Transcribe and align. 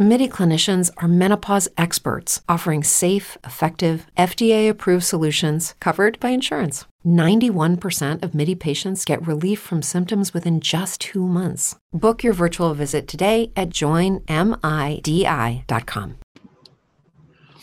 MIDI 0.00 0.28
clinicians 0.28 0.92
are 0.98 1.08
menopause 1.08 1.68
experts 1.76 2.40
offering 2.48 2.84
safe, 2.84 3.36
effective, 3.42 4.06
FDA 4.16 4.70
approved 4.70 5.02
solutions 5.02 5.74
covered 5.80 6.20
by 6.20 6.28
insurance. 6.28 6.84
91% 7.04 8.22
of 8.22 8.32
MIDI 8.32 8.54
patients 8.54 9.04
get 9.04 9.26
relief 9.26 9.58
from 9.58 9.82
symptoms 9.82 10.32
within 10.32 10.60
just 10.60 11.00
two 11.00 11.26
months. 11.26 11.74
Book 11.92 12.22
your 12.22 12.32
virtual 12.32 12.74
visit 12.74 13.08
today 13.08 13.50
at 13.56 13.70
joinmidi.com. 13.70 14.28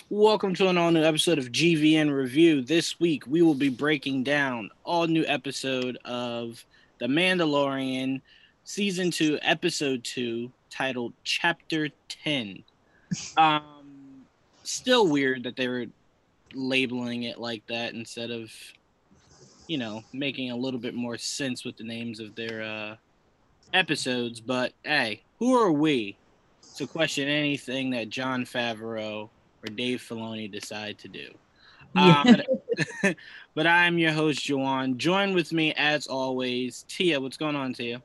Welcome 0.10 0.56
to 0.56 0.67
an 0.67 0.78
all 0.78 0.92
new 0.92 1.04
episode 1.06 1.38
of 1.38 1.54
GVN 1.54 2.14
Review. 2.14 2.62
This 2.62 3.00
week 3.00 3.26
we 3.28 3.44
will 3.44 3.56
be 3.56 3.70
breaking 3.70 4.23
down 4.23 4.72
all 4.84 5.08
new 5.08 5.23
episode 5.26 5.98
of 6.04 6.66
The 7.00 7.08
Mandalorian, 7.08 8.20
season 8.66 9.09
two, 9.12 9.40
episode 9.42 10.04
two, 10.04 10.52
titled 10.76 11.14
Chapter 11.24 11.90
10. 12.24 12.64
Um, 13.38 14.26
still 14.64 15.08
weird 15.08 15.44
that 15.44 15.56
they 15.56 15.68
were 15.68 15.86
labeling 16.54 17.24
it 17.24 17.40
like 17.40 17.66
that 17.68 17.94
instead 17.94 18.32
of, 18.32 18.52
you 19.68 19.78
know, 19.78 20.04
making 20.14 20.52
a 20.52 20.56
little 20.56 20.80
bit 20.80 20.96
more 20.96 21.18
sense 21.18 21.64
with 21.64 21.78
the 21.78 21.84
names 21.84 22.20
of 22.20 22.36
their 22.36 22.64
uh, 22.64 22.96
episodes. 23.74 24.40
But 24.40 24.74
hey, 24.84 25.22
who 25.40 25.56
are 25.56 25.72
we 25.72 26.18
to 26.76 26.88
question 26.88 27.28
anything 27.28 27.90
that 27.92 28.10
Jon 28.10 28.46
Favreau 28.46 29.30
or 29.66 29.73
Dave 29.73 30.00
Filoni 30.00 30.52
decide 30.52 30.98
to 31.00 31.08
do. 31.08 31.30
Yeah. 31.96 32.23
Um, 33.04 33.16
but 33.54 33.67
I'm 33.67 33.98
your 33.98 34.12
host, 34.12 34.39
Juwan. 34.39 34.98
Join 34.98 35.34
with 35.34 35.54
me 35.54 35.73
as 35.78 36.08
always, 36.08 36.84
Tia. 36.88 37.20
What's 37.20 37.38
going 37.38 37.56
on, 37.56 37.73
Tia? 37.73 38.02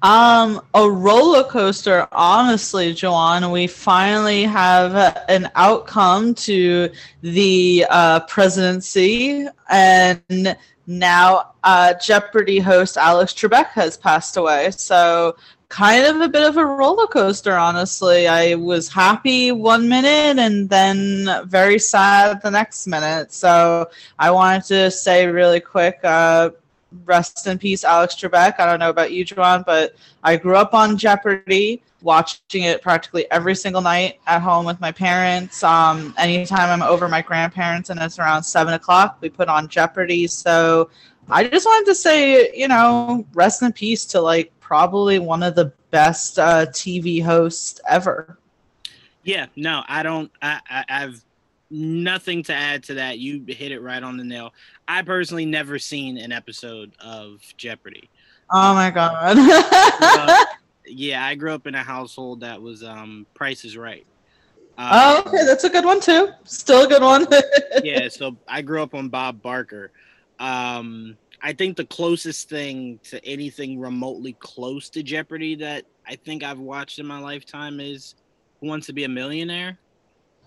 Um, 0.00 0.60
a 0.74 0.88
roller 0.88 1.42
coaster, 1.42 2.06
honestly, 2.12 2.94
Joanne. 2.94 3.50
We 3.50 3.66
finally 3.66 4.44
have 4.44 4.94
an 5.28 5.50
outcome 5.56 6.34
to 6.34 6.88
the 7.22 7.84
uh, 7.90 8.20
presidency, 8.20 9.48
and 9.68 10.56
now 10.86 11.54
uh, 11.64 11.94
Jeopardy 11.94 12.60
host 12.60 12.96
Alex 12.96 13.32
Trebek 13.34 13.70
has 13.70 13.96
passed 13.96 14.36
away. 14.36 14.70
So 14.70 15.36
kind 15.68 16.04
of 16.06 16.20
a 16.20 16.28
bit 16.28 16.48
of 16.48 16.56
a 16.56 16.64
roller 16.64 17.06
coaster, 17.06 17.54
honestly. 17.54 18.26
I 18.26 18.54
was 18.54 18.88
happy 18.88 19.52
one 19.52 19.88
minute 19.88 20.40
and 20.40 20.68
then 20.70 21.28
very 21.46 21.78
sad 21.78 22.40
the 22.42 22.50
next 22.50 22.86
minute. 22.86 23.32
So 23.32 23.90
I 24.18 24.30
wanted 24.30 24.64
to 24.64 24.90
say 24.90 25.26
really 25.26 25.60
quick, 25.60 26.00
uh, 26.04 26.50
rest 27.04 27.46
in 27.46 27.58
peace, 27.58 27.84
Alex 27.84 28.14
Trebek. 28.14 28.58
I 28.58 28.66
don't 28.66 28.78
know 28.78 28.90
about 28.90 29.12
you, 29.12 29.24
Joanne, 29.24 29.62
but 29.66 29.94
I 30.22 30.36
grew 30.36 30.56
up 30.56 30.74
on 30.74 30.96
Jeopardy, 30.96 31.82
watching 32.02 32.64
it 32.64 32.82
practically 32.82 33.30
every 33.30 33.54
single 33.54 33.82
night 33.82 34.20
at 34.26 34.40
home 34.40 34.64
with 34.64 34.80
my 34.80 34.92
parents. 34.92 35.62
Um, 35.62 36.14
anytime 36.18 36.70
I'm 36.70 36.88
over 36.88 37.08
my 37.08 37.22
grandparents 37.22 37.90
and 37.90 38.00
it's 38.00 38.18
around 38.18 38.42
seven 38.42 38.74
o'clock, 38.74 39.18
we 39.20 39.28
put 39.28 39.48
on 39.48 39.68
Jeopardy. 39.68 40.26
So 40.26 40.90
I 41.28 41.44
just 41.44 41.66
wanted 41.66 41.86
to 41.86 41.94
say, 41.94 42.54
you 42.54 42.68
know, 42.68 43.26
rest 43.34 43.62
in 43.62 43.72
peace 43.72 44.06
to 44.06 44.20
like 44.20 44.52
probably 44.60 45.18
one 45.18 45.42
of 45.42 45.54
the 45.54 45.72
best 45.90 46.38
uh, 46.38 46.66
TV 46.66 47.22
hosts 47.22 47.80
ever. 47.88 48.38
Yeah, 49.24 49.46
no, 49.56 49.82
I 49.88 50.02
don't. 50.02 50.30
I, 50.40 50.60
I 50.70 50.84
I've 50.88 51.22
nothing 51.70 52.42
to 52.44 52.54
add 52.54 52.82
to 52.84 52.94
that. 52.94 53.18
You 53.18 53.44
hit 53.46 53.72
it 53.72 53.80
right 53.80 54.02
on 54.02 54.16
the 54.16 54.24
nail. 54.24 54.52
I 54.86 55.02
personally 55.02 55.46
never 55.46 55.78
seen 55.78 56.18
an 56.18 56.32
episode 56.32 56.92
of 57.00 57.40
Jeopardy. 57.56 58.10
Oh 58.50 58.74
my 58.74 58.90
god. 58.90 59.36
uh, 59.38 60.44
yeah, 60.86 61.24
I 61.24 61.34
grew 61.34 61.52
up 61.52 61.66
in 61.66 61.74
a 61.74 61.82
household 61.82 62.40
that 62.40 62.60
was 62.60 62.82
um 62.82 63.26
Price 63.34 63.64
is 63.64 63.76
Right. 63.76 64.06
Um, 64.78 64.88
oh, 64.92 65.22
okay, 65.26 65.44
that's 65.44 65.64
a 65.64 65.70
good 65.70 65.84
one 65.84 66.00
too. 66.00 66.28
Still 66.44 66.84
a 66.84 66.88
good 66.88 67.02
one. 67.02 67.26
yeah, 67.82 68.08
so 68.08 68.36
I 68.46 68.62
grew 68.62 68.80
up 68.80 68.94
on 68.94 69.08
Bob 69.08 69.42
Barker. 69.42 69.90
Um, 70.38 71.16
I 71.42 71.52
think 71.52 71.76
the 71.76 71.84
closest 71.84 72.48
thing 72.48 73.00
to 73.04 73.24
anything 73.24 73.80
remotely 73.80 74.34
close 74.38 74.88
to 74.90 75.02
Jeopardy 75.02 75.56
that 75.56 75.84
I 76.06 76.14
think 76.14 76.44
I've 76.44 76.60
watched 76.60 77.00
in 77.00 77.06
my 77.06 77.18
lifetime 77.18 77.80
is 77.80 78.14
Who 78.60 78.68
Wants 78.68 78.86
to 78.86 78.92
Be 78.92 79.02
a 79.02 79.08
Millionaire. 79.08 79.78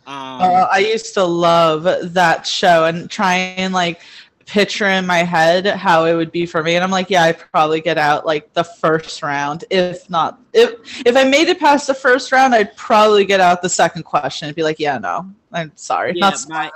Um, 0.07 0.41
uh, 0.41 0.67
I 0.71 0.79
used 0.79 1.13
to 1.13 1.23
love 1.23 1.83
that 2.13 2.47
show 2.47 2.85
and 2.85 3.09
try 3.09 3.35
and 3.35 3.73
like 3.73 4.01
picture 4.47 4.87
in 4.87 5.05
my 5.05 5.19
head 5.19 5.65
how 5.65 6.03
it 6.03 6.13
would 6.13 6.31
be 6.31 6.45
for 6.45 6.61
me 6.61 6.75
and 6.75 6.83
i'm 6.83 6.91
like 6.91 7.09
yeah 7.09 7.23
i 7.23 7.31
probably 7.31 7.79
get 7.79 7.97
out 7.97 8.25
like 8.25 8.51
the 8.51 8.63
first 8.63 9.23
round 9.23 9.63
if 9.69 10.09
not 10.09 10.41
if 10.51 10.73
if 11.05 11.15
i 11.15 11.23
made 11.23 11.47
it 11.47 11.57
past 11.57 11.87
the 11.87 11.93
first 11.93 12.33
round 12.33 12.53
i'd 12.53 12.75
probably 12.75 13.23
get 13.23 13.39
out 13.39 13.61
the 13.61 13.69
second 13.69 14.03
question 14.03 14.49
and 14.49 14.55
be 14.55 14.61
like 14.61 14.77
yeah 14.77 14.97
no 14.97 15.25
i'm 15.53 15.71
sorry 15.75 16.11
yeah, 16.15 16.31
not 16.31 16.45
my, 16.49 16.69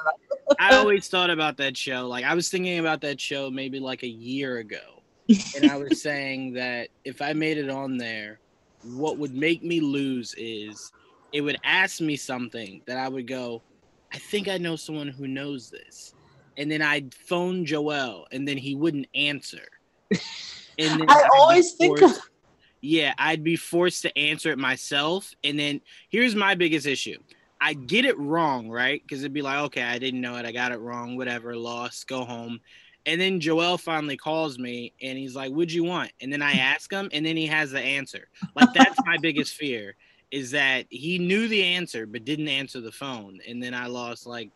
I 0.59 0.75
always 0.75 1.07
thought 1.07 1.29
about 1.29 1.57
that 1.57 1.75
show. 1.75 2.07
Like 2.07 2.25
I 2.25 2.33
was 2.33 2.49
thinking 2.49 2.79
about 2.79 3.01
that 3.01 3.19
show 3.19 3.49
maybe 3.49 3.79
like 3.79 4.03
a 4.03 4.07
year 4.07 4.57
ago. 4.57 5.01
and 5.27 5.71
I 5.71 5.77
was 5.77 6.01
saying 6.03 6.53
that 6.53 6.89
if 7.03 7.21
I 7.21 7.33
made 7.33 7.57
it 7.57 7.69
on 7.69 7.97
there, 7.97 8.39
what 8.83 9.17
would 9.17 9.33
make 9.33 9.63
me 9.63 9.79
lose 9.79 10.35
is 10.37 10.91
it 11.31 11.41
would 11.41 11.57
ask 11.63 12.01
me 12.01 12.15
something 12.15 12.81
that 12.85 12.97
I 12.97 13.07
would 13.07 13.27
go, 13.27 13.61
I 14.13 14.17
think 14.17 14.47
I 14.47 14.57
know 14.57 14.75
someone 14.75 15.09
who 15.09 15.27
knows 15.27 15.69
this. 15.69 16.13
And 16.57 16.71
then 16.71 16.81
I'd 16.81 17.13
phone 17.13 17.65
Joel 17.65 18.27
and 18.31 18.47
then 18.47 18.57
he 18.57 18.75
wouldn't 18.75 19.07
answer. 19.13 19.67
And 20.77 20.99
then 20.99 21.09
I 21.09 21.13
I'd 21.13 21.29
always 21.37 21.73
think 21.73 22.01
of 22.01 22.17
yeah, 22.81 23.13
I'd 23.17 23.43
be 23.43 23.55
forced 23.55 24.03
to 24.03 24.17
answer 24.17 24.51
it 24.51 24.59
myself. 24.59 25.33
And 25.43 25.57
then 25.57 25.81
here's 26.09 26.35
my 26.35 26.53
biggest 26.53 26.85
issue. 26.85 27.17
I 27.59 27.73
get 27.73 28.05
it 28.05 28.17
wrong, 28.19 28.69
right? 28.69 29.01
Because 29.01 29.21
it'd 29.21 29.33
be 29.33 29.41
like, 29.41 29.59
okay, 29.65 29.81
I 29.81 29.97
didn't 29.97 30.21
know 30.21 30.35
it. 30.35 30.45
I 30.45 30.51
got 30.51 30.71
it 30.71 30.79
wrong. 30.79 31.17
Whatever, 31.17 31.55
lost, 31.55 32.07
go 32.07 32.23
home. 32.23 32.59
And 33.07 33.19
then 33.19 33.39
Joel 33.39 33.77
finally 33.77 34.17
calls 34.17 34.59
me 34.59 34.93
and 35.01 35.17
he's 35.17 35.35
like, 35.35 35.51
What'd 35.51 35.71
you 35.71 35.83
want? 35.83 36.11
And 36.21 36.31
then 36.31 36.41
I 36.41 36.53
ask 36.53 36.91
him, 36.91 37.09
and 37.11 37.25
then 37.25 37.37
he 37.37 37.47
has 37.47 37.71
the 37.71 37.81
answer. 37.81 38.27
Like, 38.55 38.73
that's 38.73 38.99
my 39.05 39.17
biggest 39.17 39.55
fear 39.55 39.95
is 40.31 40.51
that 40.51 40.85
he 40.89 41.19
knew 41.19 41.47
the 41.47 41.63
answer 41.63 42.05
but 42.05 42.25
didn't 42.25 42.47
answer 42.47 42.81
the 42.81 42.91
phone. 42.91 43.39
And 43.47 43.61
then 43.61 43.73
I 43.73 43.87
lost 43.87 44.27
like 44.27 44.51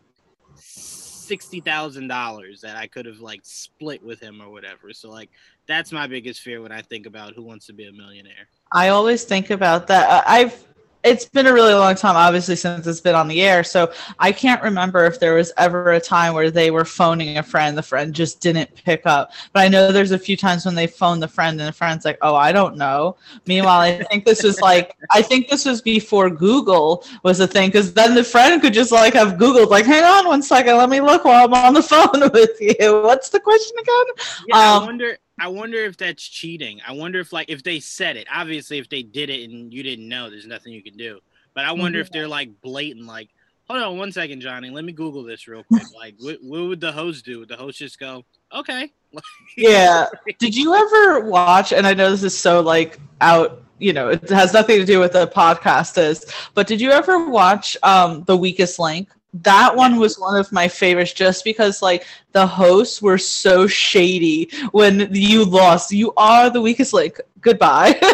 $60,000 0.57 2.61
that 2.61 2.75
I 2.75 2.87
could 2.87 3.05
have 3.05 3.19
like 3.19 3.41
split 3.43 4.03
with 4.03 4.19
him 4.19 4.41
or 4.41 4.49
whatever. 4.49 4.93
So, 4.93 5.09
like, 5.09 5.29
that's 5.67 5.91
my 5.91 6.07
biggest 6.07 6.41
fear 6.41 6.61
when 6.61 6.71
I 6.71 6.81
think 6.81 7.05
about 7.05 7.35
who 7.35 7.43
wants 7.43 7.67
to 7.67 7.73
be 7.73 7.87
a 7.87 7.91
millionaire. 7.91 8.47
I 8.71 8.89
always 8.89 9.23
think 9.23 9.49
about 9.49 9.87
that. 9.87 10.23
I've 10.27 10.65
it's 11.03 11.25
been 11.25 11.47
a 11.47 11.53
really 11.53 11.73
long 11.73 11.95
time, 11.95 12.15
obviously, 12.15 12.55
since 12.55 12.85
it's 12.85 12.99
been 12.99 13.15
on 13.15 13.27
the 13.27 13.41
air. 13.41 13.63
So 13.63 13.91
I 14.19 14.31
can't 14.31 14.61
remember 14.61 15.05
if 15.05 15.19
there 15.19 15.35
was 15.35 15.51
ever 15.57 15.93
a 15.93 15.99
time 15.99 16.33
where 16.33 16.51
they 16.51 16.71
were 16.71 16.83
phoning 16.83 17.37
a 17.37 17.43
friend, 17.43 17.77
the 17.77 17.83
friend 17.83 18.13
just 18.13 18.41
didn't 18.41 18.73
pick 18.83 19.05
up. 19.05 19.31
But 19.53 19.61
I 19.61 19.67
know 19.69 19.91
there's 19.91 20.11
a 20.11 20.19
few 20.19 20.35
times 20.35 20.65
when 20.65 20.75
they 20.75 20.87
phoned 20.87 21.23
the 21.23 21.27
friend, 21.27 21.59
and 21.59 21.67
the 21.67 21.73
friend's 21.73 22.03
like, 22.03 22.17
"Oh, 22.21 22.35
I 22.35 22.51
don't 22.51 22.75
know." 22.75 23.15
Meanwhile, 23.45 23.79
I 23.79 24.03
think 24.03 24.25
this 24.25 24.43
was 24.43 24.59
like, 24.59 24.95
I 25.11 25.21
think 25.21 25.47
this 25.47 25.65
was 25.65 25.81
before 25.81 26.29
Google 26.29 27.05
was 27.23 27.39
a 27.39 27.47
thing, 27.47 27.69
because 27.69 27.93
then 27.93 28.13
the 28.13 28.23
friend 28.23 28.61
could 28.61 28.73
just 28.73 28.91
like 28.91 29.13
have 29.13 29.33
Googled, 29.33 29.69
like, 29.69 29.85
"Hang 29.85 30.03
on 30.03 30.27
one 30.27 30.41
second, 30.41 30.75
let 30.77 30.89
me 30.89 30.99
look 30.99 31.23
while 31.23 31.45
I'm 31.45 31.53
on 31.53 31.73
the 31.73 31.83
phone 31.93 32.29
with 32.33 32.59
you." 32.59 33.01
What's 33.03 33.29
the 33.29 33.39
question 33.39 33.77
again? 33.79 34.05
Yeah, 34.47 34.55
um, 34.57 34.83
I 34.83 34.85
wonder. 34.85 35.17
I 35.39 35.47
wonder 35.47 35.77
if 35.77 35.97
that's 35.97 36.27
cheating. 36.27 36.79
I 36.87 36.93
wonder 36.93 37.19
if 37.19 37.33
like 37.33 37.49
if 37.49 37.63
they 37.63 37.79
said 37.79 38.17
it. 38.17 38.27
Obviously, 38.33 38.77
if 38.77 38.89
they 38.89 39.03
did 39.03 39.29
it 39.29 39.49
and 39.49 39.73
you 39.73 39.83
didn't 39.83 40.07
know, 40.07 40.29
there's 40.29 40.47
nothing 40.47 40.73
you 40.73 40.83
can 40.83 40.97
do. 40.97 41.19
But 41.53 41.65
I 41.65 41.71
wonder 41.71 41.99
mm-hmm. 41.99 42.05
if 42.05 42.11
they're 42.11 42.27
like 42.27 42.61
blatant, 42.61 43.05
like, 43.05 43.29
hold 43.67 43.81
on 43.81 43.97
one 43.97 44.11
second, 44.11 44.41
Johnny, 44.41 44.69
let 44.69 44.85
me 44.85 44.91
Google 44.91 45.23
this 45.23 45.47
real 45.47 45.63
quick. 45.63 45.83
like, 45.95 46.15
what, 46.19 46.37
what 46.41 46.61
would 46.61 46.81
the 46.81 46.91
host 46.91 47.25
do? 47.25 47.39
Would 47.39 47.49
the 47.49 47.57
host 47.57 47.79
just 47.79 47.99
go, 47.99 48.23
okay? 48.53 48.91
yeah. 49.57 50.05
Did 50.39 50.55
you 50.55 50.75
ever 50.75 51.21
watch? 51.21 51.73
And 51.73 51.85
I 51.87 51.93
know 51.93 52.11
this 52.11 52.23
is 52.23 52.37
so 52.37 52.61
like 52.61 52.99
out 53.21 53.63
you 53.79 53.93
know 53.93 54.09
it 54.09 54.29
has 54.29 54.53
nothing 54.53 54.77
to 54.77 54.85
do 54.85 54.99
with 54.99 55.13
the 55.13 55.27
podcast 55.27 55.97
is 55.97 56.25
but 56.53 56.67
did 56.67 56.81
you 56.81 56.91
ever 56.91 57.29
watch 57.29 57.77
um 57.81 58.23
the 58.25 58.35
weakest 58.35 58.77
link 58.77 59.09
that 59.33 59.75
one 59.75 59.97
was 59.97 60.17
one 60.17 60.39
of 60.39 60.51
my 60.51 60.67
favorites 60.67 61.13
just 61.13 61.43
because 61.43 61.81
like 61.81 62.05
the 62.31 62.45
hosts 62.47 63.01
were 63.01 63.17
so 63.17 63.67
shady 63.67 64.49
when 64.71 65.13
you 65.13 65.45
lost. 65.45 65.91
You 65.91 66.13
are 66.17 66.49
the 66.49 66.61
weakest 66.61 66.93
link. 66.93 67.19
Goodbye. 67.41 67.99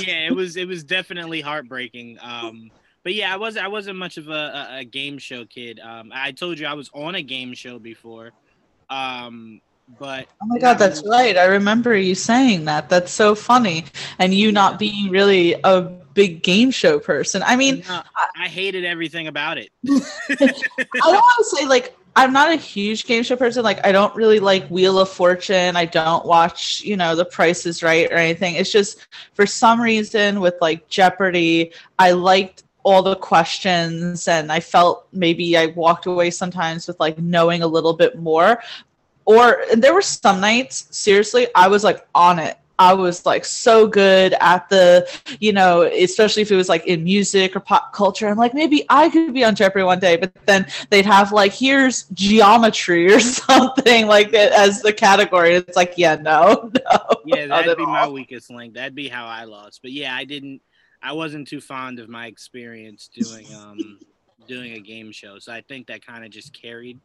Yeah 0.00 0.26
it 0.26 0.34
was 0.34 0.56
it 0.56 0.68
was 0.68 0.84
definitely 0.84 1.40
heartbreaking. 1.40 2.18
Um 2.20 2.70
but 3.02 3.14
yeah 3.14 3.32
i 3.32 3.36
was 3.36 3.56
i 3.56 3.66
wasn't 3.66 3.98
much 3.98 4.16
of 4.16 4.28
a, 4.28 4.32
a, 4.70 4.78
a 4.78 4.84
game 4.84 5.18
show 5.18 5.44
kid. 5.44 5.80
Um 5.80 6.12
i 6.14 6.32
told 6.32 6.58
you 6.58 6.66
i 6.66 6.74
was 6.74 6.90
on 6.94 7.14
a 7.16 7.22
game 7.22 7.52
show 7.54 7.78
before. 7.78 8.30
Um 8.90 9.60
but 9.98 10.28
oh 10.42 10.46
my 10.46 10.58
god 10.58 10.74
that's 10.74 11.02
right. 11.06 11.36
I 11.36 11.46
remember 11.46 11.96
you 11.96 12.14
saying 12.14 12.64
that. 12.66 12.88
That's 12.88 13.12
so 13.12 13.34
funny. 13.34 13.84
And 14.18 14.32
you 14.32 14.52
not 14.52 14.78
being 14.78 15.10
really 15.10 15.54
a 15.64 15.90
big 16.14 16.42
game 16.42 16.70
show 16.70 16.98
person. 16.98 17.42
I 17.44 17.56
mean, 17.56 17.82
No, 17.88 18.02
I 18.38 18.48
hated 18.48 18.84
everything 18.84 19.28
about 19.28 19.58
it. 19.58 19.70
I 19.88 20.34
don't 20.36 21.14
want 21.14 21.50
to 21.50 21.56
say 21.56 21.66
like 21.66 21.96
I'm 22.14 22.32
not 22.32 22.52
a 22.52 22.56
huge 22.56 23.06
game 23.06 23.22
show 23.22 23.36
person. 23.36 23.62
Like 23.62 23.84
I 23.86 23.92
don't 23.92 24.14
really 24.14 24.38
like 24.38 24.66
Wheel 24.68 24.98
of 24.98 25.08
Fortune. 25.08 25.76
I 25.76 25.86
don't 25.86 26.26
watch, 26.26 26.82
you 26.82 26.96
know, 26.96 27.14
The 27.14 27.24
Price 27.24 27.64
is 27.64 27.82
Right 27.82 28.10
or 28.10 28.16
anything. 28.16 28.56
It's 28.56 28.70
just 28.70 29.06
for 29.32 29.46
some 29.46 29.80
reason 29.80 30.40
with 30.40 30.54
like 30.60 30.88
Jeopardy, 30.88 31.72
I 31.98 32.12
liked 32.12 32.64
all 32.84 33.02
the 33.02 33.16
questions 33.16 34.28
and 34.28 34.52
I 34.52 34.60
felt 34.60 35.06
maybe 35.12 35.56
I 35.56 35.66
walked 35.66 36.06
away 36.06 36.30
sometimes 36.30 36.86
with 36.86 36.98
like 37.00 37.18
knowing 37.18 37.62
a 37.62 37.66
little 37.66 37.94
bit 37.94 38.18
more. 38.18 38.62
Or 39.24 39.62
and 39.70 39.82
there 39.82 39.94
were 39.94 40.02
some 40.02 40.40
nights, 40.40 40.88
seriously, 40.90 41.46
I 41.54 41.68
was 41.68 41.84
like 41.84 42.06
on 42.14 42.38
it. 42.38 42.58
I 42.78 42.94
was 42.94 43.24
like 43.26 43.44
so 43.44 43.86
good 43.86 44.34
at 44.40 44.68
the, 44.68 45.08
you 45.40 45.52
know, 45.52 45.82
especially 45.82 46.42
if 46.42 46.50
it 46.50 46.56
was 46.56 46.68
like 46.68 46.86
in 46.86 47.04
music 47.04 47.54
or 47.54 47.60
pop 47.60 47.92
culture. 47.92 48.28
I'm 48.28 48.36
like, 48.36 48.54
maybe 48.54 48.84
I 48.88 49.08
could 49.08 49.34
be 49.34 49.44
on 49.44 49.54
Jeopardy 49.54 49.84
one 49.84 50.00
day, 50.00 50.16
but 50.16 50.32
then 50.46 50.66
they'd 50.90 51.06
have 51.06 51.32
like, 51.32 51.52
here's 51.52 52.04
geometry 52.14 53.12
or 53.12 53.20
something 53.20 54.06
like 54.06 54.32
it 54.32 54.52
as 54.52 54.82
the 54.82 54.92
category. 54.92 55.54
It's 55.54 55.76
like, 55.76 55.94
yeah, 55.96 56.16
no, 56.16 56.70
no. 56.90 56.98
Yeah, 57.24 57.46
that'd 57.46 57.70
at 57.70 57.76
be 57.76 57.86
my 57.86 58.08
weakest 58.08 58.50
link. 58.50 58.74
That'd 58.74 58.94
be 58.94 59.08
how 59.08 59.26
I 59.26 59.44
lost. 59.44 59.80
But 59.82 59.92
yeah, 59.92 60.14
I 60.14 60.24
didn't. 60.24 60.60
I 61.02 61.12
wasn't 61.12 61.48
too 61.48 61.60
fond 61.60 61.98
of 61.98 62.08
my 62.08 62.26
experience 62.26 63.08
doing 63.12 63.46
um 63.54 63.98
doing 64.46 64.72
a 64.72 64.80
game 64.80 65.12
show. 65.12 65.38
So 65.38 65.52
I 65.52 65.60
think 65.60 65.86
that 65.88 66.04
kind 66.04 66.24
of 66.24 66.30
just 66.30 66.52
carried 66.52 67.00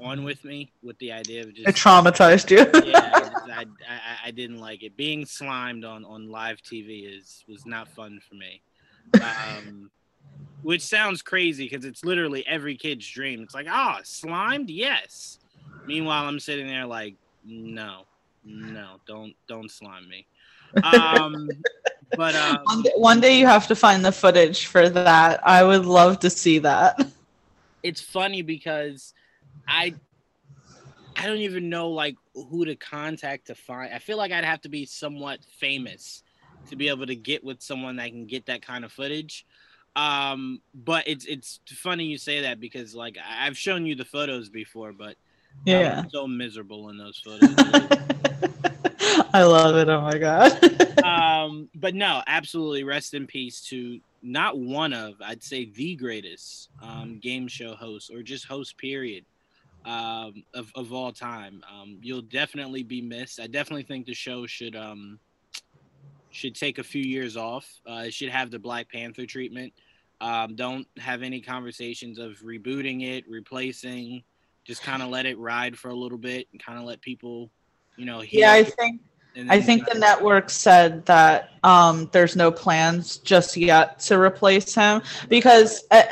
on 0.00 0.22
with 0.24 0.44
me 0.44 0.70
with 0.82 0.98
the 0.98 1.12
idea 1.12 1.42
of 1.42 1.54
just 1.54 1.68
It 1.68 1.74
just 1.74 1.84
traumatized 1.86 2.50
you. 2.50 2.58
yeah, 2.88 3.10
I, 3.14 3.20
just- 3.20 3.34
I, 3.48 3.62
I, 3.88 4.16
I 4.26 4.30
didn't 4.30 4.58
like 4.58 4.82
it. 4.82 4.96
Being 4.96 5.24
slimed 5.26 5.84
on 5.84 6.04
on 6.04 6.30
live 6.30 6.58
TV 6.62 7.16
is 7.18 7.44
was 7.48 7.66
not 7.66 7.88
fun 7.88 8.20
for 8.28 8.34
me. 8.34 8.60
Um, 9.22 9.90
which 10.62 10.82
sounds 10.82 11.22
crazy 11.22 11.68
because 11.68 11.84
it's 11.84 12.04
literally 12.04 12.46
every 12.46 12.76
kid's 12.76 13.08
dream. 13.08 13.40
It's 13.42 13.54
like, 13.54 13.66
ah, 13.70 14.00
slimed, 14.02 14.68
yes. 14.70 15.38
Meanwhile, 15.86 16.24
I'm 16.24 16.40
sitting 16.40 16.66
there 16.66 16.84
like, 16.86 17.14
no, 17.44 18.02
no, 18.44 18.96
don't 19.06 19.34
don't 19.46 19.70
slime 19.70 20.08
me. 20.08 20.26
Um, 20.82 21.48
but 22.16 22.34
um, 22.34 22.58
One 22.64 22.82
day, 22.82 22.90
one 22.96 23.20
day 23.20 23.38
you 23.38 23.46
have 23.46 23.66
to 23.68 23.74
find 23.76 24.04
the 24.04 24.12
footage 24.12 24.66
for 24.66 24.88
that. 24.90 25.40
I 25.46 25.62
would 25.64 25.86
love 25.86 26.18
to 26.20 26.30
see 26.30 26.58
that. 26.58 27.00
it's 27.82 28.00
funny 28.00 28.42
because 28.42 29.14
I 29.68 29.94
I 31.16 31.26
don't 31.26 31.38
even 31.38 31.68
know 31.68 31.90
like 31.90 32.16
who 32.34 32.64
to 32.64 32.76
contact 32.76 33.48
to 33.48 33.54
find. 33.54 33.92
I 33.92 33.98
feel 33.98 34.16
like 34.16 34.30
I'd 34.30 34.44
have 34.44 34.60
to 34.62 34.68
be 34.68 34.86
somewhat 34.86 35.40
famous 35.58 36.22
to 36.68 36.76
be 36.76 36.88
able 36.88 37.06
to 37.06 37.16
get 37.16 37.42
with 37.42 37.60
someone 37.60 37.96
that 37.96 38.10
can 38.10 38.26
get 38.26 38.46
that 38.46 38.62
kind 38.62 38.84
of 38.84 38.92
footage. 38.92 39.44
Um, 39.96 40.60
but 40.74 41.08
it's 41.08 41.24
it's 41.24 41.60
funny 41.66 42.04
you 42.04 42.18
say 42.18 42.42
that 42.42 42.60
because 42.60 42.94
like 42.94 43.18
I've 43.28 43.58
shown 43.58 43.84
you 43.84 43.96
the 43.96 44.04
photos 44.04 44.48
before, 44.48 44.92
but 44.92 45.16
Yeah. 45.64 46.02
I'm 46.02 46.10
so 46.10 46.28
miserable 46.28 46.88
in 46.90 46.98
those 46.98 47.18
photos. 47.24 47.56
I 49.34 49.42
love 49.42 49.74
it. 49.76 49.88
Oh 49.88 50.00
my 50.02 50.18
god. 50.18 50.52
um, 51.04 51.68
but 51.74 51.94
no, 51.94 52.22
absolutely. 52.28 52.84
Rest 52.84 53.14
in 53.14 53.26
peace 53.26 53.60
to 53.70 53.98
not 54.22 54.56
one 54.56 54.92
of, 54.92 55.14
I'd 55.20 55.42
say 55.42 55.64
the 55.64 55.96
greatest 55.96 56.68
um, 56.80 57.18
game 57.18 57.48
show 57.48 57.74
host 57.74 58.10
or 58.12 58.22
just 58.22 58.46
host 58.46 58.78
period 58.78 59.24
um, 59.84 60.44
of, 60.54 60.70
of 60.74 60.92
all 60.92 61.12
time. 61.12 61.62
Um, 61.70 61.98
you'll 62.02 62.22
definitely 62.22 62.82
be 62.82 63.00
missed. 63.00 63.40
I 63.40 63.46
definitely 63.46 63.84
think 63.84 64.06
the 64.06 64.14
show 64.14 64.46
should 64.46 64.76
um, 64.76 65.18
should 66.30 66.54
take 66.54 66.78
a 66.78 66.84
few 66.84 67.02
years 67.02 67.36
off. 67.36 67.68
Uh, 67.88 68.04
it 68.06 68.14
should 68.14 68.30
have 68.30 68.50
the 68.50 68.58
Black 68.58 68.90
Panther 68.90 69.26
treatment. 69.26 69.72
Um, 70.20 70.56
don't 70.56 70.86
have 70.98 71.22
any 71.22 71.40
conversations 71.40 72.18
of 72.18 72.38
rebooting 72.40 73.06
it, 73.08 73.24
replacing. 73.28 74.24
Just 74.64 74.82
kind 74.82 75.02
of 75.02 75.08
let 75.08 75.26
it 75.26 75.38
ride 75.38 75.78
for 75.78 75.88
a 75.88 75.94
little 75.94 76.18
bit 76.18 76.48
and 76.52 76.62
kind 76.62 76.78
of 76.78 76.84
let 76.84 77.00
people, 77.00 77.50
you 77.96 78.04
know, 78.04 78.22
yeah, 78.22 78.52
I 78.52 78.64
think 78.64 79.00
I 79.48 79.60
think 79.60 79.88
the 79.88 79.98
network 79.98 80.50
said 80.50 81.06
that 81.06 81.50
um, 81.62 82.08
there's 82.12 82.34
no 82.34 82.50
plans 82.50 83.18
just 83.18 83.56
yet 83.56 84.00
to 84.00 84.18
replace 84.18 84.74
him 84.74 85.02
because, 85.28 85.84
uh, 85.90 86.02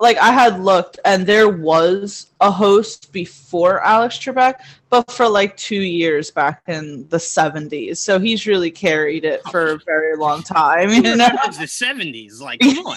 like, 0.00 0.16
I 0.16 0.32
had 0.32 0.60
looked 0.60 0.98
and 1.04 1.26
there 1.26 1.48
was 1.48 2.28
a 2.40 2.50
host 2.50 3.12
before 3.12 3.84
Alex 3.84 4.16
Trebek, 4.18 4.54
but 4.88 5.10
for 5.12 5.28
like 5.28 5.56
two 5.56 5.80
years 5.82 6.30
back 6.30 6.62
in 6.66 7.06
the 7.10 7.18
70s. 7.18 7.98
So 7.98 8.18
he's 8.18 8.46
really 8.46 8.70
carried 8.70 9.24
it 9.24 9.42
for 9.50 9.72
a 9.72 9.78
very 9.78 10.16
long 10.16 10.42
time. 10.42 10.90
You 10.90 11.02
know, 11.02 11.28
the 11.58 11.66
seventies. 11.66 12.40
Like, 12.40 12.60
come 12.60 12.78
on. 12.78 12.96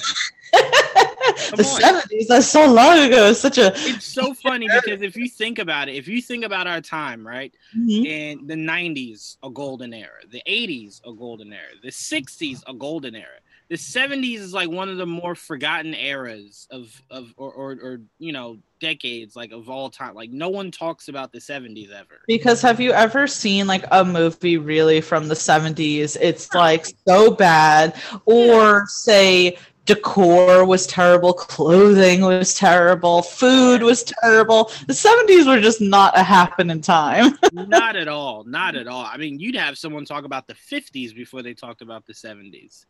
the 0.53 1.69
on. 1.83 2.01
70s. 2.01 2.27
That's 2.27 2.47
so 2.47 2.71
long 2.71 3.00
ago. 3.00 3.29
It's 3.29 3.39
such 3.39 3.57
a 3.57 3.73
It's 3.75 4.05
so 4.05 4.33
funny 4.44 4.67
because 4.67 5.01
if 5.01 5.15
you 5.15 5.27
think 5.27 5.59
about 5.59 5.89
it, 5.89 5.95
if 5.95 6.07
you 6.07 6.21
think 6.21 6.45
about 6.45 6.67
our 6.67 6.81
time, 6.81 7.25
right? 7.27 7.53
Mhm. 7.77 8.05
In 8.05 8.47
the 8.47 8.55
nineties, 8.55 9.38
a 9.44 9.50
golden 9.50 9.94
era. 9.94 10.21
The 10.31 10.41
eighties, 10.45 11.01
a 11.05 11.13
golden 11.13 11.51
era. 11.53 11.73
The 11.83 11.91
sixties, 11.91 12.63
a 12.67 12.73
golden 12.73 13.15
era. 13.15 13.39
The 13.69 13.77
seventies 13.77 14.42
is 14.42 14.54
like 14.54 14.69
one 14.69 14.89
of 14.89 14.98
the 14.98 15.06
more 15.06 15.36
forgotten 15.36 15.94
eras 15.94 16.68
of 16.69 17.01
of 17.10 17.33
or, 17.38 17.51
or 17.51 17.71
or 17.81 18.01
you 18.19 18.31
know 18.33 18.57
decades 18.80 19.36
like 19.36 19.51
of 19.51 19.69
all 19.69 19.89
time. 19.89 20.13
Like 20.13 20.31
no 20.31 20.50
one 20.50 20.69
talks 20.69 21.07
about 21.07 21.31
the 21.31 21.39
seventies 21.39 21.89
ever. 21.92 22.21
Because 22.27 22.62
have 22.62 22.80
you 22.80 22.92
ever 22.92 23.27
seen 23.27 23.65
like 23.68 23.86
a 23.92 24.04
movie 24.04 24.57
really 24.57 25.01
from 25.01 25.27
the 25.27 25.36
70s? 25.36 26.18
It's 26.19 26.54
like 26.54 26.88
so 27.07 27.31
bad. 27.31 27.95
Or 28.25 28.86
say 28.88 29.57
decor 29.86 30.65
was 30.65 30.88
terrible, 30.88 31.33
clothing 31.33 32.21
was 32.21 32.54
terrible, 32.54 33.21
food 33.21 33.83
was 33.83 34.04
terrible. 34.04 34.71
The 34.88 34.94
70s 34.94 35.45
were 35.48 35.62
just 35.62 35.81
not 35.81 36.18
a 36.18 36.24
happening 36.24 36.81
time. 36.81 37.38
not 37.54 37.95
at 37.95 38.07
all. 38.07 38.44
Not 38.45 38.75
at 38.75 38.88
all. 38.88 39.06
I 39.06 39.18
mean, 39.18 39.39
you'd 39.39 39.56
have 39.56 39.77
someone 39.77 40.06
talk 40.06 40.25
about 40.25 40.48
the 40.48 40.54
50s 40.54 41.15
before 41.15 41.42
they 41.42 41.54
talked 41.54 41.81
about 41.81 42.06
the 42.06 42.13
70s. 42.13 42.86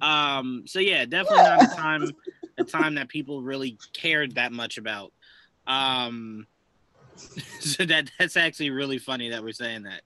Um, 0.00 0.64
so 0.66 0.78
yeah, 0.78 1.04
definitely 1.04 1.42
not 1.42 1.62
a 1.62 1.68
time 1.68 2.14
a 2.58 2.64
time 2.64 2.94
that 2.96 3.08
people 3.08 3.42
really 3.42 3.78
cared 3.92 4.34
that 4.36 4.52
much 4.52 4.78
about. 4.78 5.12
Um, 5.66 6.46
so 7.60 7.84
that 7.84 8.10
that's 8.18 8.36
actually 8.36 8.70
really 8.70 8.98
funny 8.98 9.30
that 9.30 9.42
we're 9.42 9.52
saying 9.52 9.84
that. 9.84 10.02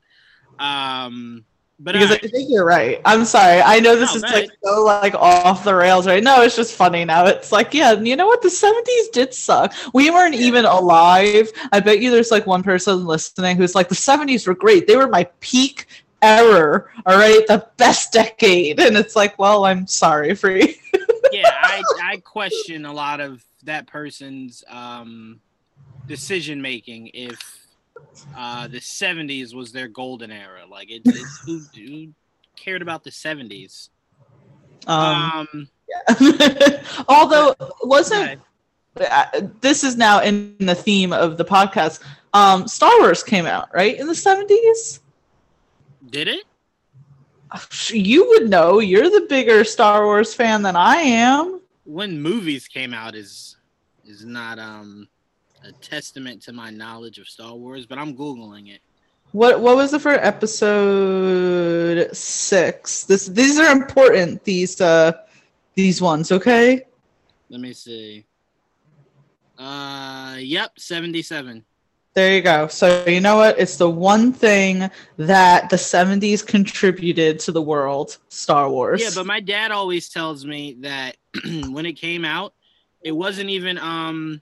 Um, 0.65 1.45
but 1.81 1.93
because 1.95 2.11
all 2.11 2.17
I 2.23 2.29
think 2.29 2.51
you're 2.51 2.65
right. 2.65 3.01
I'm 3.05 3.25
sorry. 3.25 3.61
I 3.61 3.81
know 3.81 3.97
this 3.97 4.13
No, 4.13 4.17
is 4.19 4.23
right. 4.23 4.35
like 4.49 4.51
so 4.63 4.85
like 4.85 5.15
off 5.15 5.65
the 5.65 5.75
rails 5.75 6.07
right 6.07 6.23
now. 6.23 6.43
it's 6.43 6.55
just 6.55 6.75
funny 6.77 7.05
now. 7.05 7.27
It's 7.27 7.51
like, 7.51 7.75
yeah, 7.75 7.93
you 7.95 8.15
know 8.15 8.27
what? 8.27 8.43
The 8.43 8.49
70s 8.49 9.13
did 9.13 9.35
suck. 9.35 9.75
We 9.93 10.11
weren't 10.11 10.37
even 10.37 10.67
alive. 10.67 11.51
I 11.73 11.81
bet 11.81 11.99
you 11.99 12.13
there's 12.13 12.31
like 12.31 12.47
one 12.47 12.63
person 12.63 13.05
listening 13.05 13.57
who's 13.57 13.75
like, 13.75 13.89
the 13.89 13.97
70s 13.97 14.47
were 14.47 14.55
great. 14.55 14.87
They 14.87 14.97
were 14.97 15.09
my 15.09 15.25
peak 15.41 15.87
error. 16.23 16.91
All 17.07 17.17
right. 17.17 17.47
The 17.47 17.67
best 17.77 18.13
decade. 18.13 18.81
And 18.81 18.97
it's 18.97 19.17
like, 19.17 19.39
well, 19.39 19.65
I'm 19.65 19.87
sorry 19.87 20.35
for 20.35 20.51
you. 20.51 20.75
yeah, 21.33 21.51
I, 21.63 21.83
I 22.03 22.17
question 22.19 22.85
a 22.85 22.93
lot 22.93 23.21
of 23.21 23.45
that 23.65 23.87
person's 23.87 24.65
um, 24.69 25.41
decision 26.07 26.61
making 26.61 27.11
if 27.15 27.39
uh, 28.37 28.69
the 28.69 28.81
70s 28.81 29.55
was 29.55 29.73
their 29.73 29.89
golden 29.89 30.31
era. 30.31 30.65
Like, 30.69 30.91
it, 30.91 31.03
it's 31.05 31.41
who, 31.41 31.61
who 31.75 32.09
cared 32.57 32.83
about 32.83 33.05
the 33.05 33.11
70s? 33.11 33.89
Um, 34.87 34.99
Um, 35.35 35.69
although 37.09 37.55
wasn't 37.83 38.41
uh, 39.01 39.27
this 39.61 39.85
is 39.85 39.97
now 39.97 40.21
in 40.21 40.57
the 40.59 40.75
theme 40.75 41.13
of 41.13 41.37
the 41.37 41.45
podcast. 41.45 42.01
Um, 42.33 42.67
Star 42.69 42.91
Wars 43.01 43.23
came 43.23 43.47
out, 43.47 43.69
right? 43.75 43.99
In 43.99 44.07
the 44.07 44.13
70s? 44.13 45.01
Did 46.11 46.29
it? 46.29 46.45
You 47.89 48.27
would 48.29 48.51
know. 48.51 48.81
You're 48.81 49.11
the 49.11 49.27
bigger 49.29 49.65
Star 49.65 50.05
Wars 50.05 50.35
fan 50.35 50.63
than 50.63 50.77
I 50.77 50.97
am. 50.97 51.61
When 51.85 52.21
movies 52.21 52.67
came 52.67 52.93
out 52.93 53.15
is 53.15 53.57
is 54.05 54.25
not 54.25 54.59
um 54.59 55.09
a 55.63 55.73
testament 55.73 56.43
to 56.43 56.53
my 56.53 56.71
knowledge 56.71 57.19
of 57.19 57.29
Star 57.29 57.55
Wars, 57.55 57.87
but 57.87 57.99
I'm 57.99 58.17
googling 58.17 58.71
it. 58.75 58.81
What 59.33 59.61
what 59.61 59.77
was 59.77 59.91
the 59.91 60.01
first 60.01 60.21
episode 60.23 62.15
six? 62.15 63.05
This 63.05 63.27
these 63.27 63.59
are 63.59 63.71
important. 63.71 64.43
These 64.45 64.81
uh 64.81 65.13
these 65.75 66.01
ones, 66.01 66.33
okay? 66.33 66.83
Let 67.51 67.61
me 67.61 67.73
see. 67.73 68.25
Uh, 69.59 70.37
yep, 70.39 70.73
77. 70.79 71.65
There 72.15 72.33
you 72.33 72.43
go. 72.43 72.69
So 72.69 73.05
you 73.07 73.21
know 73.21 73.37
what? 73.37 73.59
It's 73.59 73.77
the 73.77 73.91
one 73.91 74.33
thing 74.33 74.89
that 75.17 75.69
the 75.69 75.77
'70s 75.77 76.47
contributed 76.47 77.41
to 77.41 77.53
the 77.53 77.63
world. 77.63 78.19
Star 78.29 78.71
Wars. 78.71 79.03
Yeah, 79.03 79.11
but 79.13 79.27
my 79.27 79.41
dad 79.41 79.73
always 79.73 80.09
tells 80.09 80.47
me 80.47 80.77
that 80.81 81.17
when 81.45 81.87
it 81.87 81.95
came 81.95 82.25
out, 82.25 82.55
it 83.03 83.13
wasn't 83.13 83.51
even 83.51 83.79
um 83.79 84.41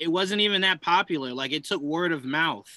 it 0.00 0.08
wasn't 0.08 0.40
even 0.40 0.62
that 0.62 0.80
popular. 0.80 1.32
Like 1.32 1.52
it 1.52 1.64
took 1.64 1.80
word 1.80 2.10
of 2.10 2.24
mouth 2.24 2.68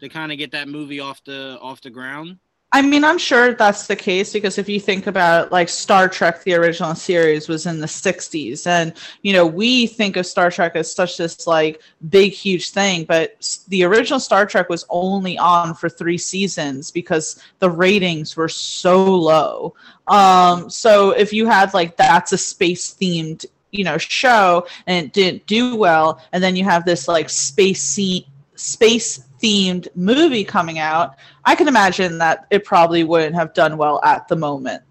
to 0.00 0.10
kind 0.10 0.30
of 0.30 0.36
get 0.36 0.52
that 0.52 0.68
movie 0.68 1.00
off 1.00 1.24
the 1.24 1.58
off 1.60 1.80
the 1.80 1.90
ground. 1.90 2.38
I 2.74 2.80
mean, 2.80 3.04
I'm 3.04 3.18
sure 3.18 3.52
that's 3.52 3.86
the 3.86 3.96
case 3.96 4.32
because 4.32 4.56
if 4.56 4.66
you 4.66 4.80
think 4.80 5.06
about 5.06 5.52
like 5.52 5.68
Star 5.68 6.08
Trek, 6.08 6.42
the 6.42 6.54
original 6.54 6.94
series 6.94 7.46
was 7.46 7.66
in 7.66 7.80
the 7.80 7.86
60s. 7.86 8.66
And, 8.66 8.94
you 9.20 9.34
know, 9.34 9.46
we 9.46 9.86
think 9.86 10.16
of 10.16 10.24
Star 10.24 10.50
Trek 10.50 10.74
as 10.74 10.90
such 10.90 11.18
this 11.18 11.46
like 11.46 11.82
big, 12.08 12.32
huge 12.32 12.70
thing, 12.70 13.04
but 13.04 13.58
the 13.68 13.84
original 13.84 14.18
Star 14.18 14.46
Trek 14.46 14.70
was 14.70 14.86
only 14.88 15.36
on 15.36 15.74
for 15.74 15.90
three 15.90 16.16
seasons 16.16 16.90
because 16.90 17.42
the 17.58 17.68
ratings 17.68 18.36
were 18.36 18.48
so 18.48 19.04
low. 19.04 19.74
Um, 20.06 20.70
so 20.70 21.10
if 21.10 21.30
you 21.30 21.46
had 21.46 21.74
like 21.74 21.98
that's 21.98 22.32
a 22.32 22.38
space 22.38 22.94
themed, 22.94 23.44
you 23.70 23.84
know, 23.84 23.98
show 23.98 24.66
and 24.86 25.06
it 25.06 25.12
didn't 25.12 25.46
do 25.46 25.76
well, 25.76 26.22
and 26.32 26.42
then 26.42 26.56
you 26.56 26.64
have 26.64 26.86
this 26.86 27.06
like 27.06 27.28
space 27.28 27.82
scene 27.82 28.24
space 28.54 29.24
themed 29.42 29.88
movie 29.94 30.44
coming 30.44 30.78
out, 30.78 31.16
I 31.44 31.54
can 31.54 31.68
imagine 31.68 32.18
that 32.18 32.46
it 32.50 32.64
probably 32.64 33.04
wouldn't 33.04 33.34
have 33.34 33.54
done 33.54 33.76
well 33.76 34.00
at 34.04 34.28
the 34.28 34.36
moment. 34.36 34.82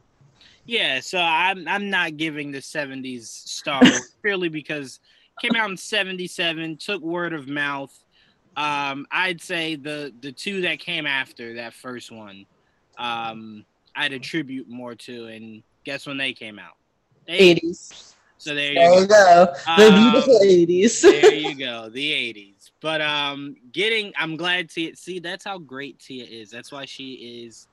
Yeah, 0.65 1.00
so 1.00 1.17
I'm 1.20 1.67
I'm 1.67 1.89
not 1.89 2.17
giving 2.17 2.51
the 2.51 2.60
70s 2.60 3.24
Star 3.25 3.81
Wars 3.84 4.15
purely 4.22 4.50
because 4.50 5.00
came 5.41 5.55
out 5.55 5.70
in 5.72 5.77
77, 5.77 6.77
took 6.77 7.01
word 7.01 7.34
of 7.34 7.48
mouth. 7.48 7.98
Um, 8.55 9.08
I'd 9.12 9.41
say 9.41 9.75
the 9.75 10.13
the 10.22 10.31
two 10.31 10.62
that 10.62 10.79
came 10.79 11.08
after 11.08 11.55
that 11.55 11.74
first 11.74 12.12
one, 12.12 12.46
um, 12.98 13.65
I'd 13.96 14.13
attribute 14.13 14.70
more 14.70 14.93
to. 14.96 15.25
And 15.27 15.63
guess 15.84 16.05
when 16.05 16.17
they 16.17 16.34
came 16.34 16.60
out? 16.60 16.75
80s. 17.27 18.15
So 18.41 18.55
there 18.55 18.74
you 18.74 18.79
There 18.79 18.89
go. 18.89 19.00
you 19.01 19.07
go. 19.07 19.53
The 19.77 19.91
Um, 19.91 19.95
beautiful 20.01 20.39
80s. 20.39 21.01
there 21.03 21.33
you 21.36 21.60
go, 21.60 21.89
the 21.89 22.12
80s. 22.12 22.71
But 22.81 23.00
um, 23.00 23.55
getting, 23.71 24.13
I'm 24.17 24.36
glad 24.36 24.71
Tia. 24.71 24.95
See, 24.95 25.19
that's 25.19 25.45
how 25.45 25.60
great 25.60 26.00
Tia 26.00 26.25
is. 26.25 26.50
That's 26.50 26.71
why 26.71 26.86
she 26.86 27.45
is 27.45 27.67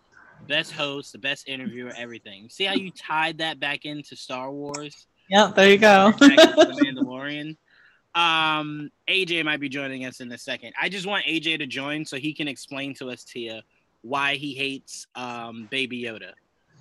best 0.47 0.73
host, 0.73 1.13
the 1.13 1.19
best 1.19 1.49
interviewer, 1.49 1.93
everything. 1.97 2.51
See 2.51 2.65
how 2.65 2.75
you 2.75 2.91
tied 2.91 3.39
that 3.39 3.59
back 3.59 3.87
into 3.87 4.15
Star 4.15 4.51
Wars, 4.53 5.07
Yeah, 5.31 5.47
there 5.57 5.71
you 5.71 5.79
go. 5.79 6.13
the 6.21 6.27
Mandalorian. 6.29 7.57
Um, 8.15 8.91
AJ 9.09 9.47
might 9.47 9.61
be 9.61 9.71
joining 9.71 10.05
us 10.05 10.21
in 10.21 10.31
a 10.33 10.37
second. 10.39 10.75
I 10.79 10.91
just 10.91 11.07
want 11.07 11.25
AJ 11.25 11.61
to 11.61 11.67
join 11.67 12.05
so 12.05 12.19
he 12.19 12.35
can 12.35 12.47
explain 12.47 12.93
to 12.97 13.09
us, 13.09 13.25
Tia, 13.25 13.63
why 14.03 14.35
he 14.35 14.53
hates 14.53 15.07
um 15.15 15.67
Baby 15.71 16.03
Yoda. 16.03 16.33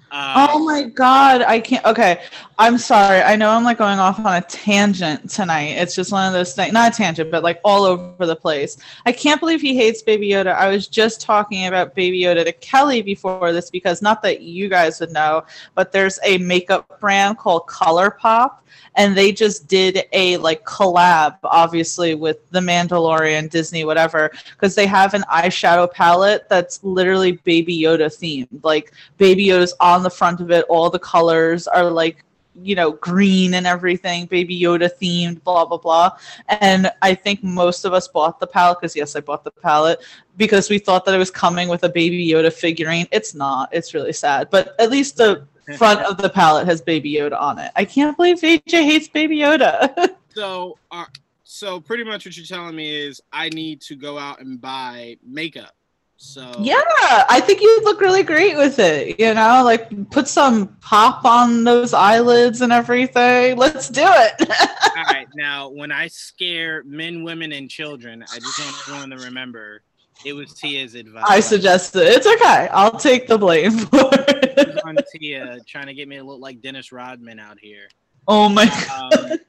Um, 0.10 0.48
Oh 0.50 0.60
my 0.60 0.84
god, 0.84 1.42
I 1.42 1.60
can't. 1.60 1.84
Okay, 1.86 2.22
I'm 2.58 2.78
sorry. 2.78 3.22
I 3.22 3.36
know 3.36 3.50
I'm 3.50 3.64
like 3.66 3.78
going 3.78 4.00
off 4.00 4.20
on 4.20 4.36
a 4.36 4.42
tangent 4.42 5.30
tonight. 5.30 5.76
It's 5.78 5.96
just 5.96 6.14
one 6.14 6.26
of 6.26 6.34
those 6.34 6.56
things, 6.56 6.72
not 6.72 6.94
a 6.94 6.96
tangent, 6.96 7.30
but 7.30 7.44
like 7.44 7.60
all 7.66 7.84
over 7.84 8.26
the 8.26 8.36
place. 8.36 8.78
I 9.06 9.12
can't 9.12 9.40
believe 9.42 9.60
he 9.60 9.76
hates 9.76 10.02
Baby 10.02 10.30
Yoda. 10.30 10.56
I 10.56 10.70
was 10.70 10.88
just 10.88 11.20
talking 11.20 11.68
about 11.68 11.94
Baby 11.94 12.22
Yoda 12.22 12.46
to 12.46 12.54
Kelly 12.54 13.02
before 13.02 13.52
this 13.52 13.70
because 13.70 14.02
not 14.02 14.22
that 14.22 14.42
you 14.42 14.70
guys 14.70 15.00
would 15.02 15.12
know, 15.12 15.44
but 15.76 15.92
there's 15.92 16.20
a 16.24 16.38
makeup 16.38 17.00
brand 17.02 17.38
called 17.38 17.68
ColourPop, 17.68 18.60
and 18.96 19.15
they 19.15 19.31
just 19.31 19.67
did 19.67 20.05
a 20.12 20.38
like 20.38 20.63
collab, 20.65 21.38
obviously 21.43 22.15
with 22.15 22.50
The 22.51 22.60
Mandalorian, 22.60 23.50
Disney, 23.50 23.86
whatever, 23.86 24.31
because 24.51 24.75
they 24.75 24.88
have 24.88 25.13
an 25.13 25.24
eyeshadow 25.31 25.91
palette 25.91 26.48
that's 26.50 26.84
literally 26.84 27.34
Baby 27.34 27.77
Yoda 27.77 28.07
themed. 28.07 28.48
Like 28.63 28.93
Baby 29.17 29.48
Yoda's 29.48 29.74
on 29.79 30.03
the 30.03 30.10
front 30.10 30.41
of 30.41 30.51
it. 30.51 30.65
All 30.69 30.89
the 30.89 31.00
colors 31.00 31.67
are 31.67 31.89
like, 31.89 32.24
you 32.63 32.74
know, 32.74 32.93
green 32.93 33.53
and 33.53 33.67
everything, 33.67 34.25
Baby 34.25 34.60
Yoda 34.60 34.89
themed, 35.00 35.43
blah, 35.43 35.63
blah, 35.63 35.77
blah. 35.77 36.17
And 36.48 36.91
I 37.03 37.13
think 37.13 37.43
most 37.43 37.86
of 37.86 37.93
us 37.93 38.07
bought 38.07 38.39
the 38.39 38.48
palette 38.48 38.79
because, 38.79 38.96
yes, 38.96 39.15
I 39.15 39.19
bought 39.19 39.43
the 39.43 39.51
palette 39.51 40.03
because 40.38 40.69
we 40.69 40.79
thought 40.79 41.05
that 41.05 41.13
it 41.13 41.19
was 41.19 41.29
coming 41.29 41.67
with 41.67 41.84
a 41.84 41.89
Baby 41.89 42.27
Yoda 42.27 42.51
figurine. 42.51 43.07
It's 43.12 43.36
not. 43.36 43.69
It's 43.72 43.93
really 43.93 44.13
sad. 44.13 44.50
But 44.50 44.75
at 44.79 44.89
least 44.89 45.17
the 45.17 45.46
front 45.77 46.01
of 46.01 46.17
the 46.17 46.29
palette 46.29 46.67
has 46.67 46.81
Baby 46.81 47.13
Yoda 47.13 47.39
on 47.39 47.59
it. 47.59 47.71
I 47.75 47.86
can't 47.86 48.15
believe 48.15 48.38
AJ 48.38 48.83
hates 48.83 49.07
Baby 49.07 49.38
Yoda. 49.38 50.15
So, 50.38 50.77
uh, 50.91 51.05
so 51.43 51.79
pretty 51.79 52.03
much 52.03 52.24
what 52.24 52.38
you're 52.38 52.45
telling 52.45 52.75
me 52.75 52.95
is 52.95 53.19
I 53.33 53.50
need 53.50 53.81
to 53.81 53.95
go 53.95 54.19
out 54.19 54.39
and 54.39 54.62
buy 54.62 55.17
makeup. 55.25 55.71
So 56.17 56.51
Yeah, 56.59 56.75
I 57.00 57.41
think 57.43 57.59
you'd 57.59 57.83
look 57.83 58.01
really 58.01 58.21
great 58.21 58.55
with 58.55 58.77
it. 58.77 59.19
You 59.19 59.33
know, 59.33 59.62
like 59.63 60.12
put 60.12 60.27
some 60.27 60.67
pop 60.79 61.25
on 61.25 61.63
those 61.63 61.91
eyelids 61.91 62.62
and 62.62 62.71
everything. 62.71 63.57
Let's 63.57 63.89
do 63.89 64.03
it. 64.03 64.50
All 64.97 65.03
right. 65.05 65.27
Now, 65.36 65.69
when 65.69 65.91
I 65.91 66.05
scare 66.07 66.83
men, 66.83 67.24
women, 67.24 67.51
and 67.51 67.67
children, 67.67 68.24
I 68.24 68.38
just 68.38 68.59
want 68.59 68.75
everyone 68.81 69.09
to 69.17 69.25
remember 69.25 69.81
it 70.25 70.33
was 70.33 70.53
Tia's 70.53 70.95
advice. 70.95 71.24
I 71.27 71.39
suggested 71.39 72.03
it's 72.03 72.27
okay. 72.27 72.67
I'll 72.71 72.97
take 72.97 73.27
the 73.27 73.38
blame 73.38 73.71
for 73.77 74.09
It 74.13 74.57
it. 74.57 74.86
on 74.86 74.97
Tia 75.15 75.59
trying 75.67 75.88
to 75.88 75.93
get 75.93 76.07
me 76.07 76.17
to 76.17 76.24
look 76.24 76.41
like 76.41 76.62
Dennis 76.62 76.91
Rodman 76.91 77.39
out 77.39 77.59
here. 77.59 77.88
Oh 78.27 78.50
my 78.50 78.63
Um, 78.93 79.39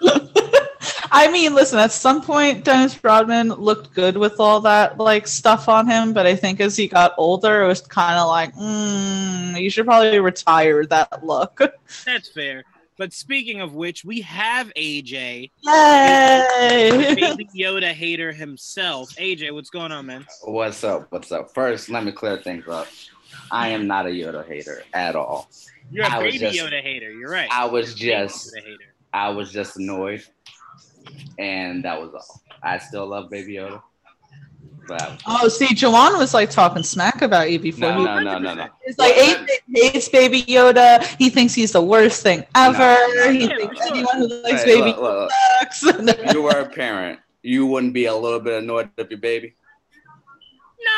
I 1.10 1.30
mean, 1.32 1.54
listen, 1.54 1.78
at 1.78 1.90
some 1.92 2.20
point 2.22 2.64
Dennis 2.64 3.02
Rodman 3.02 3.48
looked 3.48 3.94
good 3.94 4.16
with 4.16 4.38
all 4.40 4.60
that 4.60 4.98
like 4.98 5.26
stuff 5.26 5.68
on 5.68 5.86
him, 5.86 6.12
but 6.12 6.26
I 6.26 6.36
think 6.36 6.60
as 6.60 6.76
he 6.76 6.86
got 6.86 7.14
older, 7.16 7.62
it 7.62 7.66
was 7.68 7.80
kind 7.80 8.18
of 8.18 8.28
like, 8.28 8.54
mm, 8.54 9.58
you 9.60 9.70
should 9.70 9.86
probably 9.86 10.20
retire 10.20 10.84
that 10.86 11.24
look. 11.24 11.58
that's 12.06 12.28
fair. 12.28 12.64
But 12.98 13.12
speaking 13.12 13.60
of 13.60 13.74
which, 13.74 14.04
we 14.04 14.20
have 14.22 14.72
AJ, 14.74 15.52
Yay! 15.60 17.14
baby 17.14 17.48
Yoda 17.56 17.92
hater 17.92 18.32
himself. 18.32 19.08
AJ, 19.16 19.52
what's 19.54 19.70
going 19.70 19.92
on, 19.92 20.06
man? 20.06 20.26
What's 20.42 20.82
up? 20.82 21.06
What's 21.10 21.30
up? 21.30 21.54
First, 21.54 21.90
let 21.90 22.04
me 22.04 22.10
clear 22.10 22.38
things 22.38 22.66
up. 22.66 22.88
I 23.52 23.68
am 23.68 23.86
not 23.86 24.06
a 24.06 24.08
Yoda 24.10 24.44
hater 24.46 24.82
at 24.92 25.14
all. 25.14 25.48
You're 25.92 26.06
a 26.06 26.08
I 26.12 26.18
baby 26.18 26.38
just- 26.38 26.58
Yoda 26.58 26.82
hater. 26.82 27.10
You're 27.12 27.30
right. 27.30 27.48
I 27.52 27.66
was 27.66 27.94
Baby 27.94 28.10
just 28.10 28.52
Yoda 28.56 28.64
hater. 28.64 28.94
I 29.14 29.28
was 29.30 29.52
just 29.52 29.76
annoyed, 29.76 30.24
and 31.38 31.84
that 31.84 32.00
was 32.00 32.12
all. 32.12 32.42
I 32.64 32.78
still 32.78 33.06
love 33.06 33.30
Baby 33.30 33.54
Yoda, 33.54 33.80
but 34.88 35.00
I 35.02 35.10
was- 35.10 35.20
Oh, 35.26 35.48
see, 35.48 35.66
Jawan 35.68 36.18
was 36.18 36.34
like 36.34 36.50
talking 36.50 36.82
smack 36.82 37.22
about 37.22 37.50
you 37.50 37.58
before. 37.58 37.90
no, 37.92 37.98
he, 37.98 38.04
no, 38.04 38.20
no, 38.20 38.38
no, 38.38 38.54
no. 38.54 38.66
He's 38.84 38.98
like, 38.98 39.14
Well, 39.16 39.36
hates, 39.46 39.60
hates 39.92 40.08
Baby 40.08 40.42
Yoda. 40.44 41.04
He 41.18 41.28
thinks 41.30 41.54
he's 41.54 41.72
the 41.72 41.82
worst 41.82 42.22
thing 42.22 42.44
ever. 42.54 42.78
no, 43.14 43.30
he 43.30 43.46
no, 43.46 43.56
thinks 43.56 43.78
no. 43.80 43.86
anyone 43.86 44.16
who 44.18 44.42
likes 44.42 44.62
Hey, 44.64 44.74
Baby 44.80 44.90
look, 44.90 45.00
look, 45.00 45.30
sucks. 45.72 45.82
look. 46.00 46.18
If 46.18 46.32
you 46.32 46.42
were 46.42 46.58
a 46.58 46.68
parent, 46.68 47.20
you 47.42 47.66
wouldn't 47.66 47.92
be 47.92 48.06
a 48.06 48.14
little 48.14 48.40
bit 48.40 48.62
annoyed 48.62 48.90
with 48.96 49.10
your 49.10 49.20
baby. 49.20 49.54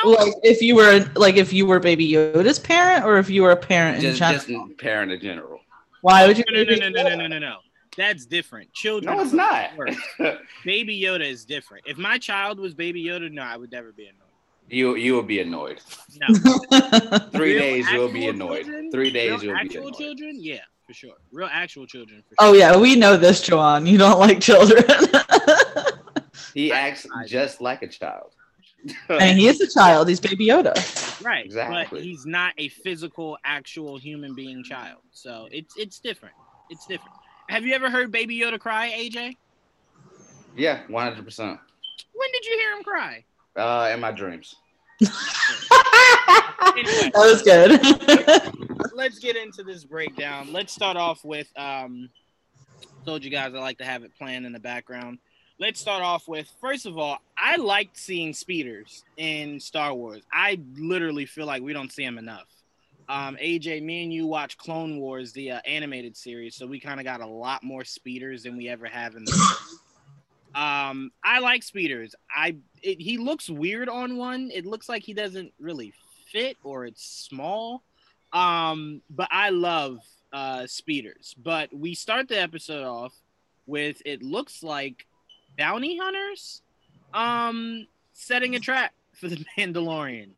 No. 0.04 0.10
like 0.10 0.34
if 0.42 0.60
you 0.62 0.76
were 0.76 1.04
like 1.16 1.36
if 1.36 1.52
you 1.52 1.66
were 1.66 1.80
Baby 1.80 2.10
Yoda's 2.12 2.58
parent, 2.58 3.04
or 3.04 3.18
if 3.18 3.28
you 3.30 3.42
were 3.42 3.50
a 3.50 3.56
parent 3.56 4.04
in 4.04 4.14
general. 4.14 4.38
just 4.38 4.78
parent 4.78 5.10
in 5.10 5.20
general. 5.20 5.60
Why 6.02 6.26
would 6.26 6.38
you? 6.38 6.44
No, 6.50 6.62
no, 6.62 6.74
no, 6.76 6.88
no, 6.88 6.88
no, 6.88 7.02
no, 7.02 7.16
no, 7.16 7.26
no, 7.26 7.38
no. 7.38 7.56
That's 7.96 8.24
different. 8.26 8.72
Children. 8.72 9.16
No, 9.16 9.22
it's 9.22 9.32
not. 9.32 9.70
Baby 10.64 11.00
Yoda 11.00 11.28
is 11.28 11.44
different. 11.44 11.84
If 11.86 11.98
my 11.98 12.18
child 12.18 12.58
was 12.58 12.74
Baby 12.74 13.04
Yoda, 13.04 13.30
no, 13.30 13.42
I 13.42 13.56
would 13.56 13.72
never 13.72 13.92
be 13.92 14.04
annoyed. 14.04 14.16
you 14.68 14.94
you 14.96 15.14
will 15.14 15.22
be 15.24 15.40
annoyed. 15.40 15.80
No. 16.20 16.28
Three 17.32 17.52
Real 17.54 17.58
days 17.60 17.90
you'll 17.90 18.12
be 18.12 18.28
annoyed. 18.28 18.64
children? 18.64 18.90
Three 18.92 19.10
days 19.10 19.42
you'll 19.42 19.54
be 19.54 19.60
actual 19.60 19.80
annoyed. 19.88 19.94
children, 19.98 20.36
yeah, 20.40 20.58
for 20.86 20.94
sure. 20.94 21.14
Real 21.32 21.48
actual 21.52 21.86
children, 21.86 22.22
for 22.28 22.34
oh 22.38 22.52
yeah, 22.52 22.76
we 22.76 22.94
know 22.96 23.16
this, 23.16 23.40
Jawan. 23.48 23.86
You 23.88 23.98
don't 23.98 24.18
like 24.20 24.40
children, 24.40 24.84
He 26.54 26.72
acts 26.72 27.06
I- 27.14 27.26
just 27.26 27.60
like 27.60 27.82
a 27.82 27.88
child. 27.88 28.32
and 29.08 29.38
he 29.38 29.46
is 29.46 29.60
a 29.60 29.68
child. 29.68 30.08
He's 30.08 30.20
Baby 30.20 30.46
Yoda. 30.46 30.74
right. 31.24 31.44
Exactly. 31.44 31.86
But 31.90 32.02
he's 32.02 32.24
not 32.24 32.54
a 32.56 32.68
physical, 32.68 33.36
actual 33.44 33.98
human 33.98 34.34
being 34.34 34.64
child. 34.64 35.00
So 35.12 35.48
it's 35.52 35.74
it's 35.76 35.98
different. 36.00 36.34
It's 36.70 36.86
different. 36.86 37.14
Have 37.50 37.66
you 37.66 37.74
ever 37.74 37.90
heard 37.90 38.12
Baby 38.12 38.38
Yoda 38.38 38.60
cry, 38.60 38.92
AJ? 38.96 39.36
yeah, 40.56 40.82
one 40.86 41.02
hundred 41.02 41.24
percent. 41.24 41.58
When 42.14 42.30
did 42.30 42.44
you 42.44 42.56
hear 42.56 42.76
him 42.76 42.84
cry? 42.84 43.24
Uh, 43.56 43.90
in 43.92 43.98
my 43.98 44.12
dreams. 44.12 44.54
that 45.00 45.10
was 47.16 47.42
good. 47.42 47.80
Let's 48.94 49.18
get 49.18 49.34
into 49.34 49.64
this 49.64 49.82
breakdown. 49.82 50.52
Let's 50.52 50.72
start 50.72 50.96
off 50.96 51.24
with 51.24 51.48
um 51.56 52.08
told 53.04 53.24
you 53.24 53.32
guys 53.32 53.52
I 53.52 53.58
like 53.58 53.78
to 53.78 53.84
have 53.84 54.04
it 54.04 54.12
playing 54.16 54.44
in 54.44 54.52
the 54.52 54.60
background. 54.60 55.18
Let's 55.58 55.80
start 55.80 56.04
off 56.04 56.28
with 56.28 56.48
first 56.60 56.86
of 56.86 56.98
all, 56.98 57.18
I 57.36 57.56
liked 57.56 57.98
seeing 57.98 58.32
speeders 58.32 59.02
in 59.16 59.58
Star 59.58 59.92
Wars. 59.92 60.22
I 60.32 60.60
literally 60.76 61.26
feel 61.26 61.46
like 61.46 61.62
we 61.62 61.72
don't 61.72 61.90
see 61.90 62.04
them 62.04 62.16
enough. 62.16 62.46
Um, 63.10 63.36
AJ, 63.42 63.82
me 63.82 64.04
and 64.04 64.12
you 64.12 64.28
watch 64.28 64.56
Clone 64.56 65.00
Wars, 65.00 65.32
the 65.32 65.50
uh, 65.50 65.60
animated 65.66 66.16
series, 66.16 66.54
so 66.54 66.64
we 66.64 66.78
kind 66.78 67.00
of 67.00 67.04
got 67.04 67.20
a 67.20 67.26
lot 67.26 67.64
more 67.64 67.84
speeders 67.84 68.44
than 68.44 68.56
we 68.56 68.68
ever 68.68 68.86
have 68.86 69.16
in 69.16 69.24
the. 69.24 69.32
um, 70.54 71.10
I 71.24 71.40
like 71.40 71.64
speeders. 71.64 72.14
I 72.32 72.54
it, 72.84 73.00
he 73.00 73.18
looks 73.18 73.50
weird 73.50 73.88
on 73.88 74.16
one. 74.16 74.52
It 74.54 74.64
looks 74.64 74.88
like 74.88 75.02
he 75.02 75.12
doesn't 75.12 75.52
really 75.58 75.92
fit 76.30 76.56
or 76.62 76.86
it's 76.86 77.04
small. 77.04 77.82
Um, 78.32 79.02
but 79.10 79.26
I 79.32 79.50
love 79.50 79.98
uh 80.32 80.68
speeders. 80.68 81.34
But 81.36 81.74
we 81.76 81.94
start 81.94 82.28
the 82.28 82.40
episode 82.40 82.84
off 82.84 83.12
with 83.66 84.00
it 84.04 84.22
looks 84.22 84.62
like 84.62 85.04
bounty 85.58 85.98
hunters 85.98 86.62
um 87.12 87.88
setting 88.12 88.54
a 88.54 88.60
trap 88.60 88.92
for 89.14 89.26
the 89.26 89.44
Mandalorian. 89.58 90.30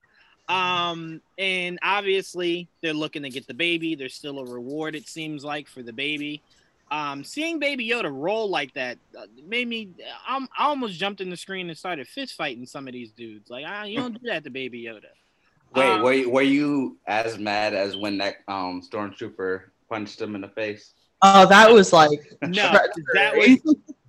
Um, 0.52 1.22
and 1.38 1.78
obviously 1.82 2.68
they're 2.82 2.92
looking 2.92 3.22
to 3.22 3.30
get 3.30 3.46
the 3.46 3.54
baby. 3.54 3.94
There's 3.94 4.14
still 4.14 4.38
a 4.38 4.44
reward, 4.44 4.94
it 4.94 5.08
seems 5.08 5.44
like, 5.44 5.66
for 5.66 5.82
the 5.82 5.92
baby. 5.92 6.42
Um, 6.90 7.24
seeing 7.24 7.58
Baby 7.58 7.88
Yoda 7.88 8.10
roll 8.12 8.50
like 8.50 8.74
that 8.74 8.98
uh, 9.18 9.24
made 9.46 9.66
me. 9.66 9.88
I'm, 10.28 10.46
I 10.58 10.66
almost 10.66 10.94
jumped 10.94 11.22
in 11.22 11.30
the 11.30 11.38
screen 11.38 11.70
and 11.70 11.78
started 11.78 12.06
fist 12.06 12.34
fighting 12.34 12.66
some 12.66 12.86
of 12.86 12.92
these 12.92 13.12
dudes. 13.12 13.48
Like, 13.48 13.64
ah, 13.66 13.84
you 13.84 13.96
don't 13.98 14.12
do 14.12 14.28
that 14.28 14.44
to 14.44 14.50
Baby 14.50 14.82
Yoda. 14.82 15.06
Wait, 15.74 15.90
Um, 15.90 16.02
were 16.02 16.12
you, 16.12 16.28
were 16.28 16.42
you 16.42 16.98
as 17.06 17.38
mad 17.38 17.72
as 17.72 17.96
when 17.96 18.18
that 18.18 18.36
um 18.46 18.82
stormtrooper 18.82 19.62
punched 19.88 20.20
him 20.20 20.34
in 20.34 20.42
the 20.42 20.48
face? 20.48 20.92
Oh, 21.22 21.46
that 21.46 21.72
was 21.72 21.94
like 21.94 22.20
No, 22.42 22.50
that 23.14 23.36
was 23.36 23.58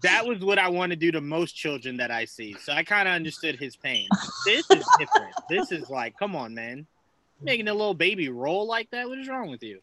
that 0.03 0.25
was 0.25 0.39
what 0.39 0.60
I 0.60 0.69
want 0.69 0.91
to 0.91 0.95
do 0.95 1.12
to 1.12 1.22
most 1.22 1.53
children 1.53 1.98
that 1.98 2.12
I 2.12 2.25
see. 2.25 2.55
So 2.62 2.74
I 2.74 2.83
kind 2.83 3.07
of 3.07 3.13
understood 3.13 3.57
his 3.57 3.75
pain. 3.75 4.07
This 4.45 4.69
is 4.69 4.86
different. 5.00 5.33
this 5.50 5.72
is 5.72 5.89
like, 5.89 6.17
come 6.17 6.36
on, 6.36 6.53
man, 6.53 6.86
making 7.41 7.67
a 7.67 7.74
little 7.74 7.93
baby 7.93 8.29
roll 8.29 8.67
like 8.67 8.89
that. 8.91 9.07
What 9.07 9.17
is 9.17 9.27
wrong 9.27 9.50
with 9.50 9.63
you? 9.63 9.79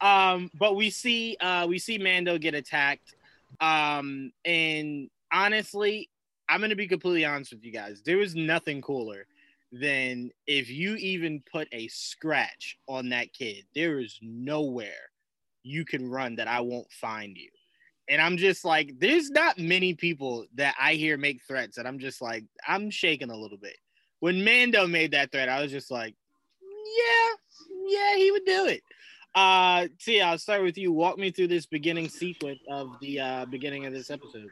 Um, 0.00 0.50
but 0.58 0.76
we 0.76 0.90
see 0.90 1.36
uh, 1.40 1.66
we 1.66 1.78
see 1.78 1.98
Mando 1.98 2.38
get 2.38 2.54
attacked. 2.54 3.14
Um, 3.60 4.32
and 4.44 5.10
honestly, 5.32 6.10
I'm 6.48 6.60
gonna 6.60 6.76
be 6.76 6.88
completely 6.88 7.24
honest 7.24 7.52
with 7.52 7.64
you 7.64 7.72
guys. 7.72 8.02
There 8.04 8.18
was 8.18 8.34
nothing 8.34 8.82
cooler 8.82 9.26
than 9.72 10.30
if 10.46 10.70
you 10.70 10.94
even 10.96 11.42
put 11.50 11.68
a 11.72 11.88
scratch 11.88 12.78
on 12.86 13.08
that 13.10 13.32
kid. 13.32 13.64
There 13.74 13.98
is 13.98 14.18
nowhere 14.22 15.10
you 15.62 15.84
can 15.84 16.08
run 16.08 16.36
that 16.36 16.46
I 16.46 16.60
won't 16.60 16.90
find 16.92 17.36
you. 17.36 17.48
And 18.08 18.20
I'm 18.20 18.36
just 18.36 18.64
like, 18.64 18.92
there's 18.98 19.30
not 19.30 19.58
many 19.58 19.94
people 19.94 20.46
that 20.54 20.74
I 20.80 20.94
hear 20.94 21.16
make 21.16 21.42
threats 21.42 21.78
and 21.78 21.88
I'm 21.88 21.98
just 21.98 22.20
like, 22.20 22.44
I'm 22.66 22.90
shaking 22.90 23.30
a 23.30 23.36
little 23.36 23.58
bit. 23.58 23.76
When 24.20 24.44
Mando 24.44 24.86
made 24.86 25.12
that 25.12 25.32
threat, 25.32 25.48
I 25.48 25.62
was 25.62 25.70
just 25.70 25.90
like, 25.90 26.14
yeah, 26.62 27.28
yeah, 27.88 28.16
he 28.16 28.30
would 28.30 28.44
do 28.44 28.66
it. 28.66 28.82
Uh, 29.34 29.88
Tia, 29.98 30.24
I'll 30.24 30.38
start 30.38 30.62
with 30.62 30.78
you. 30.78 30.92
Walk 30.92 31.18
me 31.18 31.30
through 31.30 31.48
this 31.48 31.66
beginning 31.66 32.08
sequence 32.08 32.60
of 32.70 32.98
the 33.00 33.20
uh, 33.20 33.44
beginning 33.46 33.84
of 33.86 33.92
this 33.92 34.10
episode. 34.10 34.48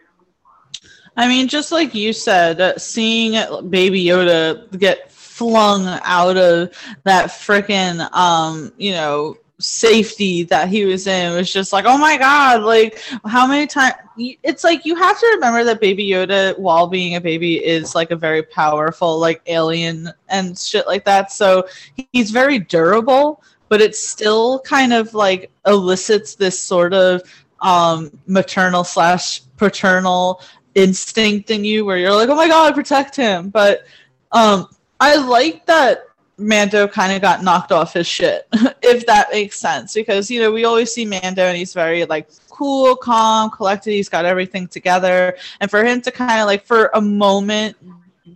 I 1.17 1.29
mean, 1.29 1.47
just 1.47 1.71
like 1.71 1.95
you 1.95 2.13
said, 2.13 2.61
uh, 2.61 2.79
seeing 2.79 3.33
Baby 3.71 4.05
Yoda 4.05 4.77
get 4.79 5.13
flung 5.13 5.87
out 6.03 6.37
of 6.37 6.77
that 7.05 7.29
freaking, 7.29 8.13
um, 8.13 8.73
you 8.77 8.93
know, 8.93 9.37
safety 9.63 10.43
that 10.45 10.69
he 10.69 10.85
was 10.85 11.07
in 11.07 11.35
was 11.35 11.53
just 11.53 11.73
like, 11.73 11.85
oh 11.87 11.97
my 11.97 12.17
god! 12.17 12.63
Like, 12.63 13.01
how 13.27 13.47
many 13.47 13.67
times? 13.67 13.95
It's 14.17 14.65
like 14.65 14.85
you 14.85 14.95
have 14.97 15.19
to 15.19 15.27
remember 15.35 15.65
that 15.65 15.81
Baby 15.81 16.09
Yoda, 16.09 16.59
while 16.59 16.87
being 16.87 17.17
a 17.17 17.21
baby, 17.21 17.65
is 17.65 17.95
like 17.95 18.11
a 18.11 18.17
very 18.17 18.43
powerful, 18.43 19.19
like 19.19 19.43
alien 19.47 20.11
and 20.29 20.59
shit 20.59 20.87
like 20.87 21.05
that. 21.05 21.33
So 21.33 21.67
he's 22.13 22.31
very 22.31 22.59
durable, 22.59 23.43
but 23.69 23.81
it 23.81 23.97
still 23.97 24.61
kind 24.61 24.93
of 24.93 25.15
like 25.15 25.51
elicits 25.67 26.35
this 26.35 26.59
sort 26.59 26.93
of 26.93 27.23
um 27.61 28.11
maternal 28.27 28.83
slash 28.83 29.43
paternal 29.57 30.43
instinct 30.75 31.51
in 31.51 31.65
you 31.65 31.85
where 31.85 31.99
you're 31.99 32.13
like, 32.13 32.29
oh 32.29 32.37
my 32.37 32.49
god, 32.49 32.75
protect 32.75 33.17
him. 33.17 33.51
But 33.51 33.85
um, 34.33 34.69
I 35.01 35.17
like 35.17 35.67
that 35.67 36.07
Mando 36.43 36.89
kind 36.89 37.13
of 37.13 37.23
got 37.23 37.43
knocked 37.43 37.73
off 37.73 37.95
his 37.95 38.07
shit, 38.07 38.47
if 38.83 39.07
that 39.07 39.29
makes 39.31 39.59
sense. 39.59 39.95
Because 39.95 40.31
you 40.31 40.41
know 40.41 40.51
we 40.51 40.65
always 40.65 40.93
see 40.93 41.05
Mando 41.05 41.45
and 41.45 41.57
he's 41.57 41.73
very 41.73 42.05
like 42.05 42.29
cool, 42.51 42.97
calm, 42.97 43.51
collected. 43.51 43.93
He's 43.93 44.09
got 44.09 44.25
everything 44.25 44.69
together, 44.69 45.37
and 45.61 45.71
for 45.71 45.85
him 45.85 46.01
to 46.03 46.11
kind 46.11 46.41
of 46.41 46.47
like 46.47 46.65
for 46.65 46.91
a 46.95 47.01
moment 47.01 47.77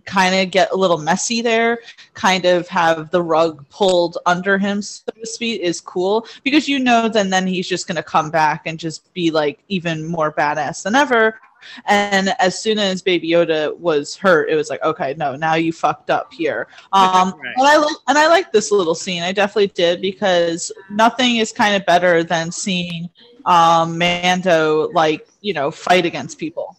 kind 0.05 0.35
of 0.35 0.51
get 0.51 0.71
a 0.71 0.75
little 0.75 0.97
messy 0.97 1.41
there, 1.41 1.79
kind 2.13 2.45
of 2.45 2.67
have 2.67 3.09
the 3.11 3.21
rug 3.21 3.67
pulled 3.69 4.17
under 4.25 4.57
him, 4.57 4.81
so 4.81 5.03
to 5.11 5.25
speak, 5.25 5.61
is 5.61 5.79
cool 5.79 6.25
because 6.43 6.67
you 6.67 6.79
know 6.79 7.07
then 7.07 7.29
then 7.29 7.45
he's 7.45 7.67
just 7.67 7.87
gonna 7.87 8.03
come 8.03 8.31
back 8.31 8.63
and 8.65 8.79
just 8.79 9.13
be 9.13 9.29
like 9.31 9.59
even 9.67 10.05
more 10.05 10.31
badass 10.31 10.83
than 10.83 10.95
ever. 10.95 11.39
And 11.85 12.29
as 12.39 12.59
soon 12.59 12.79
as 12.79 13.01
Baby 13.01 13.29
Yoda 13.29 13.75
was 13.77 14.15
hurt, 14.15 14.49
it 14.49 14.55
was 14.55 14.69
like, 14.69 14.83
okay, 14.83 15.13
no, 15.17 15.35
now 15.35 15.55
you 15.55 15.71
fucked 15.73 16.09
up 16.09 16.31
here. 16.33 16.67
Um, 16.93 17.33
Right. 17.37 17.53
and 17.57 17.67
I 17.67 17.77
li- 17.77 17.95
and 18.07 18.17
I 18.17 18.27
like 18.27 18.51
this 18.51 18.71
little 18.71 18.95
scene. 18.95 19.21
I 19.21 19.31
definitely 19.31 19.67
did 19.67 20.01
because 20.01 20.71
nothing 20.89 21.37
is 21.37 21.51
kind 21.51 21.75
of 21.75 21.85
better 21.85 22.23
than 22.23 22.51
seeing 22.51 23.09
um, 23.45 23.97
Mando 23.97 24.89
like 24.93 25.27
you 25.41 25.53
know 25.53 25.69
fight 25.71 26.05
against 26.05 26.37
people. 26.37 26.77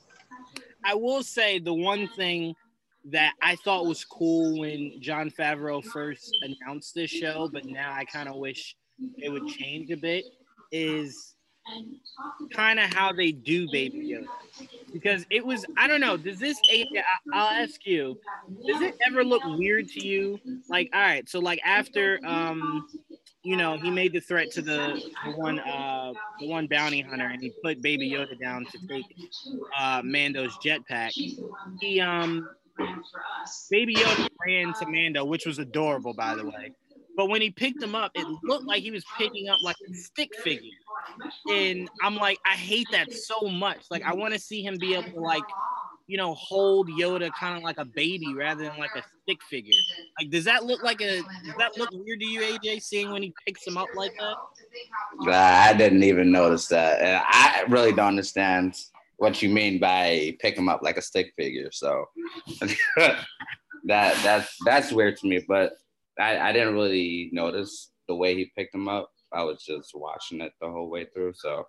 I 0.84 0.94
will 0.94 1.22
say 1.22 1.58
the 1.58 1.74
one 1.74 2.08
thing 2.16 2.54
that 3.10 3.34
I 3.42 3.56
thought 3.56 3.86
was 3.86 4.04
cool 4.04 4.58
when 4.60 5.00
Jon 5.00 5.30
Favreau 5.30 5.84
first 5.84 6.34
announced 6.42 6.94
this 6.94 7.10
show, 7.10 7.48
but 7.52 7.66
now 7.66 7.92
I 7.92 8.04
kind 8.04 8.28
of 8.28 8.36
wish 8.36 8.76
it 9.18 9.30
would 9.30 9.46
change 9.46 9.90
a 9.90 9.96
bit, 9.96 10.24
is 10.72 11.34
kind 12.52 12.78
of 12.78 12.92
how 12.92 13.12
they 13.12 13.33
do 13.33 13.68
Baby 13.70 14.11
Yoda. 14.14 14.26
Because 14.92 15.24
it 15.31 15.44
was, 15.44 15.64
I 15.76 15.87
don't 15.87 16.00
know, 16.00 16.16
does 16.16 16.38
this, 16.38 16.61
I'll 17.33 17.48
ask 17.48 17.87
you, 17.87 18.18
does 18.66 18.81
it 18.81 18.96
ever 19.07 19.22
look 19.24 19.42
weird 19.44 19.88
to 19.90 20.07
you? 20.07 20.40
Like, 20.68 20.90
all 20.94 21.00
right, 21.00 21.28
so 21.28 21.38
like 21.38 21.61
after, 21.64 22.18
um, 22.24 22.88
you 23.44 23.57
know, 23.57 23.78
he 23.78 23.90
made 23.90 24.12
the 24.12 24.20
threat 24.20 24.50
to 24.52 24.62
the, 24.62 25.00
the 25.24 25.33
one, 25.33 25.61
uh, 25.61 26.12
the 26.40 26.48
one 26.48 26.66
bounty 26.66 27.02
hunter, 27.02 27.26
and 27.26 27.40
he 27.40 27.52
put 27.62 27.81
Baby 27.83 28.11
Yoda 28.11 28.38
down 28.40 28.66
to 28.66 28.78
take 28.88 29.04
uh, 29.78 30.02
Mando's 30.04 30.57
jetpack. 30.59 31.12
He, 31.81 32.00
um, 32.00 32.48
Baby 33.70 33.94
Yoda 33.94 34.28
ran 34.44 34.72
to 34.74 34.87
Mando, 34.87 35.24
which 35.24 35.46
was 35.46 35.59
adorable, 35.59 36.14
by 36.14 36.35
the 36.35 36.44
way. 36.44 36.72
But 37.18 37.31
when 37.31 37.42
he 37.42 37.50
picked 37.50 37.83
him 37.83 37.96
up, 37.96 38.12
it 38.14 38.24
looked 38.44 38.64
like 38.64 38.81
he 38.81 38.92
was 38.92 39.04
picking 39.18 39.48
up 39.48 39.59
like 39.64 39.74
a 39.90 39.92
stick 39.92 40.31
figure. 40.37 40.70
And 41.50 41.90
I'm 42.00 42.14
like, 42.14 42.38
I 42.46 42.54
hate 42.54 42.87
that 42.92 43.12
so 43.12 43.48
much. 43.48 43.87
Like, 43.90 44.04
I 44.04 44.14
want 44.14 44.35
to 44.35 44.40
see 44.40 44.62
him 44.62 44.78
be 44.78 44.94
able 44.94 45.11
to, 45.11 45.20
like, 45.20 45.42
you 46.07 46.16
know, 46.16 46.35
hold 46.35 46.88
Yoda 46.88 47.33
kind 47.33 47.57
of 47.57 47.64
like 47.64 47.78
a 47.78 47.85
baby 47.85 48.33
rather 48.35 48.62
than 48.62 48.78
like 48.78 48.94
a 48.94 49.02
stick 49.24 49.42
figure. 49.50 49.74
Like, 50.20 50.31
does 50.31 50.44
that 50.44 50.64
look 50.64 50.85
like 50.85 51.00
a, 51.00 51.16
does 51.16 51.57
that 51.59 51.76
look 51.76 51.90
weird 51.92 52.20
to 52.20 52.24
you, 52.24 52.40
AJ, 52.40 52.83
seeing 52.83 53.11
when 53.11 53.24
he 53.24 53.35
picks 53.44 53.66
him 53.66 53.76
up 53.76 53.88
like 53.96 54.12
that? 54.20 54.37
I 55.28 55.74
didn't 55.74 56.04
even 56.04 56.31
notice 56.31 56.68
that. 56.68 57.00
And 57.00 57.20
I 57.26 57.64
really 57.68 57.90
don't 57.90 58.07
understand 58.07 58.76
what 59.16 59.42
you 59.42 59.48
mean 59.48 59.81
by 59.81 60.37
pick 60.38 60.57
him 60.57 60.68
up 60.68 60.83
like 60.83 60.96
a 60.96 61.02
stick 61.02 61.33
figure. 61.37 61.70
So 61.72 62.04
that 62.96 63.26
that's 64.22 64.54
that's 64.64 64.92
weird 64.92 65.16
to 65.16 65.26
me. 65.26 65.44
But 65.48 65.72
I, 66.18 66.38
I 66.38 66.52
didn't 66.52 66.74
really 66.74 67.31
notice 67.33 67.90
the 68.09 68.14
way 68.14 68.35
he 68.35 68.50
picked 68.57 68.74
him 68.74 68.88
up. 68.88 69.11
I 69.33 69.42
was 69.44 69.62
just 69.64 69.92
watching 69.94 70.40
it 70.40 70.52
the 70.61 70.70
whole 70.70 70.90
way 70.90 71.07
through. 71.14 71.35
So 71.37 71.64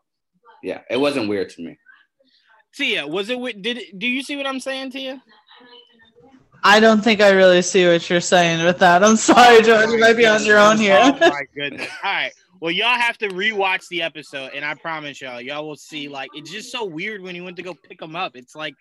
yeah, 0.64 0.82
it 0.90 0.98
wasn't 0.98 1.30
weird 1.30 1.50
to 1.50 1.62
me. 1.62 1.78
Tia, 2.76 3.08
was 3.08 3.30
it, 3.30 3.34
wi- 3.34 3.60
did 3.60 3.78
it, 3.78 4.00
do 4.00 4.08
you 4.08 4.22
see 4.22 4.38
what 4.38 4.46
I'm 4.46 4.60
saying, 4.60 4.92
Tia? 4.92 5.22
I 6.64 6.80
don't 6.80 7.02
think 7.02 7.22
I 7.22 7.30
really 7.32 7.62
see 7.62 7.88
what 7.88 8.10
you're 8.10 8.22
saying 8.22 8.64
with 8.66 8.80
that. 8.80 9.04
I'm 9.04 9.16
sorry, 9.16 9.62
John. 9.62 9.92
You 9.92 10.00
might 10.00 10.18
be 10.18 10.26
on 10.26 10.44
your 10.44 10.60
own 10.60 10.76
oh, 10.76 10.80
here. 10.80 11.00
Oh 11.02 11.18
my 11.20 11.44
goodness. 11.56 11.88
All 12.04 12.12
right. 12.12 12.32
Well, 12.60 12.72
y'all 12.72 13.00
have 13.00 13.18
to 13.20 13.30
rewatch 13.30 13.88
the 13.88 14.02
episode, 14.02 14.52
and 14.54 14.66
I 14.66 14.74
promise 14.74 15.22
y'all, 15.22 15.40
y'all 15.40 15.66
will 15.66 15.78
see. 15.78 16.10
Like, 16.10 16.30
it's 16.34 16.52
just 16.52 16.72
so 16.72 16.84
weird 16.84 17.22
when 17.22 17.34
he 17.34 17.40
went 17.40 17.56
to 17.56 17.64
go 17.64 17.74
pick 17.74 18.02
him 18.02 18.18
up. 18.18 18.36
It's 18.36 18.56
like 18.56 18.76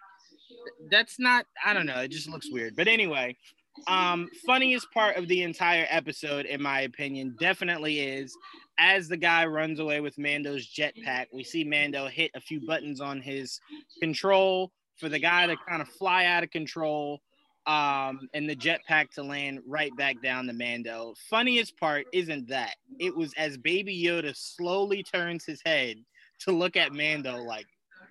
that's 0.91 1.21
not. 1.21 1.47
I 1.65 1.73
don't 1.75 1.87
know. 1.87 2.01
It 2.01 2.11
just 2.11 2.29
looks 2.29 2.51
weird. 2.51 2.75
But 2.75 2.89
anyway, 2.89 3.37
um, 3.87 4.29
funniest 4.47 4.91
part 4.93 5.17
of 5.17 5.29
the 5.29 5.43
entire 5.43 5.87
episode, 5.89 6.47
in 6.47 6.63
my 6.63 6.83
opinion, 6.83 7.37
definitely 7.39 8.01
is 8.01 8.37
as 8.79 9.09
the 9.09 9.17
guy 9.17 9.47
runs 9.47 9.81
away 9.81 10.01
with 10.01 10.19
Mando's 10.19 10.67
jetpack. 10.67 11.27
We 11.33 11.45
see 11.45 11.65
Mando 11.65 12.07
hit 12.09 12.31
a 12.35 12.41
few 12.41 12.65
buttons 12.67 13.01
on 13.01 13.21
his 13.21 13.61
control 14.01 14.73
for 14.97 15.09
the 15.09 15.19
guy 15.19 15.47
to 15.47 15.57
kind 15.69 15.83
of 15.83 15.89
fly 15.89 16.27
out 16.27 16.45
of 16.45 16.51
control 16.51 17.21
um, 17.67 18.29
and 18.35 18.49
the 18.49 18.57
jetpack 18.57 19.11
to 19.11 19.23
land 19.23 19.61
right 19.67 19.95
back 19.97 20.23
down 20.23 20.47
to 20.47 20.53
Mando. 20.53 21.15
Funniest 21.29 21.77
part 21.79 22.07
isn't 22.13 22.49
that. 22.49 22.77
It 22.99 23.15
was 23.15 23.33
as 23.37 23.59
Baby 23.59 24.03
Yoda 24.03 24.35
slowly 24.35 25.03
turns 25.03 25.45
his 25.45 25.61
head 25.65 25.97
to 26.41 26.53
look 26.53 26.77
at 26.77 26.93
Mando, 26.95 27.37
like, 27.43 27.67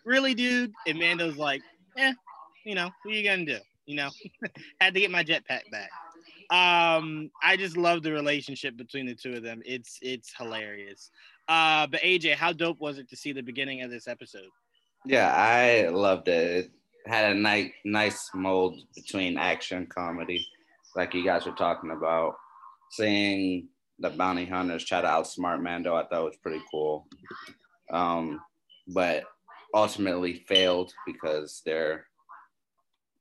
really, 0.06 0.34
dude? 0.34 0.72
And 0.86 1.00
Mando's 1.00 1.38
like, 1.38 1.62
eh, 1.98 2.14
you 2.66 2.76
know, 2.76 2.92
what 3.04 3.14
are 3.14 3.18
you 3.18 3.24
gonna 3.24 3.46
do? 3.46 3.60
You 3.88 3.96
know, 3.96 4.10
had 4.80 4.94
to 4.94 5.00
get 5.00 5.10
my 5.10 5.24
jetpack 5.24 5.72
back. 5.72 5.90
Um, 6.50 7.32
I 7.44 7.58
just 7.58 7.76
love 7.76 8.04
the 8.04 8.12
relationship 8.12 8.78
between 8.78 9.06
the 9.06 9.16
two 9.16 9.34
of 9.34 9.44
them. 9.44 9.62
It's 9.66 9.98
it's 10.02 10.34
hilarious. 10.38 11.10
Uh, 11.48 11.88
but 11.88 12.02
AJ, 12.02 12.36
how 12.36 12.54
dope 12.54 12.80
was 12.80 13.00
it 13.00 13.10
to 13.10 13.18
see 13.18 13.32
the 13.32 13.42
beginning 13.42 13.82
of 13.82 13.90
this 13.90 14.08
episode? 14.08 14.50
Yeah, 15.06 15.34
I 15.34 15.88
loved 15.90 16.28
it. 16.28 16.66
It 16.66 16.72
had 17.06 17.32
a 17.32 17.40
nice 17.40 17.72
nice 17.86 18.30
mold 18.34 18.80
between 18.96 19.38
action 19.38 19.88
comedy, 19.88 20.46
like 20.96 21.14
you 21.14 21.24
guys 21.24 21.46
were 21.46 21.54
talking 21.54 21.92
about. 21.92 22.36
Seeing 22.92 23.68
the 24.00 24.10
bounty 24.10 24.46
hunters 24.46 24.86
try 24.86 25.02
to 25.02 25.08
outsmart 25.08 25.62
Mando, 25.62 25.96
I 25.96 26.06
thought 26.06 26.26
was 26.26 26.38
pretty 26.38 26.62
cool. 26.72 27.08
Um, 27.92 28.40
but 28.88 29.24
ultimately 29.74 30.46
failed 30.48 30.94
because 31.06 31.62
they're 31.66 32.06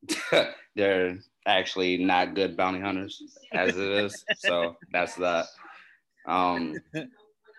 they're 0.77 1.19
actually 1.47 1.99
not 1.99 2.35
good 2.35 2.57
bounty 2.57 2.81
hunters 2.81 3.23
as 3.53 3.77
it 3.77 3.91
is. 3.91 4.25
so 4.39 4.77
that's 4.93 5.15
that. 5.17 5.47
Um, 6.27 6.75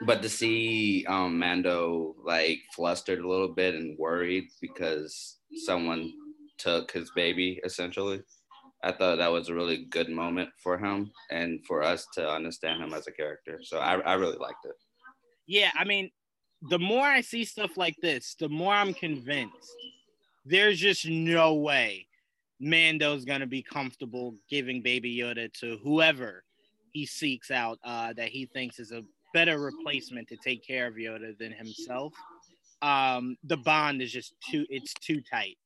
but 0.05 0.21
to 0.21 0.29
see 0.29 1.05
um, 1.07 1.39
Mando 1.39 2.15
like 2.23 2.59
flustered 2.75 3.19
a 3.19 3.27
little 3.27 3.53
bit 3.53 3.75
and 3.75 3.97
worried 3.97 4.45
because 4.61 5.37
someone 5.65 6.11
took 6.57 6.91
his 6.91 7.11
baby 7.15 7.59
essentially. 7.63 8.21
I 8.83 8.91
thought 8.91 9.17
that 9.17 9.31
was 9.31 9.49
a 9.49 9.55
really 9.55 9.85
good 9.89 10.09
moment 10.09 10.49
for 10.61 10.77
him 10.77 11.11
and 11.31 11.65
for 11.65 11.81
us 11.81 12.05
to 12.13 12.29
understand 12.29 12.83
him 12.83 12.93
as 12.93 13.07
a 13.07 13.11
character. 13.11 13.59
So 13.63 13.79
I, 13.79 13.99
I 14.01 14.13
really 14.13 14.37
liked 14.37 14.65
it. 14.65 14.75
Yeah, 15.47 15.71
I 15.75 15.83
mean, 15.83 16.11
the 16.69 16.77
more 16.77 17.05
I 17.05 17.21
see 17.21 17.43
stuff 17.43 17.75
like 17.75 17.95
this, 18.01 18.35
the 18.39 18.49
more 18.49 18.73
I'm 18.73 18.93
convinced 18.93 19.73
there's 20.45 20.79
just 20.79 21.07
no 21.07 21.55
way 21.55 22.06
Mando's 22.59 23.25
gonna 23.25 23.47
be 23.47 23.61
comfortable 23.61 24.35
giving 24.49 24.81
Baby 24.81 25.15
Yoda 25.17 25.51
to 25.59 25.77
whoever 25.83 26.43
he 26.93 27.05
seeks 27.05 27.51
out 27.51 27.79
uh, 27.83 28.13
that 28.13 28.29
he 28.29 28.45
thinks 28.45 28.79
is 28.79 28.91
a 28.91 29.03
better 29.33 29.59
replacement 29.59 30.27
to 30.29 30.37
take 30.37 30.65
care 30.65 30.87
of 30.87 30.95
Yoda 30.95 31.37
than 31.37 31.51
himself. 31.51 32.13
Um, 32.81 33.37
the 33.43 33.57
bond 33.57 34.01
is 34.01 34.11
just 34.11 34.33
too 34.41 34.65
it's 34.69 34.93
too 34.93 35.21
tight. 35.21 35.57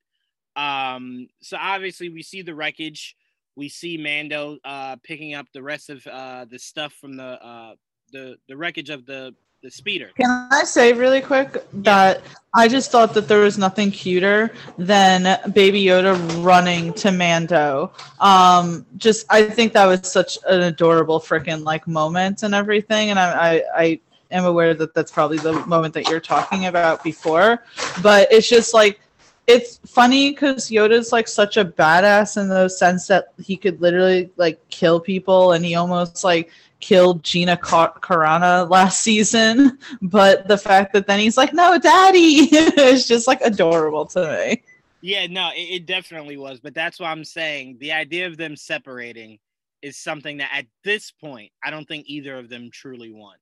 Um, 0.56 1.28
so 1.42 1.58
obviously 1.60 2.10
we 2.10 2.24
see 2.24 2.42
the 2.42 2.56
wreckage. 2.56 3.16
We 3.56 3.70
see 3.70 3.98
Mando 3.98 4.58
uh, 4.64 4.98
picking 5.04 5.34
up 5.34 5.46
the 5.54 5.64
rest 5.64 5.90
of 5.90 6.06
uh, 6.08 6.46
the 6.50 6.60
stuff 6.60 6.94
from 6.94 7.16
the 7.16 7.24
uh, 7.24 7.76
the 8.12 8.38
the 8.48 8.58
wreckage 8.58 8.90
of 8.90 9.06
the 9.06 9.34
the 9.62 9.70
speeder. 9.70 10.10
Can 10.20 10.48
I 10.52 10.64
say 10.64 10.92
really 10.94 11.22
quick 11.22 11.64
that 11.84 12.22
I 12.54 12.68
just 12.68 12.92
thought 12.92 13.14
that 13.14 13.28
there 13.28 13.40
was 13.40 13.58
nothing 13.58 13.92
cuter 13.92 14.52
than 14.78 15.40
Baby 15.54 15.84
Yoda 15.84 16.16
running 16.44 16.94
to 16.96 17.12
Mando. 17.12 17.94
Um, 18.20 18.86
just 18.98 19.26
I 19.30 19.44
think 19.44 19.74
that 19.74 19.86
was 19.86 20.12
such 20.12 20.38
an 20.48 20.62
adorable 20.62 21.20
freaking 21.20 21.64
like 21.64 21.88
moment 21.88 22.44
and 22.44 22.56
everything, 22.56 23.12
and 23.12 23.20
I, 23.20 23.32
I 23.34 23.64
I 23.76 24.00
am 24.32 24.46
aware 24.46 24.74
that 24.74 24.94
that's 24.94 25.12
probably 25.12 25.38
the 25.38 25.54
moment 25.66 25.94
that 25.94 26.10
you're 26.10 26.20
talking 26.20 26.66
about 26.66 27.04
before, 27.04 27.64
but 28.02 28.32
it's 28.32 28.50
just 28.50 28.74
like 28.74 29.00
it's 29.48 29.80
funny 29.86 30.32
because 30.32 30.70
Yoda's 30.70 31.12
like 31.12 31.28
such 31.28 31.58
a 31.58 31.66
badass 31.66 32.42
in 32.42 32.50
the 32.50 32.68
sense 32.68 33.08
that 33.08 33.34
he 33.42 33.56
could 33.56 33.80
literally 33.80 34.32
like 34.38 34.60
kill 34.70 35.00
people, 35.00 35.54
and 35.54 35.64
he 35.64 35.76
almost 35.76 36.24
like 36.24 36.50
killed 36.82 37.24
Gina 37.24 37.56
Carano 37.58 38.70
last 38.70 39.02
season. 39.02 39.78
But 40.02 40.48
the 40.48 40.58
fact 40.58 40.94
that 40.94 41.08
then 41.08 41.20
he's 41.20 41.38
like, 41.38 41.54
"No, 41.54 41.78
Daddy," 41.78 42.20
is 42.82 43.08
just 43.08 43.28
like 43.28 43.42
adorable 43.42 44.06
to 44.08 44.32
me. 44.32 44.64
Yeah, 45.02 45.28
no, 45.28 45.50
it, 45.56 45.62
it 45.62 45.86
definitely 45.86 46.38
was. 46.38 46.60
But 46.60 46.76
that's 46.76 47.00
why 47.00 47.12
I'm 47.12 47.26
saying 47.26 47.78
the 47.80 47.92
idea 47.92 48.28
of 48.28 48.38
them 48.38 48.56
separating 48.56 49.40
is 49.82 49.98
something 49.98 50.38
that 50.38 50.52
at 50.54 50.66
this 50.84 51.12
point 51.12 51.52
I 51.64 51.72
don't 51.72 51.88
think 51.88 52.06
either 52.08 52.38
of 52.38 52.50
them 52.50 52.70
truly 52.72 53.12
want. 53.12 53.40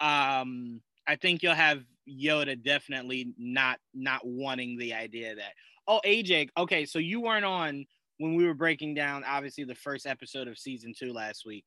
Um, 0.00 0.80
I 1.06 1.16
think 1.16 1.42
you'll 1.42 1.54
have 1.54 1.84
Yoda 2.08 2.62
definitely 2.62 3.32
not 3.38 3.78
not 3.94 4.20
wanting 4.24 4.76
the 4.78 4.94
idea 4.94 5.34
that 5.34 5.52
oh 5.86 6.00
AJ 6.04 6.48
okay 6.56 6.84
so 6.84 6.98
you 6.98 7.20
weren't 7.20 7.44
on 7.44 7.86
when 8.18 8.34
we 8.34 8.46
were 8.46 8.54
breaking 8.54 8.94
down 8.94 9.22
obviously 9.24 9.64
the 9.64 9.74
first 9.74 10.06
episode 10.06 10.48
of 10.48 10.58
season 10.58 10.92
two 10.96 11.12
last 11.12 11.46
week 11.46 11.64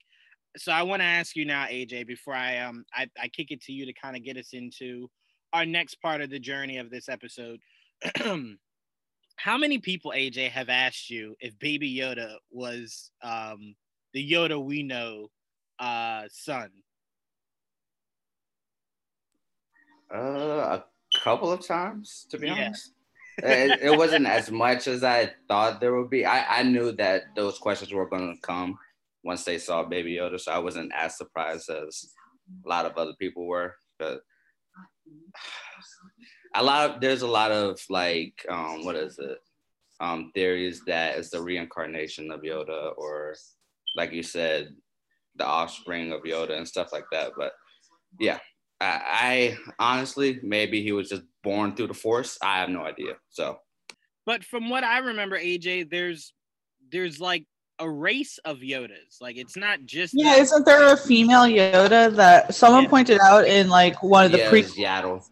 so 0.57 0.71
I 0.71 0.83
want 0.83 1.01
to 1.01 1.05
ask 1.05 1.35
you 1.35 1.45
now, 1.45 1.65
AJ, 1.65 2.07
before 2.07 2.33
I 2.33 2.59
um 2.59 2.85
I, 2.93 3.07
I 3.21 3.27
kick 3.27 3.51
it 3.51 3.61
to 3.63 3.71
you 3.71 3.85
to 3.85 3.93
kind 3.93 4.15
of 4.15 4.23
get 4.23 4.37
us 4.37 4.49
into 4.53 5.09
our 5.51 5.65
next 5.65 5.95
part 5.95 6.21
of 6.21 6.29
the 6.29 6.39
journey 6.39 6.77
of 6.77 6.89
this 6.89 7.09
episode. 7.09 7.59
How 9.35 9.57
many 9.57 9.79
people, 9.79 10.13
AJ, 10.15 10.51
have 10.51 10.69
asked 10.69 11.09
you 11.09 11.35
if 11.39 11.57
Baby 11.59 11.95
Yoda 11.95 12.35
was 12.51 13.11
um 13.21 13.75
the 14.13 14.31
Yoda 14.31 14.63
we 14.63 14.83
know 14.83 15.29
uh 15.79 16.23
son? 16.29 16.69
Uh, 20.13 20.79
a 20.79 20.83
couple 21.23 21.51
of 21.51 21.65
times, 21.65 22.27
to 22.29 22.37
be 22.37 22.47
yeah. 22.47 22.65
honest. 22.65 22.91
it, 23.37 23.79
it, 23.81 23.97
wasn't 23.97 24.27
as 24.27 24.51
much 24.51 24.87
as 24.87 25.03
I 25.03 25.33
thought 25.47 25.81
there 25.81 25.95
would 25.95 26.11
be. 26.11 26.23
I, 26.23 26.59
I 26.59 26.63
knew 26.63 26.91
that 26.91 27.23
those 27.35 27.57
questions 27.57 27.91
were 27.91 28.07
going 28.07 28.35
to 28.35 28.39
come 28.41 28.77
once 29.23 29.43
they 29.43 29.57
saw 29.57 29.83
Baby 29.83 30.15
Yoda. 30.15 30.39
So 30.39 30.51
I 30.51 30.59
wasn't 30.59 30.91
as 30.93 31.17
surprised 31.17 31.69
as 31.69 32.09
a 32.65 32.69
lot 32.69 32.85
of 32.85 32.97
other 32.97 33.13
people 33.19 33.47
were. 33.47 33.75
But 33.99 34.21
a 36.55 36.63
lot 36.63 36.89
of 36.89 37.01
there's 37.01 37.21
a 37.21 37.27
lot 37.27 37.51
of 37.51 37.79
like 37.89 38.45
um, 38.49 38.85
what 38.85 38.95
is 38.95 39.17
it? 39.19 39.37
Um, 39.99 40.31
theories 40.33 40.81
that 40.87 41.17
it's 41.17 41.29
the 41.29 41.41
reincarnation 41.41 42.31
of 42.31 42.41
Yoda, 42.41 42.93
or 42.97 43.35
like 43.95 44.11
you 44.11 44.23
said, 44.23 44.75
the 45.35 45.45
offspring 45.45 46.11
of 46.11 46.23
Yoda 46.23 46.57
and 46.57 46.67
stuff 46.67 46.91
like 46.91 47.05
that. 47.11 47.31
But 47.37 47.53
yeah, 48.19 48.39
I, 48.81 49.57
I 49.79 49.95
honestly 49.95 50.39
maybe 50.43 50.83
he 50.83 50.91
was 50.91 51.09
just 51.09 51.23
born 51.43 51.75
through 51.75 51.87
the 51.87 51.93
Force. 51.93 52.37
I 52.41 52.59
have 52.59 52.69
no 52.69 52.83
idea. 52.83 53.13
So, 53.29 53.59
but 54.25 54.43
from 54.43 54.69
what 54.69 54.83
I 54.83 54.99
remember, 54.99 55.39
AJ, 55.39 55.89
there's 55.89 56.33
there's 56.91 57.19
like 57.19 57.45
a 57.79 57.89
race 57.89 58.37
of 58.45 58.59
Yodas. 58.59 59.21
Like 59.21 59.37
it's 59.37 59.57
not 59.57 59.85
just 59.85 60.13
yeah. 60.15 60.35
That. 60.35 60.39
Isn't 60.39 60.65
there 60.65 60.93
a 60.93 60.97
female 60.97 61.43
Yoda 61.43 62.15
that 62.15 62.53
someone 62.53 62.83
yeah. 62.83 62.89
pointed 62.89 63.19
out 63.19 63.47
in 63.47 63.69
like 63.69 64.01
one 64.03 64.25
of 64.25 64.31
the 64.31 64.39
yeah, 64.39 64.49
pre 64.49 64.63
Yaddle 64.63 65.23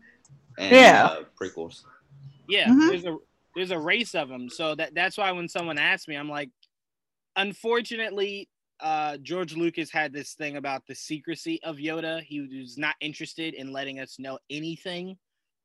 and, 0.57 0.71
yeah 0.75 1.05
uh, 1.05 1.23
prequels? 1.39 1.83
Yeah, 2.47 2.67
mm-hmm. 2.67 2.87
there's 2.87 3.05
a 3.05 3.17
there's 3.55 3.71
a 3.71 3.79
race 3.79 4.15
of 4.15 4.29
them. 4.29 4.49
So 4.49 4.75
that 4.75 4.93
that's 4.93 5.17
why 5.17 5.31
when 5.31 5.47
someone 5.47 5.77
asked 5.77 6.07
me, 6.07 6.15
I'm 6.15 6.29
like, 6.29 6.49
unfortunately, 7.35 8.49
uh, 8.79 9.17
George 9.17 9.55
Lucas 9.55 9.91
had 9.91 10.11
this 10.11 10.33
thing 10.33 10.57
about 10.57 10.85
the 10.87 10.95
secrecy 10.95 11.61
of 11.63 11.77
Yoda. 11.77 12.21
He 12.21 12.41
was 12.59 12.77
not 12.77 12.95
interested 12.99 13.53
in 13.53 13.71
letting 13.71 13.99
us 13.99 14.17
know 14.19 14.39
anything 14.49 15.17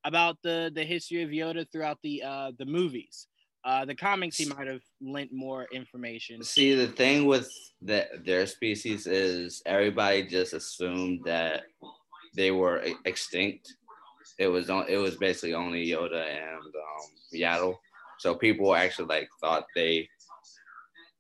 about 0.05 0.37
the 0.43 0.71
the 0.75 0.85
history 0.85 1.23
of 1.23 1.31
Yoda 1.31 1.67
throughout 1.71 1.99
the 2.03 2.23
uh, 2.23 2.53
the 2.59 2.67
movies. 2.67 3.27
Uh, 3.67 3.85
the 3.85 3.97
comics, 3.97 4.37
he 4.37 4.45
might 4.47 4.69
have 4.69 4.81
lent 5.03 5.33
more 5.33 5.67
information. 5.73 6.41
See, 6.45 6.73
the 6.77 6.87
thing 6.87 7.27
with 7.27 7.51
the, 7.83 8.07
their 8.25 8.47
species 8.47 9.09
is 9.09 9.61
everybody 9.67 10.23
just 10.23 10.53
assumed 10.53 11.23
that 11.25 11.65
they 12.37 12.53
were 12.53 12.85
extinct. 13.05 13.75
It 14.39 14.47
was 14.47 14.71
on, 14.71 14.87
it 14.89 14.99
was 14.99 15.17
basically 15.17 15.55
only 15.55 15.85
Yoda 15.85 16.27
and 16.29 16.61
um, 16.61 17.11
Yaddle. 17.35 17.75
So 18.21 18.37
people 18.37 18.77
actually 18.77 19.09
like 19.09 19.29
thought 19.41 19.67
they 19.75 20.09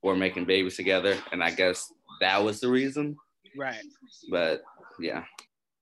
were 0.04 0.14
making 0.14 0.44
babies 0.44 0.76
together, 0.76 1.18
and 1.32 1.42
I 1.42 1.50
guess 1.50 1.92
that 2.20 2.44
was 2.44 2.60
the 2.60 2.68
reason. 2.68 3.16
Right. 3.58 3.82
But 4.30 4.62
yeah. 5.00 5.24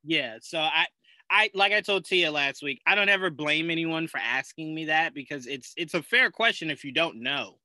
Yeah. 0.03 0.39
So 0.41 0.61
I 0.61 0.87
I 1.35 1.51
like 1.53 1.73
I 1.73 1.81
told 1.81 2.05
Tia 2.05 2.31
last 2.31 2.63
week, 2.63 2.81
I 2.87 2.95
don't 2.95 3.09
ever 3.09 3.29
blame 3.29 3.69
anyone 3.69 4.07
for 4.07 4.19
asking 4.19 4.73
me 4.73 4.85
that 4.85 5.15
because 5.15 5.49
it's 5.49 5.73
it's 5.77 5.95
a 5.95 6.03
fair 6.03 6.31
question 6.31 6.71
if 6.71 6.85
you 6.85 6.93
don't 6.93 7.23
know. 7.23 7.57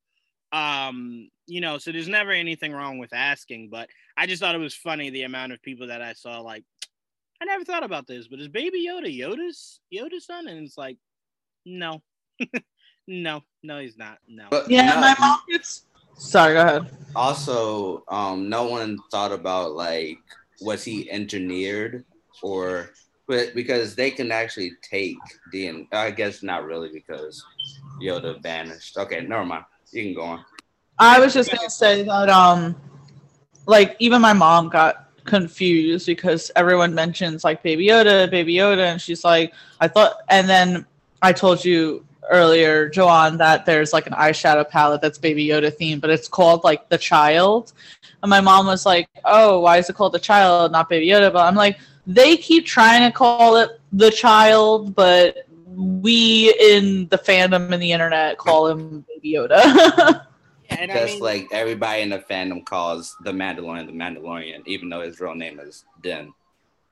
Um, 0.52 1.30
you 1.46 1.62
know, 1.62 1.78
so 1.78 1.92
there's 1.92 2.08
never 2.08 2.32
anything 2.32 2.74
wrong 2.74 2.98
with 2.98 3.14
asking, 3.14 3.70
but 3.70 3.88
I 4.18 4.26
just 4.26 4.42
thought 4.42 4.56
it 4.56 4.60
was 4.60 4.74
funny 4.74 5.12
the 5.12 5.22
amount 5.22 5.52
of 5.54 5.62
people 5.62 5.86
that 5.88 6.02
I 6.02 6.14
saw 6.14 6.42
like 6.42 6.64
I 7.40 7.46
never 7.46 7.64
thought 7.64 7.84
about 7.84 8.08
this, 8.08 8.28
but 8.28 8.40
is 8.40 8.48
baby 8.48 8.88
Yoda 8.88 9.16
Yoda's 9.16 9.80
Yoda's 9.94 10.26
son? 10.26 10.48
And 10.48 10.66
it's 10.66 10.78
like, 10.78 10.98
no. 11.64 12.02
no, 13.08 13.44
no, 13.62 13.80
he's 13.80 13.98
not. 13.98 14.18
No. 14.28 14.48
But 14.50 14.72
yeah, 14.72 14.96
no, 14.96 15.02
my 15.02 15.16
mom 15.20 15.42
gets 15.48 15.86
sorry, 16.16 16.56
go 16.56 16.62
ahead. 16.62 16.90
Also, 17.16 18.04
um, 18.08 18.50
no 18.50 18.64
one 18.64 18.98
thought 19.12 19.32
about 19.32 19.74
like 19.74 20.18
was 20.60 20.84
he 20.84 21.10
engineered 21.12 22.04
or 22.42 22.90
but 23.30 23.54
because 23.54 23.94
they 23.94 24.10
can 24.10 24.32
actually 24.32 24.72
take 24.82 25.16
DNA. 25.54 25.88
I 25.94 26.10
guess 26.10 26.42
not 26.42 26.66
really 26.66 26.90
because 26.92 27.46
Yoda 28.02 28.42
vanished. 28.42 28.98
Okay, 28.98 29.22
never 29.22 29.46
mind. 29.46 29.66
You 29.92 30.04
can 30.04 30.14
go 30.16 30.24
on. 30.24 30.46
I 30.98 31.20
was 31.20 31.34
just 31.34 31.52
gonna 31.52 31.70
say 31.70 32.04
that 32.04 32.28
um, 32.28 32.76
like 33.68 33.96
even 34.00 34.20
my 34.20 34.34
mom 34.34 34.68
got 34.68 35.12
confused 35.26 36.08
because 36.08 36.50
everyone 36.56 36.94
mentions 36.96 37.44
like 37.44 37.62
Baby 37.62 37.88
Yoda, 37.88 38.30
Baby 38.30 38.56
Yoda, 38.56 38.92
and 38.92 39.00
she's 39.00 39.24
like, 39.24 39.54
I 39.80 39.88
thought, 39.88 40.18
and 40.30 40.50
then 40.50 40.86
I 41.22 41.32
told 41.32 41.64
you 41.64 42.04
earlier, 42.32 42.90
Joanne, 42.90 43.38
that 43.38 43.64
there's 43.66 43.94
like 43.94 44.08
an 44.08 44.14
eyeshadow 44.14 44.68
palette 44.68 45.02
that's 45.02 45.20
Baby 45.20 45.46
Yoda 45.46 45.72
themed, 45.72 46.02
but 46.02 46.10
it's 46.10 46.28
called 46.28 46.64
like 46.64 46.90
the 46.90 46.98
Child. 46.98 47.74
And 48.24 48.30
my 48.30 48.42
mom 48.42 48.66
was 48.66 48.88
like, 48.88 49.08
"Oh, 49.24 49.60
why 49.60 49.78
is 49.78 49.88
it 49.88 49.96
called 49.96 50.14
the 50.14 50.20
Child, 50.20 50.72
not 50.72 50.90
Baby 50.90 51.08
Yoda?" 51.08 51.32
But 51.32 51.46
I'm 51.46 51.56
like, 51.56 51.78
they 52.10 52.38
keep 52.38 52.66
trying 52.66 53.04
to 53.04 53.16
call 53.16 53.56
it 53.58 53.80
the 53.94 54.10
child, 54.10 54.96
but 54.96 55.46
we 55.68 56.54
in 56.60 57.08
the 57.10 57.18
fandom 57.18 57.72
and 57.72 57.82
the 57.82 57.92
internet 57.92 58.38
call 58.40 58.68
him 58.68 59.06
Baby 59.08 59.34
Yoda. 59.34 60.26
and 60.72 60.92
Just 60.92 61.04
I 61.04 61.06
mean, 61.06 61.20
like 61.20 61.48
everybody 61.52 62.02
in 62.02 62.10
the 62.10 62.20
fandom 62.20 62.66
calls 62.66 63.16
the 63.24 63.32
Mandalorian 63.32 63.86
the 63.86 63.94
Mandalorian, 63.94 64.64
even 64.66 64.90
though 64.90 65.02
his 65.02 65.20
real 65.20 65.36
name 65.36 65.60
is 65.60 65.86
Din. 66.02 66.34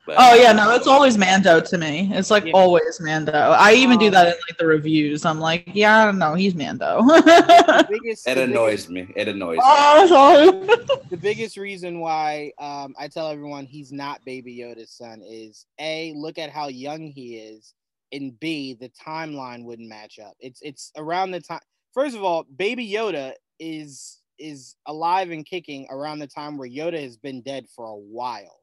But, 0.08 0.16
Oh 0.18 0.34
yeah, 0.36 0.54
no, 0.54 0.74
it's 0.74 0.88
always 0.88 1.18
Mando 1.18 1.60
to 1.60 1.78
me. 1.78 2.10
It's 2.14 2.32
like 2.32 2.46
Yeah. 2.46 2.54
always 2.54 3.00
Mando. 3.02 3.34
I 3.34 3.74
even 3.74 4.00
do 4.00 4.10
that 4.10 4.28
in 4.28 4.34
like 4.50 4.58
the 4.58 4.66
reviews. 4.66 5.26
I'm 5.26 5.40
like, 5.40 5.68
yeah, 5.74 6.02
I 6.02 6.06
don't 6.06 6.18
know, 6.18 6.34
he's 6.34 6.56
Mando. 6.56 7.02
Biggest, 7.90 8.26
It 8.26 8.36
the 8.36 8.44
annoys 8.44 8.90
me. 8.90 9.12
It 9.18 9.28
annoys 9.28 9.58
me. 9.58 9.64
oh, 9.66 10.08
sorry. 10.08 10.52
the 11.10 11.18
biggest 11.18 11.58
reason 11.58 12.00
why 12.00 12.52
um, 12.58 12.96
I 12.98 13.10
tell 13.10 13.28
everyone 13.30 13.66
he's 13.66 13.92
not 13.92 14.24
Baby 14.24 14.58
Yoda's 14.58 14.92
son 14.92 15.22
is 15.28 15.66
a 15.80 16.14
look 16.16 16.38
at 16.38 16.50
how 16.52 16.70
young 16.70 17.02
he 17.08 17.36
is, 17.36 17.74
and 18.14 18.40
b 18.40 18.74
the 18.76 18.90
timeline 18.90 19.66
wouldn't 19.66 19.90
match 19.90 20.20
up. 20.20 20.36
It's 20.40 20.62
it's 20.62 20.92
around 20.96 21.32
the 21.32 21.42
time. 21.42 21.60
First 21.94 22.16
of 22.16 22.24
all, 22.24 22.46
Baby 22.56 22.90
Yoda 22.90 23.34
is 23.60 24.22
is 24.40 24.76
alive 24.86 25.32
and 25.32 25.46
kicking 25.46 25.86
around 25.90 26.20
the 26.20 26.28
time 26.28 26.58
where 26.58 26.70
Yoda 26.70 27.02
has 27.02 27.18
been 27.18 27.42
dead 27.42 27.66
for 27.76 27.86
a 27.86 27.96
while. 27.96 28.62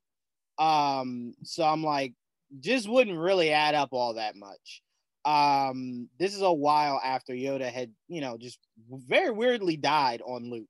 Um, 0.59 1.35
so 1.43 1.65
I'm 1.65 1.83
like, 1.83 2.15
just 2.61 2.89
wouldn't 2.89 3.19
really 3.19 3.51
add 3.51 3.75
up 3.75 3.91
all 3.93 4.15
that 4.15 4.37
much. 4.37 4.83
Um, 5.25 6.09
this 6.19 6.35
is 6.35 6.43
a 6.43 6.53
while 6.53 7.01
after 7.03 7.33
Yoda 7.33 7.73
had, 7.73 7.91
you 8.09 8.21
know, 8.21 8.37
just 8.37 8.59
very 8.91 9.31
weirdly 9.31 9.77
died 9.77 10.23
on 10.25 10.51
Luke. 10.51 10.69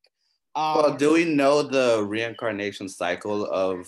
Um, 0.54 0.76
Well, 0.76 0.94
do 0.94 1.12
we 1.12 1.24
know 1.24 1.62
the 1.62 2.04
reincarnation 2.06 2.88
cycle 2.88 3.44
of 3.46 3.86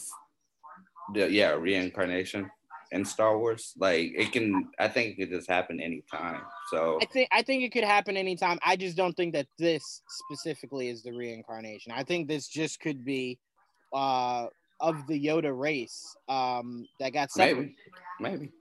the 1.15 1.31
yeah 1.31 1.51
reincarnation 1.53 2.51
in 2.91 3.05
Star 3.05 3.39
Wars? 3.39 3.73
Like 3.79 4.13
it 4.17 4.33
can, 4.33 4.69
I 4.79 4.89
think 4.89 5.13
it 5.13 5.17
could 5.21 5.31
just 5.31 5.49
happen 5.49 5.81
anytime. 5.81 6.43
So 6.73 6.99
I 7.01 7.05
think 7.07 7.29
I 7.31 7.43
think 7.43 7.63
it 7.63 7.71
could 7.71 7.85
happen 7.85 8.17
anytime. 8.17 8.59
I 8.65 8.75
just 8.75 8.97
don't 8.97 9.17
think 9.17 9.35
that 9.35 9.47
this 9.59 10.03
specifically 10.09 10.89
is 10.89 11.05
the 11.05 11.13
reincarnation. 11.13 11.93
I 11.93 12.03
think 12.03 12.27
this 12.27 12.49
just 12.49 12.81
could 12.81 13.05
be 13.05 13.39
uh 13.93 14.47
of 14.81 15.07
the 15.07 15.25
Yoda 15.25 15.57
race 15.57 16.17
um 16.29 16.87
that 17.01 17.13
got 17.13 17.31
separated. 17.31 17.75
maybe, 18.21 18.37
maybe. 18.37 18.53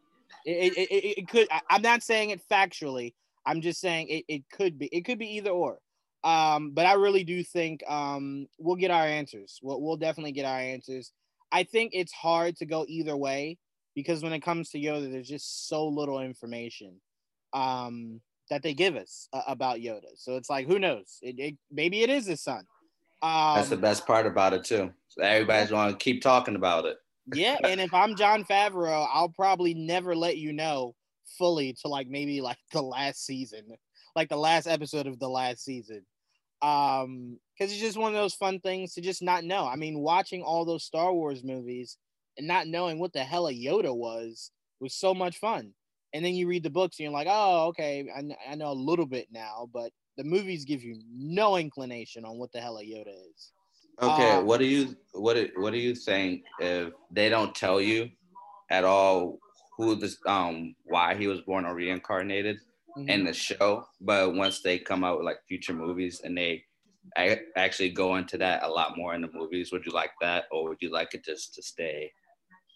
It, 0.45 0.77
it, 0.77 0.91
it, 0.91 1.17
it 1.19 1.27
could. 1.27 1.47
I, 1.51 1.61
I'm 1.69 1.81
not 1.81 2.03
saying 2.03 2.29
it 2.29 2.41
factually. 2.49 3.13
I'm 3.45 3.61
just 3.61 3.79
saying 3.79 4.07
it, 4.09 4.25
it 4.27 4.43
could 4.51 4.77
be. 4.77 4.87
It 4.91 5.05
could 5.05 5.19
be 5.19 5.35
either 5.37 5.51
or. 5.51 5.79
Um, 6.23 6.71
but 6.71 6.87
I 6.87 6.93
really 6.93 7.23
do 7.23 7.43
think 7.43 7.83
um, 7.87 8.47
we'll 8.57 8.75
get 8.75 8.89
our 8.89 9.05
answers. 9.05 9.59
We'll, 9.61 9.79
we'll 9.79 9.97
definitely 9.97 10.31
get 10.31 10.45
our 10.45 10.59
answers. 10.59 11.11
I 11.51 11.63
think 11.63 11.91
it's 11.93 12.11
hard 12.11 12.57
to 12.57 12.65
go 12.65 12.85
either 12.87 13.15
way 13.15 13.57
because 13.93 14.23
when 14.23 14.33
it 14.33 14.41
comes 14.41 14.69
to 14.71 14.79
Yoda, 14.79 15.11
there's 15.11 15.29
just 15.29 15.67
so 15.67 15.87
little 15.87 16.19
information 16.19 16.99
um, 17.53 18.21
that 18.49 18.63
they 18.63 18.73
give 18.73 18.95
us 18.95 19.29
uh, 19.33 19.43
about 19.47 19.77
Yoda. 19.77 20.15
So 20.15 20.35
it's 20.35 20.49
like, 20.49 20.67
who 20.67 20.79
knows? 20.79 21.19
It, 21.21 21.39
it 21.39 21.57
maybe 21.71 22.01
it 22.01 22.09
is 22.09 22.25
his 22.25 22.41
son. 22.41 22.65
Um, 23.25 23.55
That's 23.55 23.69
the 23.69 23.77
best 23.77 24.05
part 24.05 24.27
about 24.27 24.53
it 24.53 24.63
too. 24.63 24.93
So 25.07 25.23
everybody's 25.23 25.71
going 25.71 25.91
to 25.91 25.97
keep 25.97 26.21
talking 26.21 26.55
about 26.55 26.85
it. 26.85 26.97
yeah, 27.33 27.57
and 27.63 27.81
if 27.81 27.91
I'm 27.91 28.15
Jon 28.15 28.43
Favreau, 28.43 29.07
I'll 29.11 29.29
probably 29.29 29.73
never 29.73 30.15
let 30.15 30.37
you 30.37 30.53
know 30.53 30.93
fully 31.39 31.73
to 31.81 31.87
like 31.87 32.07
maybe 32.07 32.39
like 32.41 32.59
the 32.71 32.83
last 32.83 33.25
season, 33.25 33.63
like 34.15 34.29
the 34.29 34.37
last 34.37 34.67
episode 34.67 35.07
of 35.07 35.17
the 35.17 35.29
last 35.29 35.65
season. 35.65 36.05
Um, 36.61 37.39
because 37.57 37.71
it's 37.71 37.81
just 37.81 37.97
one 37.97 38.13
of 38.13 38.19
those 38.19 38.35
fun 38.35 38.59
things 38.59 38.93
to 38.93 39.01
just 39.01 39.23
not 39.23 39.43
know. 39.43 39.65
I 39.65 39.75
mean, 39.75 39.99
watching 39.99 40.43
all 40.43 40.63
those 40.63 40.83
Star 40.83 41.11
Wars 41.11 41.43
movies 41.43 41.97
and 42.37 42.47
not 42.47 42.67
knowing 42.67 42.99
what 42.99 43.13
the 43.13 43.23
hell 43.23 43.47
a 43.47 43.53
Yoda 43.53 43.95
was 43.95 44.51
was 44.79 44.93
so 44.93 45.15
much 45.15 45.39
fun. 45.39 45.73
And 46.13 46.23
then 46.23 46.35
you 46.35 46.47
read 46.47 46.63
the 46.63 46.69
books 46.69 46.99
and 46.99 47.05
you're 47.05 47.13
like, 47.13 47.27
oh, 47.29 47.67
okay, 47.67 48.07
I, 48.15 48.51
I 48.51 48.55
know 48.55 48.71
a 48.71 48.73
little 48.73 49.07
bit 49.07 49.29
now, 49.31 49.67
but 49.73 49.91
the 50.17 50.23
movies 50.23 50.65
give 50.65 50.83
you 50.83 51.01
no 51.07 51.57
inclination 51.57 52.25
on 52.25 52.37
what 52.37 52.51
the 52.51 52.59
hell 52.61 52.77
a 52.77 52.83
Yoda 52.83 53.13
is. 53.31 53.51
Okay, 54.01 54.37
Um, 54.37 54.45
what 54.45 54.57
do 54.59 54.65
you 54.65 54.95
what 55.13 55.35
do- 55.35 55.51
what 55.55 55.71
do 55.71 55.77
you 55.79 55.95
think 55.95 56.43
if 56.59 56.93
they 57.11 57.29
don't 57.29 57.55
tell 57.55 57.79
you 57.79 58.09
at 58.69 58.83
all 58.83 59.39
who 59.77 59.95
this 59.95 60.17
um 60.25 60.75
why 60.83 61.15
he 61.15 61.27
was 61.27 61.41
born 61.41 61.65
or 61.65 61.75
reincarnated 61.75 62.57
Mhm. 62.97 63.09
in 63.09 63.23
the 63.25 63.33
show, 63.33 63.87
but 64.01 64.33
once 64.35 64.61
they 64.61 64.79
come 64.79 65.03
out 65.03 65.17
with 65.17 65.25
like 65.25 65.39
future 65.47 65.73
movies 65.73 66.21
and 66.21 66.37
they 66.37 66.63
a- 67.17 67.41
actually 67.55 67.89
go 67.91 68.15
into 68.17 68.37
that 68.37 68.63
a 68.63 68.67
lot 68.67 68.97
more 68.97 69.13
in 69.15 69.21
the 69.21 69.31
movies, 69.31 69.71
would 69.71 69.85
you 69.85 69.91
like 69.93 70.11
that, 70.21 70.45
or 70.51 70.67
would 70.69 70.81
you 70.81 70.89
like 70.89 71.13
it 71.13 71.23
just 71.23 71.53
to 71.55 71.63
stay 71.63 72.11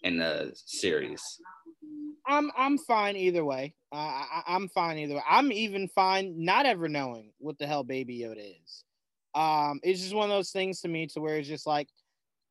in 0.02 0.18
the 0.18 0.52
series? 0.54 1.22
I'm 2.26 2.50
I'm 2.56 2.78
fine 2.78 3.16
either 3.16 3.44
way. 3.44 3.74
Uh, 3.92 3.96
I, 3.96 4.42
I'm 4.46 4.68
fine 4.68 4.98
either 4.98 5.16
way. 5.16 5.22
I'm 5.28 5.52
even 5.52 5.88
fine 5.88 6.44
not 6.44 6.66
ever 6.66 6.88
knowing 6.88 7.32
what 7.38 7.58
the 7.58 7.66
hell 7.66 7.84
Baby 7.84 8.20
Yoda 8.20 8.56
is. 8.62 8.84
Um, 9.34 9.80
it's 9.82 10.00
just 10.00 10.14
one 10.14 10.30
of 10.30 10.36
those 10.36 10.50
things 10.50 10.80
to 10.80 10.88
me 10.88 11.06
to 11.08 11.20
where 11.20 11.36
it's 11.36 11.48
just 11.48 11.66
like 11.66 11.88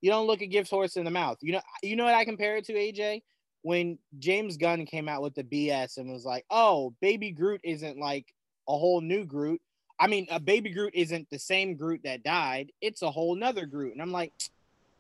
you 0.02 0.10
don't 0.10 0.28
look 0.28 0.42
a 0.42 0.48
gift 0.48 0.70
horse 0.70 0.96
in 0.96 1.06
the 1.06 1.12
mouth. 1.12 1.38
You 1.42 1.54
know, 1.54 1.62
you 1.84 1.96
know 1.96 2.06
what 2.06 2.14
I 2.16 2.26
compare 2.26 2.58
it 2.58 2.66
to, 2.66 2.74
AJ? 2.74 3.22
When 3.62 3.98
James 4.20 4.56
Gunn 4.56 4.86
came 4.86 5.10
out 5.10 5.22
with 5.22 5.36
the 5.36 5.44
BS 5.44 5.98
and 5.98 6.12
was 6.12 6.26
like, 6.26 6.46
"Oh, 6.50 6.94
Baby 7.02 7.32
Groot 7.32 7.62
isn't 7.64 7.98
like 7.98 8.34
a 8.68 8.78
whole 8.78 9.02
new 9.02 9.26
Groot. 9.26 9.62
I 10.00 10.08
mean, 10.08 10.28
a 10.32 10.40
Baby 10.40 10.70
Groot 10.70 10.96
isn't 10.96 11.30
the 11.30 11.40
same 11.40 11.76
Groot 11.76 12.02
that 12.04 12.24
died. 12.24 12.72
It's 12.82 13.02
a 13.02 13.12
whole 13.12 13.36
nother 13.36 13.66
Groot." 13.66 13.94
And 13.94 14.02
I'm 14.02 14.14
like, 14.14 14.34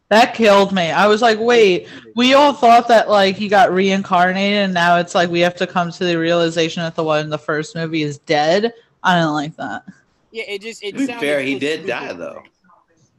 That 0.09 0.33
killed 0.33 0.71
me. 0.73 0.89
I 0.89 1.05
was 1.07 1.21
like, 1.21 1.37
wait, 1.39 1.87
we 2.15 2.33
all 2.33 2.51
thought 2.51 2.87
that 2.87 3.09
like 3.09 3.35
he 3.35 3.47
got 3.47 3.71
reincarnated, 3.71 4.57
and 4.63 4.73
now 4.73 4.97
it's 4.97 5.13
like 5.13 5.29
we 5.29 5.39
have 5.41 5.55
to 5.57 5.67
come 5.67 5.91
to 5.91 6.03
the 6.03 6.17
realization 6.17 6.81
that 6.81 6.95
the 6.95 7.03
one 7.03 7.21
in 7.21 7.29
the 7.29 7.37
first 7.37 7.75
movie 7.75 8.01
is 8.01 8.17
dead. 8.19 8.73
I 9.03 9.19
don't 9.19 9.33
like 9.33 9.55
that. 9.57 9.83
"Yeah, 10.31 10.43
it 10.47 10.61
just 10.63 10.83
it." 10.83 10.93
To 10.93 10.97
be 10.97 11.05
sounded 11.05 11.19
fair, 11.21 11.41
he 11.41 11.59
did 11.59 11.81
stupid. 11.81 11.87
die 11.87 12.13
though. 12.13 12.41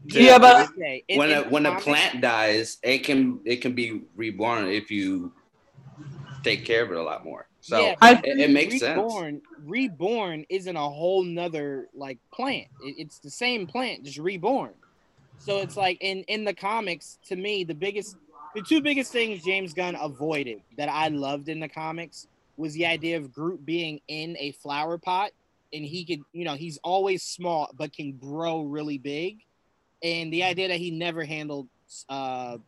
Yeah, 0.07 0.39
but- 0.39 0.69
when 0.77 1.31
in 1.31 1.39
a 1.39 1.43
when 1.45 1.67
a 1.67 1.79
plant 1.79 2.21
dies, 2.21 2.79
it 2.83 2.99
can 3.05 3.39
it 3.45 3.57
can 3.57 3.73
be 3.73 4.03
reborn 4.17 4.67
if 4.67 4.91
you 4.91 5.33
take 6.43 6.65
care 6.65 6.83
of 6.83 6.91
it 6.91 6.97
a 6.97 7.03
lot 7.03 7.25
more. 7.25 7.47
So 7.61 7.79
Yeah, 7.79 7.95
it, 8.25 8.41
it 8.41 8.51
makes 8.51 8.79
sense. 8.81 8.97
reborn, 8.97 9.43
Reborn 9.65 10.47
isn't 10.49 10.75
a 10.75 10.81
whole 10.89 11.23
nother 11.23 11.89
like 11.95 12.19
plant. 12.33 12.67
It- 12.83 12.97
it's 12.99 13.19
the 13.21 13.31
same 13.31 13.67
plant, 13.67 14.05
just 14.05 14.19
reborn. 14.19 14.73
So 15.41 15.59
it's 15.59 15.77
like 15.77 15.99
in 16.01 16.23
in 16.25 16.45
the 16.45 16.55
comics, 16.55 17.19
to 17.29 17.37
me, 17.37 17.65
the 17.65 17.75
biggest, 17.75 18.17
the 18.55 18.63
two 18.63 18.81
biggest 18.81 19.11
things 19.11 19.43
James 19.43 19.75
Gunn 19.75 19.97
avoided 20.01 20.61
that 20.77 20.89
I 20.89 21.09
loved 21.09 21.49
in 21.49 21.61
the 21.61 21.69
comics 21.69 22.29
was 22.57 22.75
the 22.75 22.87
idea 22.87 23.17
of 23.17 23.33
Groot 23.33 23.65
being 23.65 24.01
in 24.07 24.37
a 24.39 24.53
flower 24.53 24.99
pot, 24.99 25.31
and 25.73 25.85
he 25.85 26.05
could, 26.05 26.21
you 26.33 26.45
know, 26.45 26.55
he's 26.55 26.79
always 26.85 27.23
small 27.23 27.71
but 27.77 27.93
can 27.93 28.13
grow 28.13 28.63
really 28.63 28.99
big, 28.99 29.39
and 30.03 30.33
the 30.33 30.45
idea 30.45 30.69
that 30.69 30.79
he 30.79 30.91
never 30.91 31.25
handled. 31.25 31.69
uh 32.09 32.59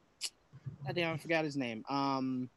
I 0.89 0.93
damn, 0.93 1.15
I 1.15 1.19
forgot 1.19 1.45
his 1.45 1.57
name. 1.57 1.85
Um, 1.89 2.49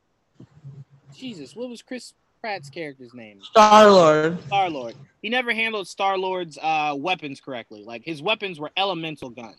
Jesus, 1.16 1.56
what 1.56 1.70
was 1.70 1.82
Chris 1.82 2.14
Pratt's 2.42 2.70
character's 2.70 3.14
name? 3.14 3.42
Star 3.42 3.92
Lord. 3.92 4.44
Star 4.46 4.70
Lord. 4.70 4.96
He 5.22 5.30
never 5.30 5.54
handled 5.54 5.88
Star 5.88 6.18
Lord's 6.18 6.58
uh, 6.62 6.94
weapons 6.98 7.40
correctly. 7.40 7.84
Like 7.84 8.04
his 8.04 8.22
weapons 8.22 8.60
were 8.60 8.72
elemental 8.78 9.30
guns, 9.30 9.58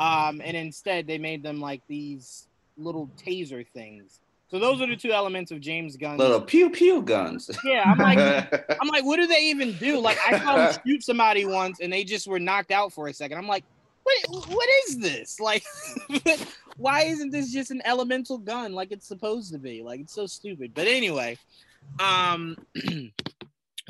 um, 0.00 0.40
and 0.44 0.56
instead 0.56 1.06
they 1.06 1.18
made 1.18 1.42
them 1.42 1.60
like 1.60 1.82
these 1.88 2.46
little 2.76 3.10
taser 3.16 3.66
things. 3.66 4.20
So 4.50 4.58
those 4.58 4.80
are 4.80 4.86
the 4.86 4.96
two 4.96 5.12
elements 5.12 5.50
of 5.50 5.60
James 5.60 5.96
Gunn's. 5.96 6.18
Little 6.18 6.40
pew 6.40 6.70
pew 6.70 7.02
guns. 7.02 7.50
Yeah, 7.64 7.82
I'm 7.84 7.98
like, 7.98 8.18
I'm 8.80 8.88
like, 8.88 9.04
what 9.04 9.16
do 9.16 9.26
they 9.26 9.42
even 9.42 9.76
do? 9.76 9.98
Like 10.00 10.18
I 10.26 10.38
saw 10.38 10.56
him 10.56 10.78
shoot 10.86 11.02
somebody 11.02 11.44
once, 11.44 11.80
and 11.80 11.92
they 11.92 12.02
just 12.02 12.26
were 12.26 12.38
knocked 12.38 12.70
out 12.70 12.92
for 12.92 13.08
a 13.08 13.12
second. 13.12 13.36
I'm 13.36 13.46
like, 13.46 13.64
what? 14.04 14.48
What 14.48 14.68
is 14.86 14.98
this? 14.98 15.38
Like, 15.38 15.64
why 16.78 17.02
isn't 17.02 17.30
this 17.30 17.52
just 17.52 17.70
an 17.70 17.82
elemental 17.84 18.38
gun 18.38 18.72
like 18.72 18.90
it's 18.90 19.06
supposed 19.06 19.52
to 19.52 19.58
be? 19.58 19.82
Like 19.82 20.00
it's 20.00 20.14
so 20.14 20.26
stupid. 20.26 20.72
But 20.74 20.86
anyway, 20.86 21.36
um, 22.00 22.56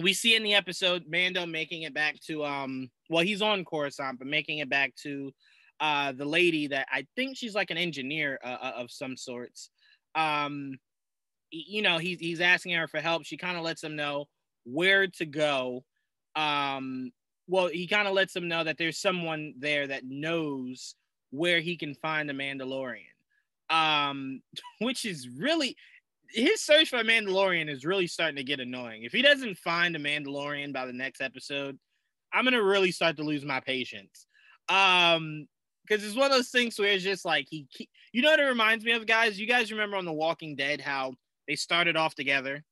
we 0.01 0.13
see 0.13 0.35
in 0.35 0.43
the 0.43 0.55
episode 0.55 1.05
Mando 1.09 1.47
making 1.47 1.83
it 1.83 1.95
back 1.95 2.19
to 2.23 2.45
um, 2.45 2.91
well, 3.09 3.23
he's 3.23 3.43
on 3.43 3.65
Coruscant, 3.65 4.19
but 4.19 4.27
making 4.27 4.59
it 4.59 4.69
back 4.69 4.93
to 5.03 5.33
uh 5.81 6.13
the 6.13 6.25
lady 6.25 6.67
that 6.69 6.87
I 6.91 7.07
think 7.17 7.37
she's 7.37 7.55
like 7.55 7.71
an 7.71 7.79
engineer 7.79 8.39
uh, 8.45 8.57
uh, 8.61 8.73
of 8.77 8.91
some 8.91 9.17
sorts. 9.17 9.71
Um, 10.15 10.79
you 11.51 11.83
know, 11.83 11.99
he's 11.99 12.19
he's 12.19 12.41
asking 12.41 12.73
her 12.75 12.89
for 12.89 13.01
help. 13.01 13.25
She 13.25 13.37
kind 13.37 13.57
of 13.57 13.65
lets 13.65 13.83
him 13.83 13.97
know 13.97 14.27
where 14.65 15.07
to 15.07 15.27
go. 15.27 15.85
Um, 16.37 17.11
well, 17.47 17.69
he 17.69 17.87
kind 17.87 18.07
of 18.07 18.15
lets 18.15 18.37
him 18.37 18.49
know 18.49 18.65
that 18.65 18.77
there's 18.79 18.99
someone 18.99 19.55
there 19.59 19.87
that 19.87 20.05
knows 20.05 20.95
where 21.31 21.61
he 21.61 21.77
can 21.77 21.95
find 21.95 22.29
the 22.29 22.35
Mandalorian. 22.35 23.05
Um, 23.71 24.43
which 24.81 25.05
is 25.05 25.29
really 25.29 25.77
his 26.31 26.63
search 26.63 26.91
for 26.91 26.99
a 26.99 27.05
Mandalorian 27.05 27.71
is 27.71 27.85
really 27.85 28.07
starting 28.07 28.37
to 28.37 28.45
get 28.45 28.61
annoying. 28.61 29.05
If 29.05 29.13
he 29.13 29.23
doesn't 29.23 29.59
find 29.59 29.97
a 29.97 29.99
Mandalorian 29.99 30.73
by 30.73 30.87
the 30.87 30.93
next 30.93 31.21
episode, 31.21 31.79
I'm 32.33 32.45
gonna 32.45 32.63
really 32.63 32.91
start 32.91 33.17
to 33.17 33.23
lose 33.23 33.45
my 33.45 33.61
patience. 33.61 34.27
Um, 34.69 35.47
because 35.89 36.05
it's 36.05 36.17
one 36.17 36.27
of 36.27 36.37
those 36.37 36.51
things 36.51 36.79
where 36.79 36.93
it's 36.93 37.05
just 37.05 37.25
like 37.25 37.47
he, 37.49 37.67
he 37.71 37.89
you 38.13 38.23
know 38.23 38.31
what 38.31 38.41
it 38.41 38.45
reminds 38.45 38.85
me 38.85 38.93
of, 38.93 39.07
guys. 39.07 39.39
You 39.39 39.47
guys 39.47 39.73
remember 39.73 39.97
on 39.97 40.05
The 40.05 40.13
Walking 40.13 40.57
Dead 40.57 40.81
how 40.81 41.15
they 41.47 41.57
started 41.57 41.97
off 41.97 42.15
together, 42.15 42.65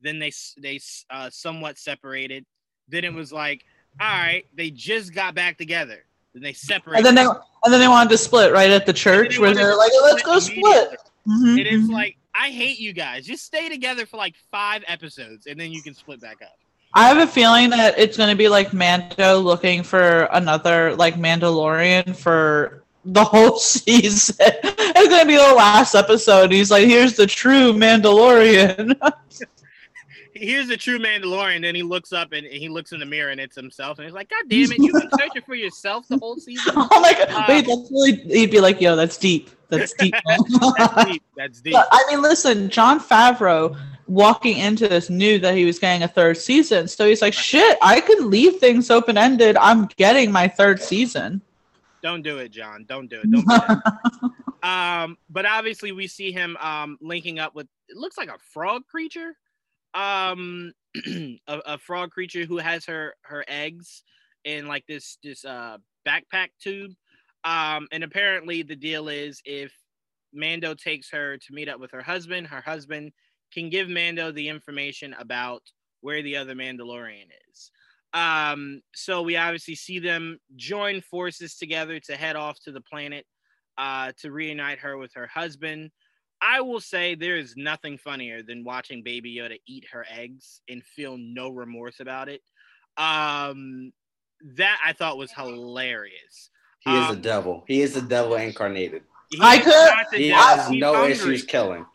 then 0.00 0.18
they 0.18 0.32
they 0.58 0.80
uh, 1.10 1.30
somewhat 1.30 1.78
separated. 1.78 2.44
Then 2.88 3.04
it 3.04 3.12
was 3.12 3.32
like, 3.32 3.64
all 4.00 4.06
right, 4.06 4.44
they 4.54 4.70
just 4.70 5.14
got 5.14 5.34
back 5.34 5.58
together. 5.58 6.04
Then 6.34 6.42
they 6.42 6.52
separated. 6.52 7.06
And 7.06 7.16
then 7.16 7.26
they 7.26 7.30
and 7.30 7.72
then 7.72 7.80
they 7.80 7.88
wanted 7.88 8.10
to 8.10 8.18
split 8.18 8.52
right 8.52 8.70
at 8.70 8.86
the 8.86 8.92
church 8.92 9.38
where 9.38 9.54
they're 9.54 9.76
like, 9.76 9.92
let's 10.02 10.22
go 10.22 10.38
split. 10.38 10.58
immediately. 10.64 10.98
Mhm, 11.28 11.66
it's 11.66 11.88
mhm. 11.88 11.92
like, 11.92 12.16
I 12.34 12.50
hate 12.50 12.80
you 12.80 12.92
guys. 12.92 13.26
Just 13.26 13.44
stay 13.44 13.68
together 13.68 14.06
for 14.06 14.16
like 14.16 14.34
five 14.50 14.82
episodes, 14.88 15.46
and 15.46 15.58
then 15.60 15.70
you 15.70 15.82
can 15.82 15.94
split 15.94 16.20
back 16.20 16.42
up. 16.42 16.56
I 16.94 17.08
have 17.08 17.16
a 17.16 17.26
feeling 17.26 17.70
that 17.70 17.98
it's 17.98 18.16
going 18.16 18.28
to 18.30 18.36
be 18.36 18.48
like 18.48 18.72
Mando 18.72 19.38
looking 19.38 19.82
for 19.82 20.24
another 20.32 20.94
like 20.96 21.14
Mandalorian 21.14 22.14
for 22.14 22.82
the 23.04 23.24
whole 23.24 23.56
season. 23.58 24.36
it's 24.40 25.08
going 25.08 25.22
to 25.22 25.26
be 25.26 25.36
the 25.36 25.54
last 25.54 25.94
episode. 25.94 26.52
He's 26.52 26.70
like, 26.70 26.86
"Here's 26.86 27.16
the 27.16 27.26
true 27.26 27.72
Mandalorian." 27.72 28.94
Here's 30.34 30.66
the 30.66 30.76
true 30.76 30.98
Mandalorian. 30.98 31.62
Then 31.62 31.74
he 31.74 31.84
looks 31.84 32.12
up 32.12 32.32
and 32.32 32.44
he 32.44 32.68
looks 32.68 32.92
in 32.92 32.98
the 32.98 33.06
mirror, 33.06 33.30
and 33.30 33.40
it's 33.40 33.54
himself. 33.54 33.98
And 33.98 34.06
he's 34.06 34.14
like, 34.14 34.28
God 34.28 34.42
damn 34.48 34.72
it, 34.72 34.78
you've 34.78 35.00
been 35.00 35.10
searching 35.18 35.42
for 35.42 35.54
yourself 35.54 36.08
the 36.08 36.18
whole 36.18 36.36
season. 36.36 36.72
oh 36.76 37.00
my 37.00 37.12
god! 37.12 37.30
Uh, 37.30 37.44
Wait, 37.48 37.66
that's 37.66 37.90
really. 37.92 38.16
He'd 38.16 38.50
be 38.50 38.60
like, 38.60 38.80
"Yo, 38.80 38.96
that's 38.96 39.16
deep. 39.16 39.50
That's 39.68 39.92
deep." 39.94 40.14
That's 40.26 41.04
deep. 41.06 41.22
That's 41.36 41.60
deep. 41.60 41.74
But, 41.74 41.86
I 41.92 42.04
mean, 42.10 42.22
listen, 42.22 42.68
Jon 42.70 42.98
Favreau 42.98 43.78
walking 44.06 44.58
into 44.58 44.88
this 44.88 45.10
knew 45.10 45.38
that 45.38 45.54
he 45.54 45.64
was 45.64 45.78
getting 45.78 46.02
a 46.02 46.08
third 46.08 46.36
season, 46.36 46.88
so 46.88 47.06
he's 47.06 47.22
like, 47.22 47.34
"Shit, 47.34 47.78
I 47.82 48.00
can 48.00 48.30
leave 48.30 48.56
things 48.56 48.90
open 48.90 49.16
ended. 49.16 49.56
I'm 49.56 49.86
getting 49.96 50.30
my 50.32 50.48
third 50.48 50.80
season." 50.80 51.42
Don't 52.02 52.22
do 52.22 52.38
it, 52.38 52.50
Jon. 52.50 52.84
Don't 52.88 53.08
do 53.08 53.20
it. 53.20 53.30
Don't 53.30 53.46
do 53.46 53.60
it. 53.68 54.62
um, 54.68 55.16
but 55.30 55.46
obviously 55.46 55.92
we 55.92 56.06
see 56.06 56.32
him 56.32 56.56
um 56.60 56.98
linking 57.00 57.38
up 57.38 57.54
with 57.54 57.68
it 57.88 57.96
looks 57.96 58.18
like 58.18 58.28
a 58.28 58.38
frog 58.52 58.82
creature. 58.90 59.34
Um 59.94 60.72
a, 61.06 61.38
a 61.46 61.78
frog 61.78 62.10
creature 62.10 62.44
who 62.44 62.58
has 62.58 62.84
her 62.86 63.14
her 63.22 63.44
eggs 63.46 64.02
in 64.44 64.66
like 64.66 64.84
this 64.86 65.18
this 65.22 65.44
uh 65.44 65.78
backpack 66.06 66.48
tube. 66.60 66.92
Um 67.44 67.86
and 67.92 68.02
apparently 68.02 68.62
the 68.62 68.76
deal 68.76 69.08
is 69.08 69.40
if 69.44 69.72
Mando 70.34 70.74
takes 70.74 71.10
her 71.10 71.36
to 71.36 71.52
meet 71.52 71.68
up 71.68 71.78
with 71.78 71.92
her 71.92 72.02
husband, 72.02 72.48
her 72.48 72.62
husband 72.62 73.12
can 73.52 73.68
give 73.70 73.88
Mando 73.88 74.32
the 74.32 74.48
information 74.48 75.14
about 75.18 75.62
where 76.00 76.22
the 76.22 76.36
other 76.36 76.54
Mandalorian 76.54 77.28
is. 77.50 77.70
Um, 78.14 78.82
so 78.94 79.22
we 79.22 79.36
obviously 79.36 79.74
see 79.74 79.98
them 79.98 80.38
join 80.56 81.00
forces 81.00 81.56
together 81.56 81.98
to 82.00 82.16
head 82.16 82.36
off 82.36 82.58
to 82.64 82.72
the 82.72 82.80
planet 82.80 83.24
uh, 83.78 84.12
to 84.20 84.30
reunite 84.30 84.78
her 84.80 84.98
with 84.98 85.12
her 85.14 85.26
husband. 85.26 85.90
I 86.40 86.60
will 86.60 86.80
say 86.80 87.14
there 87.14 87.36
is 87.36 87.54
nothing 87.56 87.96
funnier 87.98 88.42
than 88.42 88.64
watching 88.64 89.02
Baby 89.02 89.36
Yoda 89.36 89.58
eat 89.66 89.86
her 89.92 90.04
eggs 90.10 90.60
and 90.68 90.84
feel 90.84 91.16
no 91.16 91.50
remorse 91.50 92.00
about 92.00 92.28
it. 92.28 92.42
Um, 92.96 93.92
that 94.56 94.78
I 94.84 94.92
thought 94.92 95.16
was 95.18 95.30
hilarious. 95.32 96.50
He 96.80 96.90
is 96.90 97.06
a 97.06 97.12
Um, 97.12 97.20
devil. 97.20 97.64
He 97.68 97.80
is 97.80 97.94
the 97.94 98.02
devil 98.02 98.34
incarnated. 98.34 99.04
He 99.30 99.38
I 99.40 99.58
could- 99.58 100.18
He 100.18 100.28
has 100.30 100.68
no 100.70 100.94
hungry. 100.94 101.12
issues 101.12 101.44
killing. 101.44 101.86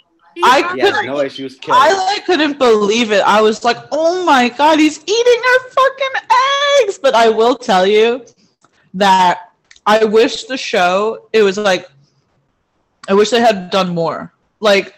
I. 0.43 0.73
He 0.75 0.81
has 0.81 1.05
no 1.05 1.19
issues 1.21 1.55
killing. 1.55 1.79
I 1.81 1.93
like 1.93 2.25
couldn't 2.25 2.57
believe 2.57 3.11
it. 3.11 3.21
I 3.21 3.41
was 3.41 3.63
like, 3.63 3.77
"Oh 3.91 4.23
my 4.25 4.49
god, 4.49 4.79
he's 4.79 4.99
eating 4.99 5.41
her 5.43 5.69
fucking 5.69 6.29
eggs!" 6.81 6.97
But 6.97 7.15
I 7.15 7.29
will 7.29 7.55
tell 7.55 7.85
you 7.85 8.25
that 8.93 9.51
I 9.85 10.03
wish 10.03 10.45
the 10.45 10.57
show 10.57 11.29
it 11.33 11.43
was 11.43 11.57
like 11.57 11.89
I 13.07 13.13
wish 13.13 13.29
they 13.29 13.39
had 13.39 13.69
done 13.69 13.93
more. 13.93 14.33
Like 14.59 14.93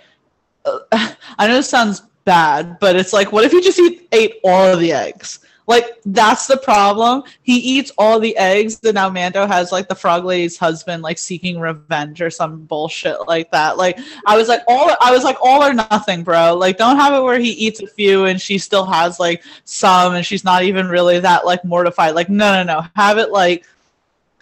uh, 0.65 0.79
I 0.91 1.47
know 1.47 1.55
this 1.55 1.69
sounds 1.69 2.01
bad, 2.25 2.79
but 2.79 2.95
it's 2.95 3.13
like 3.13 3.31
what 3.31 3.45
if 3.45 3.51
he 3.51 3.61
just 3.61 3.79
eat, 3.79 4.07
ate 4.11 4.35
all 4.43 4.73
of 4.73 4.79
the 4.79 4.91
eggs? 4.91 5.39
Like 5.69 6.01
that's 6.03 6.47
the 6.47 6.57
problem. 6.57 7.21
He 7.43 7.57
eats 7.57 7.91
all 7.95 8.19
the 8.19 8.35
eggs, 8.37 8.79
and 8.83 8.95
now 8.95 9.07
Mando 9.07 9.45
has 9.45 9.71
like 9.71 9.87
the 9.87 9.93
frog 9.93 10.25
lady's 10.25 10.57
husband 10.57 11.03
like 11.03 11.19
seeking 11.19 11.59
revenge 11.59 12.23
or 12.23 12.31
some 12.31 12.61
bullshit 12.65 13.27
like 13.27 13.51
that. 13.51 13.77
Like 13.77 13.99
I 14.25 14.35
was 14.35 14.47
like 14.47 14.61
all 14.67 14.89
I 14.99 15.11
was 15.11 15.23
like 15.23 15.37
all 15.43 15.63
or 15.63 15.75
nothing, 15.75 16.23
bro. 16.23 16.55
Like 16.55 16.79
don't 16.79 16.95
have 16.95 17.13
it 17.13 17.21
where 17.21 17.37
he 17.37 17.51
eats 17.51 17.83
a 17.83 17.87
few 17.87 18.25
and 18.25 18.41
she 18.41 18.57
still 18.57 18.83
has 18.83 19.19
like 19.19 19.43
some 19.63 20.15
and 20.15 20.25
she's 20.25 20.43
not 20.43 20.63
even 20.63 20.87
really 20.87 21.19
that 21.19 21.45
like 21.45 21.63
mortified. 21.63 22.15
Like 22.15 22.29
no 22.29 22.51
no 22.51 22.63
no. 22.63 22.87
Have 22.95 23.19
it 23.19 23.29
like 23.29 23.63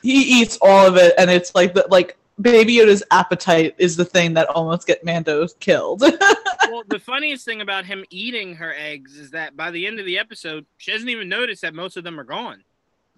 he 0.01 0.41
eats 0.41 0.57
all 0.61 0.87
of 0.87 0.95
it 0.95 1.13
and 1.17 1.29
it's 1.29 1.53
like 1.53 1.73
the 1.73 1.85
like 1.91 2.15
Baby 2.39 2.75
Yoda's 2.75 3.03
appetite 3.11 3.75
is 3.77 3.95
the 3.95 4.05
thing 4.05 4.33
that 4.35 4.47
almost 4.49 4.85
get 4.85 5.03
Mando 5.03 5.47
killed. 5.59 6.01
well, 6.69 6.83
the 6.87 6.99
funniest 6.99 7.45
thing 7.45 7.61
about 7.61 7.85
him 7.85 8.05
eating 8.11 8.53
her 8.55 8.73
eggs 8.77 9.17
is 9.17 9.31
that 9.31 9.57
by 9.57 9.71
the 9.71 9.87
end 9.87 9.99
of 9.99 10.05
the 10.05 10.19
episode, 10.19 10.65
she 10.77 10.91
doesn't 10.91 11.09
even 11.09 11.27
notice 11.29 11.61
that 11.61 11.73
most 11.73 11.97
of 11.97 12.03
them 12.03 12.19
are 12.19 12.23
gone. 12.23 12.63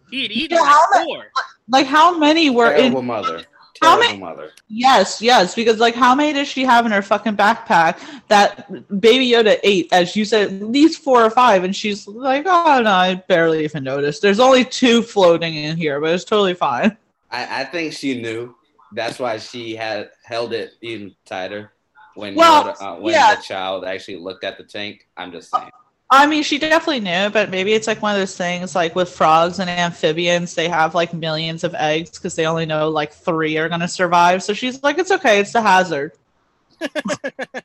He 0.09 0.23
had 0.23 0.31
eaten 0.31 0.55
Yeah, 0.57 0.63
like 0.63 0.69
how 0.71 1.03
four. 1.05 1.25
like 1.67 1.85
how 1.85 2.17
many 2.17 2.49
were 2.49 2.69
Terrible 2.75 2.99
in 2.99 3.05
mother. 3.05 3.43
How 3.81 3.95
Terrible 3.97 4.03
many- 4.07 4.19
mother. 4.19 4.51
Yes, 4.69 5.21
yes, 5.21 5.53
because 5.53 5.79
like 5.79 5.95
how 5.95 6.15
many 6.15 6.33
does 6.33 6.47
she 6.47 6.63
have 6.63 6.85
in 6.85 6.91
her 6.91 7.01
fucking 7.01 7.35
backpack 7.37 7.99
that 8.29 8.67
Baby 9.01 9.29
Yoda 9.29 9.59
ate? 9.63 9.87
As 9.91 10.15
you 10.15 10.23
said, 10.25 10.47
at 10.47 10.61
least 10.63 11.03
four 11.03 11.21
or 11.23 11.29
five, 11.29 11.63
and 11.63 11.75
she's 11.75 12.07
like, 12.07 12.43
"Oh 12.47 12.81
no, 12.83 12.89
I 12.89 13.15
barely 13.27 13.63
even 13.63 13.83
noticed." 13.83 14.21
There's 14.21 14.39
only 14.39 14.65
two 14.65 15.01
floating 15.01 15.55
in 15.55 15.77
here, 15.77 15.99
but 16.01 16.13
it's 16.13 16.23
totally 16.23 16.53
fine. 16.55 16.97
I, 17.31 17.61
I 17.61 17.63
think 17.65 17.93
she 17.93 18.19
knew. 18.21 18.55
That's 18.93 19.19
why 19.19 19.37
she 19.37 19.75
had 19.75 20.11
held 20.23 20.53
it 20.53 20.71
even 20.81 21.15
tighter 21.25 21.71
when 22.15 22.35
Well, 22.35 22.65
Yoda- 22.73 22.81
uh, 22.81 22.95
when 22.99 23.13
yeah. 23.13 23.35
the 23.35 23.41
child 23.41 23.85
actually 23.85 24.17
looked 24.17 24.43
at 24.43 24.57
the 24.57 24.63
tank. 24.63 25.07
I'm 25.15 25.31
just 25.31 25.51
saying. 25.51 25.69
I 26.11 26.25
mean, 26.25 26.41
she 26.41 26.57
definitely 26.57 27.01
knew, 27.01 27.29
but 27.29 27.51
maybe 27.51 27.73
it's 27.73 27.85
like 27.85 28.01
one 28.01 28.15
of 28.15 28.19
those 28.19 28.35
things, 28.35 28.73
like 28.73 28.95
with 28.95 29.09
frogs 29.09 29.59
and 29.59 29.69
amphibians, 29.69 30.55
they 30.55 30.67
have 30.67 30.95
like 30.95 31.13
millions 31.13 31.63
of 31.63 31.75
eggs 31.75 32.09
because 32.11 32.35
they 32.35 32.47
only 32.47 32.65
know 32.65 32.89
like 32.89 33.13
three 33.13 33.57
are 33.57 33.69
gonna 33.69 33.87
survive. 33.87 34.41
So 34.41 34.53
she's 34.53 34.81
like, 34.81 34.97
"It's 34.97 35.11
okay, 35.11 35.39
it's 35.39 35.53
the 35.53 35.61
hazard." 35.61 36.13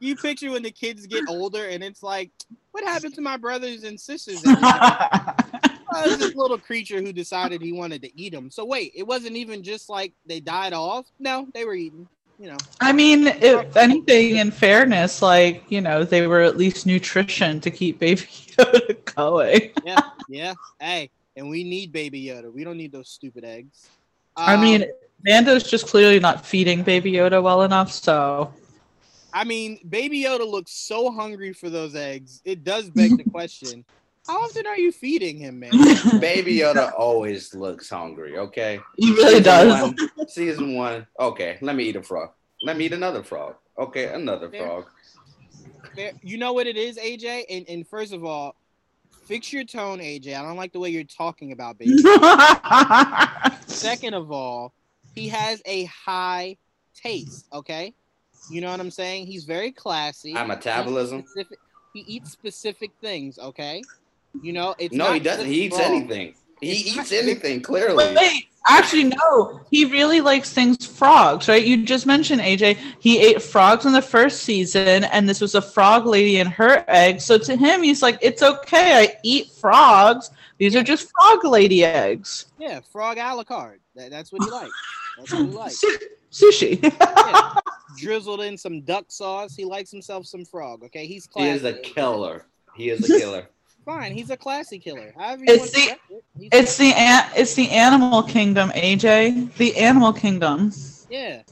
You 0.00 0.16
picture 0.16 0.50
when 0.50 0.62
the 0.62 0.70
kids 0.70 1.06
get 1.06 1.24
older 1.28 1.64
and 1.66 1.82
it's 1.82 2.02
like, 2.02 2.30
what 2.72 2.84
happened 2.84 3.14
to 3.14 3.20
my 3.20 3.36
brothers 3.36 3.84
and 3.84 3.98
sisters? 3.98 4.42
it's 6.02 6.16
this 6.16 6.34
little 6.36 6.58
creature 6.58 7.00
who 7.00 7.12
decided 7.12 7.60
he 7.62 7.72
wanted 7.72 8.02
to 8.02 8.20
eat 8.20 8.32
them. 8.32 8.50
So 8.50 8.64
wait, 8.64 8.92
it 8.94 9.06
wasn't 9.06 9.36
even 9.36 9.62
just 9.62 9.88
like 9.88 10.12
they 10.26 10.40
died 10.40 10.72
off. 10.72 11.06
No, 11.18 11.46
they 11.54 11.64
were 11.64 11.74
eaten. 11.74 12.08
You 12.38 12.48
know, 12.48 12.64
I 12.80 12.92
mean, 12.92 13.26
if 13.28 13.76
anything, 13.76 14.36
in 14.36 14.50
fairness, 14.50 15.22
like 15.22 15.64
you 15.70 15.80
know, 15.80 16.04
they 16.04 16.26
were 16.26 16.40
at 16.40 16.56
least 16.56 16.86
nutrition 16.86 17.60
to 17.60 17.70
keep 17.70 17.98
Baby 18.00 18.22
Yoda 18.56 19.04
going. 19.14 19.70
yeah, 19.84 20.00
yeah. 20.28 20.54
Hey, 20.80 21.10
and 21.36 21.48
we 21.48 21.62
need 21.64 21.92
Baby 21.92 22.24
Yoda. 22.24 22.52
We 22.52 22.64
don't 22.64 22.76
need 22.76 22.92
those 22.92 23.08
stupid 23.08 23.44
eggs. 23.44 23.90
I 24.36 24.54
Um, 24.54 24.60
mean, 24.62 24.84
Mando's 25.22 25.62
just 25.70 25.86
clearly 25.86 26.18
not 26.18 26.44
feeding 26.44 26.82
Baby 26.82 27.12
Yoda 27.12 27.42
well 27.42 27.62
enough, 27.62 27.92
so 27.92 28.52
I 29.32 29.44
mean, 29.44 29.78
Baby 29.88 30.24
Yoda 30.24 30.48
looks 30.48 30.72
so 30.72 31.10
hungry 31.10 31.52
for 31.52 31.68
those 31.70 31.94
eggs. 31.94 32.40
It 32.44 32.64
does 32.64 32.90
beg 32.90 33.16
the 33.16 33.24
question: 33.30 33.84
How 34.26 34.40
often 34.42 34.66
are 34.66 34.76
you 34.78 34.90
feeding 34.90 35.36
him, 35.38 35.60
man? 35.60 35.70
Baby 36.20 36.56
Yoda 36.58 36.92
always 36.98 37.54
looks 37.54 37.90
hungry. 37.90 38.38
Okay. 38.38 38.80
he 38.96 39.10
really 39.12 39.28
Season 39.36 39.42
does. 39.42 39.82
one- 39.82 39.96
season 40.28 40.74
one. 40.74 41.06
Okay, 41.20 41.58
let 41.60 41.76
me 41.76 41.84
eat 41.84 41.96
a 41.96 42.02
frog. 42.02 42.30
Let 42.62 42.76
me 42.78 42.86
eat 42.86 42.92
another 42.94 43.22
frog. 43.22 43.56
Okay, 43.78 44.06
another 44.12 44.48
Yeah. 44.52 44.62
frog. 44.64 44.86
There- 45.94 46.12
you 46.22 46.38
know 46.38 46.52
what 46.54 46.66
it 46.66 46.76
is, 46.76 46.96
AJ? 46.96 47.44
And, 47.50 47.68
and 47.68 47.86
first 47.86 48.12
of 48.14 48.24
all, 48.24 48.56
fix 49.26 49.52
your 49.52 49.64
tone, 49.64 49.98
AJ. 49.98 50.34
I 50.34 50.42
don't 50.42 50.56
like 50.56 50.72
the 50.72 50.78
way 50.80 50.88
you're 50.88 51.04
talking 51.04 51.52
about 51.52 51.78
Baby. 51.78 51.98
Second 53.66 54.14
of 54.14 54.32
all, 54.32 54.72
he 55.14 55.28
has 55.28 55.60
a 55.66 55.84
high 55.84 56.56
taste. 56.94 57.46
Okay, 57.52 57.92
you 58.50 58.60
know 58.62 58.70
what 58.70 58.80
I'm 58.80 58.90
saying? 58.90 59.26
He's 59.26 59.44
very 59.44 59.70
classy. 59.70 60.32
My 60.32 60.44
metabolism? 60.44 61.18
He 61.18 61.24
eats 61.24 61.30
specific, 61.32 61.58
he 61.92 62.00
eats 62.00 62.30
specific 62.30 62.90
things. 63.00 63.38
Okay, 63.38 63.82
you 64.42 64.52
know 64.52 64.74
it's 64.78 64.94
No, 64.94 65.12
he 65.12 65.20
doesn't. 65.20 65.46
He 65.46 65.62
eats 65.66 65.76
frog. 65.76 65.90
anything. 65.90 66.34
He 66.60 66.70
It's 66.72 66.86
eats 66.88 66.96
not- 66.96 67.12
anything. 67.12 67.60
Clearly. 67.62 68.14
Wait, 68.16 68.46
actually, 68.68 69.04
no. 69.04 69.60
He 69.70 69.84
really 69.84 70.20
likes 70.20 70.52
things 70.52 70.86
frogs, 70.86 71.48
right? 71.48 71.64
You 71.64 71.84
just 71.84 72.06
mentioned 72.06 72.40
AJ. 72.40 72.78
He 73.00 73.18
ate 73.20 73.42
frogs 73.42 73.84
in 73.86 73.92
the 73.92 74.00
first 74.02 74.42
season, 74.44 75.04
and 75.04 75.28
this 75.28 75.40
was 75.40 75.54
a 75.54 75.62
frog 75.62 76.06
lady 76.06 76.38
and 76.38 76.48
her 76.48 76.84
eggs. 76.88 77.24
So 77.24 77.36
to 77.38 77.56
him, 77.56 77.82
he's 77.82 78.02
like, 78.02 78.18
"It's 78.22 78.42
okay. 78.42 78.94
I 79.02 79.16
eat 79.22 79.50
frogs. 79.50 80.30
These 80.58 80.74
are 80.76 80.82
just 80.82 81.10
frog 81.10 81.44
lady 81.44 81.84
eggs." 81.84 82.46
Yeah, 82.58 82.80
frog 82.92 83.18
a 83.18 83.34
la 83.34 83.44
carte. 83.44 83.80
That, 83.96 84.10
that's 84.10 84.32
what 84.32 84.42
he 84.44 84.50
likes. 84.50 84.72
That's 85.18 85.32
what 85.32 85.46
he 85.46 85.48
likes. 85.62 85.84
Sushi. 86.32 86.82
Yeah. 86.82 87.54
Drizzled 87.98 88.40
in 88.40 88.56
some 88.58 88.80
duck 88.82 89.04
sauce. 89.08 89.54
He 89.54 89.64
likes 89.64 89.90
himself 89.90 90.26
some 90.26 90.44
frog. 90.44 90.82
Okay, 90.84 91.06
he's 91.06 91.28
He 91.36 91.46
is 91.48 91.62
a 91.64 91.74
killer. 91.74 92.46
He 92.74 92.90
is 92.90 93.08
a 93.08 93.18
killer. 93.20 93.48
Fine, 93.84 94.12
he's 94.12 94.30
a 94.30 94.36
classy 94.36 94.78
killer. 94.78 95.12
However 95.16 95.44
you 95.46 95.54
It's 95.54 95.70
the- 95.72 95.98
it. 96.40 96.50
It's 96.52 96.76
the 96.78 96.92
an- 96.94 97.30
it's 97.36 97.54
the 97.54 97.68
animal 97.70 98.22
kingdom, 98.22 98.70
AJ. 98.74 99.56
The 99.58 99.76
animal 99.76 100.12
kingdom. 100.12 100.72
Yeah. 101.10 101.42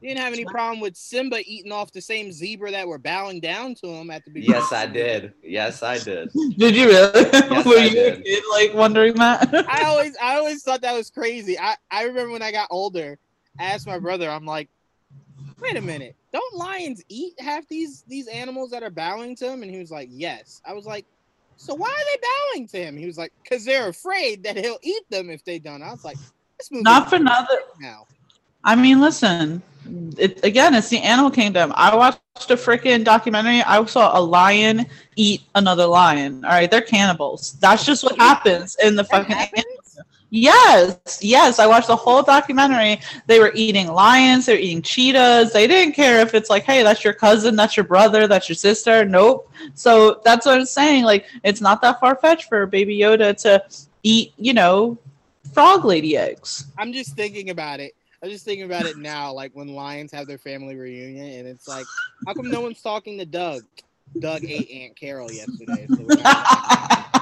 You 0.00 0.10
didn't 0.10 0.20
have 0.20 0.32
any 0.32 0.44
problem 0.44 0.78
with 0.80 0.96
Simba 0.96 1.40
eating 1.44 1.72
off 1.72 1.90
the 1.90 2.00
same 2.00 2.30
zebra 2.30 2.70
that 2.70 2.86
were 2.86 2.98
bowing 2.98 3.40
down 3.40 3.74
to 3.76 3.88
him 3.88 4.10
at 4.10 4.24
the 4.24 4.30
beginning. 4.30 4.60
yes, 4.60 4.72
I 4.72 4.86
did. 4.86 5.32
Yes, 5.42 5.82
I 5.82 5.98
did. 5.98 6.30
Did 6.56 6.76
you 6.76 6.86
really? 6.86 7.24
Were 7.64 7.78
I 7.78 7.84
you 7.84 7.90
did. 7.90 8.24
kid 8.24 8.44
like 8.52 8.74
wondering 8.74 9.14
that? 9.14 9.52
I 9.68 9.84
always 9.84 10.16
I 10.22 10.36
always 10.36 10.62
thought 10.62 10.82
that 10.82 10.94
was 10.94 11.10
crazy. 11.10 11.58
I, 11.58 11.74
I 11.90 12.04
remember 12.04 12.30
when 12.32 12.42
I 12.42 12.52
got 12.52 12.68
older, 12.70 13.18
I 13.58 13.64
asked 13.64 13.88
my 13.88 13.98
brother, 13.98 14.30
I'm 14.30 14.46
like, 14.46 14.68
wait 15.60 15.76
a 15.76 15.80
minute, 15.80 16.14
don't 16.32 16.54
lions 16.54 17.02
eat 17.08 17.32
half 17.40 17.66
these 17.66 18.02
these 18.06 18.28
animals 18.28 18.70
that 18.70 18.84
are 18.84 18.90
bowing 18.90 19.34
to 19.36 19.50
him? 19.50 19.62
And 19.64 19.70
he 19.70 19.78
was 19.80 19.90
like, 19.90 20.08
yes. 20.12 20.62
I 20.64 20.74
was 20.74 20.86
like, 20.86 21.06
so 21.58 21.74
why 21.74 21.88
are 21.88 22.04
they 22.14 22.20
bowing 22.54 22.68
to 22.68 22.78
him? 22.78 22.96
He 22.96 23.06
was 23.06 23.18
like, 23.18 23.32
because 23.42 23.64
they're 23.64 23.88
afraid 23.88 24.44
that 24.44 24.56
he'll 24.56 24.78
eat 24.82 25.02
them 25.10 25.28
if 25.28 25.44
they 25.44 25.58
don't. 25.58 25.82
I 25.82 25.90
was 25.90 26.04
like, 26.04 26.16
this 26.56 26.70
movie 26.70 26.84
Not 26.84 27.10
for 27.10 27.18
nothing. 27.18 27.58
now. 27.80 28.06
I 28.64 28.76
mean, 28.76 29.00
listen. 29.00 29.60
It, 30.18 30.44
again, 30.44 30.74
it's 30.74 30.88
the 30.88 30.98
animal 30.98 31.30
kingdom. 31.30 31.72
I 31.74 31.94
watched 31.96 32.50
a 32.50 32.54
freaking 32.54 33.04
documentary. 33.04 33.62
I 33.62 33.84
saw 33.86 34.16
a 34.18 34.20
lion 34.20 34.86
eat 35.16 35.42
another 35.54 35.86
lion. 35.86 36.44
All 36.44 36.50
right, 36.50 36.70
they're 36.70 36.80
cannibals. 36.80 37.54
That's 37.60 37.84
just 37.84 38.04
what 38.04 38.16
happens 38.18 38.76
in 38.82 38.94
the 38.94 39.04
fucking. 39.04 39.36
Yes, 40.30 41.18
yes. 41.22 41.58
I 41.58 41.66
watched 41.66 41.86
the 41.86 41.96
whole 41.96 42.22
documentary. 42.22 43.00
They 43.26 43.38
were 43.40 43.52
eating 43.54 43.88
lions. 43.88 44.46
They 44.46 44.54
were 44.54 44.60
eating 44.60 44.82
cheetahs. 44.82 45.52
They 45.52 45.66
didn't 45.66 45.94
care 45.94 46.20
if 46.20 46.34
it's 46.34 46.50
like, 46.50 46.64
hey, 46.64 46.82
that's 46.82 47.02
your 47.02 47.14
cousin, 47.14 47.56
that's 47.56 47.76
your 47.76 47.84
brother, 47.84 48.26
that's 48.26 48.48
your 48.48 48.56
sister. 48.56 49.04
Nope. 49.04 49.50
So 49.74 50.20
that's 50.24 50.44
what 50.44 50.58
I'm 50.58 50.66
saying. 50.66 51.04
Like, 51.04 51.26
it's 51.44 51.60
not 51.60 51.80
that 51.80 51.98
far 52.00 52.14
fetched 52.16 52.48
for 52.48 52.66
Baby 52.66 52.98
Yoda 52.98 53.36
to 53.42 53.64
eat, 54.02 54.34
you 54.36 54.52
know, 54.52 54.98
frog 55.52 55.84
lady 55.84 56.16
eggs. 56.16 56.66
I'm 56.76 56.92
just 56.92 57.16
thinking 57.16 57.50
about 57.50 57.80
it. 57.80 57.94
I'm 58.22 58.28
just 58.28 58.44
thinking 58.44 58.64
about 58.64 58.84
it 58.84 58.98
now, 58.98 59.32
like 59.32 59.52
when 59.54 59.68
lions 59.68 60.10
have 60.12 60.26
their 60.26 60.38
family 60.38 60.74
reunion, 60.74 61.38
and 61.38 61.46
it's 61.46 61.68
like, 61.68 61.86
how 62.26 62.34
come 62.34 62.50
no 62.50 62.60
one's 62.60 62.82
talking 62.82 63.16
to 63.18 63.24
Doug? 63.24 63.62
Doug 64.18 64.44
ate 64.44 64.70
Aunt 64.70 64.96
Carol 64.96 65.30
yesterday. 65.30 65.86
So 65.88 66.04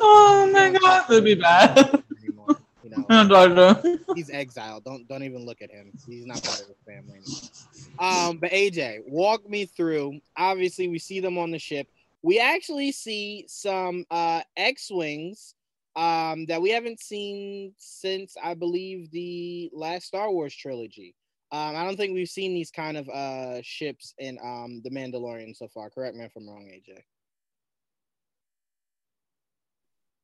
oh 0.00 0.50
my 0.52 0.70
god, 0.70 1.06
that'd 1.08 1.24
be 1.24 1.34
bad. 1.34 2.02
anymore. 2.22 2.56
You 2.82 2.90
know, 2.90 3.28
doctor. 3.28 3.98
he's 4.14 4.30
exiled. 4.30 4.84
Don't 4.84 5.06
don't 5.08 5.22
even 5.22 5.44
look 5.46 5.62
at 5.62 5.70
him. 5.70 5.92
He's 6.06 6.26
not 6.26 6.42
part 6.42 6.60
of 6.60 6.68
the 6.68 6.74
family 6.92 7.18
anymore. 7.18 7.50
Um, 7.98 8.38
but 8.38 8.50
AJ, 8.50 9.00
walk 9.06 9.48
me 9.48 9.66
through. 9.66 10.20
Obviously, 10.36 10.88
we 10.88 10.98
see 10.98 11.20
them 11.20 11.38
on 11.38 11.50
the 11.50 11.58
ship. 11.58 11.86
We 12.22 12.40
actually 12.40 12.92
see 12.92 13.44
some 13.48 14.04
uh 14.10 14.40
X-wings 14.56 15.54
um 15.96 16.46
that 16.46 16.60
we 16.60 16.70
haven't 16.70 17.00
seen 17.00 17.72
since 17.78 18.36
I 18.42 18.54
believe 18.54 19.10
the 19.10 19.70
last 19.72 20.06
Star 20.06 20.30
Wars 20.30 20.54
trilogy. 20.54 21.14
Um, 21.52 21.76
I 21.76 21.84
don't 21.84 21.96
think 21.96 22.14
we've 22.14 22.28
seen 22.28 22.52
these 22.52 22.70
kind 22.72 22.96
of 22.96 23.08
uh 23.08 23.62
ships 23.62 24.14
in 24.18 24.38
um 24.42 24.80
the 24.82 24.90
Mandalorian 24.90 25.54
so 25.56 25.68
far. 25.68 25.90
Correct 25.90 26.16
me 26.16 26.24
if 26.24 26.32
I'm 26.36 26.48
wrong, 26.48 26.66
AJ. 26.66 26.98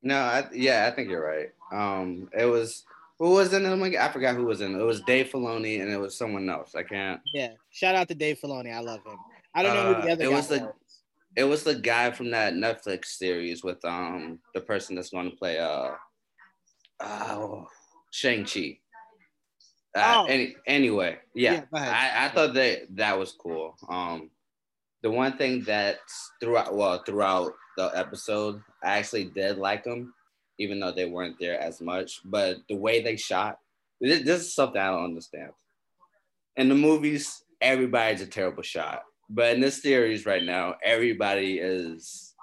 No, 0.02 0.16
I, 0.18 0.48
yeah, 0.52 0.88
I 0.90 0.94
think 0.94 1.08
you're 1.10 1.24
right. 1.26 1.50
Um, 1.72 2.28
it 2.38 2.46
was 2.46 2.84
who 3.18 3.30
was 3.32 3.52
in 3.52 3.66
it? 3.66 3.96
I 3.98 4.08
forgot 4.10 4.34
who 4.34 4.44
was 4.46 4.60
in 4.62 4.74
it. 4.74 4.80
It 4.80 4.84
was 4.84 5.02
Dave 5.02 5.28
Filoni 5.30 5.80
and 5.82 5.90
it 5.92 5.98
was 5.98 6.16
someone 6.16 6.48
else. 6.48 6.74
I 6.74 6.82
can't. 6.82 7.20
Yeah. 7.34 7.52
Shout 7.70 7.94
out 7.94 8.08
to 8.08 8.14
Dave 8.14 8.38
Filoni. 8.42 8.72
I 8.74 8.80
love 8.80 9.00
him. 9.04 9.16
I 9.54 9.62
don't 9.62 9.74
know 9.74 9.94
who 9.94 10.02
the 10.02 10.08
Uh, 10.08 10.12
other 10.12 10.24
it 10.24 10.30
guy 10.30 10.34
was 10.36 10.48
the- 10.48 10.58
was. 10.60 10.74
It 11.36 11.44
was 11.44 11.62
the 11.62 11.76
guy 11.76 12.10
from 12.10 12.30
that 12.32 12.54
Netflix 12.54 13.06
series 13.06 13.62
with 13.62 13.84
um 13.84 14.40
the 14.54 14.60
person 14.60 14.96
that's 14.96 15.10
going 15.10 15.30
to 15.30 15.36
play 15.36 15.58
uh 15.58 15.90
oh 17.00 17.66
Shang 18.10 18.44
Chi. 18.44 18.78
Uh, 19.94 20.22
Oh. 20.22 20.24
any, 20.26 20.54
anyway, 20.66 21.18
yeah, 21.34 21.52
Yeah. 21.52 21.64
I, 21.72 22.26
I 22.26 22.28
thought 22.28 22.54
that 22.54 22.82
that 22.96 23.18
was 23.18 23.32
cool. 23.32 23.76
Um, 23.88 24.30
the 25.02 25.10
one 25.10 25.36
thing 25.36 25.62
that 25.64 25.98
throughout 26.40 26.74
well 26.74 27.02
throughout 27.04 27.52
the 27.76 27.90
episode, 27.94 28.62
I 28.82 28.98
actually 28.98 29.24
did 29.24 29.58
like 29.58 29.84
them, 29.84 30.14
even 30.58 30.80
though 30.80 30.92
they 30.92 31.06
weren't 31.06 31.36
there 31.40 31.58
as 31.60 31.80
much. 31.80 32.20
But 32.24 32.58
the 32.68 32.76
way 32.76 33.02
they 33.02 33.16
shot, 33.16 33.58
this, 34.00 34.22
this 34.22 34.40
is 34.42 34.54
something 34.54 34.80
I 34.80 34.90
don't 34.90 35.04
understand. 35.04 35.50
In 36.56 36.68
the 36.68 36.74
movies, 36.74 37.44
everybody's 37.60 38.20
a 38.20 38.26
terrible 38.26 38.62
shot, 38.62 39.02
but 39.28 39.54
in 39.54 39.60
this 39.60 39.82
series 39.82 40.26
right 40.26 40.44
now, 40.44 40.74
everybody 40.82 41.58
is 41.58 42.34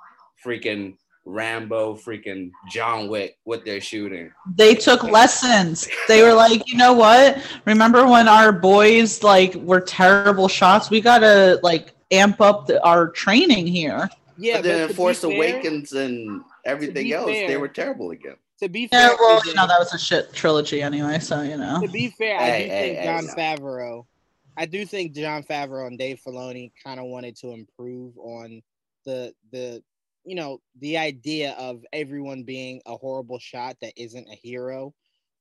freaking 0.43 0.97
Rambo, 1.27 1.95
freaking 1.95 2.51
John 2.71 3.09
Wick, 3.09 3.37
what 3.43 3.65
they're 3.65 3.81
shooting. 3.81 4.31
They 4.55 4.73
took 4.73 5.03
lessons. 5.03 5.87
They 6.07 6.23
were 6.23 6.33
like, 6.33 6.63
you 6.67 6.77
know 6.77 6.93
what? 6.93 7.43
Remember 7.65 8.07
when 8.07 8.29
our 8.29 8.53
boys 8.53 9.23
like 9.23 9.53
were 9.55 9.81
terrible 9.81 10.47
shots? 10.47 10.89
We 10.89 11.01
gotta 11.01 11.59
like 11.61 11.93
amp 12.11 12.41
up 12.41 12.67
the, 12.67 12.83
our 12.83 13.09
training 13.09 13.67
here. 13.67 14.09
Yeah, 14.37 14.57
but 14.57 14.63
then 14.63 14.77
to 14.79 14.89
in 14.89 14.95
Force 14.95 15.21
fair- 15.21 15.31
Awakens 15.31 15.93
and 15.93 16.41
everything 16.65 17.05
be 17.05 17.13
else, 17.13 17.27
they 17.31 17.57
were 17.57 17.67
terrible 17.67 18.11
again. 18.11 18.35
To 18.59 18.69
be 18.69 18.87
fair, 18.87 19.01
Yeah, 19.11 19.15
well, 19.19 19.39
AJ, 19.41 19.45
you 19.47 19.53
know 19.55 19.67
that 19.67 19.79
was 19.79 19.93
a 19.93 19.99
shit 19.99 20.33
trilogy 20.33 20.81
anyway, 20.81 21.19
so 21.19 21.41
you 21.41 21.57
know. 21.57 21.79
to 21.81 21.87
be 21.87 22.09
fair, 22.09 22.39
I 22.39 22.43
Hey, 22.43 22.63
do 22.63 22.69
hey, 22.69 22.81
think 22.87 22.97
hey, 22.99 23.05
Jon 23.05 23.25
no. 23.25 23.33
Favreau, 23.33 24.05
I 24.55 24.65
do 24.65 24.85
think 24.85 25.13
Jon 25.13 25.43
Favreau 25.43 25.85
and 25.87 25.97
Dave 25.97 26.19
Filoni 26.25 26.71
kind 26.83 26.99
of 26.99 27.05
wanted 27.07 27.35
to 27.37 27.51
improve 27.51 28.17
on 28.17 28.61
the 29.05 29.33
the 29.51 29.83
you 30.25 30.35
know 30.35 30.59
the 30.79 30.97
idea 30.97 31.53
of 31.53 31.83
everyone 31.93 32.43
being 32.43 32.81
a 32.85 32.95
horrible 32.97 33.39
shot 33.39 33.77
that 33.81 33.93
isn't 33.95 34.27
a 34.27 34.35
hero. 34.35 34.93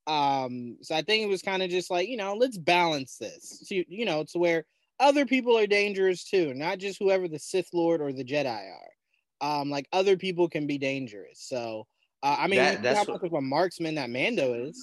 Um, 0.06 0.76
so 0.82 0.94
I 0.94 1.02
think 1.02 1.24
it 1.24 1.28
was 1.28 1.42
kind 1.42 1.62
of 1.62 1.70
just 1.70 1.90
like 1.90 2.08
you 2.08 2.16
know 2.16 2.34
let's 2.34 2.58
balance 2.58 3.16
this, 3.16 3.64
to, 3.68 3.84
you 3.88 4.04
know, 4.04 4.24
to 4.32 4.38
where 4.38 4.64
other 5.01 5.26
people 5.26 5.57
are 5.59 5.66
dangerous 5.66 6.24
too, 6.24 6.55
not 6.55 6.78
just 6.78 6.99
whoever 6.99 7.28
the 7.28 7.38
Sith 7.38 7.68
Lord 7.72 8.01
or 8.01 8.12
the 8.12 8.24
Jedi 8.24 8.47
are. 8.70 8.90
Um, 9.61 9.68
like 9.70 9.86
other 9.92 10.16
people 10.16 10.49
can 10.49 10.66
be 10.66 10.78
dangerous. 10.78 11.40
So 11.40 11.86
uh, 12.22 12.36
I 12.38 12.47
mean, 12.47 12.59
That- 12.59 12.82
that's 12.82 13.09
what- 13.09 13.22
of 13.22 13.32
a 13.34 13.40
marksman 13.40 13.94
that 13.97 14.11
Mando 14.11 14.55
is. 14.68 14.82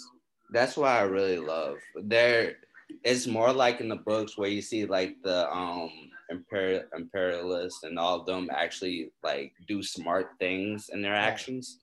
That's 0.51 0.78
why 0.78 0.99
I 0.99 1.03
really 1.03 1.39
love 1.39 1.78
there. 1.95 2.57
It's 3.03 3.26
more 3.26 3.51
like 3.51 3.82
in 3.82 3.89
the 3.89 3.95
books 3.95 4.38
where 4.38 4.49
you 4.49 4.61
see 4.61 4.86
like 4.86 5.16
the 5.24 5.51
um 5.51 5.89
imperial 6.30 6.84
imperialists 6.95 7.84
and 7.84 7.97
all 7.97 8.20
of 8.20 8.26
them 8.28 8.49
actually 8.53 9.11
like 9.24 9.51
do 9.68 9.82
smart 9.82 10.32
things 10.39 10.89
in 10.89 11.01
their 11.01 11.14
Right. 11.14 11.24
actions, 11.24 11.80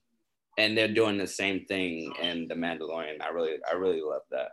and 0.57 0.77
they're 0.77 0.87
doing 0.93 1.17
the 1.17 1.27
same 1.27 1.65
thing 1.65 2.13
in 2.21 2.47
the 2.47 2.55
Mandalorian. 2.55 3.21
I 3.21 3.29
really, 3.29 3.57
I 3.69 3.73
really 3.75 4.01
love 4.01 4.21
that, 4.31 4.51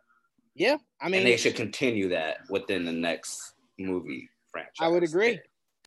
Yeah, 0.55 0.79
I 1.01 1.09
mean, 1.09 1.21
and 1.21 1.27
they 1.29 1.37
should 1.37 1.55
continue 1.57 2.09
that 2.09 2.39
within 2.51 2.85
the 2.85 2.93
next 2.93 3.55
movie 3.79 4.29
franchise. 4.51 4.73
I 4.81 4.89
would 4.89 5.03
agree. 5.03 5.41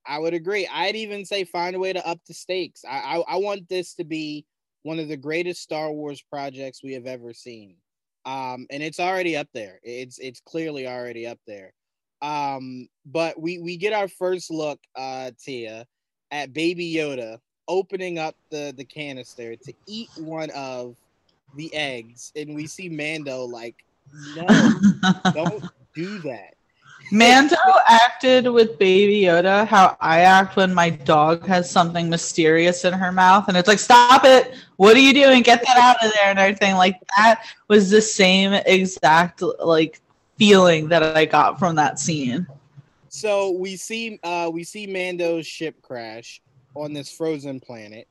I 0.06 0.18
would 0.18 0.34
agree. 0.34 0.68
I'd 0.72 0.96
even 0.96 1.26
say 1.26 1.44
find 1.44 1.76
a 1.76 1.80
way 1.80 1.94
to 1.94 2.08
up 2.08 2.20
the 2.28 2.34
stakes. 2.34 2.84
I, 2.89 3.18
I 3.18 3.36
I 3.36 3.38
want 3.38 3.70
this 3.70 3.94
to 3.96 4.04
be 4.04 4.46
one 4.84 5.00
of 5.00 5.08
the 5.08 5.18
greatest 5.18 5.62
Star 5.62 5.92
Wars 5.92 6.24
projects 6.30 6.84
we 6.84 6.94
have 6.94 7.06
ever 7.06 7.34
seen. 7.34 7.76
Um, 8.26 8.68
and 8.70 8.84
it's 8.84 9.00
already 9.00 9.36
up 9.38 9.48
there. 9.54 9.80
It's 9.84 10.20
it's 10.20 10.42
clearly 10.42 10.88
already 10.88 11.28
up 11.28 11.39
there. 11.48 11.74
Um, 12.22 12.88
but 13.06 13.39
we 13.39 13.60
we 13.60 13.78
get 13.78 13.94
our 13.94 14.08
first 14.08 14.52
look, 14.52 14.80
uh, 14.96 15.32
Tia, 15.44 15.86
at 16.30 16.54
Baby 16.54 16.94
Yoda 16.94 17.39
opening 17.68 18.20
up 18.20 18.36
the 18.50 18.74
the 18.76 18.86
canister 18.86 19.56
to 19.56 19.74
eat 19.88 20.10
one 20.18 20.50
of 20.52 20.96
the 21.56 21.74
eggs, 21.74 22.32
and 22.36 22.56
we 22.56 22.68
see 22.68 22.89
Mando 22.89 23.46
like, 23.46 23.76
no, 24.36 24.46
don't 25.34 25.64
do 25.96 26.20
that. 26.20 26.54
Mando 27.12 27.55
acted 27.88 28.47
with 28.47 28.80
Baby 28.80 29.24
Yoda 29.24 29.68
how 29.68 29.97
I 29.99 30.22
act 30.22 30.55
when 30.55 30.74
my 30.74 30.89
dog 30.89 31.45
has 31.45 31.70
something 31.70 32.09
mysterious 32.09 32.86
in 32.86 32.93
her 32.93 33.12
mouth, 33.12 33.49
and 33.49 33.57
it's 33.57 33.68
like, 33.68 33.80
"Stop 33.80 34.24
it! 34.24 34.55
What 34.78 34.95
are 34.95 34.99
you 34.99 35.14
doing? 35.14 35.43
Get 35.43 35.62
that 35.66 35.78
out 35.78 36.03
of 36.03 36.14
there!" 36.14 36.30
and 36.30 36.39
everything 36.39 36.76
like 36.76 36.97
that 37.18 37.43
was 37.68 37.89
the 37.89 38.01
same 38.01 38.53
exact 38.66 39.41
like 39.59 39.99
feeling 40.38 40.88
that 40.88 41.03
I 41.03 41.26
got 41.26 41.59
from 41.59 41.76
that 41.76 41.99
scene. 41.99 42.47
So 43.09 43.51
we 43.51 43.76
see 43.76 44.18
uh 44.24 44.49
we 44.51 44.64
see 44.64 44.88
Mando's 44.88 45.45
ship 45.45 45.82
crash 45.82 46.41
on 46.76 46.93
this 46.93 47.12
frozen 47.12 47.59
planet. 47.59 48.07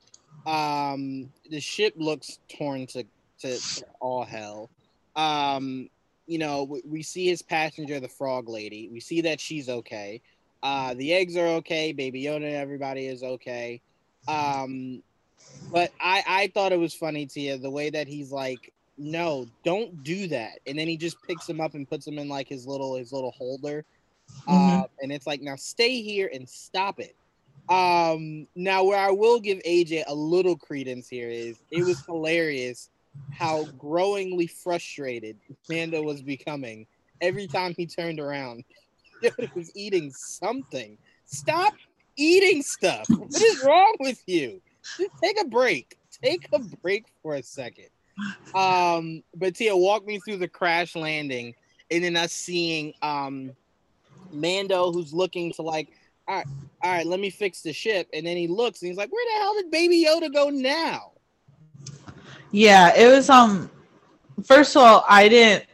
Um 0.46 1.30
the 1.50 1.60
ship 1.60 1.94
looks 1.96 2.38
torn 2.48 2.86
to 2.88 3.04
to, 3.40 3.58
to 3.58 3.84
all 3.98 4.24
hell. 4.24 4.68
Um 5.16 5.88
you 6.30 6.38
know, 6.38 6.62
we, 6.62 6.80
we 6.86 7.02
see 7.02 7.26
his 7.26 7.42
passenger 7.42 7.98
the 7.98 8.08
frog 8.08 8.48
lady. 8.48 8.88
We 8.92 9.00
see 9.00 9.22
that 9.22 9.40
she's 9.40 9.68
okay. 9.68 10.22
Uh 10.62 10.94
the 10.94 11.12
eggs 11.12 11.36
are 11.36 11.46
okay, 11.58 11.92
baby 11.92 12.22
Yoda 12.22 12.52
everybody 12.54 13.06
is 13.08 13.24
okay. 13.24 13.82
Um 14.28 15.02
but 15.72 15.90
I 16.00 16.22
I 16.26 16.52
thought 16.54 16.70
it 16.72 16.78
was 16.78 16.94
funny 16.94 17.26
Tia 17.26 17.58
the 17.58 17.70
way 17.70 17.90
that 17.90 18.06
he's 18.06 18.30
like 18.30 18.72
no, 18.96 19.48
don't 19.64 20.04
do 20.04 20.28
that. 20.28 20.60
And 20.66 20.78
then 20.78 20.86
he 20.86 20.96
just 20.96 21.20
picks 21.26 21.48
him 21.48 21.60
up 21.60 21.74
and 21.74 21.88
puts 21.88 22.06
him 22.06 22.18
in 22.18 22.28
like 22.28 22.48
his 22.48 22.64
little 22.64 22.94
his 22.94 23.12
little 23.12 23.32
holder. 23.32 23.84
Mhm. 24.48 24.82
Uh, 24.82 24.86
and 25.02 25.10
it's 25.10 25.26
like 25.26 25.40
now 25.42 25.56
stay 25.56 26.00
here 26.00 26.30
and 26.32 26.48
stop 26.48 27.00
it. 27.00 27.16
Um, 27.68 28.46
now 28.54 28.84
where 28.84 28.98
I 28.98 29.10
will 29.10 29.40
give 29.40 29.58
AJ 29.66 30.04
a 30.06 30.14
little 30.14 30.56
credence 30.56 31.08
here 31.08 31.28
is 31.28 31.60
it 31.72 31.82
was 31.84 32.04
hilarious 32.06 32.88
how 33.30 33.64
growingly 33.78 34.46
frustrated 34.46 35.38
Mando 35.68 36.02
was 36.02 36.22
becoming 36.22 36.86
every 37.20 37.46
time 37.46 37.74
he 37.76 37.86
turned 37.86 38.20
around. 38.20 38.64
Yoda 39.22 39.54
was 39.54 39.70
eating 39.74 40.10
something. 40.12 40.96
Stop 41.26 41.74
eating 42.16 42.62
stuff. 42.62 43.06
What 43.08 43.40
is 43.40 43.62
wrong 43.64 43.96
with 44.00 44.22
you? 44.26 44.60
Just 44.96 45.10
take 45.22 45.40
a 45.40 45.46
break. 45.46 45.96
Take 46.22 46.48
a 46.52 46.58
break 46.58 47.06
for 47.22 47.34
a 47.34 47.42
second. 47.42 47.88
Um, 48.54 49.22
but 49.34 49.54
Tia, 49.54 49.76
walk 49.76 50.06
me 50.06 50.18
through 50.20 50.38
the 50.38 50.48
crash 50.48 50.96
landing 50.96 51.54
and 51.90 52.04
then 52.04 52.16
us 52.16 52.32
seeing 52.32 52.92
um 53.02 53.52
Mando, 54.32 54.92
who's 54.92 55.12
looking 55.12 55.52
to 55.54 55.62
like, 55.62 55.88
all 56.28 56.36
right, 56.36 56.46
all 56.82 56.92
right, 56.92 57.06
let 57.06 57.20
me 57.20 57.30
fix 57.30 57.62
the 57.62 57.72
ship, 57.72 58.08
and 58.12 58.26
then 58.26 58.36
he 58.36 58.46
looks 58.46 58.80
and 58.80 58.88
he's 58.88 58.96
like, 58.96 59.12
where 59.12 59.24
the 59.24 59.40
hell 59.40 59.54
did 59.54 59.70
Baby 59.70 60.04
Yoda 60.06 60.32
go 60.32 60.50
now? 60.50 61.12
Yeah, 62.52 62.94
it 62.96 63.06
was 63.08 63.30
um 63.30 63.70
first 64.44 64.76
of 64.76 64.82
all, 64.82 65.04
I 65.08 65.28
didn't 65.28 65.66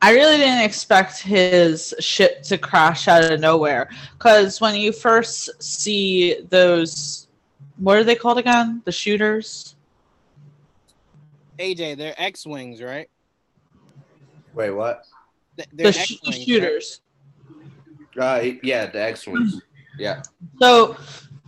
I 0.00 0.12
really 0.12 0.36
didn't 0.36 0.62
expect 0.64 1.20
his 1.20 1.94
ship 2.00 2.42
to 2.44 2.58
crash 2.58 3.06
out 3.06 3.30
of 3.30 3.38
nowhere 3.40 3.88
cuz 4.18 4.60
when 4.60 4.74
you 4.74 4.92
first 4.92 5.62
see 5.62 6.40
those 6.48 7.28
what 7.78 7.96
are 7.98 8.04
they 8.04 8.14
called 8.16 8.38
again? 8.38 8.82
The 8.84 8.92
shooters? 8.92 9.76
AJ, 11.58 11.96
they're 11.96 12.14
X-wings, 12.16 12.82
right? 12.82 13.08
Wait, 14.54 14.70
what? 14.70 15.04
Th- 15.56 15.68
The, 15.70 15.76
They're 15.84 15.92
sh- 15.92 16.12
X-wings, 16.14 16.26
right? 16.38 16.46
shooters. 16.46 17.00
Uh, 18.18 18.42
yeah, 18.62 18.86
the 18.86 19.00
X-wings. 19.00 19.62
Yeah. 19.98 20.22
So, 20.60 20.96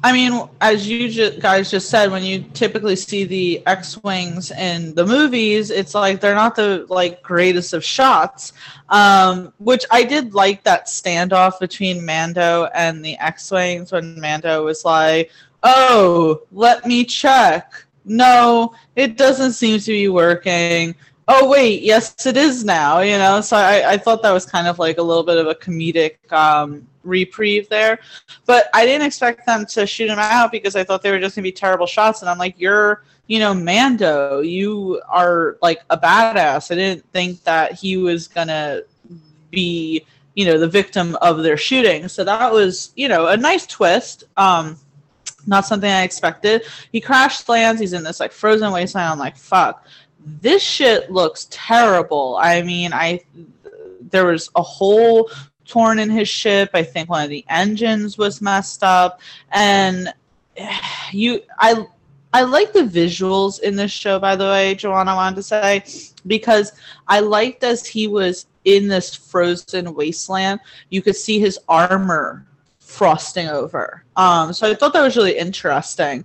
I 0.05 0.13
mean, 0.13 0.47
as 0.61 0.87
you 0.87 1.09
ju- 1.09 1.41
guys 1.41 1.71
just 1.71 1.89
said, 1.89 2.11
when 2.11 2.23
you 2.23 2.43
typically 2.53 2.95
see 2.95 3.25
the 3.25 3.67
X-wings 3.67 4.51
in 4.51 4.95
the 4.95 5.07
movies, 5.07 5.71
it's 5.71 5.95
like 5.95 6.21
they're 6.21 6.35
not 6.35 6.55
the 6.55 6.85
like 6.91 7.23
greatest 7.23 7.73
of 7.73 7.83
shots. 7.83 8.53
Um, 8.91 9.55
which 9.61 9.87
I 9.91 10.05
did 10.05 10.35
like 10.35 10.63
that 10.65 10.89
standoff 10.89 11.59
between 11.59 12.05
Mando 12.05 12.69
and 12.75 13.03
the 13.03 13.17
X-wings 13.17 13.93
when 13.93 14.21
Mando 14.21 14.63
was 14.63 14.85
like, 14.85 15.31
"Oh, 15.63 16.43
let 16.53 16.85
me 16.85 17.07
check. 17.07 17.73
No, 18.05 18.75
it 18.97 19.17
doesn't 19.17 19.53
seem 19.53 19.81
to 19.81 19.91
be 19.91 20.09
working." 20.09 20.95
Oh 21.27 21.49
wait, 21.49 21.83
yes, 21.83 22.27
it 22.27 22.37
is 22.37 22.65
now. 22.65 23.01
You 23.01 23.19
know, 23.19 23.41
so 23.41 23.57
I, 23.57 23.93
I 23.93 23.97
thought 23.97 24.23
that 24.23 24.33
was 24.33 24.45
kind 24.45 24.67
of 24.67 24.79
like 24.79 24.99
a 24.99 25.03
little 25.03 25.23
bit 25.23 25.39
of 25.39 25.47
a 25.47 25.55
comedic 25.55 26.31
um, 26.33 26.87
reprieve 27.03 27.69
there 27.69 27.99
but 28.47 28.69
I 28.75 28.85
didn't 28.85 29.07
expect 29.07 29.47
them 29.47 29.67
to 29.67 29.87
shoot 29.87 30.09
him 30.09 30.19
out 30.19 30.53
because 30.53 30.77
I 30.77 30.85
thought 30.85 31.03
they 31.03 31.11
were 31.11 31.19
just 31.19 31.37
gonna 31.37 31.43
be 31.43 31.53
terrible 31.53 31.87
shots. 31.87 32.21
And 32.21 32.29
I'm 32.29 32.39
like, 32.39 32.59
you're, 32.59 33.05
you 33.27 33.39
know, 33.39 33.55
Mando, 33.55 34.41
you 34.41 35.01
are 35.09 35.57
like 35.63 35.83
a 35.91 35.97
badass. 35.97 36.71
I 36.71 36.75
didn't 36.75 37.11
think 37.13 37.43
that 37.45 37.73
he 37.73 37.97
was 37.97 38.29
gonna 38.29 38.83
be, 39.51 40.05
you 40.35 40.45
know, 40.45 40.59
the 40.59 40.69
victim 40.69 41.17
of 41.23 41.43
their 41.43 41.57
shooting. 41.57 42.09
So 42.09 42.25
that 42.25 42.53
was, 42.53 42.93
you 42.97 43.09
know, 43.09 43.29
a 43.29 43.37
nice 43.37 43.67
twist. 43.67 44.25
Um, 44.37 44.77
not 45.47 45.67
something 45.67 45.91
I 45.91 46.03
expected. 46.03 46.63
He 46.91 47.01
crash 47.01 47.47
lands. 47.49 47.81
He's 47.81 47.93
in 47.93 48.03
this 48.03 48.21
like 48.21 48.33
frozen 48.33 48.73
wasteland. 48.73 49.11
I'm 49.13 49.19
like, 49.19 49.37
fuck, 49.37 49.87
this 50.25 50.63
shit 50.63 51.11
looks 51.11 51.47
terrible. 51.51 52.39
I 52.41 52.63
mean, 52.63 52.93
I 52.93 53.21
there 54.11 54.27
was 54.27 54.51
a 54.57 54.63
hole 54.63 55.31
torn 55.67 55.99
in 55.99 56.11
his 56.11 56.29
ship. 56.29 56.71
I 56.75 56.83
think 56.83 57.09
one 57.09 57.25
of 57.25 57.31
the 57.31 57.45
engines 57.49 58.17
was 58.17 58.41
messed 58.41 58.83
up, 58.83 59.21
and 59.53 60.13
you, 61.13 61.43
I, 61.59 61.87
I 62.33 62.43
like 62.43 62.73
the 62.73 62.81
visuals 62.81 63.61
in 63.61 63.77
this 63.77 63.91
show. 63.91 64.19
By 64.19 64.37
the 64.37 64.45
way, 64.45 64.75
Joanna 64.75 65.15
wanted 65.15 65.37
to 65.37 65.43
say 65.43 65.85
because 66.27 66.73
I 67.07 67.21
liked 67.21 67.65
as 67.65 67.87
he 67.87 68.09
was 68.09 68.47
in 68.65 68.89
this 68.89 69.15
frozen 69.15 69.95
wasteland, 69.95 70.61
you 70.91 71.03
could 71.03 71.17
see 71.17 71.39
his 71.39 71.59
armor 71.69 72.47
frosting 72.79 73.49
over. 73.49 74.05
Um, 74.17 74.53
so 74.53 74.71
I 74.71 74.75
thought 74.75 74.93
that 74.93 75.03
was 75.03 75.17
really 75.17 75.37
interesting. 75.37 76.25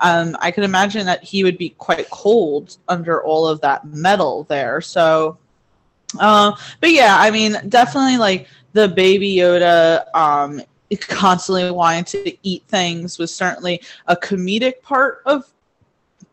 Um, 0.00 0.36
I 0.40 0.50
can 0.50 0.64
imagine 0.64 1.06
that 1.06 1.22
he 1.22 1.44
would 1.44 1.58
be 1.58 1.70
quite 1.70 2.08
cold 2.10 2.78
under 2.88 3.22
all 3.22 3.46
of 3.46 3.60
that 3.60 3.86
metal 3.86 4.44
there. 4.44 4.80
So, 4.80 5.38
uh, 6.18 6.52
but 6.80 6.90
yeah, 6.90 7.16
I 7.18 7.30
mean, 7.30 7.56
definitely 7.68 8.16
like 8.16 8.48
the 8.72 8.88
baby 8.88 9.36
Yoda 9.36 10.04
um, 10.14 10.62
constantly 11.00 11.70
wanting 11.70 12.04
to 12.04 12.36
eat 12.42 12.64
things 12.68 13.18
was 13.18 13.34
certainly 13.34 13.82
a 14.06 14.16
comedic 14.16 14.82
part 14.82 15.22
of 15.26 15.50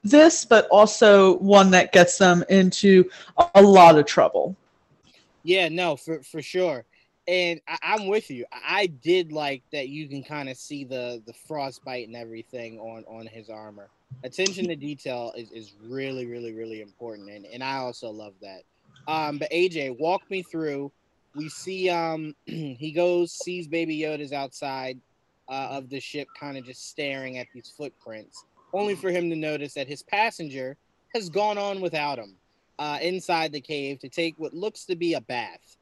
this, 0.04 0.46
but 0.46 0.68
also 0.70 1.38
one 1.40 1.72
that 1.72 1.92
gets 1.92 2.18
them 2.18 2.44
into 2.50 3.10
a 3.56 3.62
lot 3.62 3.98
of 3.98 4.06
trouble. 4.06 4.56
Yeah, 5.44 5.70
no, 5.70 5.96
for 5.96 6.22
for 6.24 6.42
sure. 6.42 6.86
And 7.28 7.60
I, 7.68 7.78
I'm 7.82 8.08
with 8.08 8.30
you. 8.30 8.46
I, 8.52 8.82
I 8.82 8.86
did 8.88 9.32
like 9.32 9.64
that 9.72 9.90
you 9.90 10.08
can 10.08 10.24
kind 10.24 10.50
of 10.50 10.58
see 10.58 10.84
the 10.84 11.22
the 11.26 11.34
frostbite 11.34 12.08
and 12.08 12.16
everything 12.16 12.80
on 12.80 13.04
on 13.08 13.26
his 13.28 13.50
armor. 13.50 13.90
Attention 14.24 14.68
to 14.68 14.76
detail 14.76 15.34
is, 15.36 15.52
is 15.52 15.74
really, 15.84 16.26
really, 16.26 16.54
really 16.54 16.82
important. 16.82 17.30
And 17.30 17.46
and 17.46 17.64
I 17.64 17.78
also 17.78 18.10
love 18.10 18.34
that. 18.42 18.64
Um, 19.08 19.38
but 19.38 19.52
AJ, 19.52 19.98
walk 20.00 20.30
me 20.30 20.44
through. 20.44 20.92
We 21.36 21.50
see 21.50 21.90
um 21.90 22.36
he 22.46 22.92
goes, 22.96 23.34
sees 23.34 23.68
baby 23.68 23.98
Yoda's 23.98 24.34
outside 24.34 25.00
uh, 25.50 25.70
of 25.72 25.90
the 25.90 26.00
ship, 26.00 26.28
kind 26.40 26.58
of 26.58 26.66
just 26.66 26.90
staring 26.90 27.38
at 27.38 27.48
these 27.54 27.74
footprints, 27.76 28.46
only 28.74 28.96
for 28.96 29.10
him 29.10 29.30
to 29.30 29.36
notice 29.36 29.74
that 29.74 29.88
his 29.88 30.04
passenger 30.04 30.78
has 31.14 31.30
gone 31.30 31.58
on 31.58 31.80
without 31.82 32.20
him 32.20 32.36
uh, 32.80 33.00
inside 33.02 33.52
the 33.52 33.62
cave 33.62 34.00
to 34.00 34.10
take 34.10 34.36
what 34.38 34.54
looks 34.54 34.86
to 34.86 34.96
be 34.96 35.14
a 35.14 35.22
bath. 35.22 35.78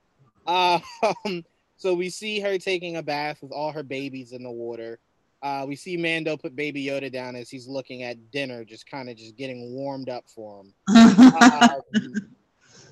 Uh, 0.45 0.79
so 1.77 1.93
we 1.93 2.09
see 2.09 2.39
her 2.39 2.57
taking 2.57 2.97
a 2.97 3.03
bath 3.03 3.39
with 3.41 3.51
all 3.51 3.71
her 3.71 3.83
babies 3.83 4.31
in 4.31 4.43
the 4.43 4.51
water. 4.51 4.99
Uh, 5.41 5.65
we 5.67 5.75
see 5.75 5.95
Mando 5.95 6.37
put 6.37 6.55
Baby 6.55 6.85
Yoda 6.85 7.11
down 7.11 7.35
as 7.35 7.49
he's 7.49 7.67
looking 7.67 8.03
at 8.03 8.31
dinner, 8.31 8.63
just 8.63 8.89
kind 8.89 9.09
of 9.09 9.15
just 9.15 9.35
getting 9.35 9.73
warmed 9.73 10.09
up 10.09 10.25
for 10.27 10.61
him. 10.61 10.73
Um, 11.35 12.31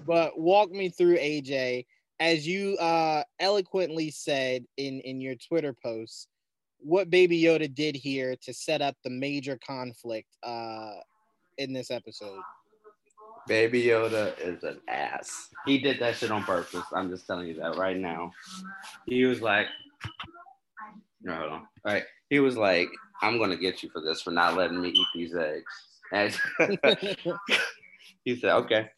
but 0.06 0.38
walk 0.38 0.70
me 0.70 0.90
through 0.90 1.18
AJ 1.18 1.86
as 2.20 2.48
you 2.48 2.78
uh, 2.78 3.24
eloquently 3.40 4.12
said 4.12 4.66
in 4.78 5.00
in 5.02 5.22
your 5.22 5.36
Twitter 5.36 5.74
post 5.74 6.28
what 6.80 7.10
Baby 7.10 7.42
Yoda 7.42 7.74
did 7.74 7.96
here 7.96 8.36
to 8.44 8.54
set 8.54 8.82
up 8.82 8.96
the 9.04 9.10
major 9.10 9.58
conflict 9.66 10.28
uh, 10.44 10.96
in 11.58 11.74
this 11.74 11.90
episode. 11.90 12.42
Baby 13.48 13.84
Yoda 13.84 14.38
is 14.40 14.64
an 14.64 14.80
ass. 14.88 15.50
He 15.66 15.80
did 15.80 16.00
that 16.00 16.16
shit 16.16 16.32
on 16.32 16.44
purpose. 16.44 16.86
I'm 16.94 17.10
just 17.10 17.28
telling 17.28 17.48
you 17.48 17.56
that 17.56 17.78
right 17.78 17.98
now. 17.98 18.32
He 19.06 19.26
was 19.26 19.42
like, 19.42 19.68
no, 21.22 21.36
hold 21.36 21.52
on. 21.52 21.60
All 21.86 21.94
right. 21.94 22.04
He 22.30 22.40
was 22.40 22.58
like, 22.58 22.90
I'm 23.22 23.38
gonna 23.40 23.58
get 23.58 23.84
you 23.84 23.90
for 23.90 24.02
this 24.02 24.22
for 24.22 24.32
not 24.32 24.56
letting 24.56 24.82
me 24.82 24.90
eat 24.90 25.08
these 25.14 25.36
eggs. 25.36 26.42
He 28.24 28.38
said, 28.38 28.54
okay. 28.56 28.90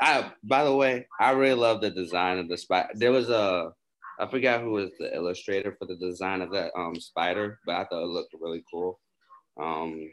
I, 0.00 0.32
by 0.42 0.64
the 0.64 0.74
way, 0.74 1.06
I 1.20 1.32
really 1.32 1.54
love 1.54 1.80
the 1.80 1.90
design 1.90 2.38
of 2.38 2.48
the 2.48 2.56
spider. 2.56 2.88
There 2.94 3.12
was 3.12 3.28
a, 3.28 3.72
I 4.18 4.26
forgot 4.26 4.62
who 4.62 4.70
was 4.70 4.90
the 4.98 5.14
illustrator 5.14 5.76
for 5.78 5.86
the 5.86 5.96
design 5.96 6.40
of 6.40 6.50
that 6.52 6.72
um, 6.76 6.98
spider, 6.98 7.58
but 7.66 7.76
I 7.76 7.84
thought 7.84 8.02
it 8.02 8.08
looked 8.08 8.34
really 8.40 8.64
cool. 8.72 8.98
Um, 9.60 10.10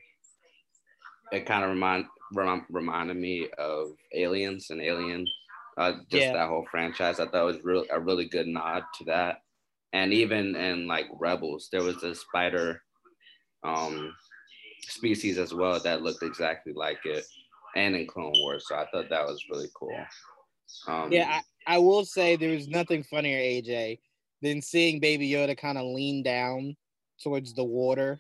it 1.32 1.46
kind 1.46 1.64
of 1.64 1.70
remind, 1.70 2.06
rem- 2.34 2.66
reminded 2.70 3.18
me 3.18 3.48
of 3.58 3.92
Aliens 4.14 4.70
and 4.70 4.82
Alien, 4.82 5.28
uh, 5.78 5.94
just 6.10 6.28
Yeah. 6.28 6.34
that 6.34 6.48
whole 6.50 6.68
franchise. 6.70 7.20
I 7.20 7.26
thought 7.28 7.44
it 7.44 7.56
was 7.56 7.64
real, 7.64 7.86
a 7.90 8.00
really 8.00 8.26
good 8.26 8.48
nod 8.48 8.84
to 8.96 9.06
that. 9.06 9.42
And 9.94 10.14
even 10.14 10.56
in 10.56 10.88
like 10.88 11.08
Rebels, 11.20 11.70
there 11.72 11.84
was 11.84 12.04
a 12.04 12.16
spider 12.16 12.82
um, 13.64 14.16
species 14.88 15.38
as 15.38 15.54
well 15.54 15.80
that 15.80 16.02
looked 16.02 16.24
exactly 16.24 16.74
like 16.74 17.00
it, 17.06 17.26
and 17.76 17.96
in 17.96 18.08
Clone 18.08 18.34
Wars. 18.38 18.66
So 18.68 18.76
I 18.76 18.86
thought 18.92 19.10
that 19.10 19.26
was 19.26 19.46
really 19.50 19.70
cool. 19.74 19.98
Um, 20.88 21.12
Yeah, 21.12 21.42
I, 21.68 21.76
I 21.76 21.78
will 21.78 22.06
say 22.06 22.36
there 22.36 22.52
was 22.52 22.68
nothing 22.68 23.04
funnier, 23.04 23.38
AJ, 23.38 24.00
than 24.42 24.62
seeing 24.62 25.00
Baby 25.00 25.30
Yoda 25.30 25.58
kind 25.58 25.78
of 25.78 25.86
lean 25.86 26.24
down 26.24 26.76
towards 27.22 27.54
the 27.54 27.64
water 27.64 28.20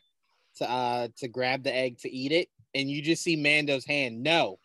to 0.57 0.69
uh 0.69 1.07
to 1.17 1.27
grab 1.27 1.63
the 1.63 1.73
egg 1.73 1.97
to 1.99 2.11
eat 2.11 2.31
it, 2.33 2.49
and 2.75 2.89
you 2.89 3.01
just 3.01 3.23
see 3.23 3.35
Mando's 3.35 3.85
hand. 3.85 4.23
No, 4.23 4.59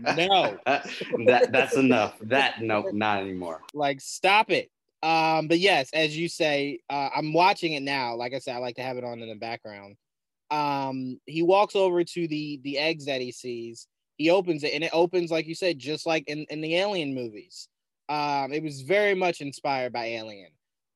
no, 0.00 0.58
that 0.66 1.48
that's 1.50 1.76
enough. 1.76 2.16
That 2.22 2.62
nope, 2.62 2.86
not 2.92 3.20
anymore. 3.20 3.62
like 3.74 4.00
stop 4.00 4.50
it. 4.50 4.70
Um, 5.02 5.46
but 5.46 5.58
yes, 5.60 5.90
as 5.92 6.16
you 6.16 6.28
say, 6.28 6.80
uh, 6.90 7.10
I'm 7.14 7.32
watching 7.32 7.74
it 7.74 7.82
now. 7.82 8.16
Like 8.16 8.34
I 8.34 8.38
said, 8.38 8.56
I 8.56 8.58
like 8.58 8.76
to 8.76 8.82
have 8.82 8.96
it 8.96 9.04
on 9.04 9.20
in 9.20 9.28
the 9.28 9.36
background. 9.36 9.96
Um, 10.50 11.20
he 11.26 11.42
walks 11.42 11.76
over 11.76 12.02
to 12.02 12.28
the 12.28 12.60
the 12.62 12.78
eggs 12.78 13.06
that 13.06 13.20
he 13.20 13.32
sees. 13.32 13.86
He 14.16 14.30
opens 14.30 14.64
it, 14.64 14.72
and 14.74 14.82
it 14.82 14.90
opens 14.92 15.30
like 15.30 15.46
you 15.46 15.54
said, 15.54 15.78
just 15.78 16.06
like 16.06 16.24
in 16.26 16.46
in 16.50 16.60
the 16.60 16.76
Alien 16.76 17.14
movies. 17.14 17.68
Um, 18.08 18.52
it 18.52 18.62
was 18.62 18.80
very 18.80 19.14
much 19.14 19.40
inspired 19.40 19.92
by 19.92 20.06
Alien. 20.06 20.50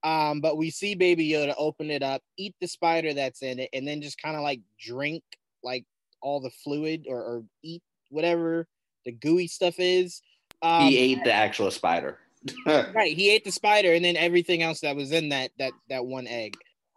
Um, 0.04 0.40
but 0.40 0.56
we 0.56 0.70
see 0.70 0.94
Baby 0.94 1.28
Yoda 1.28 1.54
open 1.56 1.90
it 1.90 2.02
up, 2.02 2.22
eat 2.36 2.56
the 2.60 2.66
spider 2.66 3.14
that's 3.14 3.42
in 3.42 3.60
it, 3.60 3.68
and 3.72 3.86
then 3.86 4.02
just 4.02 4.20
kind 4.20 4.34
of 4.34 4.42
like 4.42 4.60
drink 4.80 5.22
like 5.62 5.84
all 6.22 6.40
the 6.40 6.50
fluid 6.50 7.06
or, 7.08 7.18
or 7.18 7.44
eat 7.62 7.82
whatever 8.10 8.66
the 9.04 9.12
gooey 9.12 9.46
stuff 9.46 9.74
is. 9.78 10.22
Um, 10.62 10.82
he 10.82 10.98
ate 10.98 11.24
the 11.24 11.32
actual 11.32 11.70
spider. 11.70 12.18
right 12.66 13.16
he 13.16 13.30
ate 13.30 13.44
the 13.44 13.52
spider 13.52 13.92
and 13.92 14.04
then 14.04 14.16
everything 14.16 14.64
else 14.64 14.80
that 14.80 14.96
was 14.96 15.12
in 15.12 15.28
that 15.28 15.52
that 15.60 15.72
that 15.88 16.04
one 16.04 16.26
egg 16.26 16.56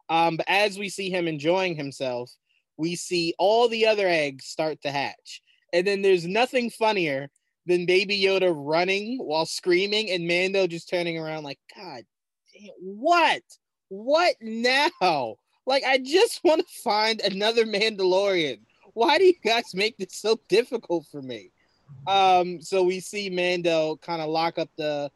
um 0.09 0.37
but 0.37 0.45
as 0.49 0.79
we 0.79 0.89
see 0.89 1.07
him 1.07 1.27
enjoying 1.27 1.75
himself 1.75 2.31
we 2.77 2.95
see 2.95 3.31
all 3.37 3.69
the 3.69 3.85
other 3.85 4.07
eggs 4.07 4.45
start 4.45 4.81
to 4.81 4.89
hatch 4.89 5.43
and 5.71 5.85
then 5.85 6.01
there's 6.01 6.25
nothing 6.25 6.71
funnier 6.71 7.29
than 7.67 7.85
baby 7.85 8.19
yoda 8.19 8.51
running 8.55 9.19
while 9.19 9.45
screaming 9.45 10.09
and 10.09 10.27
mando 10.27 10.65
just 10.65 10.89
turning 10.89 11.19
around 11.19 11.43
like 11.43 11.59
god 11.77 12.03
damn, 12.55 12.71
what? 12.79 13.41
What 13.89 14.35
now? 14.41 15.35
Like, 15.65 15.83
I 15.83 15.97
just 15.97 16.41
want 16.43 16.61
to 16.61 16.81
find 16.83 17.21
another 17.21 17.65
Mandalorian. 17.65 18.59
Why 18.95 19.17
do 19.17 19.25
you 19.25 19.33
guys 19.43 19.75
make 19.75 19.97
this 19.97 20.13
so 20.13 20.39
difficult 20.47 21.05
for 21.11 21.21
me? 21.21 21.51
Um, 22.07 22.61
so 22.61 22.81
we 22.81 23.01
see 23.01 23.29
Mando 23.29 23.97
kind 23.97 24.21
of 24.21 24.29
lock 24.29 24.57
up 24.57 24.69
the 24.77 25.11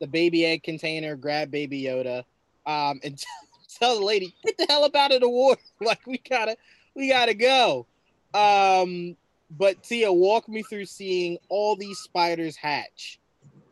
the 0.00 0.06
baby 0.06 0.46
egg 0.46 0.62
container, 0.62 1.14
grab 1.14 1.50
Baby 1.50 1.82
Yoda, 1.82 2.24
um, 2.66 3.00
and 3.04 3.22
tell 3.78 3.98
the 3.98 4.04
lady, 4.04 4.34
get 4.44 4.56
the 4.56 4.66
hell 4.68 4.84
up 4.84 4.94
out 4.96 5.12
of 5.12 5.20
the 5.20 5.28
water. 5.28 5.60
like 5.80 6.06
we 6.06 6.18
gotta, 6.18 6.56
we 6.94 7.08
gotta 7.10 7.34
go. 7.34 7.86
Um, 8.32 9.16
but 9.50 9.82
Tia, 9.82 10.12
walk 10.12 10.48
me 10.48 10.62
through 10.62 10.86
seeing 10.86 11.38
all 11.50 11.76
these 11.76 11.98
spiders 11.98 12.56
hatch 12.56 13.20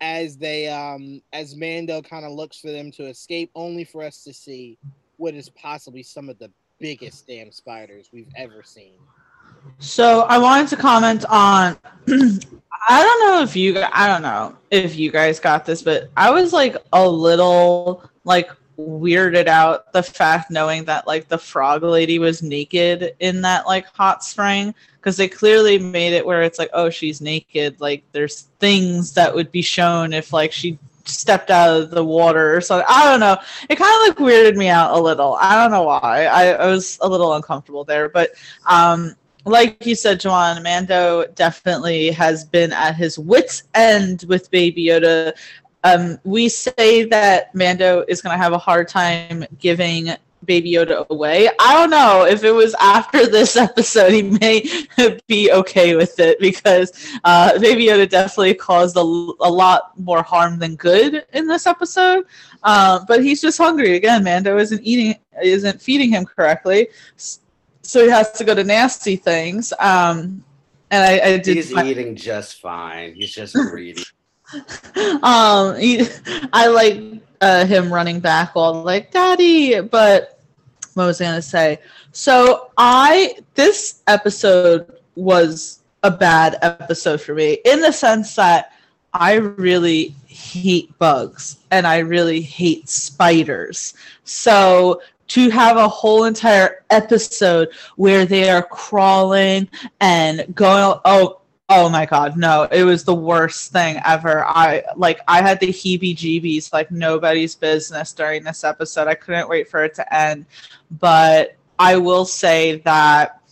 as 0.02 0.36
they 0.36 0.68
um 0.68 1.22
as 1.32 1.56
Mando 1.56 2.02
kind 2.02 2.26
of 2.26 2.32
looks 2.32 2.58
for 2.58 2.70
them 2.70 2.90
to 2.92 3.06
escape, 3.06 3.50
only 3.54 3.84
for 3.84 4.02
us 4.02 4.22
to 4.24 4.34
see 4.34 4.78
what 5.16 5.34
is 5.34 5.48
possibly 5.48 6.02
some 6.02 6.28
of 6.28 6.38
the 6.38 6.50
biggest 6.78 7.26
damn 7.26 7.50
spiders 7.50 8.10
we've 8.12 8.32
ever 8.36 8.62
seen. 8.62 8.98
So 9.78 10.22
I 10.22 10.38
wanted 10.38 10.68
to 10.68 10.76
comment 10.76 11.24
on. 11.26 11.76
I 12.88 13.02
don't 13.02 13.28
know 13.28 13.42
if 13.42 13.56
you. 13.56 13.82
I 13.92 14.06
don't 14.06 14.22
know 14.22 14.56
if 14.70 14.96
you 14.96 15.10
guys 15.10 15.40
got 15.40 15.64
this, 15.64 15.82
but 15.82 16.10
I 16.16 16.30
was 16.30 16.52
like 16.52 16.76
a 16.92 17.08
little 17.08 18.08
like 18.24 18.50
weirded 18.78 19.46
out 19.46 19.92
the 19.92 20.02
fact 20.02 20.50
knowing 20.50 20.84
that 20.84 21.06
like 21.06 21.28
the 21.28 21.38
frog 21.38 21.82
lady 21.82 22.18
was 22.18 22.42
naked 22.42 23.14
in 23.20 23.40
that 23.40 23.66
like 23.66 23.86
hot 23.86 24.22
spring 24.22 24.74
because 24.96 25.16
they 25.16 25.28
clearly 25.28 25.78
made 25.78 26.12
it 26.12 26.24
where 26.24 26.42
it's 26.42 26.58
like 26.58 26.68
oh 26.74 26.90
she's 26.90 27.20
naked 27.20 27.80
like 27.80 28.02
there's 28.12 28.48
things 28.58 29.14
that 29.14 29.34
would 29.34 29.50
be 29.50 29.62
shown 29.62 30.12
if 30.12 30.32
like 30.32 30.52
she 30.52 30.78
stepped 31.04 31.50
out 31.50 31.80
of 31.80 31.90
the 31.90 32.04
water 32.04 32.54
or 32.54 32.60
something 32.60 32.86
i 32.88 33.04
don't 33.04 33.20
know 33.20 33.36
it 33.70 33.76
kind 33.76 34.10
of 34.10 34.18
like 34.18 34.28
weirded 34.28 34.56
me 34.56 34.68
out 34.68 34.96
a 34.96 35.00
little 35.00 35.38
i 35.40 35.54
don't 35.54 35.70
know 35.70 35.84
why 35.84 36.26
I, 36.26 36.48
I 36.48 36.66
was 36.66 36.98
a 37.00 37.08
little 37.08 37.32
uncomfortable 37.34 37.84
there 37.84 38.08
but 38.08 38.32
um 38.66 39.16
like 39.46 39.86
you 39.86 39.94
said, 39.94 40.20
Juwan, 40.20 40.62
Mando 40.62 41.24
definitely 41.34 42.10
has 42.10 42.44
been 42.44 42.72
at 42.72 42.96
his 42.96 43.16
wits' 43.16 43.62
end 43.74 44.24
with 44.28 44.50
Baby 44.50 44.86
Yoda. 44.86 45.32
Um, 45.84 46.18
we 46.24 46.48
say 46.48 47.04
that 47.04 47.54
Mando 47.54 48.04
is 48.08 48.20
going 48.20 48.36
to 48.36 48.42
have 48.42 48.52
a 48.52 48.58
hard 48.58 48.88
time 48.88 49.44
giving 49.60 50.10
Baby 50.44 50.72
Yoda 50.72 51.06
away. 51.08 51.48
I 51.60 51.74
don't 51.74 51.90
know 51.90 52.26
if 52.26 52.42
it 52.42 52.50
was 52.50 52.74
after 52.80 53.26
this 53.26 53.56
episode, 53.56 54.12
he 54.12 54.22
may 54.22 54.68
be 55.28 55.52
okay 55.52 55.94
with 55.94 56.18
it 56.18 56.40
because 56.40 56.92
uh, 57.22 57.56
Baby 57.60 57.86
Yoda 57.86 58.08
definitely 58.08 58.54
caused 58.54 58.96
a, 58.96 59.00
a 59.00 59.50
lot 59.50 59.98
more 59.98 60.24
harm 60.24 60.58
than 60.58 60.74
good 60.74 61.24
in 61.34 61.46
this 61.46 61.68
episode. 61.68 62.26
Uh, 62.64 63.04
but 63.06 63.22
he's 63.22 63.40
just 63.40 63.58
hungry 63.58 63.94
again. 63.94 64.24
Mando 64.24 64.58
isn't 64.58 64.82
eating, 64.82 65.14
isn't 65.40 65.80
feeding 65.80 66.10
him 66.10 66.24
correctly 66.24 66.88
so 67.86 68.04
he 68.04 68.10
has 68.10 68.32
to 68.32 68.44
go 68.44 68.54
to 68.54 68.64
nasty 68.64 69.16
things. 69.16 69.72
Um, 69.78 70.44
and 70.90 71.02
I, 71.04 71.34
I 71.34 71.38
did. 71.38 71.56
He's 71.56 71.72
find- 71.72 71.88
eating 71.88 72.16
just 72.16 72.60
fine. 72.60 73.14
He's 73.14 73.32
just 73.32 73.54
greedy. 73.70 74.02
um, 75.22 75.76
he, 75.76 76.06
I 76.52 76.68
like 76.68 77.22
uh, 77.40 77.66
him 77.66 77.92
running 77.92 78.20
back 78.20 78.52
all 78.54 78.82
like 78.82 79.10
"Daddy," 79.10 79.80
but 79.80 80.40
what 80.94 81.06
was 81.06 81.20
I 81.20 81.24
gonna 81.24 81.42
say? 81.42 81.78
So 82.12 82.70
I 82.76 83.38
this 83.54 84.02
episode 84.06 84.92
was 85.16 85.80
a 86.02 86.10
bad 86.10 86.56
episode 86.62 87.20
for 87.20 87.34
me 87.34 87.58
in 87.64 87.80
the 87.80 87.92
sense 87.92 88.36
that 88.36 88.72
I 89.12 89.34
really 89.34 90.14
hate 90.26 90.96
bugs 90.98 91.56
and 91.70 91.86
I 91.86 91.98
really 91.98 92.40
hate 92.40 92.88
spiders. 92.88 93.94
So 94.24 95.00
to 95.28 95.50
have 95.50 95.76
a 95.76 95.88
whole 95.88 96.24
entire 96.24 96.84
episode 96.90 97.70
where 97.96 98.24
they 98.24 98.48
are 98.48 98.62
crawling 98.62 99.68
and 100.00 100.54
going 100.54 100.98
oh 101.04 101.40
oh 101.68 101.88
my 101.88 102.06
god 102.06 102.36
no 102.36 102.62
it 102.70 102.84
was 102.84 103.02
the 103.04 103.14
worst 103.14 103.72
thing 103.72 104.00
ever. 104.04 104.44
I 104.46 104.84
like 104.96 105.20
i 105.26 105.42
had 105.42 105.58
the 105.60 105.68
heebie 105.68 106.16
jeebies 106.16 106.72
like 106.72 106.90
nobody's 106.90 107.54
business 107.54 108.12
during 108.12 108.44
this 108.44 108.62
episode. 108.64 109.08
I 109.08 109.14
couldn't 109.14 109.48
wait 109.48 109.68
for 109.68 109.84
it 109.84 109.94
to 109.94 110.14
end. 110.14 110.46
But 111.00 111.56
i 111.78 111.96
will 111.96 112.24
say 112.24 112.76
that 112.76 113.42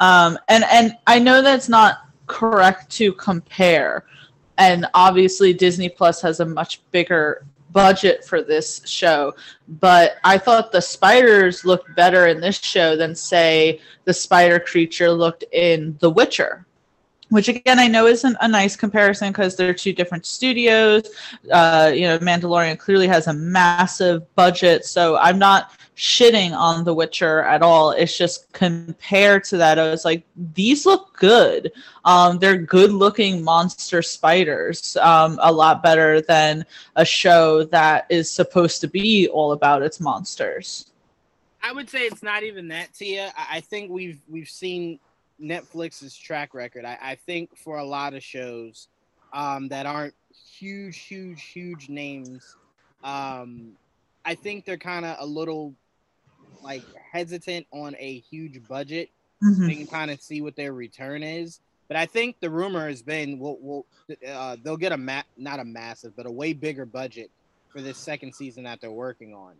um 0.00 0.38
and 0.48 0.64
and 0.64 0.96
i 1.06 1.18
know 1.18 1.42
that's 1.42 1.68
not 1.68 2.08
correct 2.26 2.90
to 2.90 3.12
compare. 3.12 4.04
And 4.58 4.86
obviously 4.94 5.52
disney 5.52 5.90
plus 5.90 6.22
has 6.22 6.40
a 6.40 6.46
much 6.46 6.80
bigger 6.90 7.44
budget 7.76 8.24
for 8.24 8.40
this 8.40 8.80
show, 8.86 9.34
but 9.68 10.16
I 10.24 10.38
thought 10.38 10.72
the 10.72 10.80
spiders 10.80 11.62
looked 11.62 11.94
better 11.94 12.28
in 12.28 12.40
this 12.40 12.58
show 12.58 12.96
than, 12.96 13.14
say, 13.14 13.82
the 14.06 14.14
spider 14.14 14.58
creature 14.58 15.10
looked 15.10 15.44
in 15.52 15.94
The 16.00 16.08
Witcher. 16.08 16.64
Which 17.28 17.48
again, 17.48 17.78
I 17.78 17.86
know 17.86 18.06
isn't 18.06 18.38
a 18.40 18.48
nice 18.48 18.76
comparison 18.76 19.30
because 19.30 19.56
they're 19.56 19.74
two 19.74 19.92
different 19.92 20.24
studios. 20.24 21.10
Uh, 21.52 21.92
you 21.94 22.06
know, 22.08 22.18
Mandalorian 22.18 22.78
clearly 22.78 23.08
has 23.08 23.26
a 23.26 23.34
massive 23.34 24.34
budget, 24.36 24.86
so 24.86 25.18
I'm 25.18 25.38
not 25.38 25.72
shitting 25.96 26.52
on 26.52 26.84
The 26.84 26.94
Witcher 26.94 27.42
at 27.42 27.62
all. 27.62 27.90
It's 27.90 28.16
just 28.16 28.52
compared 28.52 29.44
to 29.44 29.56
that, 29.56 29.78
I 29.78 29.90
was 29.90 30.04
like, 30.04 30.24
these 30.54 30.84
look 30.84 31.16
good. 31.16 31.72
Um, 32.04 32.38
they're 32.38 32.58
good 32.58 32.92
looking 32.92 33.42
monster 33.42 34.02
spiders, 34.02 34.96
um, 34.98 35.38
a 35.42 35.50
lot 35.50 35.82
better 35.82 36.20
than 36.20 36.66
a 36.96 37.04
show 37.04 37.64
that 37.64 38.06
is 38.10 38.30
supposed 38.30 38.80
to 38.82 38.88
be 38.88 39.28
all 39.28 39.52
about 39.52 39.82
its 39.82 39.98
monsters. 39.98 40.92
I 41.62 41.72
would 41.72 41.88
say 41.88 42.02
it's 42.02 42.22
not 42.22 42.42
even 42.42 42.68
that, 42.68 42.92
Tia. 42.94 43.32
I 43.36 43.60
think 43.60 43.90
we've 43.90 44.20
we've 44.28 44.48
seen 44.48 45.00
Netflix's 45.42 46.16
track 46.16 46.54
record. 46.54 46.84
I, 46.84 46.98
I 47.02 47.14
think 47.14 47.56
for 47.56 47.78
a 47.78 47.84
lot 47.84 48.14
of 48.14 48.22
shows 48.22 48.88
um, 49.32 49.66
that 49.68 49.86
aren't 49.86 50.14
huge, 50.30 50.98
huge, 50.98 51.42
huge 51.42 51.88
names, 51.88 52.56
um, 53.02 53.72
I 54.24 54.34
think 54.34 54.64
they're 54.64 54.76
kind 54.76 55.04
of 55.04 55.16
a 55.18 55.26
little 55.26 55.74
like 56.62 56.82
hesitant 57.12 57.66
on 57.72 57.94
a 57.98 58.18
huge 58.18 58.66
budget. 58.68 59.10
Mm-hmm. 59.42 59.66
They 59.66 59.74
can 59.74 59.86
kind 59.86 60.10
of 60.10 60.20
see 60.20 60.40
what 60.40 60.56
their 60.56 60.72
return 60.72 61.22
is. 61.22 61.60
But 61.88 61.96
I 61.96 62.06
think 62.06 62.40
the 62.40 62.50
rumor 62.50 62.88
has 62.88 63.02
been 63.02 63.38
we'll, 63.38 63.58
we'll 63.60 63.86
uh, 64.28 64.56
they'll 64.62 64.76
get 64.76 64.92
a 64.92 64.96
ma- 64.96 65.22
not 65.36 65.60
a 65.60 65.64
massive, 65.64 66.16
but 66.16 66.26
a 66.26 66.30
way 66.30 66.52
bigger 66.52 66.84
budget 66.84 67.30
for 67.68 67.80
this 67.80 67.98
second 67.98 68.34
season 68.34 68.64
that 68.64 68.80
they're 68.80 68.90
working 68.90 69.34
on. 69.34 69.52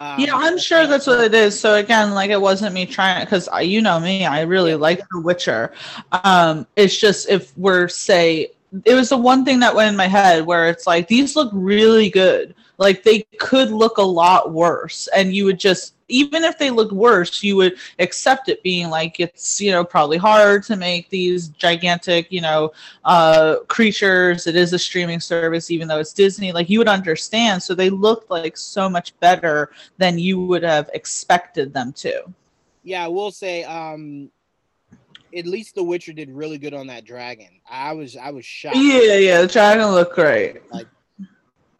Um, 0.00 0.18
yeah, 0.18 0.34
I'm 0.34 0.58
sure 0.58 0.86
that's 0.86 1.06
what 1.06 1.20
it 1.20 1.34
is. 1.34 1.58
So 1.58 1.74
again, 1.74 2.12
like 2.12 2.30
it 2.30 2.40
wasn't 2.40 2.74
me 2.74 2.86
trying 2.86 3.24
because 3.24 3.48
you 3.62 3.80
know 3.80 4.00
me, 4.00 4.24
I 4.24 4.42
really 4.42 4.70
yeah. 4.70 4.76
like 4.76 5.00
The 5.10 5.20
Witcher. 5.20 5.72
Um, 6.12 6.66
it's 6.74 6.96
just 6.98 7.28
if 7.28 7.56
we're 7.56 7.88
say 7.88 8.50
it 8.84 8.94
was 8.94 9.10
the 9.10 9.16
one 9.16 9.44
thing 9.44 9.60
that 9.60 9.74
went 9.74 9.90
in 9.90 9.96
my 9.96 10.08
head 10.08 10.46
where 10.46 10.68
it's 10.68 10.86
like 10.86 11.06
these 11.06 11.36
look 11.36 11.50
really 11.52 12.10
good. 12.10 12.54
Like 12.76 13.04
they 13.04 13.22
could 13.38 13.70
look 13.70 13.98
a 13.98 14.02
lot 14.02 14.52
worse, 14.52 15.08
and 15.14 15.34
you 15.34 15.44
would 15.44 15.60
just 15.60 15.93
even 16.08 16.44
if 16.44 16.58
they 16.58 16.70
looked 16.70 16.92
worse, 16.92 17.42
you 17.42 17.56
would 17.56 17.76
accept 17.98 18.48
it 18.48 18.62
being 18.62 18.90
like 18.90 19.20
it's 19.20 19.60
you 19.60 19.70
know 19.70 19.84
probably 19.84 20.16
hard 20.16 20.62
to 20.64 20.76
make 20.76 21.08
these 21.10 21.48
gigantic 21.48 22.30
you 22.30 22.40
know 22.40 22.72
uh, 23.04 23.56
creatures. 23.68 24.46
It 24.46 24.56
is 24.56 24.72
a 24.72 24.78
streaming 24.78 25.20
service, 25.20 25.70
even 25.70 25.88
though 25.88 25.98
it's 25.98 26.12
Disney. 26.12 26.52
Like 26.52 26.68
you 26.68 26.78
would 26.78 26.88
understand. 26.88 27.62
So 27.62 27.74
they 27.74 27.90
looked 27.90 28.30
like 28.30 28.56
so 28.56 28.88
much 28.88 29.18
better 29.20 29.70
than 29.98 30.18
you 30.18 30.40
would 30.40 30.62
have 30.62 30.90
expected 30.94 31.72
them 31.72 31.92
to. 31.94 32.22
Yeah, 32.82 33.04
I 33.04 33.08
will 33.08 33.30
say, 33.30 33.64
um, 33.64 34.30
at 35.34 35.46
least 35.46 35.74
The 35.74 35.82
Witcher 35.82 36.12
did 36.12 36.30
really 36.30 36.58
good 36.58 36.74
on 36.74 36.86
that 36.88 37.04
dragon. 37.04 37.48
I 37.68 37.92
was 37.92 38.16
I 38.16 38.30
was 38.30 38.44
shocked. 38.44 38.76
Yeah, 38.76 39.16
yeah, 39.16 39.40
the 39.42 39.48
dragon 39.48 39.86
looked 39.88 40.14
great. 40.14 40.70
Like 40.70 40.86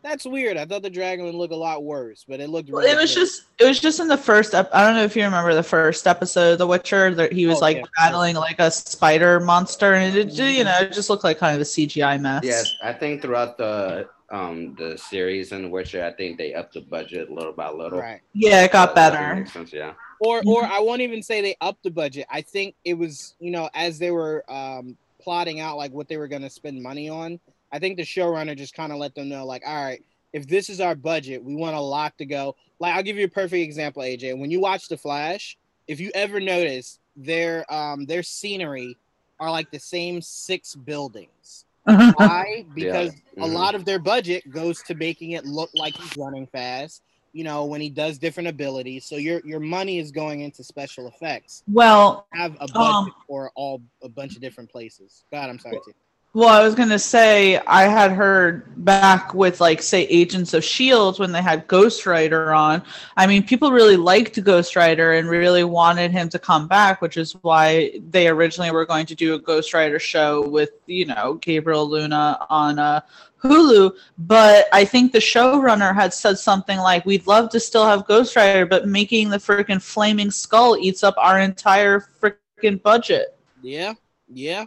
that's 0.05 0.27
weird. 0.27 0.59
I 0.59 0.67
thought 0.67 0.83
the 0.83 0.91
dragon 0.91 1.25
would 1.25 1.35
look 1.35 1.51
a 1.51 1.57
lot 1.57 1.83
worse, 1.83 2.27
but 2.29 2.39
it 2.39 2.51
looked. 2.51 2.69
Really 2.69 2.91
it 2.91 2.97
was 2.97 3.15
good. 3.15 3.21
just. 3.21 3.45
It 3.59 3.65
was 3.65 3.81
just 3.81 4.01
in 4.01 4.07
the 4.07 4.19
first. 4.19 4.55
Ep- 4.55 4.69
I 4.73 4.85
don't 4.85 4.95
know 4.95 5.03
if 5.03 5.17
you 5.17 5.25
remember 5.25 5.55
the 5.55 5.63
first 5.63 6.07
episode 6.07 6.53
of 6.53 6.59
The 6.59 6.67
Witcher. 6.67 7.15
That 7.15 7.33
he 7.33 7.47
was 7.47 7.57
oh, 7.57 7.61
like 7.61 7.79
yeah, 7.79 7.85
battling 7.97 8.37
like 8.37 8.61
a 8.61 8.71
spider 8.71 9.41
monster, 9.41 9.95
and 9.95 10.15
it, 10.15 10.33
you 10.35 10.63
know, 10.63 10.79
it 10.81 10.93
just 10.93 11.09
looked 11.09 11.25
like 11.25 11.39
kind 11.39 11.55
of 11.55 11.63
a 11.63 11.65
CGI 11.65 12.21
mess. 12.21 12.45
Yes, 12.45 12.75
I 12.83 12.93
think 12.93 13.23
throughout 13.23 13.57
the 13.57 14.11
um 14.31 14.75
the 14.75 14.99
series 14.99 15.53
in 15.53 15.63
The 15.63 15.69
Witcher, 15.69 16.05
I 16.05 16.13
think 16.13 16.37
they 16.37 16.53
upped 16.53 16.75
the 16.75 16.83
budget 16.83 17.31
little 17.31 17.53
by 17.53 17.71
little. 17.71 17.99
Right. 17.99 18.21
Yeah, 18.35 18.63
it 18.63 18.73
got 18.73 18.95
better. 18.95 19.35
Makes 19.37 19.55
sense. 19.55 19.73
Yeah. 19.73 19.95
Or, 20.21 20.43
or 20.47 20.65
I 20.65 20.81
won't 20.81 21.01
even 21.01 21.23
say 21.23 21.41
they 21.41 21.57
upped 21.61 21.83
the 21.83 21.91
budget. 21.91 22.27
I 22.31 22.41
think 22.41 22.75
it 22.85 22.95
was, 22.95 23.35
you 23.41 23.51
know, 23.51 23.69
as 23.75 23.99
they 23.99 24.11
were 24.11 24.45
um 24.49 24.99
plotting 25.23 25.61
out 25.61 25.79
like 25.79 25.93
what 25.93 26.09
they 26.09 26.19
were 26.19 26.29
going 26.29 26.43
to 26.43 26.51
spend 26.51 26.83
money 26.83 27.09
on 27.09 27.41
I 27.75 27.81
think 27.81 27.97
the 27.97 28.05
showrunner 28.05 28.57
just 28.57 28.73
kind 28.73 28.93
of 28.93 28.99
let 28.99 29.17
them 29.17 29.29
know, 29.29 29.45
like, 29.45 29.65
all 29.67 29.85
right, 29.85 30.01
if 30.33 30.47
this 30.47 30.71
is 30.71 30.81
our 30.81 30.95
budget, 30.95 31.43
we 31.43 31.57
want 31.57 31.75
a 31.75 31.81
lot 31.81 32.17
to 32.19 32.25
go. 32.25 32.55
Like, 32.79 32.95
I'll 32.95 33.03
give 33.03 33.17
you 33.17 33.25
a 33.25 33.29
perfect 33.29 33.65
example, 33.65 34.01
AJ. 34.01 34.39
When 34.39 34.49
you 34.49 34.61
watch 34.61 34.87
The 34.87 34.97
Flash, 34.97 35.59
if 35.89 35.99
you 35.99 36.13
ever 36.15 36.39
notice 36.39 37.01
their 37.17 37.65
um 37.73 38.07
their 38.07 38.23
scenery 38.23 38.97
are 39.41 39.51
like 39.51 39.71
the 39.73 39.81
same 39.81 40.23
six 40.23 40.77
buildings. 40.77 41.65
Why? 41.85 42.65
Because 42.77 43.13
Yeah. 43.37 43.45
a 43.45 43.49
Mhm. 43.49 43.53
lot 43.53 43.75
of 43.75 43.85
their 43.85 43.99
budget 43.99 44.49
goes 44.53 44.81
to 44.85 44.95
making 44.95 45.33
it 45.33 45.45
look 45.45 45.71
like 45.75 45.97
he's 45.97 46.17
running 46.17 46.47
fast. 46.47 47.03
You 47.33 47.43
know, 47.43 47.65
when 47.65 47.81
he 47.81 47.91
does 47.91 48.19
different 48.19 48.49
abilities, 48.49 49.05
so 49.05 49.17
your 49.17 49.41
your 49.45 49.59
money 49.59 49.99
is 49.99 50.13
going 50.13 50.43
into 50.43 50.63
special 50.63 51.09
effects. 51.09 51.65
Well, 51.67 52.27
Have 52.33 52.57
a 52.61 52.69
budget 52.69 53.15
Um, 53.15 53.15
for 53.27 53.51
all 53.57 53.83
a 54.03 54.09
bunch 54.09 54.37
of 54.37 54.43
different 54.43 54.71
places. 54.71 55.25
God, 55.33 55.51
I'm 55.51 55.59
sorry. 55.59 55.81
T. 55.85 55.93
Well, 56.37 56.49
I 56.49 56.65
was 56.65 56.75
gonna 56.75 56.99
say 56.99 57.59
I 57.59 57.85
had 57.85 58.11
heard 58.11 58.65
back 58.85 59.35
with 59.35 59.61
like 59.61 59.81
say 59.81 60.03
Agents 60.07 60.53
of 60.53 60.65
Shield 60.65 61.21
when 61.21 61.31
they 61.31 61.41
had 61.41 61.69
Ghost 61.69 62.07
Rider 62.07 62.53
on. 62.53 62.83
I 63.17 63.29
mean, 63.29 63.45
people 63.45 63.71
really 63.71 63.97
liked 63.97 64.43
Ghost 64.43 64.75
Rider 64.75 65.13
and 65.13 65.29
really 65.29 65.63
wanted 65.63 66.11
him 66.11 66.29
to 66.31 66.41
come 66.41 66.67
back, 66.67 67.01
which 67.01 67.17
is 67.17 67.37
why 67.43 68.01
they 68.11 68.27
originally 68.27 68.73
were 68.73 68.85
going 68.85 69.07
to 69.07 69.15
do 69.15 69.35
a 69.35 69.39
Ghost 69.39 69.73
Rider 69.73 70.01
show 70.01 70.49
with 70.49 70.71
you 70.87 71.07
know 71.07 71.35
Gabriel 71.35 71.89
Luna 71.89 72.45
on 72.51 72.81
uh, 72.81 73.03
Hulu. 73.41 73.93
But 74.19 74.67
I 74.73 74.85
think 74.85 75.13
the 75.13 75.21
showrunner 75.21 75.95
had 75.95 76.13
said 76.13 76.37
something 76.37 76.79
like, 76.79 77.07
"We'd 77.07 77.29
love 77.29 77.49
to 77.51 77.61
still 77.61 77.87
have 77.87 78.09
Ghost 78.09 78.35
Rider, 78.35 78.67
but 78.67 78.89
making 78.89 79.31
the 79.31 79.39
freaking 79.39 79.81
flaming 79.81 80.33
skull 80.33 80.77
eats 80.77 81.05
up 81.05 81.15
our 81.17 81.39
entire 81.39 82.01
freaking 82.01 82.83
budget." 82.83 83.39
Yeah, 83.63 83.95
yeah. 84.29 84.65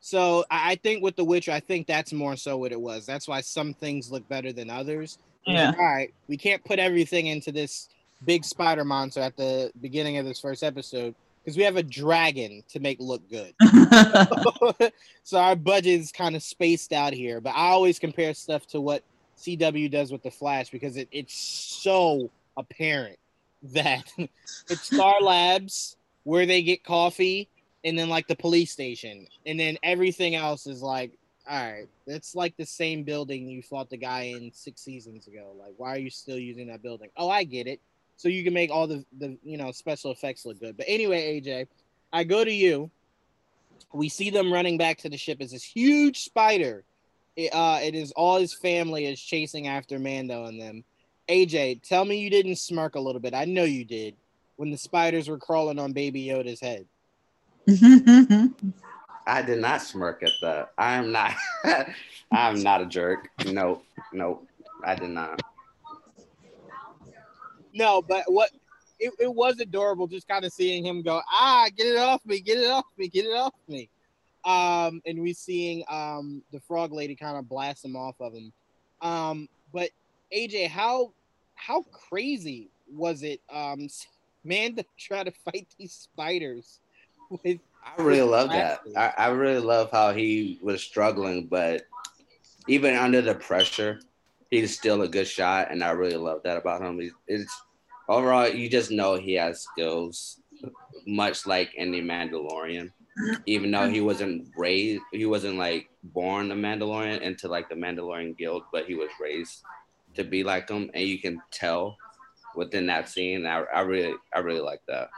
So 0.00 0.44
I 0.50 0.76
think 0.76 1.02
with 1.02 1.16
The 1.16 1.24
Witcher, 1.24 1.52
I 1.52 1.60
think 1.60 1.86
that's 1.86 2.12
more 2.12 2.36
so 2.36 2.56
what 2.56 2.72
it 2.72 2.80
was. 2.80 3.04
That's 3.04 3.28
why 3.28 3.42
some 3.42 3.74
things 3.74 4.10
look 4.10 4.26
better 4.28 4.52
than 4.52 4.70
others. 4.70 5.18
Yeah. 5.46 5.72
All 5.78 5.84
right, 5.84 6.12
we 6.28 6.36
can't 6.36 6.64
put 6.64 6.78
everything 6.78 7.26
into 7.26 7.52
this 7.52 7.88
big 8.24 8.44
spider 8.44 8.84
monster 8.84 9.20
at 9.20 9.36
the 9.36 9.70
beginning 9.80 10.18
of 10.18 10.26
this 10.26 10.40
first 10.40 10.62
episode 10.62 11.14
because 11.42 11.56
we 11.56 11.62
have 11.62 11.76
a 11.76 11.82
dragon 11.82 12.62
to 12.68 12.80
make 12.80 12.98
look 13.00 13.22
good. 13.30 13.54
so 15.22 15.38
our 15.38 15.56
budget 15.56 16.00
is 16.00 16.12
kind 16.12 16.36
of 16.36 16.42
spaced 16.42 16.92
out 16.92 17.12
here. 17.12 17.40
But 17.40 17.50
I 17.50 17.68
always 17.68 17.98
compare 17.98 18.34
stuff 18.34 18.66
to 18.68 18.80
what 18.80 19.02
CW 19.38 19.90
does 19.90 20.12
with 20.12 20.22
the 20.22 20.30
Flash 20.30 20.70
because 20.70 20.96
it, 20.96 21.08
it's 21.10 21.34
so 21.34 22.30
apparent 22.56 23.18
that 23.62 24.10
it's 24.18 24.82
Star 24.82 25.20
Labs 25.20 25.96
where 26.24 26.46
they 26.46 26.62
get 26.62 26.84
coffee 26.84 27.48
and 27.84 27.98
then 27.98 28.08
like 28.08 28.26
the 28.26 28.36
police 28.36 28.70
station 28.70 29.26
and 29.46 29.58
then 29.58 29.78
everything 29.82 30.34
else 30.34 30.66
is 30.66 30.82
like 30.82 31.12
all 31.48 31.62
right 31.62 31.88
it's 32.06 32.34
like 32.34 32.56
the 32.56 32.66
same 32.66 33.02
building 33.02 33.48
you 33.48 33.62
fought 33.62 33.88
the 33.88 33.96
guy 33.96 34.22
in 34.22 34.52
six 34.52 34.80
seasons 34.80 35.26
ago. 35.26 35.52
Like 35.58 35.74
why 35.76 35.94
are 35.94 35.98
you 35.98 36.10
still 36.10 36.38
using 36.38 36.66
that 36.68 36.82
building? 36.82 37.10
Oh 37.16 37.30
i 37.30 37.44
get 37.44 37.66
it. 37.66 37.80
So 38.16 38.28
you 38.28 38.44
can 38.44 38.52
make 38.52 38.70
all 38.70 38.86
the 38.86 39.04
the 39.18 39.36
you 39.42 39.56
know 39.56 39.72
special 39.72 40.10
effects 40.10 40.44
look 40.44 40.60
good. 40.60 40.76
But 40.76 40.86
anyway 40.88 41.40
aj 41.40 41.66
i 42.12 42.24
go 42.24 42.44
to 42.44 42.52
you. 42.52 42.90
We 43.92 44.08
see 44.08 44.30
them 44.30 44.52
running 44.52 44.78
back 44.78 44.98
to 44.98 45.08
the 45.08 45.16
ship. 45.16 45.40
As 45.40 45.52
this 45.52 45.64
huge 45.64 46.24
spider. 46.24 46.84
It, 47.36 47.54
uh, 47.54 47.78
it 47.80 47.94
is 47.94 48.12
all 48.12 48.38
his 48.38 48.52
family 48.52 49.06
is 49.06 49.20
chasing 49.20 49.68
after 49.68 49.98
mando 49.98 50.44
and 50.44 50.60
them. 50.60 50.84
Aj 51.28 51.82
tell 51.82 52.04
me 52.04 52.18
you 52.18 52.28
didn't 52.28 52.56
smirk 52.56 52.96
a 52.96 53.00
little 53.00 53.20
bit. 53.20 53.34
I 53.34 53.44
know 53.44 53.64
you 53.64 53.84
did 53.84 54.14
when 54.56 54.70
the 54.70 54.76
spiders 54.76 55.28
were 55.28 55.38
crawling 55.38 55.78
on 55.78 55.92
baby 55.92 56.22
yoda's 56.22 56.60
head 56.60 56.86
I 59.26 59.42
did 59.42 59.60
not 59.60 59.82
smirk 59.82 60.22
at 60.22 60.32
that. 60.42 60.72
I 60.76 60.94
am 60.94 61.12
not. 61.12 61.34
I'm 62.32 62.62
not 62.62 62.80
a 62.80 62.86
jerk. 62.86 63.28
Nope. 63.46 63.84
Nope. 64.12 64.46
I 64.84 64.94
did 64.94 65.10
not. 65.10 65.40
No, 67.72 68.02
but 68.02 68.24
what 68.26 68.50
it, 68.98 69.12
it 69.18 69.32
was 69.32 69.60
adorable 69.60 70.06
just 70.06 70.28
kind 70.28 70.44
of 70.44 70.52
seeing 70.52 70.84
him 70.84 71.02
go, 71.02 71.22
ah, 71.30 71.68
get 71.76 71.86
it 71.86 71.96
off 71.96 72.24
me, 72.26 72.40
get 72.40 72.58
it 72.58 72.70
off 72.70 72.86
me, 72.98 73.08
get 73.08 73.24
it 73.24 73.34
off 73.34 73.54
me. 73.68 73.88
Um, 74.44 75.02
and 75.06 75.20
we 75.20 75.32
seeing 75.32 75.84
um 75.88 76.42
the 76.50 76.60
frog 76.60 76.92
lady 76.92 77.14
kind 77.14 77.36
of 77.36 77.48
blast 77.48 77.84
him 77.84 77.96
off 77.96 78.16
of 78.20 78.32
him. 78.34 78.52
Um, 79.00 79.48
but 79.72 79.90
AJ, 80.34 80.68
how 80.68 81.12
how 81.54 81.82
crazy 81.92 82.68
was 82.92 83.22
it, 83.22 83.40
um, 83.52 83.88
man, 84.44 84.74
to 84.76 84.84
try 84.98 85.22
to 85.22 85.30
fight 85.30 85.68
these 85.78 85.92
spiders 85.92 86.80
with 87.30 87.58
I 87.82 88.02
really 88.02 88.22
love 88.22 88.50
that. 88.50 88.80
I, 88.96 89.12
I 89.16 89.28
really 89.28 89.60
love 89.60 89.90
how 89.90 90.12
he 90.12 90.58
was 90.62 90.82
struggling, 90.82 91.46
but 91.46 91.82
even 92.68 92.94
under 92.94 93.22
the 93.22 93.34
pressure, 93.34 94.00
he's 94.50 94.76
still 94.76 95.02
a 95.02 95.08
good 95.08 95.26
shot, 95.26 95.70
and 95.70 95.82
I 95.82 95.90
really 95.90 96.16
love 96.16 96.42
that 96.44 96.56
about 96.56 96.82
him. 96.82 97.00
He's, 97.00 97.12
it's 97.26 97.62
overall, 98.08 98.48
you 98.48 98.68
just 98.68 98.90
know 98.90 99.14
he 99.16 99.34
has 99.34 99.62
skills, 99.62 100.40
much 101.06 101.46
like 101.46 101.70
any 101.76 102.02
Mandalorian. 102.02 102.90
Even 103.46 103.70
though 103.70 103.88
he 103.88 104.00
wasn't 104.00 104.48
raised, 104.56 105.02
he 105.12 105.26
wasn't 105.26 105.56
like 105.56 105.88
born 106.02 106.50
a 106.52 106.54
Mandalorian 106.54 107.20
into 107.20 107.48
like 107.48 107.68
the 107.68 107.74
Mandalorian 107.74 108.36
Guild, 108.36 108.62
but 108.72 108.86
he 108.86 108.94
was 108.94 109.10
raised 109.20 109.62
to 110.14 110.24
be 110.24 110.44
like 110.44 110.68
him, 110.68 110.90
and 110.94 111.04
you 111.04 111.18
can 111.18 111.40
tell 111.50 111.96
within 112.54 112.86
that 112.86 113.08
scene. 113.08 113.46
I, 113.46 113.62
I 113.74 113.80
really, 113.80 114.14
I 114.34 114.40
really 114.40 114.60
like 114.60 114.80
that. 114.88 115.10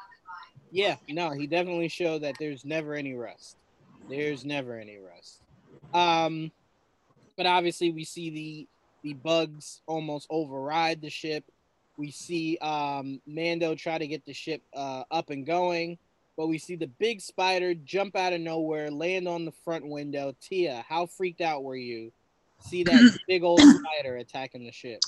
Yeah, 0.73 0.97
no, 1.07 1.31
he 1.33 1.47
definitely 1.47 1.89
showed 1.89 2.23
that 2.23 2.37
there's 2.41 2.65
never 2.65 2.95
any 2.95 3.13
rest. 3.13 3.57
There's 4.09 4.43
never 4.43 4.79
any 4.79 4.99
rest. 4.99 5.39
Um, 5.93 6.51
but 7.37 7.45
obviously 7.45 7.91
we 7.91 8.05
see 8.05 8.31
the 8.31 8.69
the 9.03 9.15
bugs 9.15 9.83
almost 9.87 10.27
override 10.31 11.03
the 11.03 11.11
ship. 11.11 11.45
We 11.99 12.11
see 12.11 12.57
um, 12.59 13.21
Mando 13.27 13.75
try 13.75 13.99
to 13.99 14.07
get 14.07 14.25
the 14.25 14.33
ship 14.33 14.63
uh, 14.75 15.03
up 15.11 15.29
and 15.29 15.45
going, 15.45 15.99
but 16.37 16.47
we 16.47 16.57
see 16.57 16.77
the 16.77 16.87
big 16.87 17.21
spider 17.21 17.75
jump 17.75 18.17
out 18.17 18.33
of 18.33 18.41
nowhere, 18.41 18.91
land 18.91 19.29
on 19.29 19.45
the 19.45 19.53
front 19.65 19.87
window. 19.87 20.35
Tia, 20.41 20.85
how 20.89 21.07
freaked 21.07 21.41
out 21.41 21.65
were 21.65 21.77
you? 21.77 22.13
See 22.61 22.85
that 22.85 23.19
big 23.29 23.43
old 23.43 23.61
spider 23.61 24.17
attacking 24.17 24.65
the 24.65 24.73
ship. 24.73 25.01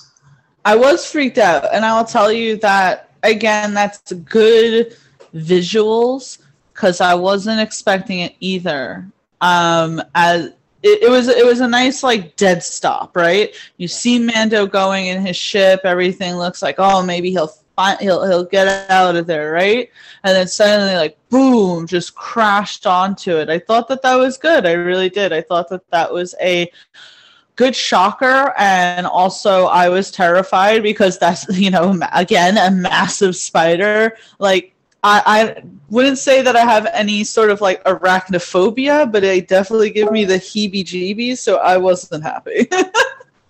I 0.63 0.75
was 0.75 1.09
freaked 1.09 1.37
out, 1.37 1.73
and 1.73 1.85
I 1.85 1.97
will 1.97 2.05
tell 2.05 2.31
you 2.31 2.57
that 2.57 3.11
again. 3.23 3.73
That's 3.73 4.11
good 4.11 4.95
visuals 5.35 6.39
because 6.73 7.01
I 7.01 7.13
wasn't 7.13 7.61
expecting 7.61 8.19
it 8.19 8.35
either. 8.39 9.07
Um, 9.41 10.01
as 10.15 10.53
it, 10.83 11.03
it 11.03 11.09
was, 11.09 11.27
it 11.27 11.45
was 11.45 11.61
a 11.61 11.67
nice 11.67 12.03
like 12.03 12.35
dead 12.35 12.63
stop, 12.63 13.15
right? 13.15 13.55
You 13.77 13.87
see 13.87 14.19
Mando 14.19 14.67
going 14.67 15.07
in 15.07 15.25
his 15.25 15.35
ship. 15.35 15.81
Everything 15.83 16.35
looks 16.35 16.61
like 16.61 16.75
oh 16.77 17.03
maybe 17.03 17.31
he'll 17.31 17.51
find 17.75 17.99
he'll 17.99 18.25
he'll 18.25 18.45
get 18.45 18.89
out 18.89 19.15
of 19.15 19.27
there, 19.27 19.51
right? 19.51 19.89
And 20.23 20.35
then 20.35 20.47
suddenly 20.47 20.95
like 20.95 21.17
boom, 21.29 21.87
just 21.87 22.15
crashed 22.15 22.87
onto 22.87 23.37
it. 23.37 23.49
I 23.49 23.59
thought 23.59 23.87
that 23.89 24.01
that 24.03 24.15
was 24.15 24.37
good. 24.37 24.65
I 24.65 24.73
really 24.73 25.09
did. 25.09 25.33
I 25.33 25.41
thought 25.41 25.69
that 25.69 25.89
that 25.91 26.11
was 26.11 26.35
a 26.41 26.71
good 27.55 27.73
shocker 27.73 28.53
and 28.57 29.07
also 29.07 29.67
i 29.67 29.87
was 29.87 30.11
terrified 30.11 30.83
because 30.83 31.17
that's 31.17 31.45
you 31.57 31.71
know 31.71 31.97
again 32.13 32.57
a 32.57 32.69
massive 32.69 33.33
spider 33.33 34.17
like 34.39 34.74
I, 35.05 35.21
I 35.25 35.63
wouldn't 35.89 36.17
say 36.17 36.41
that 36.41 36.55
i 36.55 36.61
have 36.61 36.87
any 36.93 37.23
sort 37.23 37.51
of 37.51 37.61
like 37.61 37.83
arachnophobia 37.83 39.11
but 39.11 39.23
it 39.23 39.47
definitely 39.47 39.91
give 39.91 40.11
me 40.11 40.25
the 40.25 40.35
heebie 40.35 40.83
jeebies 40.83 41.37
so 41.37 41.57
i 41.57 41.77
wasn't 41.77 42.23
happy 42.23 42.67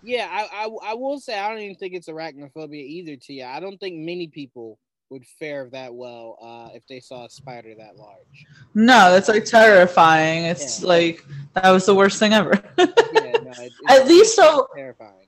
Yeah, 0.07 0.27
I, 0.29 0.65
I 0.67 0.91
I 0.91 0.93
will 0.93 1.19
say 1.19 1.33
I 1.39 1.49
don't 1.49 1.57
even 1.61 1.75
think 1.77 1.95
it's 1.95 2.07
arachnophobia 2.07 2.75
either, 2.75 3.15
Tia. 3.15 3.47
I 3.47 3.59
don't 3.59 3.79
think 3.79 3.95
many 3.97 4.27
people 4.27 4.77
would 5.09 5.25
fare 5.25 5.67
that 5.71 5.95
well 5.95 6.37
uh, 6.43 6.69
if 6.77 6.85
they 6.85 6.99
saw 6.99 7.25
a 7.25 7.29
spider 7.29 7.73
that 7.79 7.95
large. 7.97 8.45
no 8.75 9.11
that's 9.11 9.29
like 9.29 9.45
terrifying 9.45 10.43
it's 10.45 10.81
Yeah. 10.81 10.87
like 10.95 11.25
that 11.55 11.71
was 11.71 11.87
the 11.87 11.95
worst 11.95 12.19
thing 12.19 12.33
ever 12.33 12.53
Yeah, 12.77 12.85
no, 12.85 13.51
it, 13.57 13.73
At 13.89 14.07
least 14.07 14.35
so- 14.35 14.67
terrifying. 14.75 15.24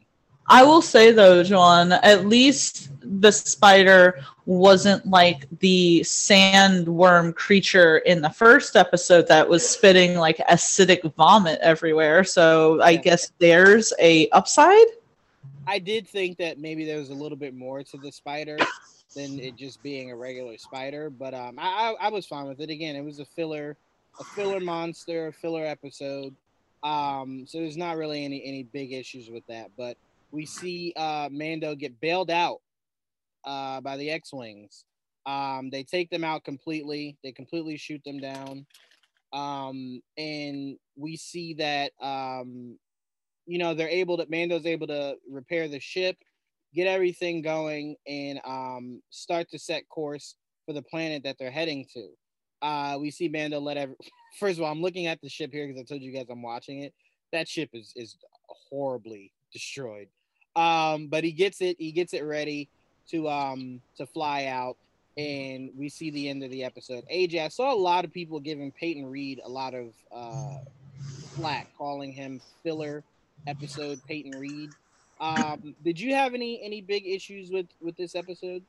I 0.48 0.64
will 0.64 0.82
say 0.82 1.12
though, 1.12 1.43
John, 1.43 1.91
at 1.91 2.26
least 2.26 2.89
the 3.02 3.32
spider 3.32 4.20
wasn't 4.45 5.06
like 5.06 5.45
the 5.60 6.02
sandworm 6.04 7.36
creature 7.36 7.98
in 8.00 8.22
the 8.22 8.30
first 8.30 8.76
episode 8.76 9.28
that 9.28 9.48
was 9.48 9.68
spitting 9.68 10.16
like 10.16 10.38
acidic 10.50 11.14
vomit 11.16 11.60
everywhere. 11.62 12.24
So 12.24 12.82
I 12.82 12.95
guess 12.95 13.32
there's 13.39 13.93
a 14.00 14.30
upside. 14.30 14.88
I 15.68 15.80
did 15.80 16.08
think 16.08 16.38
that 16.38 16.60
maybe 16.60 16.86
there 16.86 16.98
was 16.98 17.10
a 17.10 17.14
little 17.14 17.38
bit 17.38 17.54
more 17.54 17.84
to 17.84 17.98
the 17.98 18.12
spider 18.12 18.58
than 19.16 19.39
it 19.39 19.58
just 19.58 19.84
being 19.84 20.12
a 20.12 20.16
regular 20.16 20.58
spider, 20.58 21.10
but 21.10 21.34
um, 21.34 21.58
I, 21.58 21.95
I 22.00 22.08
I 22.08 22.10
was 22.10 22.26
fine 22.26 22.48
with 22.48 22.62
it. 22.62 22.70
Again, 22.70 22.95
it 22.95 23.04
was 23.04 23.20
a 23.20 23.26
filler, 23.26 23.76
a 24.20 24.24
filler 24.24 24.62
monster, 24.62 25.28
a 25.28 25.34
filler 25.34 25.66
episode. 25.66 26.34
Um, 26.84 27.45
so 27.48 27.58
there's 27.58 27.76
not 27.76 27.98
really 27.98 28.24
any 28.24 28.43
any 28.45 28.64
big 28.64 28.93
issues 28.93 29.30
with 29.30 29.45
that. 29.48 29.72
But 29.76 29.98
we 30.32 30.46
see 30.46 30.94
uh, 30.96 31.30
Mando 31.32 31.76
get 31.76 32.00
bailed 32.00 32.32
out 32.32 32.60
uh, 33.46 33.82
by 33.82 33.98
the 33.98 34.10
X-wings. 34.12 34.86
Um, 35.26 35.70
they 35.70 35.84
take 35.84 36.10
them 36.10 36.24
out 36.24 36.44
completely. 36.44 37.18
They 37.24 37.32
completely 37.32 37.78
shoot 37.78 38.02
them 38.06 38.20
down. 38.20 38.66
Um, 39.34 40.02
and 40.18 40.78
we 40.96 41.18
see 41.18 41.54
that 41.56 41.92
um, 42.02 42.78
you 43.46 43.58
know 43.58 43.74
they're 43.74 43.90
able 43.90 44.18
to 44.18 44.26
Mando's 44.30 44.66
able 44.66 44.88
to 44.88 45.16
repair 45.30 45.68
the 45.68 45.80
ship, 45.80 46.18
get 46.74 46.88
everything 46.88 47.42
going, 47.42 47.98
and 48.08 48.40
um, 48.46 49.02
start 49.10 49.50
to 49.50 49.60
set 49.60 49.88
course 49.90 50.36
for 50.66 50.74
the 50.74 50.82
planet 50.82 51.24
that 51.24 51.38
they're 51.38 51.52
heading 51.52 51.86
to. 51.94 52.08
Uh, 52.62 52.98
we 53.00 53.12
see 53.12 53.28
Mando 53.28 53.60
let 53.60 53.78
every. 53.78 53.96
First 54.40 54.60
of 54.60 54.64
all, 54.64 54.72
I'm 54.72 54.82
looking 54.82 55.08
at 55.08 55.20
the 55.22 55.30
ship 55.30 55.52
here 55.52 55.68
because 55.68 55.82
I 55.82 55.86
told 55.86 56.02
you 56.02 56.14
guys 56.14 56.28
I'm 56.30 56.42
watching 56.42 56.84
it. 56.84 56.94
that 57.34 57.48
ship 57.50 57.70
is 57.74 57.92
is 57.96 58.18
horribly 58.70 59.34
destroyed. 59.52 60.08
Um, 60.58 61.08
but 61.08 61.24
he 61.24 61.32
gets 61.32 61.62
it, 61.62 61.78
he 61.80 61.91
gets 61.91 62.14
it 62.14 62.24
ready 62.24 62.68
to 63.12 63.30
um 63.30 63.80
to 63.97 64.05
fly 64.08 64.45
out, 64.45 64.76
and 65.18 65.70
we 65.78 65.88
see 65.88 66.10
the 66.10 66.28
end 66.30 66.43
of 66.43 66.49
the 66.49 66.64
episode. 66.64 67.03
AJ, 67.14 67.45
I 67.45 67.47
saw 67.49 67.72
a 67.74 67.78
lot 67.78 68.03
of 68.05 68.12
people 68.12 68.39
giving 68.39 68.72
Peyton 68.72 69.05
Reed 69.05 69.39
a 69.45 69.49
lot 69.49 69.74
of 69.76 69.93
uh 70.12 70.58
flack, 71.36 71.68
calling 71.78 72.12
him 72.12 72.41
filler 72.64 73.03
episode 73.45 74.01
Peyton 74.08 74.39
Reed. 74.39 74.72
Um, 75.20 75.76
did 75.84 75.99
you 75.99 76.16
have 76.16 76.34
any 76.34 76.60
any 76.64 76.82
big 76.82 77.05
issues 77.05 77.51
with 77.51 77.68
with 77.80 77.95
this 77.95 78.16
episode? 78.16 78.64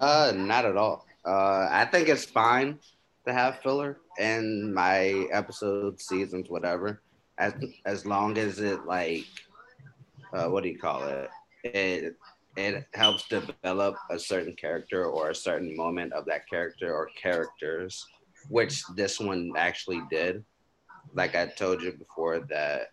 Uh, 0.00 0.32
not 0.34 0.64
at 0.64 0.76
all. 0.76 1.04
Uh, 1.24 1.68
I 1.70 1.84
think 1.84 2.08
it's 2.08 2.24
fine 2.24 2.78
to 3.26 3.32
have 3.32 3.60
filler 3.60 3.98
in 4.18 4.72
my 4.74 5.26
episode 5.32 6.00
seasons, 6.00 6.50
whatever, 6.50 7.00
as 7.38 7.54
as 7.86 8.06
long 8.06 8.38
as 8.38 8.58
it 8.58 8.84
like, 8.86 9.26
uh, 10.32 10.48
what 10.48 10.62
do 10.62 10.68
you 10.68 10.78
call 10.78 11.04
it? 11.04 11.30
It 11.64 12.16
it 12.56 12.84
helps 12.92 13.28
develop 13.28 13.96
a 14.10 14.18
certain 14.18 14.54
character 14.54 15.06
or 15.06 15.30
a 15.30 15.34
certain 15.34 15.74
moment 15.76 16.12
of 16.12 16.26
that 16.26 16.48
character 16.48 16.94
or 16.94 17.08
characters, 17.20 18.06
which 18.48 18.82
this 18.94 19.18
one 19.18 19.52
actually 19.56 20.02
did. 20.10 20.44
Like 21.14 21.34
I 21.34 21.46
told 21.46 21.82
you 21.82 21.92
before, 21.92 22.40
that 22.50 22.88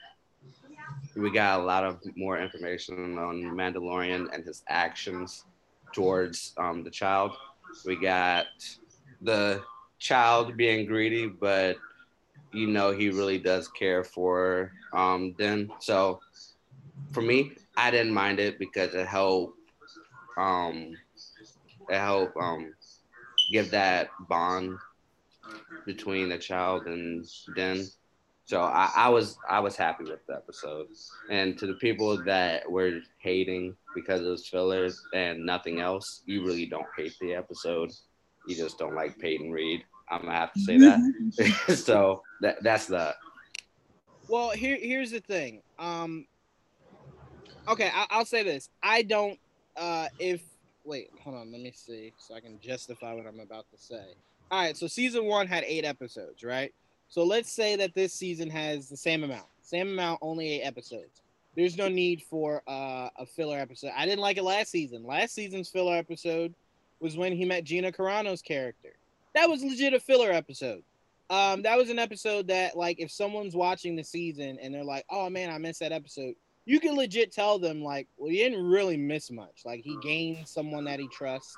we 1.15 1.31
got 1.31 1.59
a 1.59 1.63
lot 1.63 1.83
of 1.83 1.99
more 2.15 2.39
information 2.39 3.17
on 3.17 3.43
Mandalorian 3.43 4.33
and 4.33 4.45
his 4.45 4.63
actions 4.69 5.45
towards 5.93 6.53
um, 6.57 6.83
the 6.83 6.89
child. 6.89 7.35
We 7.85 7.95
got 7.95 8.47
the 9.21 9.61
child 9.99 10.55
being 10.55 10.85
greedy, 10.85 11.27
but 11.27 11.77
you 12.51 12.67
know 12.67 12.91
he 12.91 13.09
really 13.09 13.37
does 13.37 13.67
care 13.67 14.03
for 14.03 14.71
um, 14.93 15.33
Din. 15.37 15.71
So 15.79 16.19
for 17.11 17.21
me, 17.21 17.51
I 17.77 17.91
didn't 17.91 18.13
mind 18.13 18.39
it 18.39 18.59
because 18.59 18.93
it 18.93 19.07
helped 19.07 19.57
um, 20.37 20.95
it 21.89 21.97
helped 21.97 22.37
um, 22.37 22.73
give 23.51 23.71
that 23.71 24.09
bond 24.27 24.77
between 25.85 26.29
the 26.29 26.37
child 26.37 26.85
and 26.85 27.25
Din. 27.55 27.87
So 28.45 28.61
I, 28.61 28.91
I, 28.95 29.09
was 29.09 29.37
I 29.47 29.59
was 29.59 29.75
happy 29.75 30.05
with 30.05 30.25
the 30.25 30.33
episode. 30.33 30.87
And 31.29 31.57
to 31.59 31.67
the 31.67 31.75
people 31.75 32.17
that 32.23 32.69
were 32.69 32.99
hating 33.19 33.75
because 33.93 34.21
it 34.21 34.29
was 34.29 34.47
fillers 34.47 35.03
and 35.13 35.45
nothing 35.45 35.81
else, 35.81 36.23
you 36.25 36.43
really 36.43 36.65
don't 36.65 36.87
hate 36.97 37.13
the 37.21 37.35
episode. 37.35 37.91
You 38.47 38.55
just 38.55 38.79
don't 38.79 38.95
like 38.95 39.19
Peyton 39.19 39.51
Reed. 39.51 39.83
I'm 40.09 40.21
gonna 40.21 40.33
have 40.33 40.53
to 40.53 40.59
say 40.61 40.77
that. 40.77 41.75
so 41.85 42.23
that 42.41 42.61
that's 42.63 42.85
that. 42.87 43.15
Well, 44.27 44.51
here 44.51 44.77
here's 44.79 45.11
the 45.11 45.19
thing. 45.19 45.61
Um, 45.77 46.25
okay, 47.67 47.89
I, 47.93 48.05
I'll 48.09 48.25
say 48.25 48.43
this. 48.43 48.69
I 48.83 49.01
don't. 49.01 49.39
Uh, 49.75 50.07
if 50.19 50.41
wait, 50.83 51.09
hold 51.21 51.35
on. 51.35 51.51
Let 51.51 51.61
me 51.61 51.71
see 51.75 52.13
so 52.17 52.35
I 52.35 52.39
can 52.39 52.59
justify 52.61 53.13
what 53.13 53.25
I'm 53.25 53.39
about 53.39 53.65
to 53.71 53.77
say. 53.77 54.15
All 54.51 54.61
right, 54.61 54.75
so 54.75 54.87
season 54.87 55.25
one 55.25 55.47
had 55.47 55.63
eight 55.65 55.85
episodes, 55.85 56.43
right? 56.43 56.73
So 57.07 57.23
let's 57.23 57.51
say 57.51 57.75
that 57.75 57.93
this 57.93 58.13
season 58.13 58.49
has 58.49 58.89
the 58.89 58.97
same 58.97 59.23
amount, 59.23 59.45
same 59.61 59.89
amount, 59.89 60.19
only 60.21 60.53
eight 60.53 60.63
episodes. 60.63 61.21
There's 61.55 61.77
no 61.77 61.87
need 61.87 62.23
for 62.29 62.63
uh, 62.67 63.09
a 63.17 63.25
filler 63.25 63.57
episode. 63.57 63.91
I 63.95 64.05
didn't 64.05 64.21
like 64.21 64.37
it 64.37 64.43
last 64.43 64.71
season. 64.71 65.03
Last 65.05 65.33
season's 65.33 65.69
filler 65.69 65.95
episode 65.95 66.53
was 66.99 67.17
when 67.17 67.33
he 67.33 67.45
met 67.45 67.63
Gina 67.63 67.91
Carano's 67.91 68.41
character. 68.41 68.93
That 69.35 69.49
was 69.49 69.63
legit 69.63 69.93
a 69.93 69.99
filler 69.99 70.31
episode. 70.31 70.83
Um, 71.29 71.61
that 71.61 71.77
was 71.77 71.89
an 71.89 71.99
episode 71.99 72.47
that, 72.47 72.75
like, 72.75 72.99
if 72.99 73.11
someone's 73.11 73.55
watching 73.55 73.95
the 73.95 74.03
season 74.03 74.57
and 74.61 74.73
they're 74.73 74.83
like, 74.83 75.05
"Oh 75.09 75.29
man, 75.29 75.51
I 75.51 75.57
missed 75.57 75.79
that 75.81 75.91
episode," 75.91 76.35
you 76.65 76.79
can 76.79 76.95
legit 76.95 77.31
tell 77.31 77.59
them, 77.59 77.83
like, 77.83 78.07
"Well, 78.17 78.31
you 78.31 78.43
didn't 78.43 78.65
really 78.65 78.97
miss 78.97 79.29
much. 79.29 79.61
Like, 79.63 79.81
he 79.83 79.95
gained 80.01 80.47
someone 80.47 80.85
that 80.85 80.99
he 80.99 81.07
trusts." 81.09 81.55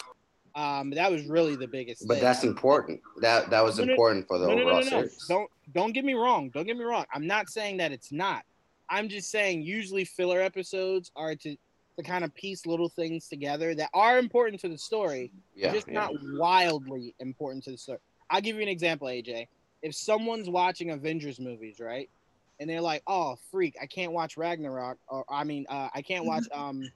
Um, 0.56 0.90
that 0.92 1.10
was 1.12 1.26
really 1.28 1.56
the 1.56 1.68
biggest. 1.68 2.08
But 2.08 2.16
thing. 2.16 2.24
that's 2.24 2.44
important. 2.44 3.00
That 3.22 3.50
that 3.50 3.64
was 3.64 3.78
No, 3.78 3.86
no, 3.86 3.92
important 3.94 4.28
for 4.28 4.38
the 4.38 4.48
no, 4.48 4.56
no, 4.56 4.62
overall 4.62 4.80
no, 4.84 4.90
no, 4.90 5.02
no. 5.02 5.08
series. 5.08 5.26
Don't 5.28 5.50
don't 5.74 5.94
get 5.94 6.04
me 6.04 6.14
wrong. 6.14 6.50
Don't 6.50 6.66
get 6.66 6.78
me 6.78 6.84
wrong. 6.84 7.06
I'm 7.14 7.26
not 7.26 7.50
saying 7.50 7.78
that 7.78 7.92
it's 7.92 8.12
not. 8.12 8.44
I'm 8.90 9.08
just 9.08 9.32
saying 9.32 9.62
usually 9.62 10.04
filler 10.04 10.42
episodes 10.42 11.12
are 11.16 11.36
to 11.36 11.56
to 11.98 12.04
kind 12.04 12.24
of 12.24 12.34
piece 12.36 12.66
little 12.66 12.90
things 12.90 13.28
together 13.28 13.76
that 13.76 13.90
are 13.94 14.18
important 14.18 14.62
to 14.62 14.70
the 14.70 14.78
story, 14.78 15.32
yeah, 15.56 15.72
just 15.72 15.88
yeah. 15.88 15.94
not 15.94 16.12
wildly 16.34 17.16
important 17.20 17.64
to 17.66 17.72
the 17.72 17.78
story. 17.78 18.00
I'll 18.30 18.42
give 18.42 18.56
you 18.56 18.62
an 18.62 18.70
example, 18.70 19.08
AJ. 19.08 19.48
If 19.82 19.96
someone's 19.96 20.50
watching 20.50 20.92
Avengers 20.92 21.40
movies, 21.40 21.80
right, 21.80 22.10
and 22.60 22.70
they're 22.70 22.82
like, 22.82 23.04
"Oh, 23.08 23.38
freak, 23.52 23.76
I 23.82 23.86
can't 23.86 24.12
watch 24.12 24.38
Ragnarok," 24.38 24.98
or 25.08 25.26
I 25.30 25.44
mean, 25.44 25.66
uh, 25.70 25.90
I 25.94 26.02
can't 26.02 26.26
watch 26.26 26.46
um, 26.54 26.92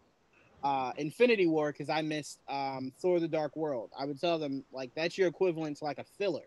uh, 0.64 0.92
Infinity 0.98 1.48
War 1.48 1.72
because 1.72 1.90
I 1.90 2.02
missed 2.02 2.40
um, 2.48 2.92
Thor: 3.02 3.20
The 3.20 3.28
Dark 3.28 3.56
World. 3.56 3.92
I 3.98 4.06
would 4.06 4.20
tell 4.20 4.40
them 4.40 4.64
like 4.72 4.92
that's 4.96 5.18
your 5.18 5.28
equivalent 5.28 5.78
to 5.78 5.86
like 5.86 6.00
a 6.00 6.06
filler. 6.18 6.46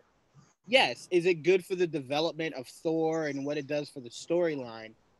Yes, 0.66 1.09
is 1.11 1.24
it 1.24 1.43
good 1.43 1.64
for 1.64 1.74
the 1.74 1.86
development 1.86 2.55
of 2.55 2.66
Thor 2.68 3.26
and 3.26 3.45
what 3.45 3.57
it 3.57 3.66
does 3.66 3.89
for 3.89 4.01
the 4.01 4.11
storyline? 4.11 4.95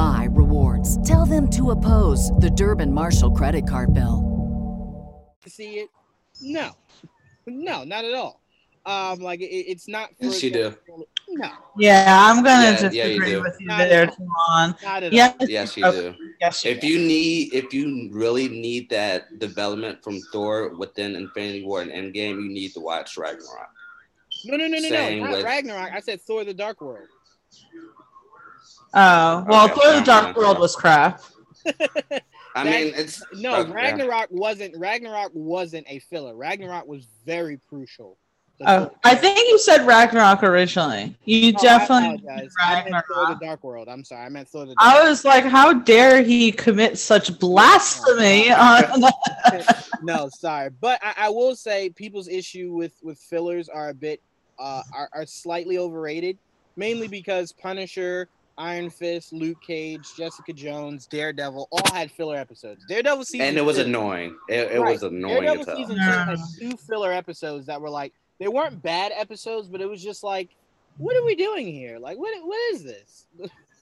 my 0.00 0.28
rewards. 0.30 0.96
Tell 1.06 1.26
them 1.26 1.46
to 1.50 1.72
oppose 1.72 2.30
the 2.38 2.48
Durbin 2.48 2.90
Marshall 2.92 3.32
credit 3.32 3.66
card 3.68 3.92
bill. 3.92 4.16
see 5.46 5.80
it? 5.80 5.90
No, 6.40 6.70
no, 7.46 7.84
not 7.84 8.06
at 8.06 8.14
all. 8.14 8.40
Um, 8.86 9.18
like 9.18 9.40
it, 9.40 9.44
it's 9.72 9.88
not. 9.88 10.08
For 10.18 10.24
Yes, 10.24 10.42
you 10.42 10.52
do. 10.52 10.74
No, 11.28 11.50
Yeah, 11.78 12.06
I'm 12.26 12.42
gonna 12.42 12.78
Yeah, 12.80 12.90
yeah, 12.90 13.04
you 13.04 13.24
do. 13.26 13.42
with 13.42 13.56
you 13.60 13.66
Not 13.66 13.80
at 13.82 13.88
there, 13.90 14.08
all. 14.08 14.16
Timon. 14.16 14.76
not 14.82 15.02
at 15.02 15.12
Yes, 15.12 15.34
Yes, 15.46 15.76
you 15.76 15.84
okay, 15.84 16.00
do. 16.00 16.14
Yes, 16.40 16.64
If 16.64 16.82
you 16.82 16.98
need, 16.98 17.52
if 17.52 17.74
you 17.74 18.08
really 18.10 18.48
need 18.48 18.88
that 18.88 19.38
development 19.38 20.02
from 20.02 20.18
Thor 20.32 20.74
within 20.78 21.14
Infinity 21.14 21.62
War 21.64 21.82
and 21.82 21.90
Endgame, 21.92 22.42
you 22.42 22.48
need 22.48 22.72
to 22.72 22.80
watch 22.80 23.18
Ragnarok. 23.18 23.50
all. 23.50 23.66
No, 24.46 24.56
no, 24.56 24.66
no, 24.66 24.78
no, 24.78 24.88
no. 24.88 25.18
Not 25.24 25.30
with- 25.32 25.44
Ragnarok. 25.44 25.92
I 25.92 26.00
said 26.00 26.22
Thor: 26.22 26.44
The 26.44 26.54
Dark 26.54 26.80
World. 26.80 27.06
Oh 28.94 29.44
well, 29.48 29.64
Okay, 29.66 29.74
Thor: 29.80 29.92
The 30.00 30.00
Dark 30.04 30.36
World 30.36 30.58
was 30.58 30.74
crap. 30.76 31.20
I 32.56 32.64
That- 32.64 32.64
mean, 32.64 32.92
it's 32.96 33.22
No, 33.34 33.56
okay, 33.60 33.68
yeah. 33.68 33.74
Ragnarok 33.74 34.26
wasn't. 34.30 34.76
Ragnarok 34.76 35.30
wasn't 35.34 35.86
a 35.88 35.98
filler. 36.00 36.34
Ragnarok 36.34 36.86
was 36.86 37.06
very 37.24 37.60
crucial. 37.68 38.16
Oh, 38.66 38.90
I 39.04 39.14
think 39.14 39.38
you 39.48 39.58
said 39.58 39.86
Ragnarok 39.86 40.42
originally. 40.42 41.16
You 41.24 41.52
No, 41.52 41.58
I 41.60 41.62
definitely 41.62 42.16
apologize. 42.16 42.50
meant 42.58 42.86
I 42.86 42.90
meant 42.90 43.04
Thor: 43.10 43.26
The 43.28 43.38
Dark 43.46 43.64
World. 43.64 43.88
I'm 43.88 44.04
sorry. 44.04 44.26
I 44.26 44.28
meant 44.28 44.48
Thor: 44.48 44.66
The 44.66 44.74
Dark. 44.74 44.78
I 44.80 45.08
was 45.08 45.24
like, 45.24 45.44
how 45.44 45.72
dare 45.72 46.22
he 46.22 46.52
commit 46.52 46.98
such 46.98 47.38
blasphemy 47.38 48.50
on 48.50 48.82
no, 50.02 50.28
sorry, 50.28 50.70
but 50.80 50.98
I, 51.02 51.14
I 51.16 51.28
will 51.30 51.54
say 51.54 51.88
people's 51.90 52.28
issue 52.28 52.72
with 52.72 52.92
with 53.02 53.18
fillers 53.18 53.68
are 53.70 53.88
a 53.90 53.94
bit 53.94 54.20
uh 54.58 54.82
are, 54.92 55.08
are 55.14 55.24
slightly 55.24 55.78
overrated, 55.78 56.36
mainly 56.76 57.08
because 57.08 57.52
Punisher, 57.52 58.28
Iron 58.58 58.90
Fist, 58.90 59.32
Luke 59.32 59.60
Cage, 59.66 60.06
Jessica 60.16 60.52
Jones, 60.52 61.06
Daredevil 61.06 61.68
all 61.70 61.92
had 61.94 62.10
filler 62.10 62.36
episodes. 62.36 62.84
Daredevil 62.88 63.24
season 63.24 63.46
and 63.46 63.56
it 63.56 63.62
was 63.62 63.76
two, 63.76 63.82
annoying. 63.84 64.36
It, 64.48 64.72
it 64.72 64.80
Right. 64.80 64.92
was 64.92 65.02
annoying 65.02 65.42
Daredevil 65.42 65.70
as 65.70 65.76
season 65.78 65.96
two 65.96 66.00
had 66.02 66.38
two 66.58 66.76
filler 66.76 67.12
episodes 67.12 67.66
that 67.66 67.80
were 67.80 67.90
like 67.90 68.12
they 68.38 68.48
weren't 68.48 68.82
bad 68.82 69.12
episodes, 69.14 69.68
but 69.68 69.80
it 69.80 69.86
was 69.86 70.02
just 70.02 70.22
like, 70.22 70.48
what 70.98 71.14
are 71.16 71.24
we 71.24 71.34
doing 71.34 71.66
here? 71.72 71.98
Like, 71.98 72.18
what 72.18 72.34
what 72.44 72.74
is 72.74 72.82
this? 72.84 73.26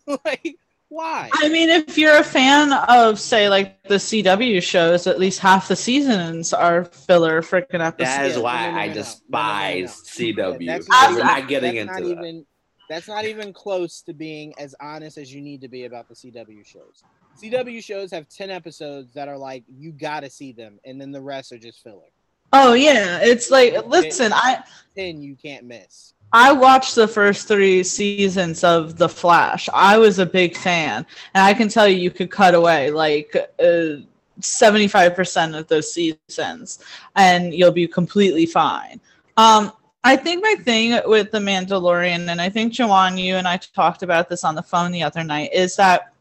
like, 0.24 0.56
why? 0.90 1.28
I 1.34 1.48
mean, 1.50 1.68
if 1.68 1.98
you're 1.98 2.16
a 2.16 2.24
fan 2.24 2.72
of, 2.72 3.20
say, 3.20 3.48
like 3.50 3.82
the 3.84 3.96
CW 3.96 4.62
shows, 4.62 5.06
at 5.06 5.18
least 5.18 5.38
half 5.38 5.68
the 5.68 5.76
seasons 5.76 6.52
are 6.54 6.84
filler 6.86 7.42
freaking 7.42 7.84
episodes. 7.86 8.16
That 8.16 8.24
is 8.26 8.38
why 8.38 8.62
no, 8.62 8.70
no, 8.70 8.72
no, 8.72 8.78
I 8.78 8.86
no, 8.86 8.88
no. 8.88 8.94
despise 8.94 10.18
No, 10.18 10.24
no, 10.24 10.30
no, 10.30 10.50
no. 10.52 10.58
CW. 10.58 10.66
That's 10.66 10.88
not 10.88 11.10
We're 11.12 11.18
not 11.24 11.48
getting 11.48 11.74
that's 11.86 11.98
into 11.98 12.14
not 12.14 12.20
that. 12.22 12.26
even 12.26 12.46
that's 12.88 13.08
not 13.08 13.24
even 13.24 13.52
close 13.52 14.02
to 14.02 14.12
being 14.12 14.54
as 14.58 14.74
honest 14.80 15.18
as 15.18 15.32
you 15.32 15.40
need 15.40 15.60
to 15.60 15.68
be 15.68 15.84
about 15.84 16.08
the 16.08 16.14
CW 16.14 16.66
shows. 16.66 17.04
CW 17.40 17.82
shows 17.82 18.10
have 18.10 18.28
10 18.28 18.50
episodes 18.50 19.12
that 19.14 19.28
are 19.28 19.38
like 19.38 19.64
you 19.68 19.92
got 19.92 20.20
to 20.20 20.30
see 20.30 20.52
them 20.52 20.80
and 20.84 21.00
then 21.00 21.12
the 21.12 21.20
rest 21.20 21.52
are 21.52 21.58
just 21.58 21.82
filler. 21.82 22.10
Oh 22.52 22.72
yeah, 22.72 23.18
it's 23.22 23.50
like 23.50 23.86
listen, 23.86 24.32
I 24.32 24.62
10 24.96 25.22
you 25.22 25.36
can't 25.36 25.64
miss. 25.64 26.14
I 26.32 26.52
watched 26.52 26.94
the 26.94 27.08
first 27.08 27.48
three 27.48 27.82
seasons 27.82 28.62
of 28.62 28.98
The 28.98 29.08
Flash. 29.08 29.68
I 29.72 29.96
was 29.96 30.18
a 30.18 30.26
big 30.26 30.56
fan, 30.56 31.06
and 31.34 31.44
I 31.44 31.54
can 31.54 31.68
tell 31.68 31.88
you, 31.88 31.96
you 31.96 32.10
could 32.10 32.30
cut 32.30 32.54
away 32.54 32.90
like 32.90 33.34
uh, 33.62 34.02
seventy-five 34.40 35.14
percent 35.14 35.54
of 35.54 35.68
those 35.68 35.92
seasons, 35.92 36.80
and 37.16 37.54
you'll 37.54 37.72
be 37.72 37.88
completely 37.88 38.44
fine. 38.44 39.00
Um, 39.38 39.72
I 40.04 40.16
think 40.16 40.42
my 40.42 40.54
thing 40.62 41.00
with 41.06 41.30
The 41.30 41.38
Mandalorian, 41.38 42.28
and 42.28 42.40
I 42.40 42.48
think 42.48 42.72
Joanne, 42.72 43.18
you 43.18 43.36
and 43.36 43.48
I 43.48 43.56
talked 43.56 44.02
about 44.02 44.28
this 44.28 44.44
on 44.44 44.54
the 44.54 44.62
phone 44.62 44.92
the 44.92 45.02
other 45.02 45.24
night, 45.24 45.50
is 45.52 45.76
that 45.76 46.12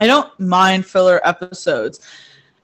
I 0.00 0.06
don't 0.06 0.38
mind 0.38 0.86
filler 0.86 1.26
episodes. 1.26 2.00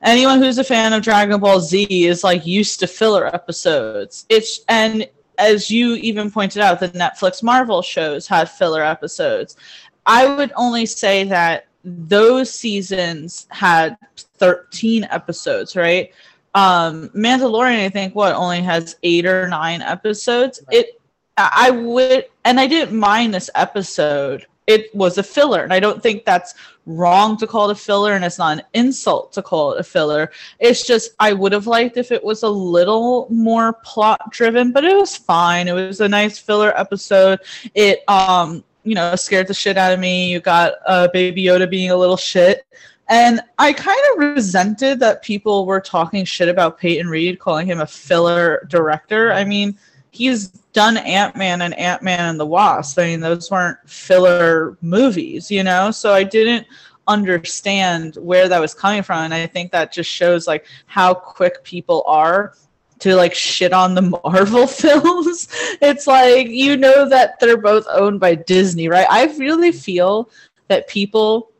Anyone 0.03 0.43
who's 0.43 0.59
a 0.59 0.65
fan 0.65 0.93
of 0.93 1.03
Dragon 1.03 1.41
Ball 1.41 1.61
Z 1.61 1.87
is 2.07 2.25
like 2.25 2.47
used 2.47 2.81
to 2.81 2.87
filler 2.87 3.27
episodes. 3.35 4.27
It's 4.29 4.61
and 4.69 5.09
as 5.39 5.71
you 5.71 5.95
even 5.95 6.31
pointed 6.31 6.61
out, 6.61 6.81
the 6.81 6.89
Netflix 6.91 7.43
Marvel 7.43 7.83
shows 7.83 8.27
had 8.27 8.51
filler 8.51 8.83
episodes. 8.83 9.57
I 10.05 10.27
would 10.27 10.53
only 10.57 10.87
say 10.87 11.25
that 11.25 11.67
those 11.85 12.53
seasons 12.53 13.47
had 13.51 13.97
13 14.17 15.05
episodes, 15.05 15.77
right? 15.77 16.13
Um, 16.55 17.09
Mandalorian, 17.11 17.85
I 17.85 17.89
think, 17.89 18.15
what 18.15 18.35
only 18.35 18.63
has 18.63 18.97
eight 19.03 19.27
or 19.27 19.49
nine 19.49 19.83
episodes. 19.83 20.61
Right. 20.69 20.79
It, 20.79 21.01
I 21.39 21.71
would, 21.71 22.27
and 22.45 22.61
I 22.61 22.67
didn't 22.67 22.99
mind 22.99 23.33
this 23.33 23.49
episode 23.55 24.47
it 24.67 24.95
was 24.95 25.19
a 25.19 25.23
filler. 25.23 25.63
And 25.63 25.73
I 25.73 25.81
don't 25.81 26.03
think 26.03 26.25
that's 26.25 26.55
wrong 26.87 27.37
to 27.39 27.47
call 27.47 27.69
it 27.69 27.73
a 27.73 27.77
filler, 27.77 28.15
and 28.15 28.25
it's 28.25 28.39
not 28.39 28.59
an 28.59 28.65
insult 28.75 29.33
to 29.35 29.43
call 29.43 29.73
it 29.73 29.81
a 29.81 29.85
filler. 29.85 30.31
It's 30.59 30.87
just 30.87 31.13
I 31.19 31.33
would 31.33 31.53
have 31.53 31.67
liked 31.67 31.97
if 31.97 32.13
it 32.13 32.23
was 32.23 32.43
a 32.43 32.49
little 32.49 33.27
more 33.31 33.75
plot 33.85 34.31
driven, 34.31 34.73
but 34.73 34.85
it 34.85 34.97
was 34.97 35.17
fine. 35.17 35.69
It 35.69 35.73
was 35.73 36.01
a 36.01 36.09
nice 36.09 36.39
filler 36.39 36.79
episode. 36.79 37.41
It 37.75 38.09
um 38.09 38.65
you 38.85 38.95
know 38.95 39.15
scared 39.17 39.47
the 39.47 39.55
shit 39.55 39.77
out 39.77 39.93
of 39.93 40.01
me. 40.01 40.31
You 40.31 40.41
got 40.41 40.75
uh, 40.87 41.09
Baby 41.13 41.45
Yoda 41.45 41.69
being 41.69 41.91
a 41.91 41.97
little 41.97 42.17
shit. 42.17 42.67
And 43.13 43.43
I 43.59 43.75
kind 43.75 44.01
of 44.13 44.21
resented 44.21 44.99
that 45.01 45.21
people 45.21 45.67
were 45.67 45.83
talking 45.83 46.25
shit 46.25 46.49
about 46.49 46.79
Peyton 46.79 47.11
Reed, 47.11 47.39
calling 47.39 47.67
him 47.67 47.81
a 47.81 47.87
filler 47.87 48.67
director. 48.71 49.35
I 49.35 49.45
mean, 49.45 49.79
he's 50.13 50.49
done 50.73 50.97
Ant 50.97 51.37
Man 51.37 51.61
and 51.61 51.75
Ant 51.75 52.03
Man 52.03 52.31
and 52.31 52.41
the 52.41 52.47
Wasp. 52.47 52.99
I 52.99 53.09
mean, 53.09 53.21
those 53.21 53.51
weren't 53.51 53.77
filler 53.85 54.79
movies, 54.81 55.51
you 55.51 55.63
know? 55.63 55.91
So 55.91 56.15
I 56.15 56.23
didn't 56.23 56.67
understand 57.07 58.17
where 58.17 58.49
that 58.49 58.63
was 58.63 58.73
coming 58.73 59.03
from. 59.03 59.25
And 59.25 59.35
I 59.35 59.47
think 59.47 59.73
that 59.73 59.93
just 59.93 60.09
shows 60.09 60.47
like 60.47 60.65
how 60.87 61.13
quick 61.13 61.63
people 61.65 62.03
are 62.07 62.55
to 63.01 63.15
like 63.15 63.35
shit 63.35 63.75
on 63.75 63.95
the 63.95 64.19
Marvel 64.25 64.67
films. 64.67 65.49
it's 65.83 66.07
like 66.07 66.49
you 66.49 66.79
know 66.79 67.07
that 67.11 67.39
they're 67.41 67.59
both 67.59 67.85
owned 67.91 68.21
by 68.21 68.37
Disney, 68.37 68.89
right? 68.89 69.07
I 69.11 69.27
really 69.37 69.71
feel 69.71 70.31
that 70.69 70.89
people 70.89 71.52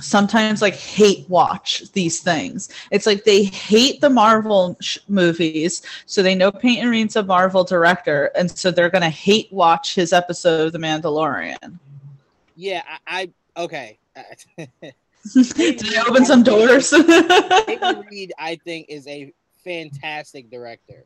sometimes 0.00 0.62
like 0.62 0.74
hate 0.74 1.28
watch 1.28 1.90
these 1.92 2.20
things. 2.20 2.68
It's 2.90 3.06
like 3.06 3.24
they 3.24 3.44
hate 3.44 4.00
the 4.00 4.10
Marvel 4.10 4.76
sh- 4.80 4.98
movies, 5.08 5.82
so 6.06 6.22
they 6.22 6.34
know 6.34 6.50
Peyton 6.50 6.88
Reed's 6.88 7.16
a 7.16 7.22
Marvel 7.22 7.64
director, 7.64 8.30
and 8.36 8.50
so 8.50 8.70
they're 8.70 8.90
gonna 8.90 9.10
hate 9.10 9.52
watch 9.52 9.94
his 9.94 10.12
episode 10.12 10.66
of 10.66 10.72
The 10.72 10.78
Mandalorian. 10.78 11.78
Yeah, 12.56 12.82
I, 13.06 13.30
I 13.56 13.62
okay. 13.62 13.98
Did 15.34 15.96
I 15.96 16.04
open 16.08 16.24
some 16.24 16.42
doors? 16.42 16.90
Peyton 17.66 18.04
Reed, 18.10 18.32
I 18.38 18.56
think, 18.64 18.86
is 18.88 19.06
a 19.06 19.32
fantastic 19.64 20.50
director. 20.50 21.04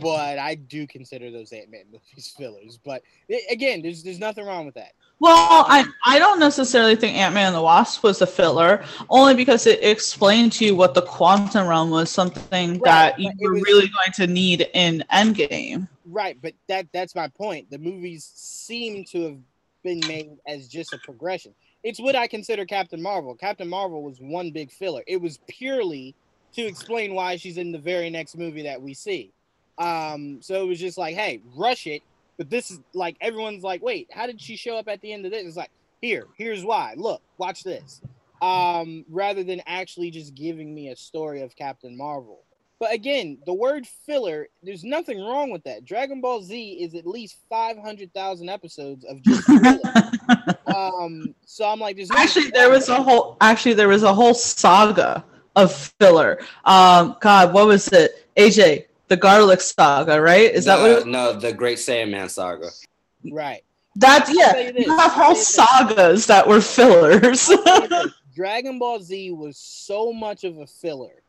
But 0.00 0.38
I 0.38 0.56
do 0.56 0.86
consider 0.86 1.30
those 1.30 1.52
Ant 1.52 1.70
Man 1.70 1.84
movies 1.92 2.34
fillers. 2.36 2.78
But 2.84 3.02
again, 3.50 3.82
there's 3.82 4.02
there's 4.02 4.18
nothing 4.18 4.44
wrong 4.44 4.66
with 4.66 4.74
that. 4.74 4.92
Well, 5.18 5.64
I, 5.66 5.86
I 6.04 6.18
don't 6.18 6.38
necessarily 6.38 6.94
think 6.94 7.16
Ant 7.16 7.34
Man 7.34 7.46
and 7.46 7.56
the 7.56 7.62
Wasp 7.62 8.02
was 8.02 8.20
a 8.20 8.26
filler, 8.26 8.84
only 9.08 9.34
because 9.34 9.66
it 9.66 9.82
explained 9.82 10.52
to 10.54 10.66
you 10.66 10.76
what 10.76 10.92
the 10.92 11.02
quantum 11.02 11.66
realm 11.66 11.90
was 11.90 12.10
something 12.10 12.72
right, 12.72 12.82
that 12.84 13.18
you 13.18 13.30
were 13.40 13.54
was, 13.54 13.62
really 13.62 13.88
going 13.88 14.12
to 14.14 14.26
need 14.26 14.68
in 14.74 15.02
Endgame. 15.10 15.88
Right, 16.04 16.36
but 16.42 16.52
that 16.68 16.86
that's 16.92 17.14
my 17.14 17.28
point. 17.28 17.70
The 17.70 17.78
movies 17.78 18.30
seem 18.34 19.04
to 19.06 19.22
have 19.22 19.38
been 19.82 20.00
made 20.06 20.36
as 20.46 20.68
just 20.68 20.92
a 20.92 20.98
progression. 20.98 21.54
It's 21.82 21.98
what 21.98 22.14
I 22.14 22.26
consider 22.26 22.66
Captain 22.66 23.00
Marvel. 23.00 23.34
Captain 23.34 23.68
Marvel 23.68 24.02
was 24.02 24.20
one 24.20 24.50
big 24.50 24.70
filler. 24.70 25.02
It 25.06 25.20
was 25.20 25.38
purely 25.46 26.14
to 26.54 26.66
explain 26.66 27.14
why 27.14 27.36
she's 27.36 27.56
in 27.56 27.72
the 27.72 27.78
very 27.78 28.10
next 28.10 28.36
movie 28.36 28.62
that 28.62 28.82
we 28.82 28.92
see. 28.92 29.32
Um, 29.78 30.42
so 30.42 30.62
it 30.62 30.66
was 30.66 30.80
just 30.80 30.98
like, 30.98 31.14
hey, 31.14 31.40
rush 31.54 31.86
it 31.86 32.02
but 32.36 32.50
this 32.50 32.70
is 32.70 32.80
like 32.92 33.16
everyone's 33.20 33.62
like, 33.62 33.82
wait, 33.82 34.08
how 34.12 34.26
did 34.26 34.40
she 34.40 34.56
show 34.56 34.76
up 34.76 34.88
at 34.88 35.00
the 35.00 35.12
end 35.12 35.24
of 35.24 35.32
this? 35.32 35.46
It's 35.46 35.56
like, 35.56 35.70
here, 36.00 36.26
here's 36.36 36.64
why. 36.64 36.94
Look, 36.96 37.22
watch 37.38 37.62
this. 37.64 38.00
Um, 38.42 39.04
rather 39.08 39.42
than 39.42 39.62
actually 39.66 40.10
just 40.10 40.34
giving 40.34 40.74
me 40.74 40.90
a 40.90 40.96
story 40.96 41.40
of 41.42 41.56
Captain 41.56 41.96
Marvel. 41.96 42.42
But 42.78 42.92
again, 42.92 43.38
the 43.46 43.54
word 43.54 43.86
filler, 43.86 44.48
there's 44.62 44.84
nothing 44.84 45.18
wrong 45.18 45.50
with 45.50 45.64
that. 45.64 45.86
Dragon 45.86 46.20
Ball 46.20 46.42
Z 46.42 46.72
is 46.72 46.94
at 46.94 47.06
least 47.06 47.38
500,000 47.48 48.48
episodes 48.50 49.04
of 49.06 49.22
just 49.22 49.44
filler. 49.46 49.78
um, 50.66 51.34
so 51.46 51.66
I'm 51.66 51.80
like, 51.80 51.96
there's 51.96 52.10
actually 52.10 52.50
there 52.50 52.68
was 52.68 52.90
a 52.90 53.02
whole 53.02 53.38
actually 53.40 53.74
there 53.74 53.88
was 53.88 54.02
a 54.02 54.12
whole 54.12 54.34
saga 54.34 55.24
of 55.54 55.74
filler. 55.74 56.38
Um, 56.66 57.16
God, 57.20 57.54
what 57.54 57.66
was 57.66 57.88
it? 57.88 58.28
AJ, 58.36 58.84
the 59.08 59.16
Garlic 59.16 59.60
Saga, 59.60 60.20
right? 60.20 60.52
Is 60.52 60.64
that 60.64 60.80
what? 60.80 60.90
It 61.02 61.06
no, 61.06 61.32
the 61.32 61.52
Great 61.52 61.78
Saiyaman 61.78 62.30
Saga. 62.30 62.70
Right. 63.30 63.62
That's 63.96 64.32
yeah. 64.34 64.58
You, 64.58 64.84
you 64.84 64.96
have 64.96 65.12
whole 65.12 65.34
sagas 65.34 66.26
that 66.26 66.46
were 66.46 66.60
fillers. 66.60 67.50
Dragon 68.34 68.78
Ball 68.78 69.00
Z 69.00 69.30
was 69.30 69.56
so 69.56 70.12
much 70.12 70.44
of 70.44 70.58
a 70.58 70.66
filler. 70.66 71.22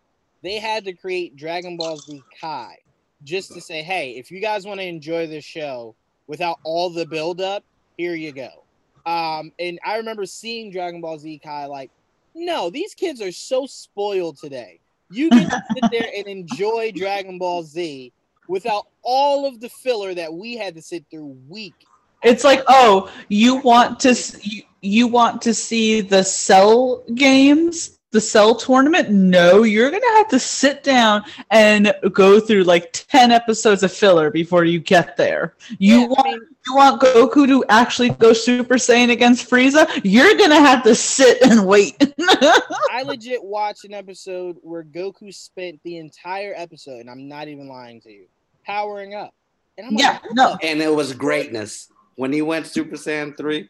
They 0.43 0.59
had 0.59 0.83
to 0.85 0.93
create 0.93 1.37
Dragon 1.37 1.77
Ball 1.77 1.97
Z 1.97 2.21
Kai 2.39 2.77
just 3.23 3.53
to 3.53 3.61
say, 3.61 3.81
hey, 3.81 4.11
if 4.11 4.29
you 4.29 4.39
guys 4.41 4.65
want 4.65 4.79
to 4.79 4.85
enjoy 4.85 5.25
this 5.27 5.45
show 5.45 5.95
without 6.27 6.59
all 6.63 6.89
the 6.89 7.05
buildup, 7.05 7.63
here 7.97 8.15
you 8.15 8.33
go. 8.33 8.63
Um, 9.05 9.53
and 9.57 9.79
I 9.85 9.97
remember 9.97 10.25
seeing 10.25 10.69
Dragon 10.69 10.99
Ball 10.99 11.17
Z 11.17 11.39
Kai 11.41 11.65
like, 11.65 11.89
no, 12.35 12.69
these 12.69 12.93
kids 12.93 13.21
are 13.21 13.31
so 13.31 13.65
spoiled 13.65 14.37
today. 14.37 14.79
You 15.09 15.29
can 15.29 15.49
sit 15.49 15.91
there 15.91 16.09
and 16.15 16.27
enjoy 16.27 16.91
Dragon 16.93 17.37
Ball 17.37 17.63
Z 17.63 18.11
without 18.47 18.87
all 19.03 19.45
of 19.45 19.59
the 19.59 19.69
filler 19.69 20.13
that 20.13 20.33
we 20.33 20.55
had 20.55 20.75
to 20.75 20.81
sit 20.81 21.05
through 21.09 21.37
week. 21.47 21.75
It's 22.23 22.43
like, 22.43 22.63
oh, 22.67 23.11
you 23.29 23.57
want 23.57 23.99
to 24.01 24.15
you, 24.41 24.63
you 24.81 25.07
want 25.07 25.41
to 25.43 25.53
see 25.53 26.01
the 26.01 26.23
cell 26.23 27.03
games, 27.15 27.99
the 28.11 28.21
cell 28.21 28.55
tournament? 28.55 29.09
No, 29.09 29.63
you're 29.63 29.91
gonna 29.91 30.17
have 30.17 30.27
to 30.29 30.39
sit 30.39 30.83
down 30.83 31.23
and 31.51 31.93
go 32.11 32.39
through 32.39 32.63
like 32.63 32.91
ten 32.91 33.31
episodes 33.31 33.83
of 33.83 33.93
filler 33.93 34.31
before 34.31 34.65
you 34.65 34.79
get 34.79 35.15
there. 35.15 35.55
You 35.77 36.01
yeah, 36.01 36.07
want 36.07 36.27
I 36.27 36.31
mean, 36.31 36.47
you 36.67 36.75
want 36.75 37.01
Goku 37.01 37.47
to 37.47 37.63
actually 37.69 38.09
go 38.09 38.33
Super 38.33 38.75
Saiyan 38.75 39.11
against 39.11 39.49
Frieza, 39.49 39.87
you're 40.03 40.35
gonna 40.37 40.59
have 40.59 40.83
to 40.83 40.95
sit 40.95 41.41
and 41.41 41.65
wait. 41.65 41.95
I 42.19 43.03
legit 43.05 43.43
watched 43.43 43.85
an 43.85 43.93
episode 43.93 44.57
where 44.61 44.83
Goku 44.83 45.33
spent 45.33 45.79
the 45.83 45.97
entire 45.97 46.53
episode, 46.55 47.01
and 47.01 47.09
I'm 47.09 47.27
not 47.27 47.47
even 47.47 47.67
lying 47.67 48.01
to 48.01 48.11
you, 48.11 48.25
powering 48.65 49.15
up. 49.15 49.33
And 49.77 49.87
I'm 49.87 49.93
yeah, 49.93 50.19
like, 50.23 50.33
no, 50.33 50.57
and 50.61 50.81
it 50.81 50.93
was 50.93 51.13
greatness 51.13 51.91
when 52.15 52.33
he 52.33 52.41
went 52.41 52.67
Super 52.67 52.95
Saiyan 52.95 53.37
three, 53.37 53.69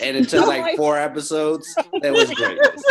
and 0.00 0.16
it 0.16 0.28
took 0.28 0.46
like 0.48 0.76
four 0.76 0.98
episodes. 0.98 1.74
That 2.02 2.12
was 2.12 2.30
greatness. 2.34 2.82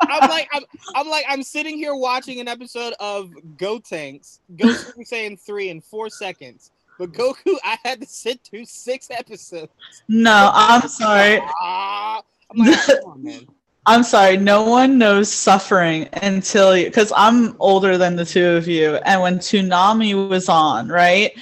I'm 0.00 0.30
like, 0.30 0.48
I'm, 0.52 0.62
I'm 0.94 1.08
like, 1.08 1.24
I'm 1.28 1.42
sitting 1.42 1.76
here 1.76 1.94
watching 1.94 2.40
an 2.40 2.48
episode 2.48 2.94
of 3.00 3.30
Gotenks, 3.56 4.38
Go 4.56 4.72
Super 4.72 5.02
Saiyan 5.02 5.38
three 5.38 5.68
in 5.68 5.80
four 5.80 6.08
seconds 6.08 6.70
but 6.98 7.12
Goku, 7.12 7.56
I 7.64 7.78
had 7.84 8.00
to 8.00 8.06
sit 8.06 8.40
through 8.44 8.64
six 8.64 9.10
episodes. 9.10 9.72
No, 10.08 10.50
I'm 10.52 10.88
sorry. 10.88 11.40
Ah, 11.60 12.22
I'm 12.50 12.58
like, 12.58 12.88
on, 13.04 13.22
man. 13.22 13.46
I'm 13.88 14.02
sorry, 14.02 14.36
no 14.36 14.64
one 14.64 14.98
knows 14.98 15.32
suffering 15.32 16.10
until 16.12 16.76
you, 16.76 16.84
because 16.84 17.10
I'm 17.16 17.56
older 17.58 17.96
than 17.96 18.16
the 18.16 18.24
two 18.26 18.50
of 18.50 18.68
you. 18.68 18.96
And 18.96 19.22
when 19.22 19.38
Toonami 19.38 20.28
was 20.28 20.50
on, 20.50 20.88
right? 20.88 21.32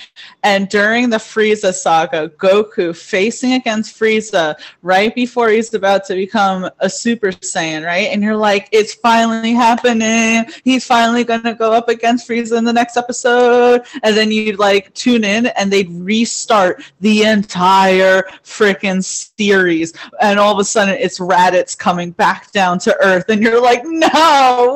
And 0.44 0.68
during 0.68 1.10
the 1.10 1.16
Frieza 1.16 1.74
saga, 1.74 2.28
Goku 2.28 2.94
facing 2.94 3.54
against 3.54 3.98
Frieza 3.98 4.54
right 4.82 5.12
before 5.12 5.48
he's 5.48 5.74
about 5.74 6.04
to 6.04 6.14
become 6.14 6.70
a 6.78 6.88
Super 6.88 7.32
Saiyan, 7.32 7.84
right? 7.84 8.10
And 8.12 8.22
you're 8.22 8.36
like, 8.36 8.68
it's 8.70 8.94
finally 8.94 9.52
happening. 9.52 10.44
He's 10.62 10.86
finally 10.86 11.24
gonna 11.24 11.52
go 11.52 11.72
up 11.72 11.88
against 11.88 12.28
Frieza 12.28 12.56
in 12.56 12.62
the 12.62 12.72
next 12.72 12.96
episode. 12.96 13.82
And 14.04 14.16
then 14.16 14.30
you'd 14.30 14.60
like 14.60 14.94
tune 14.94 15.24
in 15.24 15.46
and 15.46 15.72
they'd 15.72 15.90
restart 15.90 16.84
the 17.00 17.24
entire 17.24 18.22
freaking 18.44 19.02
series. 19.02 19.94
And 20.20 20.38
all 20.38 20.52
of 20.52 20.60
a 20.60 20.64
sudden 20.64 20.94
it's 20.94 21.18
Raditz 21.18 21.76
coming 21.76 22.12
back 22.12 22.35
back 22.36 22.52
down 22.52 22.78
to 22.78 22.94
earth 23.02 23.24
and 23.28 23.42
you're 23.42 23.62
like 23.62 23.82
no 23.84 24.10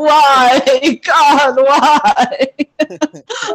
why? 0.07 0.61
God 1.05 1.57
why? 1.57 2.49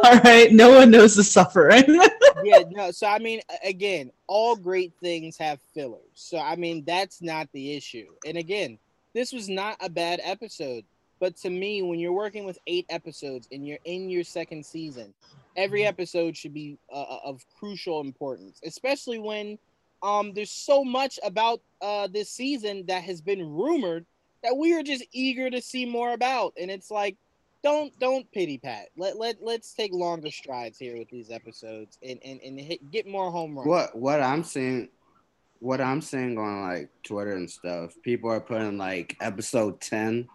All 0.04 0.18
right 0.20 0.52
no 0.52 0.78
one 0.78 0.90
knows 0.90 1.16
the 1.16 1.24
suffering. 1.24 1.84
Yeah 2.44 2.58
no 2.70 2.90
so 2.90 3.06
i 3.06 3.18
mean 3.18 3.40
again 3.64 4.12
all 4.26 4.56
great 4.56 4.92
things 5.00 5.38
have 5.38 5.58
fillers 5.72 6.02
so 6.14 6.38
i 6.38 6.54
mean 6.54 6.84
that's 6.84 7.22
not 7.22 7.48
the 7.52 7.74
issue 7.74 8.06
and 8.26 8.36
again 8.36 8.78
this 9.14 9.32
was 9.32 9.48
not 9.48 9.78
a 9.80 9.88
bad 9.88 10.20
episode 10.22 10.84
but 11.18 11.34
to 11.38 11.50
me 11.50 11.82
when 11.82 11.98
you're 11.98 12.12
working 12.12 12.44
with 12.44 12.58
eight 12.66 12.84
episodes 12.90 13.48
and 13.50 13.66
you're 13.66 13.78
in 13.86 14.10
your 14.10 14.22
second 14.22 14.64
season 14.64 15.14
every 15.56 15.86
episode 15.86 16.36
should 16.36 16.54
be 16.54 16.78
uh, 16.92 17.16
of 17.24 17.42
crucial 17.58 18.02
importance 18.02 18.60
especially 18.64 19.18
when 19.18 19.58
um, 20.02 20.32
there's 20.34 20.50
so 20.50 20.84
much 20.84 21.18
about 21.24 21.60
uh, 21.80 22.08
this 22.08 22.30
season 22.30 22.84
that 22.86 23.02
has 23.04 23.20
been 23.20 23.48
rumored 23.48 24.06
that 24.42 24.56
we 24.56 24.74
are 24.74 24.82
just 24.82 25.04
eager 25.12 25.50
to 25.50 25.60
see 25.60 25.86
more 25.86 26.12
about, 26.12 26.52
and 26.60 26.70
it's 26.70 26.90
like, 26.90 27.16
don't 27.62 27.98
don't 27.98 28.30
pity 28.32 28.58
pat. 28.58 28.88
Let 28.96 29.18
let 29.18 29.42
let's 29.42 29.72
take 29.74 29.92
longer 29.92 30.30
strides 30.30 30.78
here 30.78 30.96
with 30.96 31.10
these 31.10 31.30
episodes 31.30 31.98
and 32.02 32.20
and, 32.24 32.40
and 32.40 32.60
hit, 32.60 32.90
get 32.90 33.06
more 33.06 33.30
home 33.30 33.56
runs. 33.56 33.66
What 33.66 33.96
what 33.96 34.22
I'm 34.22 34.44
seeing, 34.44 34.88
what 35.58 35.80
I'm 35.80 36.00
seeing 36.00 36.38
on 36.38 36.62
like 36.62 36.90
Twitter 37.02 37.34
and 37.34 37.50
stuff, 37.50 37.94
people 38.02 38.30
are 38.30 38.40
putting 38.40 38.78
like 38.78 39.16
episode 39.20 39.80
ten 39.80 40.28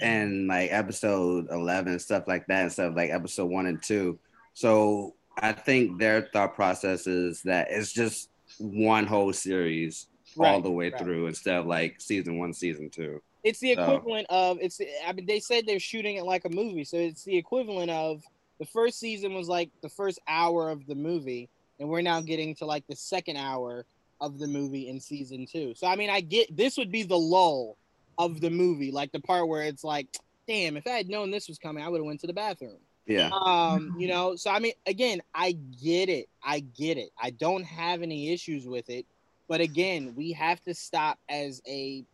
and 0.00 0.46
like 0.46 0.72
episode 0.72 1.48
11 1.50 1.98
stuff 1.98 2.24
like 2.26 2.46
that 2.46 2.64
instead 2.64 2.86
of 2.86 2.94
like 2.94 3.10
episode 3.10 3.46
one 3.46 3.66
and 3.66 3.82
two 3.82 4.18
so 4.54 5.14
i 5.38 5.52
think 5.52 5.98
their 5.98 6.28
thought 6.32 6.54
process 6.54 7.06
is 7.06 7.42
that 7.42 7.68
it's 7.70 7.92
just 7.92 8.28
one 8.58 9.06
whole 9.06 9.32
series 9.32 10.06
right, 10.36 10.50
all 10.50 10.60
the 10.60 10.70
way 10.70 10.90
right. 10.90 11.00
through 11.00 11.26
instead 11.26 11.56
of 11.56 11.66
like 11.66 12.00
season 12.00 12.38
one, 12.38 12.52
season 12.52 12.90
two. 12.90 13.22
It's 13.44 13.58
the 13.58 13.72
equivalent 13.72 14.26
so. 14.30 14.36
of 14.36 14.58
it's. 14.60 14.80
I 15.06 15.12
mean, 15.12 15.26
they 15.26 15.40
said 15.40 15.66
they're 15.66 15.80
shooting 15.80 16.16
it 16.16 16.24
like 16.24 16.44
a 16.44 16.48
movie, 16.48 16.84
so 16.84 16.96
it's 16.96 17.24
the 17.24 17.36
equivalent 17.36 17.90
of 17.90 18.22
the 18.58 18.66
first 18.66 19.00
season 19.00 19.34
was 19.34 19.48
like 19.48 19.70
the 19.82 19.88
first 19.88 20.20
hour 20.28 20.70
of 20.70 20.86
the 20.86 20.94
movie, 20.94 21.48
and 21.80 21.88
we're 21.88 22.02
now 22.02 22.20
getting 22.20 22.54
to 22.56 22.66
like 22.66 22.86
the 22.86 22.94
second 22.94 23.36
hour 23.36 23.84
of 24.20 24.38
the 24.38 24.46
movie 24.46 24.88
in 24.88 25.00
season 25.00 25.46
two. 25.46 25.74
So 25.74 25.88
I 25.88 25.96
mean, 25.96 26.10
I 26.10 26.20
get 26.20 26.56
this 26.56 26.76
would 26.76 26.92
be 26.92 27.02
the 27.02 27.18
lull 27.18 27.76
of 28.18 28.40
the 28.40 28.50
movie, 28.50 28.92
like 28.92 29.10
the 29.10 29.20
part 29.20 29.48
where 29.48 29.62
it's 29.62 29.82
like, 29.82 30.06
damn, 30.46 30.76
if 30.76 30.86
I 30.86 30.90
had 30.90 31.08
known 31.08 31.30
this 31.30 31.48
was 31.48 31.58
coming, 31.58 31.82
I 31.82 31.88
would 31.88 31.98
have 31.98 32.06
went 32.06 32.20
to 32.20 32.28
the 32.28 32.32
bathroom. 32.32 32.78
Yeah. 33.06 33.30
Um, 33.32 33.96
you 33.98 34.08
know, 34.08 34.36
so 34.36 34.50
I 34.50 34.58
mean, 34.58 34.72
again, 34.86 35.22
I 35.34 35.52
get 35.82 36.08
it. 36.08 36.28
I 36.42 36.60
get 36.60 36.98
it. 36.98 37.10
I 37.20 37.30
don't 37.30 37.64
have 37.64 38.02
any 38.02 38.32
issues 38.32 38.66
with 38.66 38.88
it. 38.90 39.06
But 39.48 39.60
again, 39.60 40.14
we 40.16 40.32
have 40.32 40.62
to 40.64 40.74
stop 40.74 41.18
as 41.28 41.60
a 41.66 42.04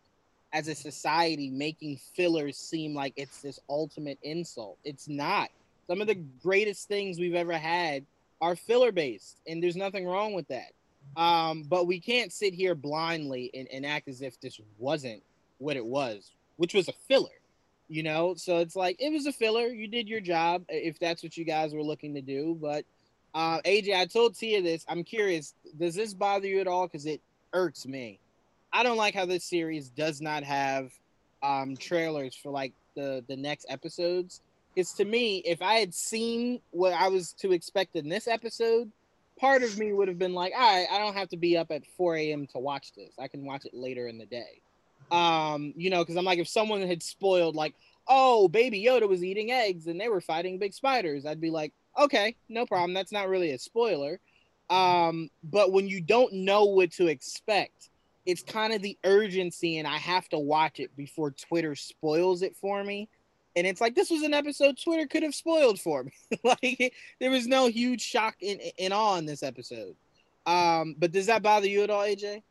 as 0.51 0.67
a 0.67 0.73
society 0.73 1.49
making 1.51 1.99
fillers 2.15 2.57
seem 2.57 2.95
like 2.95 3.13
it's 3.15 3.41
this 3.41 3.59
ultimate 3.69 4.17
insult. 4.23 4.77
It's 4.83 5.07
not. 5.07 5.49
Some 5.87 6.01
of 6.01 6.07
the 6.07 6.15
greatest 6.15 6.87
things 6.87 7.19
we've 7.19 7.35
ever 7.35 7.57
had 7.57 8.03
are 8.41 8.55
filler 8.55 8.91
based, 8.91 9.37
and 9.47 9.61
there's 9.61 9.75
nothing 9.75 10.07
wrong 10.07 10.33
with 10.33 10.47
that. 10.47 10.71
Um, 11.17 11.63
but 11.63 11.87
we 11.87 11.99
can't 11.99 12.31
sit 12.31 12.53
here 12.53 12.75
blindly 12.75 13.51
and, 13.53 13.67
and 13.71 13.85
act 13.85 14.07
as 14.07 14.21
if 14.21 14.39
this 14.39 14.59
wasn't 14.77 15.21
what 15.57 15.75
it 15.75 15.85
was, 15.85 16.31
which 16.57 16.73
was 16.73 16.87
a 16.87 16.93
filler 17.07 17.38
you 17.89 18.03
know? 18.03 18.35
So 18.35 18.57
it's 18.57 18.75
like 18.75 18.95
it 18.99 19.11
was 19.11 19.25
a 19.25 19.33
filler. 19.33 19.67
You 19.67 19.87
did 19.87 20.07
your 20.07 20.21
job 20.21 20.63
if 20.69 20.99
that's 20.99 21.23
what 21.23 21.35
you 21.35 21.43
guys 21.43 21.73
were 21.73 21.83
looking 21.83 22.13
to 22.13 22.21
do 22.21 22.57
but 22.61 22.85
uh 23.35 23.61
aj 23.61 23.93
i 23.93 24.05
told 24.05 24.37
tia 24.37 24.61
this. 24.61 24.85
I'm 24.87 25.03
curious 25.03 25.53
does 25.77 25.95
this 25.95 26.13
bother 26.13 26.47
you 26.47 26.61
at 26.61 26.67
all? 26.67 26.87
Because 26.87 27.05
it 27.05 27.21
irks 27.53 27.85
me. 27.85 28.19
I 28.71 28.83
don't 28.83 28.97
like 28.97 29.15
how 29.15 29.25
this 29.25 29.43
series 29.43 29.89
does 29.89 30.21
not 30.21 30.43
have 30.43 30.91
um 31.43 31.75
trailers 31.75 32.35
for 32.35 32.51
like 32.51 32.73
the 32.95 33.23
the 33.27 33.35
next 33.35 33.65
episodes. 33.69 34.41
Because 34.73 34.93
to 34.93 35.05
me 35.05 35.37
if 35.45 35.61
i 35.61 35.75
had 35.75 35.93
seen 35.93 36.61
what 36.71 36.93
i 36.93 37.07
was 37.07 37.33
to 37.33 37.51
expect 37.51 37.95
in 37.95 38.07
this 38.07 38.27
episode 38.27 38.91
part 39.39 39.63
of 39.63 39.77
me 39.79 39.93
would 39.93 40.07
have 40.07 40.19
been 40.19 40.33
like 40.33 40.53
all 40.53 40.59
right 40.59 40.87
i 40.91 40.97
don't 40.99 41.15
have 41.15 41.29
to 41.29 41.37
be 41.37 41.57
up 41.57 41.71
at 41.71 41.85
4 41.97 42.17
a.m 42.17 42.47
to 42.47 42.59
watch 42.59 42.91
this. 42.93 43.11
I 43.19 43.27
can 43.27 43.45
watch 43.45 43.65
it 43.65 43.73
later 43.73 44.07
in 44.07 44.17
the 44.17 44.25
day 44.25 44.61
um, 45.11 45.73
you 45.75 45.89
know, 45.89 45.99
because 45.99 46.15
I'm 46.15 46.25
like, 46.25 46.39
if 46.39 46.47
someone 46.47 46.81
had 46.81 47.03
spoiled, 47.03 47.55
like, 47.55 47.75
oh, 48.07 48.47
Baby 48.47 48.83
Yoda 48.83 49.07
was 49.07 49.23
eating 49.23 49.51
eggs 49.51 49.87
and 49.87 49.99
they 49.99 50.09
were 50.09 50.21
fighting 50.21 50.57
big 50.57 50.73
spiders, 50.73 51.25
I'd 51.25 51.41
be 51.41 51.49
like, 51.49 51.73
okay, 51.97 52.35
no 52.47 52.65
problem. 52.65 52.93
That's 52.93 53.11
not 53.11 53.29
really 53.29 53.51
a 53.51 53.59
spoiler. 53.59 54.19
Um, 54.69 55.29
but 55.43 55.71
when 55.71 55.87
you 55.87 56.01
don't 56.01 56.31
know 56.33 56.65
what 56.65 56.91
to 56.93 57.07
expect, 57.07 57.89
it's 58.25 58.43
kind 58.43 58.73
of 58.73 58.81
the 58.81 58.97
urgency, 59.03 59.79
and 59.79 59.87
I 59.87 59.97
have 59.97 60.29
to 60.29 60.39
watch 60.39 60.79
it 60.79 60.95
before 60.95 61.31
Twitter 61.31 61.75
spoils 61.75 62.41
it 62.41 62.55
for 62.55 62.83
me. 62.83 63.09
And 63.55 63.65
it's 63.65 63.81
like 63.81 63.95
this 63.95 64.11
was 64.11 64.21
an 64.21 64.33
episode 64.33 64.77
Twitter 64.81 65.07
could 65.07 65.23
have 65.23 65.33
spoiled 65.33 65.79
for 65.79 66.03
me. 66.03 66.11
like 66.43 66.93
there 67.19 67.31
was 67.31 67.47
no 67.47 67.67
huge 67.67 68.01
shock 68.01 68.35
in 68.41 68.59
in 68.77 68.91
awe 68.91 69.17
in 69.17 69.25
this 69.25 69.41
episode. 69.41 69.95
Um, 70.45 70.95
but 70.97 71.11
does 71.11 71.25
that 71.25 71.41
bother 71.41 71.67
you 71.67 71.83
at 71.83 71.89
all, 71.89 72.03
AJ? 72.03 72.43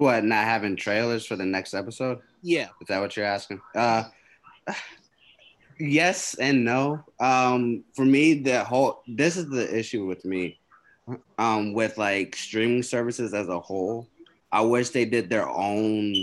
What, 0.00 0.24
not 0.24 0.44
having 0.44 0.76
trailers 0.76 1.26
for 1.26 1.36
the 1.36 1.44
next 1.44 1.74
episode? 1.74 2.20
Yeah. 2.40 2.68
Is 2.80 2.88
that 2.88 3.00
what 3.00 3.18
you're 3.18 3.26
asking? 3.26 3.60
Uh 3.74 4.04
yes 5.78 6.36
and 6.40 6.64
no. 6.64 7.04
Um 7.20 7.84
for 7.94 8.06
me 8.06 8.32
the 8.32 8.64
whole 8.64 9.02
this 9.06 9.36
is 9.36 9.50
the 9.50 9.78
issue 9.78 10.06
with 10.06 10.24
me. 10.24 10.58
Um 11.36 11.74
with 11.74 11.98
like 11.98 12.34
streaming 12.34 12.82
services 12.82 13.34
as 13.34 13.48
a 13.48 13.60
whole. 13.60 14.08
I 14.50 14.62
wish 14.62 14.88
they 14.88 15.04
did 15.04 15.28
their 15.28 15.46
own 15.46 16.14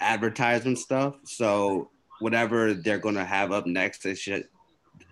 advertisement 0.00 0.78
stuff. 0.78 1.14
So 1.22 1.90
whatever 2.18 2.74
they're 2.74 2.98
gonna 2.98 3.24
have 3.24 3.52
up 3.52 3.66
next, 3.66 4.02
they 4.02 4.16
should 4.16 4.48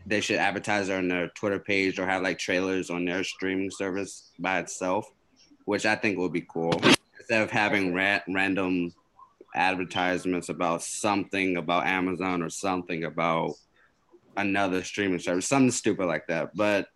they 0.05 0.21
should 0.21 0.39
advertise 0.41 0.91
on 0.91 1.07
their 1.07 1.29
Twitter 1.29 1.61
page 1.61 2.01
or 2.01 2.09
have 2.09 2.23
like 2.23 2.41
trailers 2.41 2.91
on 2.91 3.05
their 3.05 3.23
streaming 3.23 3.71
service 3.71 4.33
by 4.41 4.59
itself, 4.59 5.09
which 5.65 5.87
I 5.87 5.95
think 5.95 6.19
would 6.19 6.33
be 6.33 6.45
cool 6.49 6.73
instead 7.19 7.43
of 7.43 7.51
having 7.51 7.95
ra- 7.95 8.21
random 8.29 8.93
advertisements 9.55 10.49
about 10.49 10.83
something 10.83 11.57
about 11.57 11.87
Amazon 11.87 12.43
or 12.43 12.51
something 12.51 13.05
about 13.05 13.55
another 14.37 14.85
streaming 14.85 15.19
service, 15.19 15.49
something 15.49 15.71
stupid 15.71 16.07
like 16.07 16.27
that. 16.29 16.51
But 16.55 16.87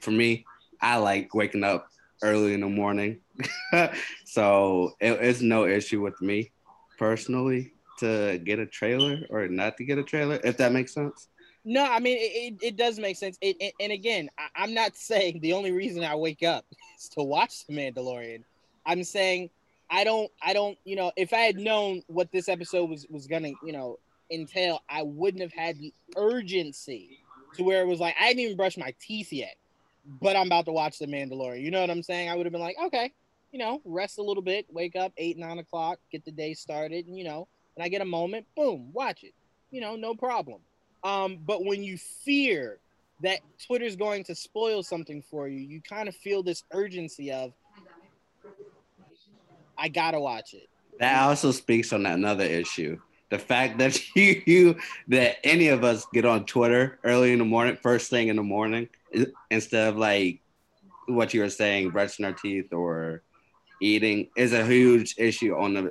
for 0.00 0.10
me, 0.10 0.44
I 0.80 0.96
like 0.96 1.34
waking 1.34 1.64
up 1.64 1.88
early 2.22 2.54
in 2.54 2.60
the 2.60 2.68
morning. 2.68 3.20
so 4.24 4.92
it, 5.00 5.12
it's 5.12 5.40
no 5.40 5.66
issue 5.66 6.00
with 6.00 6.20
me 6.20 6.52
personally 6.98 7.72
to 7.98 8.40
get 8.44 8.58
a 8.58 8.66
trailer 8.66 9.20
or 9.30 9.48
not 9.48 9.76
to 9.76 9.84
get 9.84 9.98
a 9.98 10.02
trailer, 10.02 10.40
if 10.44 10.56
that 10.56 10.72
makes 10.72 10.94
sense. 10.94 11.28
No, 11.64 11.84
I 11.84 11.98
mean, 11.98 12.18
it, 12.18 12.20
it, 12.20 12.54
it 12.62 12.76
does 12.76 12.98
make 12.98 13.16
sense. 13.16 13.38
It, 13.40 13.56
it, 13.58 13.74
and 13.80 13.92
again, 13.92 14.28
I, 14.38 14.62
I'm 14.62 14.74
not 14.74 14.96
saying 14.96 15.40
the 15.40 15.52
only 15.52 15.72
reason 15.72 16.04
I 16.04 16.14
wake 16.14 16.42
up 16.42 16.64
is 16.98 17.08
to 17.10 17.22
watch 17.22 17.66
The 17.66 17.74
Mandalorian. 17.74 18.44
I'm 18.86 19.04
saying 19.04 19.50
I 19.90 20.04
don't 20.04 20.30
I 20.42 20.52
don't 20.52 20.78
you 20.84 20.96
know 20.96 21.12
if 21.16 21.32
I 21.32 21.40
had 21.40 21.56
known 21.56 22.02
what 22.06 22.32
this 22.32 22.48
episode 22.48 22.88
was 22.90 23.06
was 23.10 23.26
gonna 23.26 23.52
you 23.64 23.72
know 23.72 23.98
entail, 24.30 24.82
I 24.88 25.02
wouldn't 25.02 25.42
have 25.42 25.52
had 25.52 25.78
the 25.78 25.92
urgency 26.16 27.18
to 27.54 27.62
where 27.62 27.82
it 27.82 27.86
was 27.86 28.00
like 28.00 28.14
I 28.20 28.24
hadn't 28.24 28.40
even 28.40 28.56
brushed 28.56 28.78
my 28.78 28.94
teeth 29.00 29.32
yet, 29.32 29.56
but 30.20 30.36
I'm 30.36 30.46
about 30.46 30.64
to 30.66 30.72
watch 30.72 30.98
The 30.98 31.06
Mandalorian. 31.06 31.62
You 31.62 31.70
know 31.70 31.80
what 31.80 31.90
I'm 31.90 32.02
saying? 32.02 32.28
I 32.28 32.34
would 32.34 32.46
have 32.46 32.52
been 32.52 32.60
like, 32.60 32.76
okay, 32.86 33.12
you 33.52 33.58
know, 33.58 33.80
rest 33.84 34.18
a 34.18 34.22
little 34.22 34.42
bit, 34.42 34.66
wake 34.72 34.96
up 34.96 35.12
eight 35.16 35.38
nine 35.38 35.58
o'clock, 35.58 35.98
get 36.10 36.24
the 36.24 36.32
day 36.32 36.54
started, 36.54 37.06
and 37.06 37.16
you 37.16 37.24
know, 37.24 37.46
when 37.74 37.84
I 37.84 37.88
get 37.88 38.02
a 38.02 38.06
moment, 38.06 38.46
boom, 38.56 38.90
watch 38.92 39.24
it. 39.24 39.34
You 39.70 39.80
know, 39.80 39.96
no 39.96 40.14
problem. 40.14 40.60
Um, 41.02 41.38
but 41.44 41.64
when 41.64 41.82
you 41.82 41.98
fear 41.98 42.78
that 43.22 43.40
Twitter's 43.66 43.96
going 43.96 44.24
to 44.24 44.34
spoil 44.34 44.82
something 44.82 45.22
for 45.22 45.48
you, 45.48 45.58
you 45.58 45.80
kind 45.80 46.08
of 46.08 46.16
feel 46.16 46.42
this 46.42 46.64
urgency 46.72 47.30
of 47.30 47.52
I 49.84 49.88
gotta 49.88 50.18
watch 50.18 50.54
it. 50.54 50.66
That 50.98 51.24
also 51.24 51.50
speaks 51.50 51.92
on 51.92 52.06
another 52.06 52.44
issue. 52.44 52.98
The 53.28 53.38
fact 53.38 53.76
that 53.80 54.00
you, 54.16 54.42
you 54.46 54.76
that 55.08 55.36
any 55.44 55.68
of 55.68 55.84
us 55.84 56.06
get 56.14 56.24
on 56.24 56.46
Twitter 56.46 56.98
early 57.04 57.32
in 57.32 57.38
the 57.38 57.44
morning, 57.44 57.76
first 57.82 58.08
thing 58.08 58.28
in 58.28 58.36
the 58.36 58.42
morning, 58.42 58.88
instead 59.50 59.88
of 59.88 59.98
like 59.98 60.40
what 61.06 61.34
you 61.34 61.42
were 61.42 61.50
saying, 61.50 61.90
brushing 61.90 62.24
our 62.24 62.32
teeth 62.32 62.72
or 62.72 63.24
eating, 63.82 64.30
is 64.38 64.54
a 64.54 64.64
huge 64.64 65.16
issue 65.18 65.54
on 65.54 65.74
the 65.74 65.90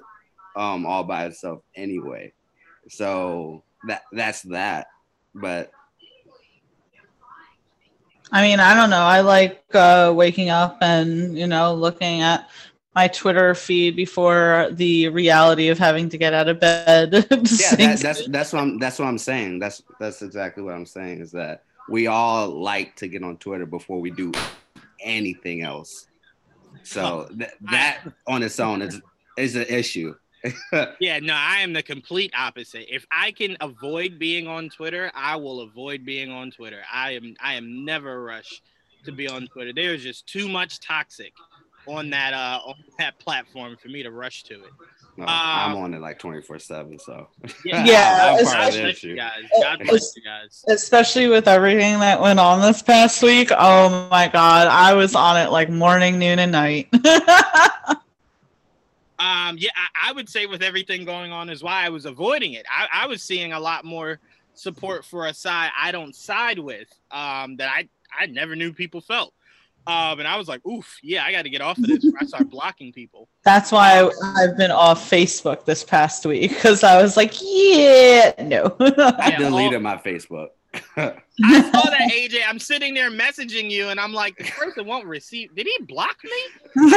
um 0.56 0.88
all 0.88 1.03
by 1.03 1.26
itself 1.26 1.60
anyway. 1.76 2.34
So 2.90 3.64
that 3.88 4.02
that's 4.11 4.41
that. 4.41 4.88
But 5.36 5.70
I 8.32 8.41
mean, 8.41 8.60
I 8.60 8.74
don't 8.74 8.90
know. 8.90 9.03
I 9.03 9.22
like 9.22 9.64
uh, 9.76 10.11
waking 10.15 10.49
up 10.49 10.80
and 10.82 11.38
you 11.38 11.45
know 11.45 11.76
looking 11.76 12.22
at 12.22 12.49
my 12.95 13.07
Twitter 13.07 13.56
feed 13.56 13.95
before 13.95 14.70
the 14.72 15.10
reality 15.10 15.70
of 15.70 15.80
having 15.80 16.10
to 16.10 16.18
get 16.18 16.34
out 16.34 16.48
of 16.48 16.60
bed. 16.60 17.14
yeah, 17.14 17.76
that, 17.76 17.99
that's 18.02 18.28
that's 18.28 18.53
what 18.53 18.61
I'm 18.61 18.80
that's 18.80 18.99
what 18.99 19.07
I'm 19.07 19.18
saying. 19.18 19.60
That's 19.60 19.82
that's 19.99 20.22
exactly 20.22 20.64
what 20.64 20.76
I'm 20.76 20.86
saying 20.86 21.22
is 21.22 21.32
that 21.32 21.64
we 21.90 22.07
all 22.07 22.49
like 22.49 22.95
to 22.98 23.07
get 23.07 23.24
on 23.24 23.38
Twitter 23.38 23.65
before 23.65 23.99
we 23.99 24.11
do 24.11 24.32
anything 25.02 25.61
else. 25.64 26.07
So 26.84 27.28
th- 27.38 27.52
that 27.72 28.02
on 28.28 28.44
its 28.44 28.60
own 28.60 28.82
is 28.82 29.02
is 29.38 29.56
an 29.56 29.65
issue. 29.68 30.15
yeah, 30.99 31.20
no, 31.20 31.34
I 31.34 31.61
am 31.61 31.72
the 31.72 31.82
complete 31.82 32.34
opposite. 32.38 32.94
If 32.94 33.06
I 33.11 33.32
can 33.32 33.56
avoid 33.61 34.20
being 34.20 34.45
on 34.45 34.70
Twitter, 34.70 35.10
I 35.15 35.38
will 35.38 35.61
avoid 35.61 36.06
being 36.06 36.32
on 36.32 36.52
Twitter. 36.52 36.82
I 36.91 37.11
am 37.11 37.36
I 37.41 37.56
am 37.56 37.86
never 37.86 38.24
rushed 38.24 38.61
to 39.06 39.11
be 39.11 39.28
on 39.28 39.48
Twitter. 39.48 39.74
There 39.74 39.94
is 39.94 40.03
just 40.03 40.28
too 40.28 40.48
much 40.48 40.80
toxic 40.80 41.34
on 41.88 42.10
that 42.11 42.34
uh 42.34 42.60
on 42.65 42.76
that 42.99 43.18
platform 43.19 43.76
for 43.77 43.89
me 43.89 44.03
to 44.03 44.11
rush 44.11 44.43
to 44.43 44.55
it. 44.55 44.72
No, 45.15 45.26
I'm 45.27 45.73
Um, 45.73 45.84
on 45.84 45.93
it 45.93 45.99
like 45.99 46.18
24 46.18 46.57
seven. 46.60 46.97
So 46.97 47.27
Yeah, 47.64 47.84
Yeah, 47.85 48.19
I'm 48.34 48.39
it's- 48.39 48.53
part 48.53 48.68
of 48.69 48.73
the 48.73 48.80
God 48.80 48.81
bless 48.84 48.97
issue. 48.97 49.07
you 49.10 49.15
guys. 49.15 49.43
God 49.61 49.80
bless 49.85 50.15
you 50.15 50.22
guys. 50.23 50.65
Especially 50.68 51.27
with 51.27 51.47
everything 51.47 51.99
that 51.99 52.19
went 52.19 52.39
on 52.39 52.61
this 52.61 52.81
past 52.81 53.22
week. 53.22 53.49
Oh 53.55 54.07
my 54.10 54.27
god, 54.27 54.68
I 54.68 54.93
was 54.93 55.14
on 55.15 55.38
it 55.38 55.51
like 55.51 55.69
morning, 55.69 56.18
noon, 56.19 56.39
and 56.39 56.51
night. 56.51 56.88
Um, 59.19 59.55
yeah, 59.57 59.69
I, 59.76 60.10
I 60.10 60.11
would 60.11 60.27
say 60.27 60.47
with 60.47 60.61
everything 60.61 61.05
going 61.05 61.31
on 61.31 61.49
is 61.49 61.64
why 61.64 61.85
I 61.85 61.89
was 61.89 62.05
avoiding 62.05 62.53
it. 62.53 62.65
I, 62.69 63.03
I 63.03 63.07
was 63.07 63.23
seeing 63.23 63.53
a 63.53 63.60
lot 63.60 63.85
more 63.85 64.19
support 64.53 65.05
for 65.05 65.27
a 65.27 65.34
side 65.34 65.69
I 65.80 65.91
don't 65.91 66.15
side 66.15 66.60
with. 66.60 66.89
Um, 67.11 67.55
that 67.57 67.69
I 67.73 67.88
I 68.19 68.26
never 68.26 68.55
knew 68.55 68.73
people 68.73 68.99
felt. 69.01 69.34
Um, 69.85 70.19
and 70.19 70.27
I 70.27 70.38
was 70.38 70.47
like, 70.47 70.65
oof, 70.65 70.97
yeah, 71.03 71.26
I 71.26 71.31
got 71.31 71.41
to 71.43 71.49
get 71.49 71.61
off 71.61 71.77
of 71.77 71.88
this. 71.88 72.05
I 72.19 72.26
start 72.26 72.49
blocking 72.49 72.93
people. 72.93 73.27
That's 73.43 73.72
why 73.72 73.99
I, 73.99 74.10
I've 74.43 74.55
been 74.57 74.72
off 74.72 75.10
Facebook 75.10 75.65
this 75.65 75.84
past 75.84 76.26
week 76.26 76.51
because 76.51 76.84
I 76.84 77.01
was 77.01 77.18
like, 77.18 77.34
yeah, 77.41 78.31
no. 78.39 78.76
I 78.80 79.35
deleted 79.38 79.81
my 79.81 79.97
Facebook. 79.97 80.49
I 80.97 81.14
saw 81.38 81.89
that 81.89 82.10
AJ. 82.11 82.39
I'm 82.47 82.60
sitting 82.60 82.93
there 82.93 83.11
messaging 83.11 83.69
you, 83.69 83.89
and 83.89 83.99
I'm 83.99 84.14
like, 84.14 84.38
the 84.38 84.45
person 84.45 84.85
won't 84.88 85.05
receive. 85.05 85.53
Did 85.53 85.68
he 85.68 85.85
block 85.85 86.15
me? 86.23 86.91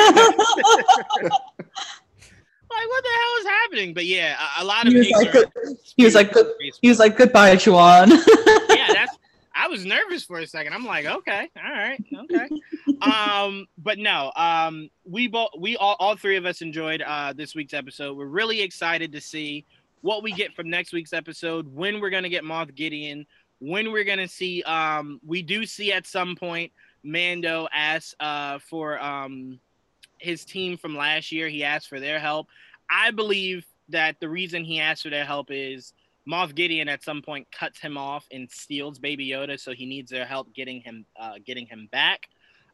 Like, 2.68 2.88
what 2.88 3.04
the 3.04 3.10
hell 3.10 3.34
is 3.40 3.46
happening? 3.46 3.94
But 3.94 4.06
yeah, 4.06 4.36
a, 4.58 4.62
a 4.62 4.64
lot 4.64 4.86
of 4.86 4.92
he 4.92 4.98
was 4.98 5.10
like, 5.10 5.32
good- 5.32 5.50
he 5.96 6.04
was 6.04 6.14
like, 6.14 6.32
good, 6.32 6.52
he 6.82 6.88
was 6.88 6.98
like, 6.98 7.16
goodbye, 7.16 7.56
Juwan. 7.56 8.08
yeah, 8.10 8.85
that's. 8.85 8.85
I 9.56 9.68
was 9.68 9.86
nervous 9.86 10.22
for 10.22 10.38
a 10.38 10.46
second. 10.46 10.74
I'm 10.74 10.84
like, 10.84 11.06
okay, 11.06 11.50
all 11.56 11.72
right, 11.72 12.02
okay. 12.14 12.48
Um, 13.02 13.66
but 13.76 13.98
no, 13.98 14.32
um, 14.36 14.88
we 15.04 15.28
both, 15.28 15.50
we 15.58 15.76
all, 15.76 15.96
all 15.98 16.16
three 16.16 16.36
of 16.36 16.46
us 16.46 16.62
enjoyed 16.62 17.02
uh 17.02 17.34
this 17.34 17.54
week's 17.54 17.74
episode. 17.74 18.16
We're 18.16 18.26
really 18.26 18.62
excited 18.62 19.12
to 19.12 19.20
see 19.20 19.66
what 20.00 20.22
we 20.22 20.32
get 20.32 20.54
from 20.54 20.70
next 20.70 20.92
week's 20.92 21.12
episode. 21.12 21.66
When 21.74 22.00
we're 22.00 22.10
gonna 22.10 22.28
get 22.28 22.42
Moff 22.44 22.74
Gideon. 22.74 23.26
When 23.58 23.92
we're 23.92 24.04
gonna 24.04 24.28
see. 24.28 24.62
Um, 24.62 25.20
we 25.26 25.42
do 25.42 25.66
see 25.66 25.92
at 25.92 26.06
some 26.06 26.36
point 26.36 26.72
Mando 27.02 27.68
ask 27.72 28.14
uh 28.20 28.58
for 28.60 29.02
um 29.02 29.58
his 30.18 30.44
team 30.44 30.76
from 30.78 30.96
last 30.96 31.32
year. 31.32 31.48
He 31.48 31.64
asked 31.64 31.88
for 31.88 32.00
their 32.00 32.18
help. 32.18 32.48
I 32.90 33.10
believe 33.10 33.66
that 33.88 34.18
the 34.20 34.28
reason 34.28 34.64
he 34.64 34.80
asked 34.80 35.02
for 35.02 35.10
their 35.10 35.24
help 35.24 35.48
is 35.50 35.92
Moff 36.28 36.54
Gideon 36.54 36.88
at 36.88 37.02
some 37.02 37.22
point 37.22 37.46
cuts 37.52 37.78
him 37.78 37.96
off 37.96 38.26
and 38.32 38.50
steals 38.50 38.98
Baby 38.98 39.28
Yoda, 39.28 39.58
so 39.58 39.72
he 39.72 39.86
needs 39.86 40.10
their 40.10 40.26
help 40.26 40.52
getting 40.54 40.80
him 40.80 41.06
uh, 41.18 41.34
getting 41.44 41.66
him 41.66 41.88
back. 41.92 42.28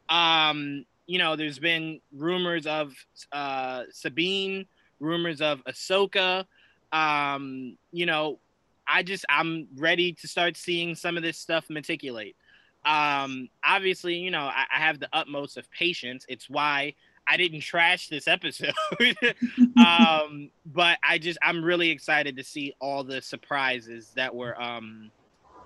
Um, 0.09 0.85
you 1.07 1.19
know, 1.19 1.37
there's 1.37 1.59
been 1.59 2.01
rumors 2.13 2.67
of 2.67 2.95
uh, 3.33 3.85
Sabine, 3.91 4.67
rumors 5.01 5.41
of 5.41 5.63
Ahsoka. 5.65 6.45
Um, 6.93 7.77
you 7.93 8.07
know, 8.07 8.39
I 8.87 9.03
just 9.03 9.25
I'm 9.29 9.69
ready 9.77 10.13
to 10.13 10.29
start 10.29 10.57
seeing 10.57 10.95
some 10.95 11.17
of 11.17 11.23
this 11.23 11.39
stuff 11.39 11.69
meticulate. 11.69 12.37
Um, 12.85 13.49
obviously, 13.65 14.17
you 14.17 14.31
know, 14.31 14.45
I, 14.45 14.65
I 14.75 14.81
have 14.81 14.99
the 14.99 15.09
utmost 15.13 15.57
of 15.57 15.71
patience. 15.71 16.25
It's 16.29 16.49
why 16.49 16.95
I 17.27 17.37
didn't 17.37 17.61
trash 17.61 18.09
this 18.09 18.29
episode. 18.29 18.75
um, 19.77 20.51
but 20.67 20.99
I 21.07 21.19
just 21.19 21.39
I'm 21.43 21.65
really 21.65 21.91
excited 21.91 22.37
to 22.37 22.45
see 22.45 22.75
all 22.81 23.05
the 23.05 23.23
surprises 23.23 24.13
that 24.17 24.35
were 24.35 24.61
um 24.61 25.11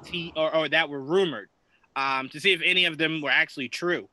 t- 0.05 0.33
or, 0.37 0.55
or 0.55 0.69
that 0.69 0.89
were 0.89 1.03
rumored. 1.03 1.49
Um, 1.95 2.29
to 2.29 2.41
see 2.41 2.53
if 2.53 2.61
any 2.63 2.85
of 2.85 2.99
them 2.99 3.23
were 3.23 3.31
actually 3.31 3.71
true. 3.71 4.09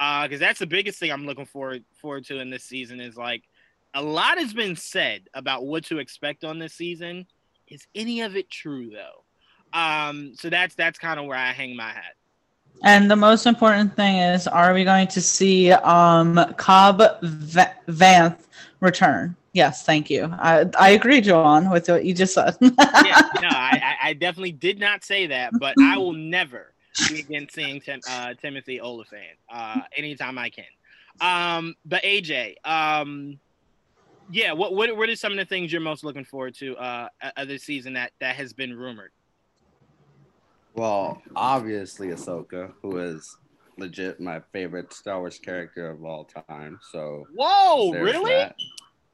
Uh, 0.00 0.24
because 0.24 0.40
that's 0.40 0.58
the 0.58 0.66
biggest 0.66 0.98
thing 0.98 1.10
I'm 1.10 1.26
looking 1.26 1.46
forward 1.46 1.84
forward 2.00 2.24
to 2.26 2.38
in 2.40 2.50
this 2.50 2.64
season 2.64 3.00
is 3.00 3.16
like 3.16 3.42
a 3.94 4.02
lot 4.02 4.38
has 4.38 4.52
been 4.52 4.76
said 4.76 5.28
about 5.34 5.64
what 5.64 5.84
to 5.86 5.98
expect 5.98 6.44
on 6.44 6.58
this 6.58 6.74
season. 6.74 7.26
Is 7.68 7.86
any 7.94 8.22
of 8.22 8.36
it 8.36 8.50
true 8.50 8.90
though? 8.90 9.24
Um, 9.78 10.32
so 10.34 10.50
that's 10.50 10.74
that's 10.74 10.98
kind 10.98 11.18
of 11.18 11.26
where 11.26 11.36
I 11.36 11.52
hang 11.52 11.76
my 11.76 11.90
hat. 11.90 12.14
And 12.84 13.10
the 13.10 13.16
most 13.16 13.46
important 13.46 13.94
thing 13.96 14.16
is, 14.18 14.46
are 14.46 14.72
we 14.72 14.84
going 14.84 15.08
to 15.08 15.20
see 15.20 15.72
um, 15.72 16.38
Cobb 16.56 17.02
Va- 17.22 17.74
Vanth 17.88 18.38
return? 18.80 19.36
Yes, 19.52 19.84
thank 19.84 20.10
you. 20.10 20.28
I, 20.38 20.66
I 20.78 20.90
agree, 20.90 21.20
Joanne, 21.20 21.70
with 21.70 21.88
what 21.88 22.04
you 22.04 22.14
just 22.14 22.34
said. 22.34 22.56
yeah, 22.60 23.22
no, 23.40 23.48
I, 23.48 23.94
I- 24.02 24.12
definitely 24.14 24.52
did 24.52 24.78
not 24.78 25.04
say 25.04 25.26
that, 25.26 25.58
but 25.58 25.76
I 25.80 25.96
will 25.98 26.12
never 26.12 26.72
be 27.06 27.18
against 27.20 27.54
seeing 27.54 27.80
Tim, 27.80 28.00
uh, 28.06 28.34
Timothy 28.34 28.80
Olyphant 28.80 29.38
uh, 29.52 29.82
anytime 29.96 30.38
I 30.38 30.50
can. 30.50 30.64
Um, 31.20 31.74
but 31.84 32.02
AJ, 32.04 32.54
um, 32.64 33.40
yeah, 34.30 34.52
what 34.52 34.74
what 34.74 34.94
what 34.96 35.08
are 35.08 35.16
some 35.16 35.32
of 35.32 35.38
the 35.38 35.44
things 35.44 35.72
you're 35.72 35.80
most 35.80 36.04
looking 36.04 36.24
forward 36.24 36.54
to 36.56 36.76
uh, 36.76 37.08
of 37.36 37.48
this 37.48 37.64
season 37.64 37.94
that 37.94 38.12
that 38.20 38.36
has 38.36 38.52
been 38.52 38.76
rumored? 38.76 39.10
Well, 40.78 41.20
obviously 41.34 42.08
Ahsoka, 42.08 42.72
who 42.82 42.98
is 42.98 43.36
legit 43.76 44.20
my 44.20 44.40
favorite 44.52 44.92
Star 44.92 45.18
Wars 45.18 45.38
character 45.38 45.90
of 45.90 46.04
all 46.04 46.24
time. 46.24 46.78
So 46.92 47.26
Whoa, 47.34 47.92
really? 47.92 48.32
that. 48.32 48.54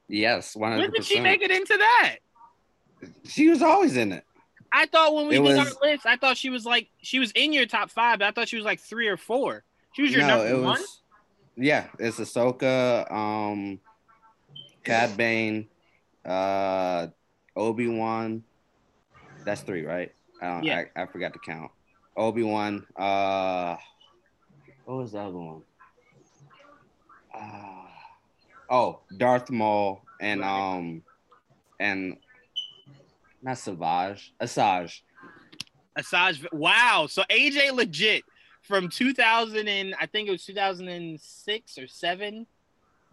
Yes, 0.09 0.55
one 0.55 0.77
When 0.77 0.91
did 0.91 1.05
she 1.05 1.21
make 1.21 1.41
it 1.41 1.51
into 1.51 1.77
that? 1.77 2.17
She 3.25 3.49
was 3.49 3.63
always 3.63 3.97
in 3.97 4.13
it. 4.13 4.25
I 4.73 4.87
thought 4.87 5.15
when 5.15 5.29
we 5.29 5.37
It 5.37 5.43
did 5.43 5.57
was- 5.57 5.59
our 5.59 5.89
list, 5.89 6.05
I 6.05 6.17
thought 6.17 6.37
she 6.37 6.51
was 6.51 6.67
like 6.67 6.89
she 6.99 7.19
was 7.19 7.31
in 7.33 7.53
your 7.53 7.65
top 7.67 7.91
five. 7.91 8.19
But 8.19 8.27
I 8.29 8.31
thought 8.33 8.49
she 8.49 8.57
was 8.57 8.65
like 8.65 8.81
three 8.81 9.09
or 9.09 9.17
four. 9.17 9.65
She 9.93 10.03
was 10.03 10.13
your 10.13 10.23
no, 10.23 10.39
number 10.39 10.49
it 10.49 10.61
one. 10.61 10.81
Yeah, 11.57 11.87
it's 11.99 12.19
Ahsoka, 12.19 13.11
um, 13.13 13.79
Cad 14.83 15.17
Bane, 15.17 15.69
uh, 16.27 17.07
Obi 17.57 17.87
Wan. 17.87 18.43
That's 19.45 19.61
three, 19.63 19.85
right? 19.85 20.13
I, 20.45 20.55
don't, 20.55 20.65
Yeah. 20.65 20.85
I 20.97 21.03
I 21.03 21.07
forgot 21.07 21.33
to 21.33 21.39
count. 21.39 21.71
Obi 22.17 22.43
Wan. 22.43 22.87
Uh, 22.97 23.77
what 24.85 24.97
was 24.99 25.13
the 25.13 25.21
other 25.21 25.39
one? 25.39 25.63
Uh, 27.35 27.87
oh, 28.71 29.01
Darth 29.17 29.51
Maul 29.51 30.03
and 30.21 30.41
Right. 30.41 30.77
um, 30.77 31.03
and 31.81 32.17
not 33.43 33.59
Savage, 33.59 34.33
Asajj. 34.41 35.01
Asajj. 35.99 36.53
Wow. 36.53 37.07
So 37.09 37.23
AJ 37.31 37.73
legit 37.73 38.25
from 38.63 38.89
2000 38.89 39.69
and 39.69 39.95
I 40.01 40.07
think 40.07 40.29
it 40.29 40.33
was 40.33 40.45
2006 40.45 41.79
or 41.79 41.87
seven 41.87 42.47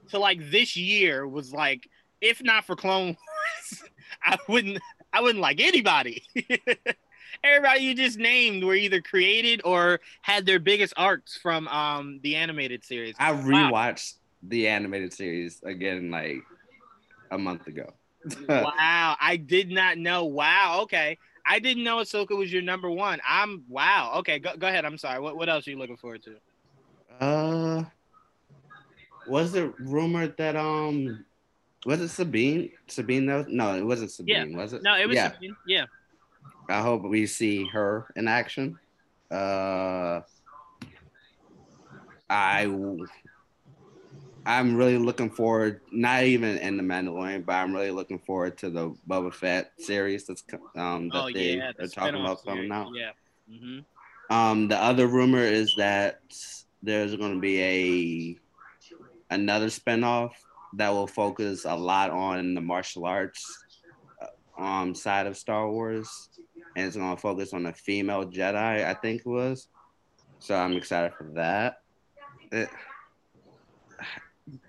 to 0.09 0.19
like 0.19 0.51
this 0.51 0.77
year 0.77 1.27
was 1.27 1.51
like, 1.53 1.89
if 2.21 2.43
not 2.43 2.65
for 2.65 2.75
Clone 2.75 3.17
Wars, 3.17 3.83
I 4.23 4.37
wouldn't. 4.47 4.79
I 5.13 5.19
wouldn't 5.21 5.41
like 5.41 5.59
anybody. 5.59 6.23
Everybody 7.43 7.81
you 7.81 7.95
just 7.95 8.19
named 8.19 8.63
were 8.63 8.75
either 8.75 9.01
created 9.01 9.61
or 9.65 9.99
had 10.21 10.45
their 10.45 10.59
biggest 10.59 10.93
arcs 10.95 11.37
from 11.37 11.67
um 11.67 12.19
the 12.23 12.35
animated 12.35 12.83
series. 12.83 13.15
I 13.19 13.31
Wow. 13.31 13.71
rewatched 13.71 14.13
the 14.43 14.67
animated 14.67 15.13
series 15.13 15.61
again 15.63 16.11
like 16.11 16.43
a 17.31 17.37
month 17.37 17.67
ago. 17.67 17.93
wow, 18.49 19.17
I 19.19 19.37
did 19.37 19.71
not 19.71 19.97
know. 19.97 20.25
Wow, 20.25 20.81
okay. 20.83 21.17
I 21.45 21.59
didn't 21.59 21.83
know 21.83 21.97
Ahsoka 21.97 22.37
was 22.37 22.53
your 22.53 22.61
number 22.61 22.89
one. 22.89 23.19
I'm 23.27 23.63
wow. 23.67 24.13
Okay, 24.17 24.37
go, 24.37 24.55
go 24.57 24.67
ahead. 24.67 24.85
I'm 24.85 24.97
sorry. 24.97 25.19
What 25.19 25.35
what 25.35 25.49
else 25.49 25.67
are 25.67 25.71
you 25.71 25.79
looking 25.79 25.97
forward 25.97 26.23
to? 26.23 27.25
Uh, 27.25 27.83
was 29.27 29.55
it 29.55 29.73
rumored 29.79 30.37
that 30.37 30.55
um, 30.55 31.25
was 31.85 32.01
it 32.01 32.09
Sabine? 32.09 32.71
Sabine? 32.87 33.25
That 33.25 33.37
was, 33.37 33.47
no, 33.49 33.75
it 33.75 33.83
wasn't 33.83 34.11
Sabine. 34.11 34.55
Was 34.55 34.73
it? 34.73 34.83
No, 34.83 34.95
it 34.95 35.07
was 35.07 35.15
Yeah, 35.15 35.31
Sabine. 35.31 35.55
yeah. 35.65 35.85
I 36.69 36.81
hope 36.81 37.03
we 37.03 37.25
see 37.25 37.65
her 37.67 38.07
in 38.15 38.27
action. 38.27 38.79
Uh, 39.29 40.21
I, 42.29 42.65
I'm 44.45 44.75
really 44.75 44.97
looking 44.97 45.29
forward. 45.29 45.81
Not 45.91 46.23
even 46.23 46.57
in 46.57 46.77
the 46.77 46.83
Mandalorian, 46.83 47.45
but 47.45 47.53
I'm 47.53 47.73
really 47.73 47.91
looking 47.91 48.19
forward 48.19 48.57
to 48.59 48.69
the 48.69 48.95
Boba 49.07 49.33
Fett 49.33 49.71
series 49.79 50.25
that's 50.25 50.43
um 50.75 51.09
that 51.09 51.23
Oh 51.25 51.27
they 51.27 51.57
yeah, 51.57 51.71
the 51.77 51.83
are 51.85 51.87
talking 51.87 52.15
about 52.15 52.43
coming 52.45 52.71
series. 52.71 52.71
out. 52.71 52.87
Yeah. 52.95 53.11
hmm 53.49 53.79
Um, 54.29 54.67
the 54.67 54.77
other 54.77 55.07
rumor 55.07 55.43
is 55.43 55.75
that 55.77 56.19
there's 56.81 57.15
going 57.15 57.35
to 57.35 57.39
be 57.39 57.61
a 57.61 58.37
another 59.29 59.67
spinoff 59.67 60.31
that 60.77 60.89
will 60.89 61.07
focus 61.07 61.65
a 61.65 61.75
lot 61.75 62.09
on 62.11 62.53
the 62.53 62.61
martial 62.61 63.05
arts 63.05 63.45
uh, 64.57 64.61
um 64.61 64.95
side 64.95 65.27
of 65.27 65.37
Star 65.37 65.69
Wars, 65.69 66.29
and 66.75 66.87
it's 66.87 66.95
going 66.95 67.15
to 67.15 67.21
focus 67.21 67.53
on 67.53 67.65
a 67.65 67.73
female 67.73 68.25
Jedi, 68.25 68.85
I 68.85 68.93
think 68.93 69.21
it 69.21 69.27
was. 69.27 69.67
So 70.39 70.55
I'm 70.55 70.73
excited 70.73 71.13
for 71.17 71.31
that. 71.35 71.77
It- 72.51 72.69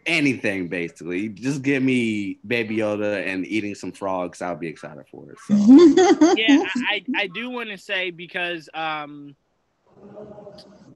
anything 0.06 0.68
basically. 0.68 1.28
Just 1.28 1.62
give 1.62 1.82
me 1.82 2.38
Baby 2.46 2.78
Yoda 2.78 3.26
and 3.26 3.46
eating 3.46 3.74
some 3.74 3.92
frogs. 3.92 4.42
I'll 4.42 4.56
be 4.56 4.68
excited 4.68 5.04
for 5.10 5.30
it. 5.30 5.38
So 5.46 5.54
yeah, 6.36 6.64
I, 6.88 7.04
I 7.16 7.26
do 7.26 7.50
want 7.50 7.70
to 7.70 7.78
say 7.78 8.10
because 8.10 8.68
um, 8.74 9.34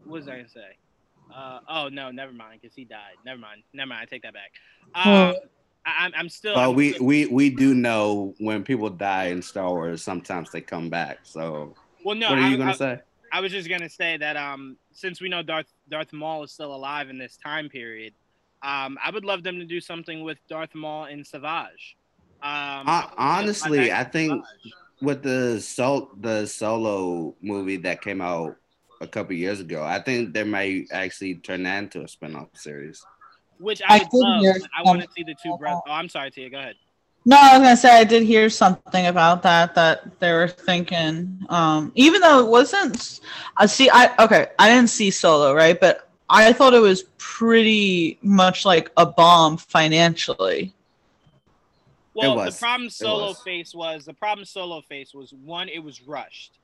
what 0.04 0.18
was 0.18 0.28
I 0.28 0.36
gonna 0.36 0.48
say? 0.48 0.76
Uh, 1.34 1.60
oh 1.68 1.88
no, 1.88 2.10
never 2.10 2.32
mind, 2.32 2.60
because 2.62 2.74
he 2.74 2.84
died. 2.84 3.14
Never 3.24 3.40
mind, 3.40 3.62
never 3.72 3.88
mind. 3.88 4.02
I 4.02 4.04
take 4.06 4.22
that 4.22 4.34
back. 4.34 4.52
Um, 4.94 5.34
I, 5.86 6.10
I'm 6.16 6.28
still. 6.28 6.54
But 6.54 6.70
I'm 6.70 6.74
we 6.74 6.92
still- 6.92 7.06
we 7.06 7.26
we 7.26 7.50
do 7.50 7.74
know 7.74 8.34
when 8.38 8.64
people 8.64 8.90
die 8.90 9.26
in 9.26 9.40
Star 9.40 9.70
Wars, 9.70 10.02
sometimes 10.02 10.50
they 10.50 10.60
come 10.60 10.90
back. 10.90 11.20
So 11.22 11.74
well, 12.04 12.16
no. 12.16 12.30
what 12.30 12.38
are 12.38 12.42
I, 12.42 12.48
you 12.48 12.56
gonna 12.56 12.72
I, 12.72 12.74
say? 12.74 13.00
I 13.32 13.40
was 13.40 13.52
just 13.52 13.68
gonna 13.68 13.88
say 13.88 14.16
that 14.16 14.36
um, 14.36 14.76
since 14.92 15.20
we 15.20 15.28
know 15.28 15.42
Darth 15.42 15.72
Darth 15.88 16.12
Maul 16.12 16.42
is 16.42 16.52
still 16.52 16.74
alive 16.74 17.08
in 17.08 17.18
this 17.18 17.36
time 17.36 17.68
period, 17.68 18.12
um, 18.62 18.98
I 19.04 19.10
would 19.12 19.24
love 19.24 19.42
them 19.42 19.58
to 19.58 19.64
do 19.64 19.80
something 19.80 20.22
with 20.24 20.38
Darth 20.48 20.74
Maul 20.74 21.04
and 21.04 21.26
Savage. 21.26 21.96
Um, 22.42 22.86
Hon- 22.86 23.10
honestly, 23.16 23.92
I 23.92 24.04
think 24.04 24.44
Savage. 24.44 24.72
with 25.00 25.22
the 25.22 25.60
sol 25.60 26.10
the 26.20 26.46
solo 26.46 27.34
movie 27.40 27.76
that 27.78 28.02
came 28.02 28.20
out 28.20 28.56
a 29.00 29.06
couple 29.06 29.34
years 29.34 29.60
ago, 29.60 29.84
I 29.84 30.00
think 30.00 30.32
they 30.32 30.42
might 30.44 30.86
actually 30.90 31.34
turn 31.36 31.64
that 31.64 31.78
into 31.78 32.02
a 32.02 32.08
spin-off 32.08 32.48
series. 32.54 33.04
Which 33.58 33.82
I 33.88 33.96
I 33.96 33.98
would 33.98 34.10
did 34.10 34.18
love. 34.18 34.40
hear 34.42 34.54
I 34.76 34.82
want 34.82 35.02
to 35.02 35.08
see 35.16 35.22
the 35.22 35.34
two 35.42 35.56
brothers. 35.58 35.82
Oh, 35.86 35.92
I'm 35.92 36.08
sorry, 36.08 36.30
Tia. 36.30 36.50
Go 36.50 36.58
ahead. 36.58 36.76
No, 37.28 37.36
I 37.36 37.58
was 37.58 37.66
gonna 37.66 37.76
say 37.76 37.98
I 37.98 38.04
did 38.04 38.22
hear 38.22 38.48
something 38.48 39.06
about 39.06 39.42
that 39.42 39.74
that 39.74 40.20
they 40.20 40.32
were 40.32 40.46
thinking. 40.46 41.40
Um, 41.48 41.90
even 41.96 42.20
though 42.20 42.38
it 42.40 42.48
wasn't, 42.48 43.20
I 43.56 43.66
see. 43.66 43.90
I 43.92 44.14
okay. 44.24 44.48
I 44.58 44.68
didn't 44.68 44.90
see 44.90 45.10
Solo, 45.10 45.52
right? 45.52 45.78
But 45.78 46.08
I 46.28 46.52
thought 46.52 46.72
it 46.72 46.78
was 46.80 47.04
pretty 47.18 48.18
much 48.22 48.64
like 48.64 48.92
a 48.96 49.06
bomb 49.06 49.56
financially. 49.56 50.72
Well, 52.14 52.36
was. 52.36 52.54
the 52.54 52.60
problem 52.60 52.90
Solo 52.90 53.28
was. 53.28 53.42
face 53.42 53.74
was 53.74 54.04
the 54.04 54.14
problem 54.14 54.44
Solo 54.44 54.80
face 54.82 55.12
was 55.12 55.34
one, 55.34 55.68
it 55.68 55.80
was 55.80 56.00
rushed, 56.02 56.58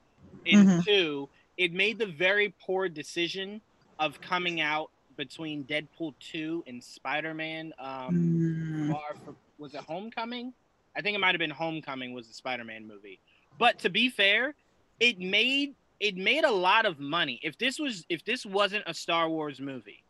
and 0.47 0.69
Mhm. 0.69 0.85
two, 0.85 1.29
it 1.57 1.73
made 1.73 1.99
the 1.99 2.07
very 2.07 2.55
poor 2.65 2.89
decision 2.89 3.61
of 3.99 4.21
coming 4.21 4.61
out 4.61 4.91
between 5.17 5.65
Deadpool 5.65 6.15
two 6.21 6.63
and 6.67 6.83
Spider 6.83 7.35
Man. 7.35 7.73
Um, 7.79 8.13
Mm, 8.13 8.91
Far 8.91 9.35
was 9.59 9.75
it 9.75 9.81
Homecoming? 9.81 10.53
I 10.97 11.01
think 11.03 11.15
it 11.15 11.19
might 11.21 11.33
have 11.33 11.39
been 11.39 11.51
Homecoming 11.51 12.13
was 12.13 12.29
the 12.29 12.35
Spider 12.35 12.65
Man 12.65 12.87
movie. 12.87 13.19
But 13.59 13.79
to 13.81 13.91
be 13.91 14.09
fair, 14.09 14.55
it 15.01 15.19
made 15.19 15.75
it 16.01 16.17
made 16.17 16.45
a 16.45 16.51
lot 16.51 16.85
of 16.85 16.99
money. 16.99 17.39
If 17.43 17.59
this 17.59 17.79
was 17.79 18.05
if 18.09 18.25
this 18.25 18.45
wasn't 18.45 18.85
a 18.87 18.95
Star 18.95 19.29
Wars 19.29 19.61
movie, 19.61 20.03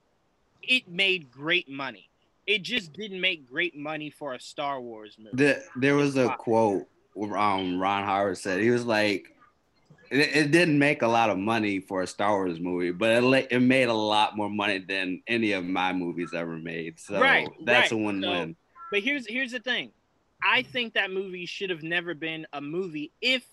it 0.62 0.88
made 0.88 1.30
great 1.30 1.68
money. 1.68 2.08
It 2.46 2.62
just 2.62 2.92
didn't 2.92 3.20
make 3.20 3.48
great 3.48 3.76
money 3.76 4.10
for 4.10 4.34
a 4.34 4.40
Star 4.40 4.80
Wars 4.80 5.16
movie. 5.18 5.36
The, 5.36 5.62
there 5.76 5.94
was 5.94 6.16
a 6.16 6.30
quote 6.30 6.88
um 7.16 7.78
Ron 7.78 8.04
Howard 8.04 8.38
said 8.38 8.60
he 8.60 8.70
was 8.70 8.84
like 8.86 9.31
it, 10.12 10.36
it 10.36 10.50
didn't 10.50 10.78
make 10.78 11.02
a 11.02 11.08
lot 11.08 11.30
of 11.30 11.38
money 11.38 11.80
for 11.80 12.02
a 12.02 12.06
Star 12.06 12.32
Wars 12.32 12.60
movie, 12.60 12.92
but 12.92 13.10
it, 13.10 13.22
la- 13.22 13.48
it 13.50 13.60
made 13.60 13.88
a 13.88 13.94
lot 13.94 14.36
more 14.36 14.50
money 14.50 14.78
than 14.78 15.22
any 15.26 15.52
of 15.52 15.64
my 15.64 15.92
movies 15.92 16.34
ever 16.34 16.58
made. 16.58 17.00
So 17.00 17.18
Right, 17.18 17.48
that's 17.64 17.90
right. 17.90 17.92
a 17.92 17.96
win-win. 17.96 18.56
But 18.90 19.02
here's 19.02 19.26
here's 19.26 19.52
the 19.52 19.60
thing. 19.60 19.92
I 20.44 20.62
think 20.62 20.94
that 20.94 21.10
movie 21.10 21.46
should 21.46 21.70
have 21.70 21.82
never 21.82 22.14
been 22.14 22.46
a 22.52 22.60
movie 22.60 23.12
if 23.22 23.44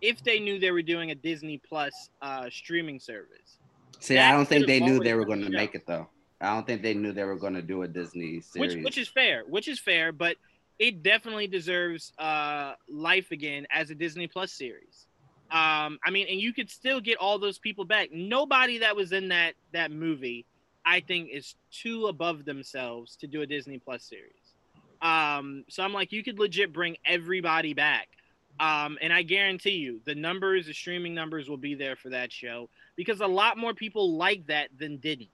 if 0.00 0.22
they 0.24 0.40
knew 0.40 0.58
they 0.58 0.70
were 0.70 0.82
doing 0.82 1.10
a 1.10 1.14
Disney 1.14 1.60
Plus 1.68 2.10
uh, 2.22 2.48
streaming 2.50 2.98
service. 2.98 3.58
See, 4.00 4.14
that 4.14 4.30
I 4.30 4.36
don't 4.36 4.46
think 4.46 4.66
they 4.66 4.80
knew 4.80 4.98
they 4.98 5.14
were 5.14 5.26
going 5.26 5.42
to 5.42 5.50
make 5.50 5.74
it 5.74 5.86
though. 5.86 6.08
I 6.40 6.54
don't 6.54 6.66
think 6.66 6.82
they 6.82 6.94
knew 6.94 7.12
they 7.12 7.24
were 7.24 7.36
going 7.36 7.54
to 7.54 7.62
do 7.62 7.82
a 7.82 7.88
Disney 7.88 8.40
series. 8.40 8.74
which 8.74 8.84
which 8.84 8.98
is 8.98 9.08
fair, 9.08 9.42
which 9.46 9.68
is 9.68 9.78
fair, 9.78 10.12
but 10.12 10.36
it 10.78 11.02
definitely 11.02 11.46
deserves 11.46 12.12
uh, 12.18 12.74
life 12.88 13.30
again 13.30 13.66
as 13.70 13.90
a 13.90 13.94
Disney 13.94 14.28
Plus 14.28 14.52
series. 14.52 15.05
Um, 15.50 15.98
I 16.04 16.10
mean, 16.10 16.26
and 16.28 16.40
you 16.40 16.52
could 16.52 16.70
still 16.70 17.00
get 17.00 17.18
all 17.18 17.38
those 17.38 17.58
people 17.58 17.84
back. 17.84 18.10
Nobody 18.12 18.78
that 18.78 18.96
was 18.96 19.12
in 19.12 19.28
that 19.28 19.54
that 19.72 19.90
movie, 19.90 20.44
I 20.84 21.00
think, 21.00 21.30
is 21.30 21.54
too 21.70 22.06
above 22.06 22.44
themselves 22.44 23.16
to 23.16 23.26
do 23.26 23.42
a 23.42 23.46
Disney 23.46 23.78
Plus 23.78 24.04
series. 24.04 24.32
Um, 25.02 25.64
so 25.68 25.82
I'm 25.82 25.92
like, 25.92 26.10
you 26.12 26.24
could 26.24 26.38
legit 26.38 26.72
bring 26.72 26.96
everybody 27.04 27.74
back. 27.74 28.08
Um, 28.58 28.98
and 29.02 29.12
I 29.12 29.22
guarantee 29.22 29.76
you, 29.76 30.00
the 30.06 30.14
numbers, 30.14 30.66
the 30.66 30.72
streaming 30.72 31.14
numbers 31.14 31.48
will 31.48 31.58
be 31.58 31.74
there 31.74 31.94
for 31.94 32.08
that 32.10 32.32
show 32.32 32.70
because 32.96 33.20
a 33.20 33.26
lot 33.26 33.58
more 33.58 33.74
people 33.74 34.16
like 34.16 34.46
that 34.46 34.70
than 34.78 34.96
didn't 34.96 35.28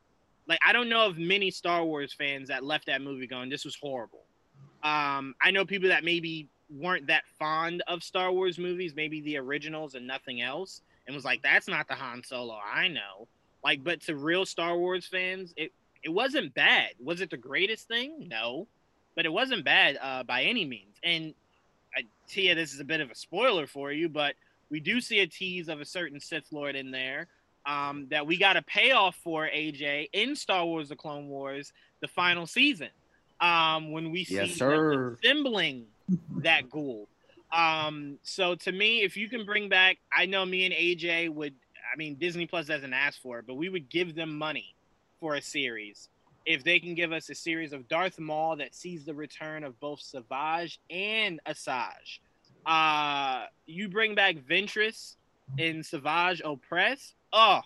like 0.46 0.58
I 0.66 0.72
don't 0.72 0.88
know 0.88 1.06
of 1.06 1.18
many 1.18 1.50
Star 1.50 1.84
Wars 1.84 2.12
fans 2.12 2.48
that 2.48 2.64
left 2.64 2.86
that 2.86 3.02
movie 3.02 3.26
going, 3.26 3.48
this 3.48 3.64
was 3.64 3.76
horrible. 3.80 4.24
Um, 4.82 5.34
I 5.40 5.50
know 5.52 5.64
people 5.64 5.88
that 5.90 6.04
maybe 6.04 6.48
weren't 6.72 7.06
that 7.08 7.24
fond 7.38 7.82
of 7.86 8.02
Star 8.02 8.32
Wars 8.32 8.58
movies, 8.58 8.94
maybe 8.94 9.20
the 9.20 9.36
originals 9.38 9.94
and 9.94 10.06
nothing 10.06 10.40
else, 10.40 10.80
and 11.06 11.14
was 11.14 11.24
like, 11.24 11.42
that's 11.42 11.68
not 11.68 11.88
the 11.88 11.94
Han 11.94 12.22
Solo 12.24 12.58
I 12.64 12.88
know. 12.88 13.26
Like, 13.64 13.84
but 13.84 14.00
to 14.02 14.16
real 14.16 14.44
Star 14.46 14.76
Wars 14.76 15.06
fans, 15.06 15.54
it 15.56 15.72
it 16.02 16.08
wasn't 16.08 16.52
bad. 16.54 16.90
Was 17.02 17.20
it 17.20 17.30
the 17.30 17.36
greatest 17.36 17.86
thing? 17.86 18.26
No, 18.28 18.66
but 19.14 19.24
it 19.24 19.32
wasn't 19.32 19.64
bad 19.64 19.98
uh, 20.02 20.24
by 20.24 20.42
any 20.42 20.64
means. 20.64 20.96
And 21.04 21.32
I, 21.96 22.02
Tia, 22.26 22.54
this 22.56 22.74
is 22.74 22.80
a 22.80 22.84
bit 22.84 23.00
of 23.00 23.10
a 23.10 23.14
spoiler 23.14 23.66
for 23.68 23.92
you, 23.92 24.08
but 24.08 24.34
we 24.68 24.80
do 24.80 25.00
see 25.00 25.20
a 25.20 25.26
tease 25.28 25.68
of 25.68 25.80
a 25.80 25.84
certain 25.84 26.18
Sith 26.18 26.50
Lord 26.50 26.74
in 26.74 26.90
there 26.90 27.28
um, 27.66 28.06
that 28.10 28.26
we 28.26 28.36
got 28.36 28.56
a 28.56 28.62
payoff 28.62 29.14
for 29.22 29.44
AJ 29.46 30.08
in 30.12 30.34
Star 30.34 30.64
Wars: 30.64 30.88
The 30.88 30.96
Clone 30.96 31.28
Wars, 31.28 31.72
the 32.00 32.08
final 32.08 32.46
season, 32.46 32.88
um, 33.40 33.92
when 33.92 34.10
we 34.10 34.24
see 34.24 34.36
Yes, 34.36 34.52
sir. 34.52 35.16
assembling 35.22 35.86
that 36.38 36.70
ghoul. 36.70 37.08
Um, 37.52 38.18
so 38.22 38.54
to 38.54 38.72
me, 38.72 39.02
if 39.02 39.16
you 39.16 39.28
can 39.28 39.44
bring 39.44 39.68
back, 39.68 39.98
I 40.16 40.26
know 40.26 40.44
me 40.44 40.64
and 40.64 40.74
AJ 40.74 41.30
would. 41.30 41.54
I 41.92 41.96
mean, 41.96 42.14
Disney 42.14 42.46
Plus 42.46 42.66
doesn't 42.66 42.94
ask 42.94 43.20
for 43.20 43.38
it, 43.40 43.46
but 43.46 43.54
we 43.54 43.68
would 43.68 43.90
give 43.90 44.14
them 44.14 44.38
money 44.38 44.74
for 45.20 45.34
a 45.34 45.42
series 45.42 46.08
if 46.46 46.64
they 46.64 46.78
can 46.80 46.94
give 46.94 47.12
us 47.12 47.30
a 47.30 47.34
series 47.34 47.72
of 47.72 47.88
Darth 47.88 48.18
Maul 48.18 48.56
that 48.56 48.74
sees 48.74 49.04
the 49.04 49.14
return 49.14 49.64
of 49.64 49.78
both 49.80 50.00
Savage 50.00 50.80
and 50.90 51.40
Asajj. 51.46 52.18
Uh, 52.64 53.46
you 53.66 53.88
bring 53.88 54.14
back 54.14 54.36
Ventress 54.36 55.16
in 55.58 55.82
Savage 55.82 56.42
Opress. 56.42 57.14
Oh, 57.32 57.60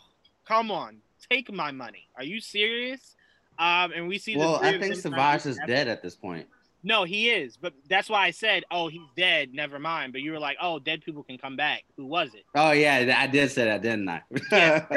come 0.46 0.70
on, 0.70 0.98
take 1.30 1.52
my 1.52 1.70
money. 1.70 2.08
Are 2.16 2.24
you 2.24 2.40
serious? 2.40 3.14
Um, 3.58 3.92
and 3.92 4.08
we 4.08 4.18
see. 4.18 4.36
well, 4.36 4.60
I 4.62 4.78
think 4.78 4.96
Savage 4.96 5.46
is 5.46 5.58
dead 5.66 5.88
at 5.88 6.02
this 6.02 6.14
point. 6.14 6.46
No, 6.86 7.02
he 7.02 7.30
is, 7.30 7.56
but 7.56 7.72
that's 7.88 8.08
why 8.08 8.26
I 8.26 8.30
said, 8.30 8.62
"Oh, 8.70 8.86
he's 8.86 9.08
dead." 9.16 9.52
Never 9.52 9.80
mind. 9.80 10.12
But 10.12 10.22
you 10.22 10.30
were 10.30 10.38
like, 10.38 10.56
"Oh, 10.62 10.78
dead 10.78 11.02
people 11.04 11.24
can 11.24 11.36
come 11.36 11.56
back." 11.56 11.82
Who 11.96 12.06
was 12.06 12.32
it? 12.32 12.44
Oh 12.54 12.70
yeah, 12.70 13.12
I 13.18 13.26
did 13.26 13.50
say 13.50 13.64
that, 13.64 13.82
didn't 13.82 14.08
I? 14.08 14.22
Yeah. 14.52 14.86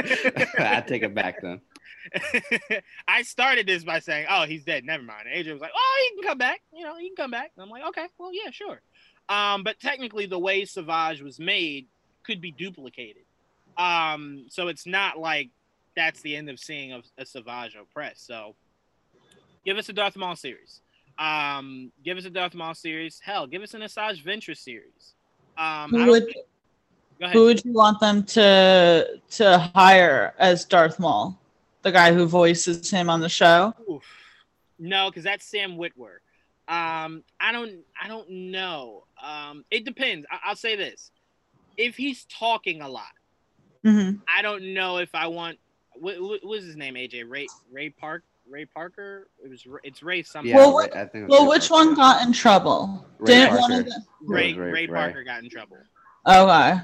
I 0.59 0.81
take 0.81 1.01
it 1.01 1.15
back 1.15 1.41
then. 1.41 1.61
I 3.07 3.23
started 3.23 3.65
this 3.65 3.83
by 3.83 3.97
saying, 3.97 4.27
"Oh, 4.29 4.43
he's 4.43 4.63
dead." 4.63 4.85
Never 4.85 5.01
mind. 5.01 5.29
Adrian 5.31 5.55
was 5.55 5.61
like, 5.63 5.71
"Oh, 5.75 6.09
he 6.11 6.21
can 6.21 6.29
come 6.29 6.37
back. 6.37 6.61
You 6.71 6.83
know, 6.83 6.95
he 6.95 7.07
can 7.07 7.15
come 7.15 7.31
back." 7.31 7.53
And 7.57 7.63
I'm 7.63 7.71
like, 7.71 7.83
"Okay, 7.87 8.05
well, 8.19 8.29
yeah, 8.31 8.51
sure." 8.51 8.81
Um, 9.27 9.63
but 9.63 9.79
technically, 9.79 10.27
the 10.27 10.37
way 10.37 10.65
Savage 10.65 11.23
was 11.23 11.39
made 11.39 11.87
could 12.21 12.39
be 12.39 12.51
duplicated. 12.51 13.23
Um, 13.79 14.45
so 14.49 14.67
it's 14.67 14.85
not 14.85 15.17
like 15.17 15.49
that's 15.95 16.21
the 16.21 16.35
end 16.35 16.51
of 16.51 16.59
seeing 16.59 16.93
a, 16.93 17.01
a 17.17 17.25
Savage 17.25 17.75
Opress. 17.75 18.17
So 18.17 18.53
give 19.65 19.77
us 19.77 19.89
a 19.89 19.93
Darth 19.93 20.17
Maul 20.17 20.35
series. 20.35 20.81
Um, 21.19 21.91
give 22.03 22.17
us 22.17 22.25
a 22.25 22.29
Darth 22.29 22.55
Maul 22.55 22.73
series. 22.73 23.19
Hell, 23.23 23.45
give 23.45 23.61
us 23.61 23.73
an 23.73 23.81
Asajj 23.81 24.23
Ventress 24.23 24.57
series. 24.59 25.15
Um, 25.57 25.91
Who 25.91 26.05
would 26.11 26.33
who 27.33 27.43
would 27.43 27.65
you 27.65 27.73
want 27.73 27.99
them 27.99 28.23
to 28.23 29.19
to 29.31 29.71
hire 29.75 30.33
as 30.39 30.63
Darth 30.63 30.97
Maul? 30.99 31.37
The 31.81 31.91
guy 31.91 32.13
who 32.13 32.25
voices 32.25 32.89
him 32.89 33.09
on 33.09 33.19
the 33.19 33.29
show. 33.29 33.73
Oof. 33.91 34.03
No, 34.79 35.09
because 35.09 35.25
that's 35.25 35.45
Sam 35.45 35.77
Witwer. 35.77 36.17
Um, 36.69 37.23
I 37.41 37.51
don't, 37.51 37.79
I 38.01 38.07
don't 38.07 38.29
know. 38.29 39.03
Um, 39.21 39.65
it 39.71 39.83
depends. 39.85 40.25
I- 40.31 40.39
I'll 40.49 40.55
say 40.55 40.75
this: 40.77 41.11
if 41.77 41.97
he's 41.97 42.25
talking 42.25 42.81
a 42.81 42.87
lot, 42.87 43.11
hmm 43.83 44.11
I 44.33 44.41
don't 44.41 44.73
know 44.73 44.97
if 44.99 45.13
I 45.13 45.27
want. 45.27 45.57
What, 45.95 46.21
what 46.21 46.45
was 46.45 46.63
his 46.63 46.77
name? 46.77 46.93
AJ 46.95 47.29
Ray 47.29 47.47
Ray 47.71 47.89
Park 47.89 48.23
Ray 48.49 48.65
Parker. 48.65 49.29
It 49.43 49.49
was. 49.49 49.65
Ray- 49.65 49.79
It's 49.83 50.01
Ray 50.03 50.23
something. 50.23 50.49
Yeah, 50.49 50.57
Well, 50.57 50.73
what- 50.73 50.95
I 50.95 51.05
think 51.05 51.23
it 51.23 51.27
was 51.27 51.29
Well, 51.29 51.43
Ray 51.43 51.49
which 51.49 51.69
Parker. 51.69 51.85
one 51.87 51.95
got 51.95 52.25
in 52.27 52.33
trouble? 52.33 53.05
Ray 53.19 53.25
Didn't 53.33 53.55
one 53.55 53.59
Parker. 53.71 53.79
of 53.79 53.85
the 53.85 54.01
Ray 54.23 54.51
It 54.51 54.57
Ray- 54.57 54.71
Ray 54.71 54.87
Ray. 54.87 54.87
Parker 54.87 55.23
got 55.23 55.43
in 55.43 55.49
trouble. 55.49 55.77
Okay. 56.27 56.79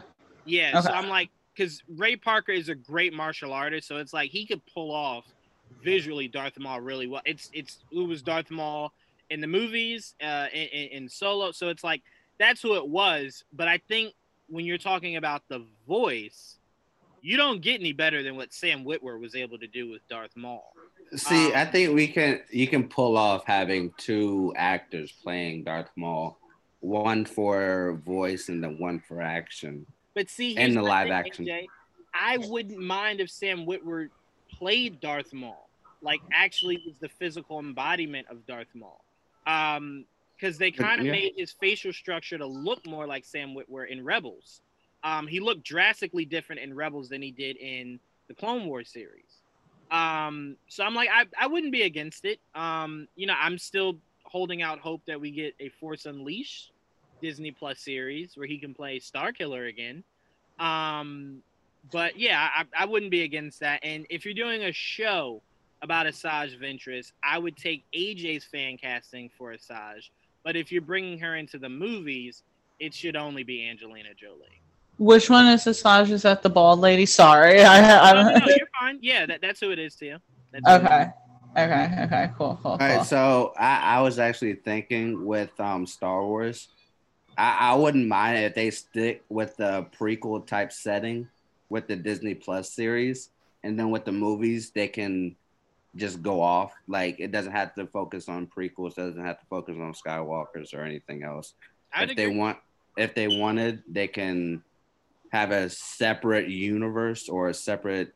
Yeah, 0.45 0.79
so 0.81 0.91
I'm 0.91 1.09
like, 1.09 1.29
because 1.55 1.81
Ray 1.87 2.15
Parker 2.15 2.51
is 2.51 2.69
a 2.69 2.75
great 2.75 3.13
martial 3.13 3.51
artist, 3.51 3.87
so 3.87 3.97
it's 3.97 4.13
like 4.13 4.29
he 4.31 4.45
could 4.45 4.61
pull 4.73 4.91
off 4.91 5.25
visually 5.83 6.27
Darth 6.27 6.57
Maul 6.59 6.81
really 6.81 7.07
well. 7.07 7.21
It's 7.25 7.49
it's 7.53 7.79
who 7.91 8.05
was 8.05 8.21
Darth 8.21 8.51
Maul 8.51 8.91
in 9.31 9.41
the 9.41 9.47
movies, 9.47 10.13
uh, 10.21 10.47
in, 10.53 10.67
in, 10.67 10.87
in 11.03 11.09
Solo, 11.09 11.51
so 11.51 11.69
it's 11.69 11.83
like 11.83 12.01
that's 12.37 12.61
who 12.61 12.75
it 12.75 12.87
was. 12.87 13.43
But 13.53 13.67
I 13.67 13.79
think 13.87 14.13
when 14.47 14.65
you're 14.65 14.77
talking 14.77 15.15
about 15.15 15.41
the 15.47 15.65
voice, 15.87 16.57
you 17.21 17.37
don't 17.37 17.61
get 17.61 17.79
any 17.79 17.93
better 17.93 18.21
than 18.21 18.35
what 18.35 18.53
Sam 18.53 18.83
Witwer 18.85 19.19
was 19.19 19.33
able 19.35 19.57
to 19.57 19.67
do 19.67 19.89
with 19.89 20.07
Darth 20.07 20.35
Maul. 20.35 20.71
See, 21.13 21.47
Um, 21.47 21.51
I 21.55 21.65
think 21.65 21.93
we 21.93 22.07
can 22.07 22.41
you 22.49 22.67
can 22.67 22.87
pull 22.87 23.17
off 23.17 23.45
having 23.45 23.93
two 23.97 24.53
actors 24.55 25.11
playing 25.11 25.63
Darth 25.63 25.89
Maul, 25.95 26.37
one 26.79 27.25
for 27.25 27.99
voice 28.05 28.49
and 28.49 28.63
then 28.63 28.77
one 28.79 28.99
for 28.99 29.21
action. 29.21 29.85
But 30.13 30.29
see, 30.29 30.57
in 30.57 30.73
the 30.73 30.81
live 30.81 31.07
thing, 31.07 31.13
action. 31.13 31.45
AJ. 31.45 31.67
I 32.13 32.37
wouldn't 32.37 32.79
mind 32.79 33.19
if 33.19 33.29
Sam 33.29 33.65
Witwer 33.65 34.09
played 34.49 34.99
Darth 34.99 35.33
Maul, 35.33 35.69
like 36.01 36.21
actually 36.33 36.81
was 36.85 36.97
the 36.97 37.09
physical 37.09 37.59
embodiment 37.59 38.27
of 38.29 38.45
Darth 38.45 38.73
Maul. 38.73 39.03
Um, 39.45 40.05
because 40.35 40.57
they 40.57 40.71
kind 40.71 40.99
of 40.99 41.05
yeah. 41.05 41.13
made 41.13 41.33
his 41.37 41.51
facial 41.51 41.93
structure 41.93 42.37
to 42.37 42.45
look 42.45 42.85
more 42.85 43.07
like 43.07 43.25
Sam 43.25 43.55
Witwer 43.55 43.87
in 43.89 44.03
Rebels. 44.03 44.61
Um, 45.03 45.27
he 45.27 45.39
looked 45.39 45.63
drastically 45.63 46.25
different 46.25 46.61
in 46.61 46.73
Rebels 46.73 47.09
than 47.09 47.21
he 47.21 47.31
did 47.31 47.57
in 47.57 47.99
the 48.27 48.33
Clone 48.33 48.65
Wars 48.65 48.89
series. 48.89 49.34
Um, 49.91 50.57
so 50.67 50.83
I'm 50.83 50.95
like, 50.95 51.09
I, 51.11 51.25
I 51.39 51.47
wouldn't 51.47 51.71
be 51.71 51.83
against 51.83 52.25
it. 52.25 52.39
Um, 52.53 53.07
you 53.15 53.27
know, 53.27 53.35
I'm 53.39 53.57
still 53.57 53.97
holding 54.23 54.61
out 54.61 54.79
hope 54.79 55.01
that 55.07 55.19
we 55.19 55.31
get 55.31 55.55
a 55.59 55.69
Force 55.69 56.05
Unleashed 56.05 56.71
Disney 57.21 57.51
Plus 57.51 57.79
series 57.79 58.35
where 58.35 58.47
he 58.47 58.57
can 58.57 58.73
play 58.73 58.99
Starkiller 58.99 59.69
again. 59.69 60.03
Um, 60.59 61.41
but 61.91 62.17
yeah, 62.17 62.49
I, 62.55 62.83
I 62.83 62.85
wouldn't 62.85 63.11
be 63.11 63.23
against 63.23 63.59
that. 63.59 63.79
And 63.83 64.05
if 64.09 64.25
you're 64.25 64.33
doing 64.33 64.63
a 64.63 64.71
show 64.71 65.41
about 65.81 66.07
Asajj 66.07 66.59
Ventress, 66.59 67.11
I 67.23 67.37
would 67.37 67.55
take 67.55 67.83
AJ's 67.93 68.43
fan 68.43 68.77
casting 68.77 69.29
for 69.37 69.53
Asajj. 69.53 70.09
But 70.43 70.55
if 70.55 70.71
you're 70.71 70.81
bringing 70.81 71.19
her 71.19 71.35
into 71.35 71.57
the 71.57 71.69
movies, 71.69 72.43
it 72.79 72.93
should 72.93 73.15
only 73.15 73.43
be 73.43 73.67
Angelina 73.67 74.13
Jolie. 74.15 74.61
Which 74.97 75.29
one 75.29 75.47
is 75.47 75.65
Asajj? 75.65 76.09
Is 76.11 76.21
that 76.23 76.41
the 76.41 76.49
bald 76.49 76.79
lady? 76.79 77.05
Sorry, 77.05 77.61
I, 77.63 78.09
I 78.09 78.13
No, 78.13 78.23
no, 78.23 78.29
don't. 78.31 78.39
no, 78.47 78.53
you're 78.55 78.67
fine. 78.79 78.99
Yeah, 79.01 79.25
that, 79.25 79.41
that's 79.41 79.59
who 79.59 79.71
it 79.71 79.79
is, 79.79 79.95
Tia. 79.95 80.21
That's 80.51 80.67
who 80.67 80.73
it 80.75 80.81
is. 80.81 80.87
okay, 80.87 81.07
okay, 81.57 82.03
okay, 82.03 82.29
cool, 82.37 82.57
cool, 82.61 82.71
All 82.71 82.77
cool. 82.77 82.87
right, 82.87 83.05
so 83.05 83.53
I, 83.57 83.97
I 83.97 84.01
was 84.01 84.19
actually 84.19 84.53
thinking 84.55 85.25
with 85.25 85.57
um 85.59 85.85
Star 85.85 86.23
Wars, 86.25 86.69
I, 87.37 87.71
I 87.71 87.75
wouldn't 87.75 88.07
mind 88.07 88.37
if 88.37 88.55
they 88.55 88.71
stick 88.71 89.23
with 89.29 89.57
the 89.57 89.85
prequel 89.99 90.45
type 90.47 90.71
setting 90.71 91.27
with 91.69 91.87
the 91.87 91.95
Disney 91.97 92.33
Plus 92.35 92.71
series, 92.71 93.29
and 93.63 93.77
then 93.77 93.89
with 93.89 94.05
the 94.05 94.11
movies 94.13 94.69
they 94.69 94.87
can 94.87 95.35
just 95.97 96.21
go 96.21 96.41
off. 96.41 96.71
Like 96.87 97.19
it 97.19 97.31
doesn't 97.33 97.51
have 97.51 97.75
to 97.75 97.85
focus 97.87 98.29
on 98.29 98.47
prequels, 98.47 98.91
it 98.93 99.01
doesn't 99.01 99.25
have 99.25 99.39
to 99.41 99.45
focus 99.49 99.75
on 99.77 99.93
Skywalkers 99.93 100.73
or 100.73 100.83
anything 100.83 101.23
else. 101.23 101.53
I'd 101.93 102.11
if 102.11 102.15
they 102.15 102.27
want, 102.27 102.57
if 102.97 103.13
they 103.13 103.27
wanted, 103.27 103.83
they 103.89 104.07
can 104.07 104.63
have 105.35 105.51
a 105.51 105.69
separate 105.69 106.47
universe 106.47 107.27
or 107.27 107.49
a 107.49 107.53
separate 107.53 108.15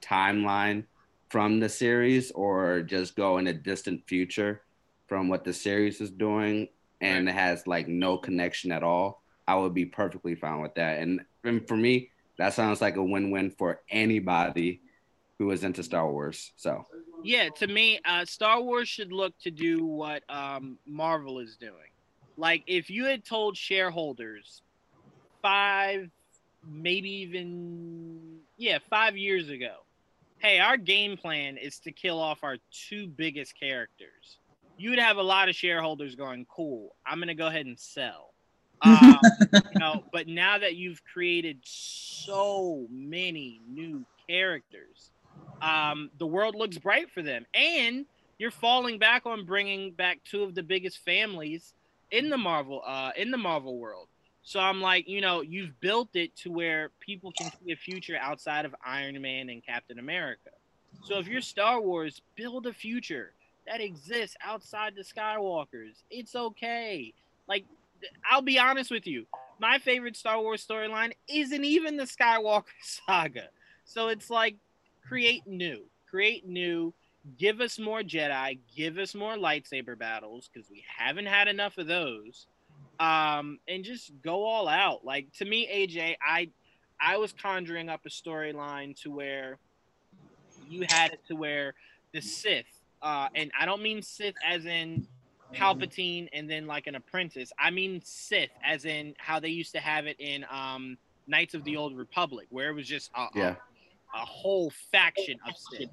timeline 0.00 0.84
from 1.28 1.60
the 1.60 1.68
series 1.68 2.30
or 2.30 2.80
just 2.80 3.14
go 3.14 3.36
in 3.36 3.46
a 3.46 3.52
distant 3.52 4.02
future 4.08 4.62
from 5.06 5.28
what 5.28 5.44
the 5.44 5.52
series 5.52 6.00
is 6.00 6.10
doing 6.10 6.66
and 7.02 7.28
it 7.28 7.32
has 7.32 7.66
like 7.66 7.88
no 7.88 8.16
connection 8.16 8.72
at 8.72 8.82
all 8.82 9.22
i 9.46 9.54
would 9.54 9.74
be 9.74 9.84
perfectly 9.84 10.34
fine 10.34 10.62
with 10.62 10.74
that. 10.76 11.00
And, 11.00 11.20
and 11.44 11.68
for 11.68 11.76
me 11.76 12.10
that 12.38 12.54
sounds 12.54 12.80
like 12.80 12.96
a 12.96 13.04
win-win 13.04 13.50
for 13.50 13.82
anybody 13.90 14.80
who 15.38 15.50
is 15.50 15.62
into 15.62 15.82
star 15.82 16.10
wars 16.10 16.52
so. 16.56 16.86
Yeah, 17.22 17.50
to 17.56 17.66
me, 17.66 18.00
uh, 18.06 18.24
Star 18.24 18.62
Wars 18.62 18.88
should 18.88 19.12
look 19.12 19.34
to 19.42 19.50
do 19.50 19.84
what 19.84 20.22
um, 20.30 20.78
Marvel 20.86 21.38
is 21.38 21.58
doing. 21.58 21.92
Like, 22.38 22.62
if 22.66 22.88
you 22.88 23.04
had 23.04 23.26
told 23.26 23.58
shareholders 23.58 24.62
five, 25.42 26.10
maybe 26.66 27.10
even, 27.10 28.40
yeah, 28.56 28.78
five 28.88 29.16
years 29.16 29.48
ago, 29.48 29.76
hey, 30.38 30.58
our 30.58 30.76
game 30.76 31.16
plan 31.16 31.56
is 31.56 31.78
to 31.80 31.92
kill 31.92 32.18
off 32.18 32.42
our 32.42 32.56
two 32.70 33.06
biggest 33.06 33.58
characters, 33.58 34.38
you 34.78 34.90
would 34.90 34.98
have 34.98 35.18
a 35.18 35.22
lot 35.22 35.48
of 35.48 35.54
shareholders 35.54 36.14
going, 36.14 36.46
cool, 36.48 36.94
I'm 37.04 37.18
going 37.18 37.28
to 37.28 37.34
go 37.34 37.46
ahead 37.46 37.66
and 37.66 37.78
sell. 37.78 38.28
Um, 38.82 39.18
you 39.52 39.78
know, 39.78 40.04
but 40.10 40.26
now 40.26 40.56
that 40.56 40.74
you've 40.74 41.02
created 41.04 41.58
so 41.62 42.86
many 42.90 43.60
new 43.68 44.06
characters, 44.26 45.10
um, 45.60 46.10
the 46.18 46.26
world 46.26 46.54
looks 46.54 46.78
bright 46.78 47.10
for 47.10 47.20
them, 47.20 47.44
and 47.52 48.06
you're 48.38 48.50
falling 48.50 48.98
back 48.98 49.26
on 49.26 49.44
bringing 49.44 49.92
back 49.92 50.20
two 50.24 50.42
of 50.42 50.54
the 50.54 50.62
biggest 50.62 51.04
families 51.04 51.74
in 52.10 52.30
the 52.30 52.38
Marvel 52.38 52.82
uh, 52.86 53.10
in 53.16 53.30
the 53.30 53.36
Marvel 53.36 53.78
world. 53.78 54.08
So 54.42 54.58
I'm 54.58 54.80
like, 54.80 55.08
you 55.08 55.20
know, 55.20 55.42
you've 55.42 55.78
built 55.80 56.10
it 56.14 56.34
to 56.38 56.50
where 56.50 56.90
people 57.00 57.32
can 57.36 57.50
see 57.50 57.72
a 57.72 57.76
future 57.76 58.16
outside 58.20 58.64
of 58.64 58.74
Iron 58.84 59.20
Man 59.20 59.48
and 59.50 59.64
Captain 59.64 59.98
America. 59.98 60.50
So 61.04 61.18
if 61.18 61.28
you're 61.28 61.40
Star 61.40 61.80
Wars, 61.80 62.20
build 62.36 62.66
a 62.66 62.72
future 62.72 63.32
that 63.66 63.80
exists 63.80 64.36
outside 64.42 64.94
the 64.96 65.02
Skywalkers. 65.02 66.02
It's 66.10 66.34
okay. 66.34 67.12
Like, 67.48 67.64
I'll 68.30 68.42
be 68.42 68.58
honest 68.58 68.90
with 68.90 69.06
you, 69.06 69.26
my 69.60 69.78
favorite 69.78 70.16
Star 70.16 70.40
Wars 70.40 70.66
storyline 70.66 71.12
isn't 71.28 71.64
even 71.64 71.96
the 71.96 72.04
Skywalker 72.04 72.64
saga. 73.06 73.48
So 73.84 74.08
it's 74.08 74.30
like, 74.30 74.56
create 75.06 75.46
new, 75.46 75.82
create 76.08 76.46
new. 76.46 76.94
Give 77.38 77.60
us 77.60 77.78
more 77.78 78.00
Jedi. 78.00 78.58
Give 78.74 78.96
us 78.96 79.14
more 79.14 79.34
lightsaber 79.34 79.98
battles 79.98 80.48
because 80.52 80.70
we 80.70 80.82
haven't 80.96 81.26
had 81.26 81.48
enough 81.48 81.76
of 81.76 81.86
those. 81.86 82.46
Um, 83.00 83.58
and 83.66 83.82
just 83.82 84.12
go 84.22 84.44
all 84.44 84.68
out. 84.68 85.04
Like 85.04 85.32
to 85.38 85.44
me, 85.44 85.66
AJ, 85.66 86.16
I 86.24 86.50
I 87.00 87.16
was 87.16 87.32
conjuring 87.32 87.88
up 87.88 88.02
a 88.06 88.10
storyline 88.10 88.94
to 89.02 89.10
where 89.10 89.58
you 90.68 90.84
had 90.88 91.12
it 91.12 91.20
to 91.28 91.34
where 91.34 91.74
the 92.12 92.20
Sith, 92.20 92.66
uh, 93.02 93.28
and 93.34 93.50
I 93.58 93.64
don't 93.64 93.82
mean 93.82 94.02
Sith 94.02 94.34
as 94.46 94.66
in 94.66 95.06
Palpatine 95.56 96.28
and 96.32 96.48
then 96.48 96.66
like 96.66 96.86
an 96.86 96.94
apprentice. 96.94 97.50
I 97.58 97.70
mean 97.70 98.02
Sith 98.04 98.50
as 98.62 98.84
in 98.84 99.14
how 99.18 99.40
they 99.40 99.48
used 99.48 99.72
to 99.72 99.80
have 99.80 100.06
it 100.06 100.20
in 100.20 100.44
um, 100.50 100.98
Knights 101.26 101.54
of 101.54 101.64
the 101.64 101.76
Old 101.76 101.96
Republic, 101.96 102.46
where 102.50 102.68
it 102.70 102.74
was 102.74 102.86
just 102.86 103.10
a, 103.16 103.20
a- 103.20 103.58
a 104.14 104.24
whole 104.26 104.70
faction 104.92 105.38
of 105.48 105.54
Sith. 105.56 105.88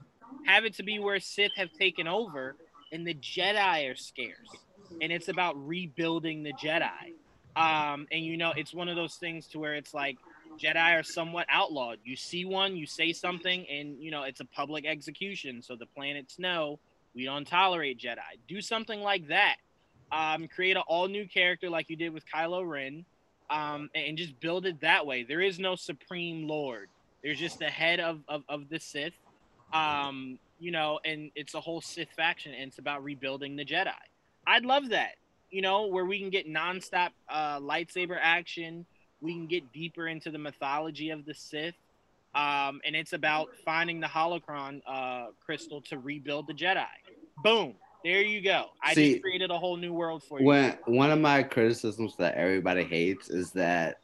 Have 0.46 0.66
it 0.66 0.74
to 0.76 0.84
be 0.84 1.00
where 1.00 1.20
Sith 1.20 1.52
have 1.56 1.72
taken 1.72 2.08
over 2.08 2.56
and 2.92 3.06
the 3.08 3.14
Jedi 3.14 3.92
are 3.92 3.96
scarce. 3.96 4.66
And 5.02 5.12
it's 5.12 5.28
about 5.28 5.56
rebuilding 5.68 6.44
the 6.44 6.54
Jedi. 6.54 7.14
Um, 7.56 8.08
and 8.12 8.24
you 8.24 8.38
know, 8.38 8.54
it's 8.56 8.74
one 8.74 8.88
of 8.88 8.96
those 8.96 9.16
things 9.16 9.48
to 9.48 9.60
where 9.60 9.76
it's 9.76 9.94
like 9.94 10.18
Jedi 10.60 11.00
are 11.00 11.04
somewhat 11.04 11.48
outlawed. 11.50 12.00
You 12.04 12.16
see 12.16 12.46
one, 12.46 12.76
you 12.76 12.86
say 12.86 13.14
something, 13.14 13.66
and 13.68 14.02
you 14.02 14.12
know, 14.12 14.24
it's 14.24 14.40
a 14.40 14.46
public 14.46 14.86
execution. 14.86 15.62
So 15.62 15.76
the 15.76 15.88
planets 15.88 16.38
know 16.40 16.80
we 17.16 17.26
don't 17.26 17.48
tolerate 17.48 18.00
Jedi. 18.00 18.18
Do 18.48 18.62
something 18.62 19.02
like 19.02 19.28
that. 19.30 19.58
Um, 20.12 20.48
create 20.48 20.78
an 20.78 20.84
all 20.88 21.08
new 21.08 21.28
character 21.28 21.70
like 21.70 21.90
you 21.90 21.96
did 21.96 22.14
with 22.14 22.24
Kylo 22.28 22.68
Ren. 22.68 23.06
Um, 23.50 23.90
and 23.96 24.06
and 24.08 24.18
just 24.18 24.40
build 24.40 24.66
it 24.66 24.82
that 24.82 25.06
way. 25.06 25.24
There 25.24 25.42
is 25.42 25.58
no 25.58 25.76
supreme 25.76 26.48
lord. 26.48 26.90
There's 27.24 27.40
just 27.40 27.60
the 27.60 27.66
head 27.66 28.00
of, 28.00 28.20
of, 28.28 28.44
of 28.48 28.70
the 28.70 28.80
Sith, 28.80 29.14
um, 29.74 30.38
you 30.60 30.72
know, 30.72 31.00
and 31.04 31.32
it's 31.36 31.54
a 31.56 31.62
whole 31.62 31.82
Sith 31.82 32.10
faction, 32.16 32.54
and 32.54 32.70
it's 32.70 32.80
about 32.80 33.04
rebuilding 33.04 33.56
the 33.56 33.66
Jedi. 33.66 33.92
I'd 34.48 34.64
love 34.66 34.90
that, 34.90 35.16
you 35.52 35.62
know, 35.62 35.88
where 35.88 36.06
we 36.06 36.20
can 36.20 36.30
get 36.30 36.48
nonstop 36.48 37.10
uh, 37.30 37.60
lightsaber 37.60 38.18
action. 38.20 38.86
We 39.20 39.34
can 39.34 39.48
get 39.48 39.74
deeper 39.74 40.08
into 40.08 40.32
the 40.32 40.38
mythology 40.38 41.10
of 41.10 41.26
the 41.26 41.34
Sith, 41.34 41.76
um, 42.34 42.80
and 42.86 42.96
it's 42.96 43.14
about 43.14 43.50
finding 43.66 44.00
the 44.00 44.08
holocron 44.08 44.82
uh, 44.88 45.28
crystal 45.46 45.82
to 45.90 45.98
rebuild 46.00 46.48
the 46.48 46.54
Jedi. 46.54 46.86
Boom, 47.44 47.76
there 48.06 48.22
you 48.22 48.42
go. 48.42 48.68
I 48.82 48.94
See, 48.94 49.12
just 49.14 49.24
created 49.24 49.52
a 49.52 49.58
whole 49.58 49.76
new 49.76 49.92
world 49.92 50.24
for 50.24 50.40
you. 50.40 50.46
when 50.46 50.78
one 50.86 51.12
of 51.12 51.20
my 51.20 51.44
criticisms 51.44 52.16
that 52.18 52.36
everybody 52.36 52.84
hates 52.84 53.30
is 53.30 53.52
that 53.52 53.98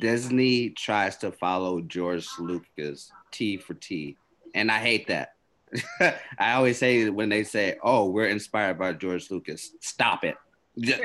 Disney 0.00 0.70
tries 0.70 1.16
to 1.18 1.32
follow 1.32 1.80
George 1.80 2.26
Lucas 2.38 3.10
T 3.32 3.56
for 3.56 3.74
T, 3.74 4.16
and 4.54 4.70
I 4.70 4.78
hate 4.78 5.08
that. 5.08 5.30
I 6.38 6.52
always 6.54 6.78
say 6.78 7.08
when 7.10 7.28
they 7.28 7.44
say, 7.44 7.76
"Oh, 7.82 8.06
we're 8.10 8.28
inspired 8.28 8.78
by 8.78 8.92
George 8.92 9.30
Lucas," 9.30 9.72
stop 9.80 10.24
it. 10.24 10.36
Just 10.78 11.02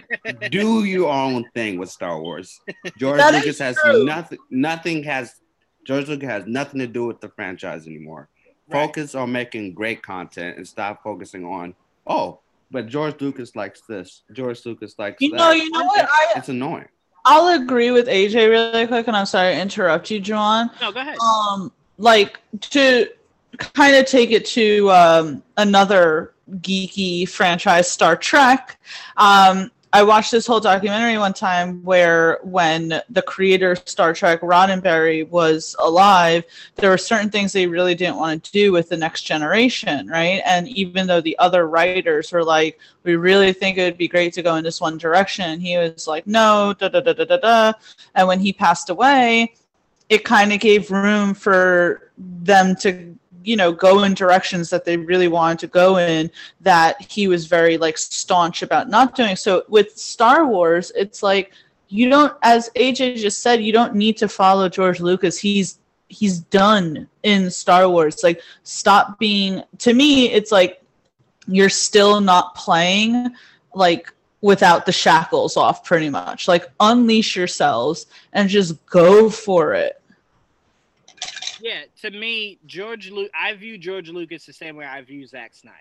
do 0.52 0.84
your 0.84 1.11
own 1.11 1.49
thing 1.56 1.77
with 1.80 1.90
Star 1.90 2.22
Wars. 2.22 2.60
George 2.98 3.18
That 3.18 3.34
is 3.34 3.41
Lucas 3.41 3.60
has 3.60 3.76
true. 3.77 4.06
nothing. 4.06 4.38
Nothing 4.52 5.03
has. 5.03 5.35
George 5.85 6.07
Lucas 6.07 6.30
has 6.30 6.45
nothing 6.45 6.80
to 6.80 6.88
do 6.88 7.06
with 7.06 7.19
the 7.22 7.30
franchise 7.30 7.88
anymore. 7.88 8.30
Right. 8.69 8.85
Focus 8.85 9.15
on 9.15 9.31
making 9.31 9.73
great 9.73 10.02
content 10.03 10.57
and 10.57 10.68
stop 10.68 11.03
focusing 11.03 11.44
on. 11.45 11.76
Oh, 12.07 12.40
but 12.72 12.88
George 12.88 13.19
Lucas 13.19 13.56
likes 13.56 13.81
this. 13.81 14.22
George 14.31 14.65
Lucas 14.65 14.95
likes 14.98 15.18
You 15.22 15.31
that. 15.31 15.38
know, 15.38 15.52
you 15.52 15.69
know 15.72 15.84
what? 15.85 16.06
I 16.10 16.34
It's 16.38 16.49
annoying. 16.49 16.88
I'll 17.26 17.61
agree 17.61 17.91
with 17.91 18.07
AJ 18.07 18.49
really 18.49 18.85
quick, 18.88 19.07
and 19.07 19.15
I'm 19.15 19.26
sorry 19.26 19.53
to 19.56 19.60
interrupt 19.61 20.11
you, 20.11 20.19
John. 20.19 20.69
No, 20.81 20.91
go 20.91 20.99
ahead. 20.99 21.18
Um, 21.19 21.72
like 21.98 22.40
to 22.72 23.07
kind 23.57 23.95
of 23.95 24.05
take 24.05 24.31
it 24.31 24.45
to 24.47 24.89
um, 24.91 25.43
another 25.57 26.34
geeky 26.57 27.27
franchise, 27.27 27.89
Star 27.89 28.15
Trek. 28.15 28.80
Um, 29.17 29.71
I 29.95 30.01
watched 30.01 30.31
this 30.31 30.47
whole 30.47 30.59
documentary 30.59 31.19
one 31.19 31.34
time 31.34 31.84
where 31.84 32.39
when 32.41 32.99
the 33.11 33.21
creator 33.21 33.75
Star 33.75 34.11
Trek 34.11 34.41
Roddenberry 34.41 35.30
was 35.30 35.75
alive, 35.77 36.45
there 36.77 36.89
were 36.89 36.97
certain 36.97 37.30
things 37.30 37.53
they 37.53 37.67
really 37.67 37.93
didn't 37.93 38.15
want 38.15 38.43
to 38.43 38.51
do 38.51 38.71
with 38.71 38.89
the 38.89 38.97
next 38.97 39.21
generation, 39.21 40.07
right? 40.07 40.41
And 40.47 40.67
even 40.69 41.05
though 41.05 41.21
the 41.21 41.38
other 41.38 41.67
writers 41.67 42.31
were 42.31 42.43
like, 42.43 42.80
we 43.03 43.17
really 43.17 43.53
think 43.53 43.77
it 43.77 43.84
would 43.84 43.99
be 43.99 44.07
great 44.07 44.34
to 44.34 44.41
go 44.41 44.55
in 44.55 44.63
this 44.63 44.81
one 44.81 44.97
direction, 44.97 45.59
he 45.59 45.77
was 45.77 46.07
like, 46.07 46.25
no, 46.25 46.73
da 46.80 46.89
da 46.89 46.99
da 46.99 47.13
da 47.13 47.25
da 47.25 47.38
da. 47.38 47.73
And 48.15 48.27
when 48.27 48.39
he 48.39 48.51
passed 48.51 48.89
away, 48.89 49.53
it 50.09 50.25
kind 50.25 50.51
of 50.51 50.59
gave 50.59 50.89
room 50.89 51.35
for 51.35 52.11
them 52.17 52.75
to 52.77 53.15
you 53.43 53.55
know 53.55 53.71
go 53.71 54.03
in 54.03 54.13
directions 54.13 54.69
that 54.69 54.85
they 54.85 54.97
really 54.97 55.27
wanted 55.27 55.59
to 55.59 55.67
go 55.67 55.97
in 55.97 56.31
that 56.61 57.01
he 57.01 57.27
was 57.27 57.45
very 57.45 57.77
like 57.77 57.97
staunch 57.97 58.61
about 58.61 58.89
not 58.89 59.15
doing. 59.15 59.35
So 59.35 59.63
with 59.67 59.97
star 59.97 60.47
wars 60.47 60.91
it's 60.95 61.21
like 61.21 61.51
you 61.89 62.09
don't 62.09 62.33
as 62.41 62.69
aj 62.75 63.17
just 63.17 63.39
said 63.39 63.61
you 63.61 63.73
don't 63.73 63.95
need 63.95 64.17
to 64.17 64.27
follow 64.27 64.69
george 64.69 64.99
lucas. 64.99 65.37
He's 65.37 65.79
he's 66.07 66.39
done 66.39 67.07
in 67.23 67.49
star 67.49 67.89
wars. 67.89 68.23
Like 68.23 68.41
stop 68.63 69.19
being 69.19 69.63
to 69.79 69.93
me 69.93 70.29
it's 70.29 70.51
like 70.51 70.81
you're 71.47 71.69
still 71.69 72.21
not 72.21 72.55
playing 72.55 73.35
like 73.73 74.13
without 74.41 74.85
the 74.85 74.91
shackles 74.91 75.55
off 75.57 75.83
pretty 75.83 76.09
much. 76.09 76.47
Like 76.47 76.67
unleash 76.79 77.35
yourselves 77.35 78.07
and 78.33 78.49
just 78.49 78.85
go 78.85 79.29
for 79.29 79.73
it 79.73 80.01
yeah, 81.64 81.84
to 82.02 82.11
me, 82.11 82.60
George 82.65 83.10
Lu- 83.10 83.30
I 83.34 83.53
view 83.53 83.77
George 83.77 84.10
Lucas 84.10 84.45
the 84.45 84.52
same 84.52 84.76
way 84.76 84.85
I 84.85 85.02
view 85.02 85.26
Zack 85.26 85.56
Snyder. 85.56 85.77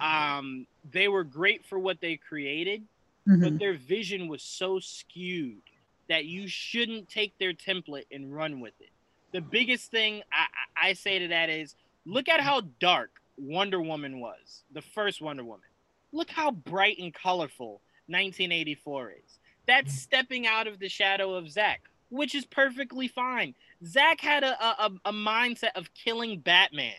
Um, 0.00 0.66
they 0.90 1.06
were 1.06 1.22
great 1.22 1.66
for 1.66 1.78
what 1.78 2.00
they 2.00 2.16
created, 2.16 2.82
mm-hmm. 3.28 3.42
but 3.42 3.58
their 3.58 3.74
vision 3.74 4.26
was 4.26 4.42
so 4.42 4.80
skewed 4.80 5.60
that 6.08 6.24
you 6.24 6.48
shouldn't 6.48 7.10
take 7.10 7.36
their 7.36 7.52
template 7.52 8.06
and 8.10 8.34
run 8.34 8.58
with 8.60 8.72
it. 8.80 8.88
The 9.32 9.42
biggest 9.42 9.90
thing 9.90 10.22
I, 10.32 10.88
I 10.88 10.92
say 10.94 11.18
to 11.18 11.28
that 11.28 11.50
is 11.50 11.74
look 12.06 12.30
at 12.30 12.40
how 12.40 12.62
dark 12.80 13.10
Wonder 13.36 13.82
Woman 13.82 14.18
was, 14.18 14.62
the 14.72 14.82
first 14.82 15.20
Wonder 15.20 15.44
Woman. 15.44 15.68
Look 16.12 16.30
how 16.30 16.52
bright 16.52 16.98
and 16.98 17.12
colorful 17.12 17.82
1984 18.06 19.10
is. 19.10 19.38
That's 19.66 19.92
stepping 19.92 20.46
out 20.46 20.66
of 20.66 20.78
the 20.78 20.88
shadow 20.88 21.34
of 21.34 21.50
Zack, 21.50 21.82
which 22.08 22.34
is 22.34 22.46
perfectly 22.46 23.08
fine. 23.08 23.54
Zack 23.84 24.20
had 24.20 24.44
a, 24.44 24.84
a, 24.84 24.90
a 25.06 25.12
mindset 25.12 25.72
of 25.74 25.92
killing 25.94 26.40
Batman, 26.40 26.94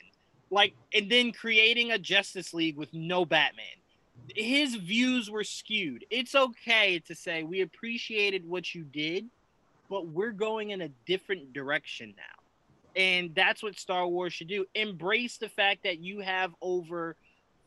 like, 0.49 0.73
and 0.93 1.09
then 1.09 1.31
creating 1.31 1.91
a 1.91 1.97
Justice 1.97 2.53
League 2.53 2.77
with 2.77 2.93
no 2.93 3.25
Batman. 3.25 3.65
His 4.35 4.75
views 4.75 5.29
were 5.29 5.43
skewed. 5.43 6.05
It's 6.09 6.35
okay 6.35 6.99
to 6.99 7.15
say 7.15 7.43
we 7.43 7.61
appreciated 7.61 8.47
what 8.47 8.73
you 8.73 8.83
did, 8.83 9.25
but 9.89 10.07
we're 10.07 10.31
going 10.31 10.71
in 10.71 10.81
a 10.81 10.89
different 11.05 11.53
direction 11.53 12.13
now. 12.17 13.01
And 13.01 13.33
that's 13.33 13.63
what 13.63 13.77
Star 13.79 14.07
Wars 14.07 14.33
should 14.33 14.47
do. 14.47 14.65
Embrace 14.75 15.37
the 15.37 15.49
fact 15.49 15.83
that 15.83 15.99
you 15.99 16.19
have 16.19 16.53
over 16.61 17.15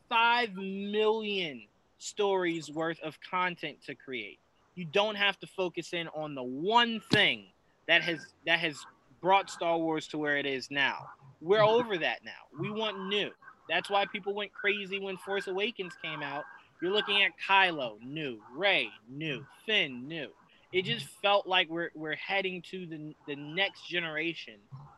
5 0.09 0.53
million 0.55 1.63
stories 1.97 2.71
worth 2.71 2.99
of 3.01 3.17
content 3.29 3.77
to 3.85 3.95
create. 3.95 4.39
You 4.75 4.85
don't 4.85 5.15
have 5.15 5.37
to 5.39 5.47
focus 5.47 5.93
in 5.93 6.07
on 6.09 6.35
the 6.35 6.43
one 6.43 7.01
thing 7.11 7.47
that 7.87 8.03
has 8.03 8.19
that 8.45 8.59
has 8.59 8.77
brought 9.21 9.49
Star 9.49 9.77
Wars 9.77 10.07
to 10.09 10.17
where 10.17 10.37
it 10.37 10.45
is 10.45 10.69
now. 10.71 11.07
We're 11.41 11.59
mm-hmm. 11.59 11.75
over 11.75 11.97
that 11.97 12.23
now. 12.23 12.31
We 12.59 12.69
want 12.69 13.07
new. 13.07 13.31
That's 13.69 13.89
why 13.89 14.05
people 14.05 14.33
went 14.33 14.53
crazy 14.53 14.99
when 14.99 15.17
Force 15.17 15.47
Awakens 15.47 15.93
came 16.01 16.23
out. 16.23 16.43
You're 16.81 16.91
looking 16.91 17.23
at 17.23 17.31
Kylo, 17.47 17.99
new, 18.01 18.39
Rey, 18.55 18.89
new, 19.09 19.45
Finn, 19.65 20.07
new. 20.07 20.29
It 20.71 20.85
just 20.85 21.07
felt 21.21 21.47
like 21.47 21.69
we're 21.69 21.89
we're 21.95 22.15
heading 22.15 22.61
to 22.71 22.85
the 22.85 23.15
the 23.27 23.35
next 23.35 23.87
generation 23.87 24.55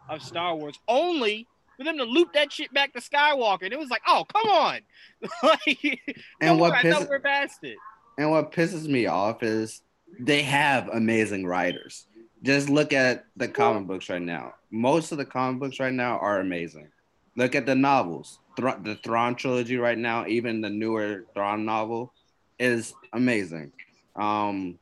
of 0.09 0.21
Star 0.21 0.55
Wars. 0.55 0.77
Only 0.87 1.47
for 1.77 1.83
them 1.83 1.97
to 1.97 2.03
loop 2.03 2.33
that 2.33 2.51
shit 2.51 2.73
back 2.73 2.91
to 2.93 2.99
Skywalker, 2.99 3.63
and 3.63 3.73
it 3.73 3.79
was 3.79 3.89
like, 3.89 4.01
oh, 4.07 4.25
come 4.33 4.49
on, 4.49 4.79
like, 5.43 6.01
and 6.41 6.59
what 6.59 6.73
pisses, 6.73 7.07
we're 7.07 7.19
past 7.19 7.59
it. 7.63 7.77
And 8.17 8.31
what 8.31 8.51
pisses 8.51 8.87
me 8.87 9.05
off 9.05 9.43
is 9.43 9.81
they 10.19 10.41
have 10.41 10.89
amazing 10.89 11.45
writers 11.45 12.07
just 12.43 12.69
look 12.69 12.93
at 12.93 13.25
the 13.35 13.47
comic 13.47 13.87
books 13.87 14.09
right 14.09 14.21
now. 14.21 14.53
Most 14.71 15.11
of 15.11 15.17
the 15.17 15.25
comic 15.25 15.59
books 15.59 15.79
right 15.79 15.93
now 15.93 16.17
are 16.19 16.39
amazing. 16.39 16.89
Look 17.35 17.55
at 17.55 17.65
the 17.65 17.75
novels. 17.75 18.39
Th- 18.57 18.75
the 18.83 18.95
Thrawn 18.95 19.35
trilogy 19.35 19.77
right 19.77 19.97
now, 19.97 20.25
even 20.27 20.61
the 20.61 20.69
newer 20.69 21.25
Thrawn 21.33 21.65
novel, 21.65 22.13
is 22.57 22.93
amazing. 23.13 23.71
Um, 24.15 24.77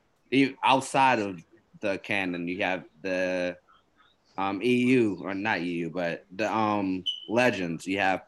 outside 0.63 1.19
of 1.19 1.43
the 1.79 1.97
canon, 1.99 2.47
you 2.47 2.63
have 2.63 2.83
the 3.01 3.57
um, 4.37 4.61
EU 4.61 5.17
or 5.21 5.33
not 5.33 5.61
EU, 5.61 5.89
but 5.89 6.25
the 6.35 6.53
um, 6.53 7.03
Legends. 7.27 7.85
You 7.85 7.99
have 7.99 8.23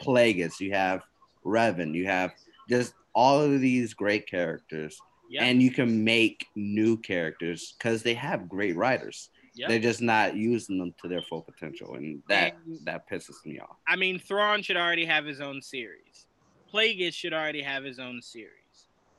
Plagueis. 0.00 0.60
You 0.60 0.72
have 0.72 1.02
Revan. 1.44 1.94
You 1.94 2.06
have 2.06 2.32
just 2.68 2.94
all 3.14 3.40
of 3.40 3.60
these 3.60 3.94
great 3.94 4.26
characters 4.26 5.00
Yep. 5.28 5.42
And 5.42 5.62
you 5.62 5.70
can 5.70 6.04
make 6.04 6.46
new 6.54 6.96
characters 6.96 7.74
because 7.78 8.02
they 8.02 8.14
have 8.14 8.48
great 8.48 8.76
writers. 8.76 9.30
Yep. 9.54 9.68
They're 9.68 9.78
just 9.78 10.00
not 10.00 10.36
using 10.36 10.78
them 10.78 10.94
to 11.00 11.08
their 11.08 11.22
full 11.22 11.42
potential, 11.42 11.94
and 11.94 12.22
that 12.28 12.56
and, 12.66 12.78
that 12.84 13.08
pisses 13.08 13.44
me 13.46 13.60
off. 13.60 13.76
I 13.86 13.96
mean, 13.96 14.18
Thrawn 14.18 14.62
should 14.62 14.76
already 14.76 15.04
have 15.04 15.24
his 15.24 15.40
own 15.40 15.62
series. 15.62 16.26
Plagueis 16.72 17.14
should 17.14 17.32
already 17.32 17.62
have 17.62 17.84
his 17.84 18.00
own 18.00 18.20
series. 18.20 18.50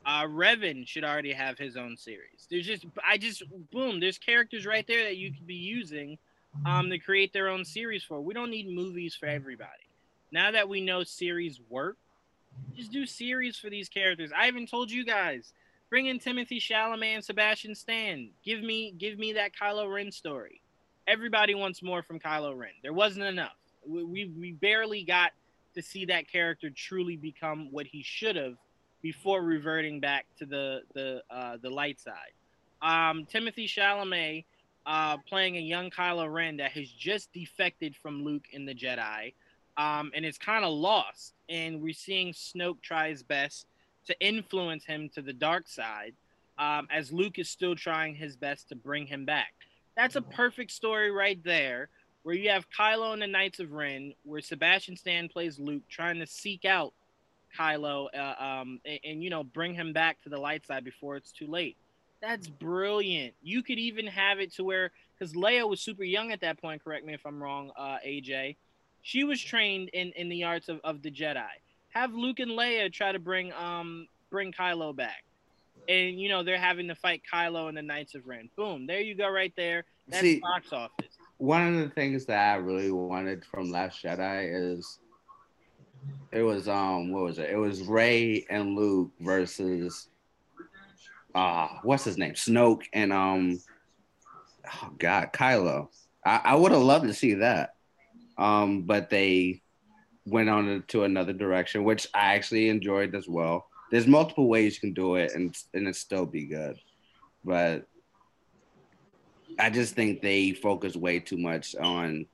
Uh, 0.06 0.24
Revan 0.24 0.88
should 0.88 1.04
already 1.04 1.32
have 1.32 1.58
his 1.58 1.78
own 1.78 1.96
series. 1.98 2.48
There's 2.50 2.66
just, 2.66 2.86
I 3.04 3.18
just, 3.18 3.44
boom, 3.72 4.00
there's 4.00 4.18
characters 4.18 4.66
right 4.66 4.86
there 4.86 5.04
that 5.06 5.18
you 5.18 5.32
could 5.32 5.48
be 5.48 5.56
using 5.56 6.18
um, 6.66 6.90
to 6.90 7.00
create 7.00 7.34
their 7.34 7.48
own 7.48 7.66
series 7.66 8.04
for. 8.04 8.22
We 8.22 8.34
don't 8.34 8.52
need 8.52 8.70
movies 8.70 9.16
for 9.16 9.26
everybody. 9.26 9.72
Now 10.32 10.52
that 10.52 10.70
we 10.70 10.82
know 10.82 11.04
series 11.04 11.60
work, 11.70 11.98
just 12.76 12.92
do 12.92 13.06
series 13.06 13.58
for 13.58 13.70
these 13.70 13.90
characters. 13.90 14.32
I 14.36 14.48
even 14.48 14.68
told 14.68 14.92
you 14.92 15.06
guys 15.06 15.54
Bring 15.96 16.08
in 16.08 16.20
Timothée 16.20 16.60
Chalamet 16.60 17.16
and 17.16 17.24
Sebastian 17.24 17.74
Stan. 17.74 18.28
Give 18.44 18.62
me 18.62 18.94
give 18.98 19.18
me 19.18 19.32
that 19.32 19.52
Kylo 19.56 19.90
Ren 19.90 20.12
story. 20.12 20.60
Everybody 21.08 21.56
wants 21.56 21.82
more 21.82 22.04
from 22.04 22.20
Kylo 22.20 22.54
Ren. 22.54 22.74
There 22.84 22.92
wasn't 22.92 23.24
enough. 23.24 23.56
We, 23.88 24.04
we, 24.04 24.32
we 24.38 24.52
barely 24.52 25.06
got 25.06 25.32
to 25.74 25.82
see 25.82 26.04
that 26.08 26.30
character 26.30 26.70
truly 26.70 27.16
become 27.16 27.70
what 27.72 27.88
he 27.88 28.04
should 28.04 28.36
have 28.36 28.56
before 29.02 29.42
reverting 29.42 30.02
back 30.02 30.26
to 30.40 30.46
the 30.46 30.82
the 30.94 31.24
uh, 31.32 31.56
the 31.62 31.70
light 31.70 32.02
side. 32.02 32.34
Um, 32.82 33.26
Timothée 33.34 33.64
Chalamet 33.64 34.44
uh, 34.86 35.16
playing 35.20 35.56
a 35.56 35.62
young 35.62 35.92
Kylo 35.92 36.30
Ren 36.30 36.58
that 36.58 36.74
has 36.74 36.90
just 36.90 37.32
defected 37.32 37.96
from 37.96 38.22
Luke 38.22 38.48
in 38.52 38.66
the 38.66 38.76
Jedi, 38.76 39.32
um, 39.78 40.12
and 40.14 40.26
is 40.26 40.38
kind 40.38 40.66
of 40.66 40.74
lost. 40.74 41.36
And 41.48 41.82
we're 41.82 41.94
seeing 41.94 42.34
Snoke 42.34 42.82
try 42.82 43.12
his 43.12 43.24
best 43.24 43.66
to 44.08 44.20
influence 44.20 44.86
him 44.86 45.10
to 45.16 45.22
the 45.22 45.34
dark 45.34 45.68
side, 45.68 46.14
um, 46.58 46.88
as 46.92 47.12
Luke 47.12 47.40
is 47.40 47.50
still 47.50 47.76
trying 47.76 48.16
his 48.16 48.36
best 48.36 48.70
to 48.70 48.76
bring 48.76 49.08
him 49.08 49.26
back. 49.26 49.54
That's 49.96 50.16
a 50.16 50.22
perfect 50.22 50.72
story 50.72 51.12
right 51.12 51.42
there, 51.44 51.90
where 52.24 52.36
you 52.36 52.50
have 52.50 52.66
Kylo 52.70 53.14
and 53.14 53.22
the 53.22 53.28
Knights 53.28 53.60
of 53.60 53.72
Ren, 53.72 54.14
where 54.24 54.42
Sebastian 54.42 54.98
Stan 54.98 55.30
plays 55.30 55.60
Luke, 55.60 55.84
trying 55.90 56.20
to 56.20 56.28
seek 56.28 56.66
out 56.66 56.94
Kylo 57.58 58.08
uh, 58.14 58.44
um, 58.44 58.80
and, 58.86 59.00
and, 59.04 59.24
you 59.24 59.30
know 59.30 59.44
bring 59.44 59.74
him 59.74 59.94
back 59.94 60.22
to 60.24 60.30
the 60.30 60.38
light 60.38 60.66
side 60.66 60.84
before 60.84 61.16
it's 61.16 61.32
too 61.32 61.48
late. 61.48 61.78
That's 62.22 62.48
brilliant. 62.48 63.34
You 63.42 63.64
could 63.64 63.80
even 63.80 64.08
have 64.08 64.40
it 64.40 64.54
to 64.56 64.64
where 64.64 64.92
because 65.18 65.34
Leia 65.34 65.68
was 65.68 65.80
super 65.80 66.04
young 66.04 66.32
at 66.32 66.42
that 66.42 66.60
point. 66.60 66.84
Correct 66.84 67.06
me 67.06 67.14
if 67.14 67.26
I'm 67.26 67.42
wrong, 67.42 67.72
uh, 67.78 67.98
AJ. 68.06 68.58
She 69.02 69.24
was 69.24 69.42
trained 69.42 69.90
in 69.90 70.12
in 70.14 70.30
the 70.30 70.44
arts 70.44 70.68
of, 70.68 70.82
of 70.84 71.02
the 71.02 71.12
Jedi 71.12 71.46
have 71.96 72.14
Luke 72.14 72.40
and 72.40 72.52
Leia 72.52 72.92
try 72.92 73.12
to 73.12 73.20
bring 73.20 73.52
um 73.54 74.08
bring 74.30 74.52
Kylo 74.52 74.96
back. 74.96 75.24
And 75.88 76.20
you 76.20 76.30
know, 76.30 76.44
they're 76.44 76.60
having 76.60 76.88
to 76.90 76.96
fight 76.96 77.22
Kylo 77.32 77.70
and 77.70 77.78
the 77.78 77.82
Knights 77.82 78.16
of 78.16 78.28
Ren. 78.28 78.50
Boom, 78.56 78.86
there 78.86 79.02
you 79.02 79.16
go 79.16 79.30
right 79.30 79.54
there. 79.56 79.86
That's 80.08 80.22
See, 80.22 80.40
box 80.40 80.72
office. 80.74 81.18
One 81.38 81.76
of 81.76 81.82
the 81.82 81.90
things 81.90 82.26
that 82.26 82.54
I 82.54 82.56
really 82.58 82.92
wanted 82.92 83.46
from 83.46 83.72
Last 83.72 84.04
Jedi 84.04 84.76
is 84.78 85.00
it 86.32 86.42
was 86.42 86.68
um 86.68 87.12
what 87.12 87.24
was 87.24 87.40
it? 87.40 87.50
It 87.50 87.58
was 87.58 87.82
Rey 87.82 88.46
and 88.50 88.76
Luke 88.76 89.12
versus 89.20 90.10
uh 91.34 91.68
what's 91.84 92.04
his 92.04 92.18
name? 92.18 92.34
Snoke 92.34 92.84
and 92.94 93.14
um 93.14 93.60
oh 94.84 94.90
god, 94.98 95.32
Kylo. 95.34 95.88
I, 96.26 96.42
I 96.44 96.56
would 96.56 96.72
have 96.72 96.82
loved 96.82 97.08
to 97.08 97.14
see 97.14 97.36
that. 97.36 97.76
Um, 98.38 98.82
but 98.82 99.10
they 99.10 99.62
went 100.26 100.50
on 100.50 100.84
to 100.88 101.04
another 101.04 101.34
direction, 101.34 101.84
which 101.84 102.08
I 102.14 102.36
actually 102.36 102.70
enjoyed 102.70 103.16
as 103.16 103.28
well. 103.28 103.68
There's 103.92 104.08
multiple 104.08 104.48
ways 104.48 104.76
you 104.76 104.82
can 104.82 104.94
do 104.94 105.16
it 105.16 105.34
and 105.36 105.56
and 105.74 105.88
it 105.88 105.96
still 105.96 106.26
be 106.26 106.46
good, 106.46 106.80
but 107.44 107.88
I 109.60 109.70
just 109.70 109.96
think 109.96 110.22
they 110.22 110.52
focus 110.52 110.96
way 110.96 111.20
too 111.20 111.38
much 111.38 111.76
on 111.76 112.26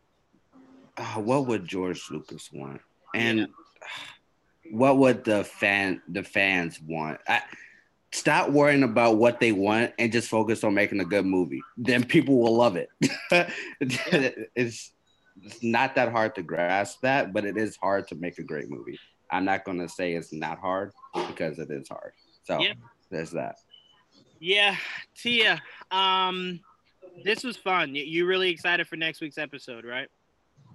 uh, 0.98 1.22
what 1.22 1.48
would 1.48 1.68
George 1.68 2.02
Lucas 2.10 2.50
want 2.52 2.82
and 3.14 3.48
what 4.72 4.98
would 4.98 5.24
the 5.24 5.44
fan 5.44 6.02
the 6.08 6.24
fans 6.24 6.80
want. 6.82 7.20
I, 7.28 7.42
stop 8.14 8.50
worrying 8.50 8.84
about 8.84 9.18
what 9.18 9.40
they 9.40 9.52
want 9.52 9.94
and 9.98 10.12
just 10.12 10.30
focus 10.30 10.64
on 10.64 10.74
making 10.74 11.00
a 11.00 11.06
good 11.06 11.26
movie. 11.26 11.62
Then 11.78 12.04
people 12.04 12.40
will 12.40 12.56
love 12.56 12.76
it. 12.76 12.90
it's 14.56 14.92
it's 15.44 15.64
not 15.64 15.96
that 15.96 16.12
hard 16.12 16.36
to 16.36 16.44
grasp 16.44 17.02
that, 17.02 17.34
but 17.34 17.46
it 17.46 17.58
is 17.58 17.76
hard 17.78 18.08
to 18.10 18.16
make 18.16 18.38
a 18.40 18.44
great 18.44 18.70
movie. 18.70 19.00
I'm 19.32 19.46
not 19.46 19.64
gonna 19.66 19.88
say 19.90 20.14
it's 20.14 20.34
not 20.34 20.60
hard 20.60 20.92
because 21.28 21.58
it 21.60 21.70
is 21.72 21.88
hard. 21.90 22.14
So 22.44 22.60
Yeah. 22.60 22.74
there's 23.10 23.32
that. 23.32 23.56
Yeah, 24.40 24.76
Tia. 25.16 25.62
Um, 25.92 26.60
this 27.24 27.44
was 27.44 27.58
fun. 27.58 27.94
You- 27.96 28.04
You 28.04 28.26
really 28.26 28.50
excited 28.50 28.88
for 28.88 28.96
next 28.96 29.22
week's 29.22 29.38
episode, 29.38 29.86
right? 29.86 30.08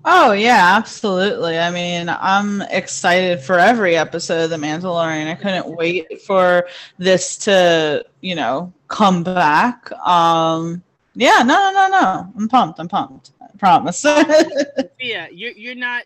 Oh 0.05 0.33
yeah, 0.33 0.75
absolutely. 0.77 1.59
I 1.59 1.71
mean, 1.71 2.09
I'm 2.09 2.63
excited 2.63 3.41
for 3.41 3.59
every 3.59 3.97
episode 3.97 4.45
of 4.45 4.51
The 4.51 4.57
Mandalorian. 4.57 5.27
I 5.27 5.35
couldn't 5.35 5.67
wait 5.75 6.23
for 6.23 6.69
this 6.99 7.37
to, 7.39 8.05
you 8.21 8.35
know, 8.35 8.73
come 8.89 9.23
back. 9.25 9.91
Um 10.07 10.83
yeah, 11.15 11.43
no, 11.43 11.71
no, 11.73 11.73
no, 11.73 11.89
no. 11.89 12.33
I'm 12.37 12.49
pumped. 12.49 12.79
I'm 12.79 12.89
pumped. 12.89 13.33
Promise. 13.59 14.05
Yeah, 15.01 15.29
you're 15.31 15.53
you're 15.53 15.75
not. 15.75 16.05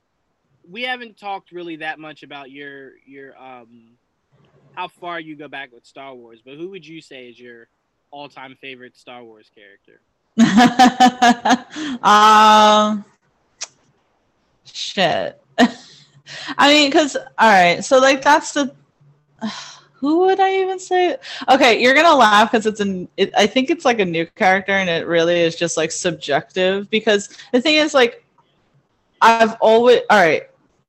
We 0.68 0.82
haven't 0.82 1.18
talked 1.18 1.52
really 1.52 1.77
that 1.77 1.98
much 1.98 2.22
about 2.22 2.51
your 2.51 2.93
your 3.06 3.36
um 3.40 3.93
how 4.72 4.89
far 4.89 5.20
you 5.20 5.36
go 5.36 5.48
back 5.48 5.72
with 5.72 5.86
Star 5.86 6.14
Wars, 6.14 6.40
but 6.44 6.55
who 6.55 6.70
would 6.70 6.86
you 6.86 7.01
say 7.01 7.28
is 7.28 7.39
your 7.39 7.68
all 8.10 8.28
time 8.28 8.56
favorite 8.60 8.97
Star 8.97 9.24
Wars 9.24 9.51
character? 9.55 10.01
um 12.02 13.05
shit. 14.64 15.40
I 16.59 16.72
mean, 16.72 16.90
because 16.90 17.16
all 17.16 17.51
right, 17.51 17.85
so 17.85 17.98
like 17.98 18.22
that's 18.22 18.52
the 18.52 18.74
who 20.01 20.20
would 20.20 20.40
I 20.40 20.62
even 20.62 20.78
say? 20.78 21.18
Okay, 21.51 21.81
you're 21.81 21.93
gonna 21.94 22.16
laugh 22.16 22.51
because 22.51 22.64
it's 22.64 22.81
an. 22.81 23.06
It, 23.18 23.31
I 23.36 23.47
think 23.47 23.68
it's 23.68 23.85
like 23.85 24.01
a 24.01 24.05
new 24.05 24.24
character, 24.24 24.72
and 24.72 24.89
it 24.89 25.06
really 25.06 25.39
is 25.40 25.56
just 25.56 25.77
like 25.77 25.93
subjective. 25.93 26.89
Because 26.89 27.28
the 27.52 27.60
thing 27.60 27.77
is, 27.77 27.93
like, 27.93 28.24
I've 29.20 29.56
always 29.60 30.01
all 30.09 30.18
right. 30.18 30.44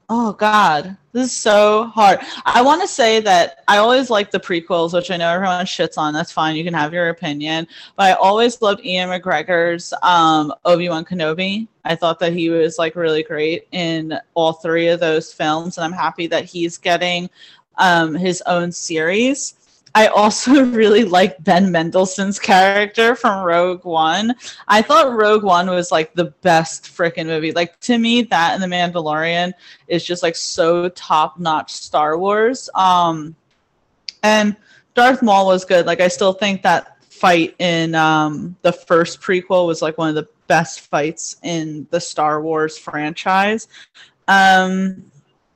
Oh 0.09 0.31
God, 0.33 0.95
this 1.11 1.27
is 1.27 1.37
so 1.37 1.85
hard. 1.85 2.19
I 2.45 2.61
want 2.61 2.81
to 2.81 2.87
say 2.87 3.19
that 3.21 3.63
I 3.67 3.77
always 3.77 4.09
like 4.09 4.31
the 4.31 4.39
prequels, 4.39 4.93
which 4.93 5.11
I 5.11 5.17
know 5.17 5.29
everyone 5.29 5.65
shits 5.65 5.97
on. 5.97 6.13
That's 6.13 6.31
fine. 6.31 6.55
You 6.55 6.63
can 6.63 6.73
have 6.73 6.93
your 6.93 7.09
opinion. 7.09 7.67
But 7.97 8.03
I 8.03 8.13
always 8.13 8.61
loved 8.61 8.81
Ewan 8.83 9.09
McGregor's 9.09 9.93
um, 10.03 10.53
Obi 10.63 10.87
Wan 10.87 11.03
Kenobi. 11.03 11.67
I 11.83 11.95
thought 11.95 12.19
that 12.19 12.33
he 12.33 12.49
was 12.49 12.77
like 12.77 12.95
really 12.95 13.23
great 13.23 13.67
in 13.71 14.17
all 14.35 14.53
three 14.53 14.87
of 14.87 15.01
those 15.01 15.33
films, 15.33 15.77
and 15.77 15.83
I'm 15.83 15.91
happy 15.91 16.27
that 16.27 16.45
he's 16.45 16.77
getting 16.77 17.29
um, 17.77 18.15
his 18.15 18.41
own 18.45 18.71
series. 18.71 19.55
I 19.93 20.07
also 20.07 20.63
really 20.71 21.03
like 21.03 21.43
Ben 21.43 21.71
Mendelsohn's 21.71 22.39
character 22.39 23.15
from 23.15 23.43
Rogue 23.43 23.83
One. 23.83 24.35
I 24.67 24.81
thought 24.81 25.13
Rogue 25.13 25.43
One 25.43 25.69
was 25.69 25.91
like 25.91 26.13
the 26.13 26.25
best 26.41 26.85
freaking 26.85 27.27
movie. 27.27 27.51
Like 27.51 27.79
to 27.81 27.97
me, 27.97 28.23
that 28.23 28.53
and 28.53 28.63
The 28.63 28.67
Mandalorian 28.67 29.53
is 29.87 30.03
just 30.03 30.23
like 30.23 30.35
so 30.35 30.89
top 30.89 31.39
notch 31.39 31.71
Star 31.71 32.17
Wars. 32.17 32.69
Um, 32.75 33.35
and 34.23 34.55
Darth 34.93 35.21
Maul 35.21 35.47
was 35.47 35.65
good. 35.65 35.85
Like 35.85 35.99
I 35.99 36.07
still 36.07 36.33
think 36.33 36.61
that 36.63 37.03
fight 37.03 37.55
in 37.59 37.95
um, 37.95 38.55
the 38.61 38.71
first 38.71 39.21
prequel 39.21 39.67
was 39.67 39.81
like 39.81 39.97
one 39.97 40.09
of 40.09 40.15
the 40.15 40.27
best 40.47 40.81
fights 40.81 41.37
in 41.43 41.87
the 41.91 41.99
Star 41.99 42.41
Wars 42.41 42.77
franchise. 42.77 43.67
Um, 44.27 45.11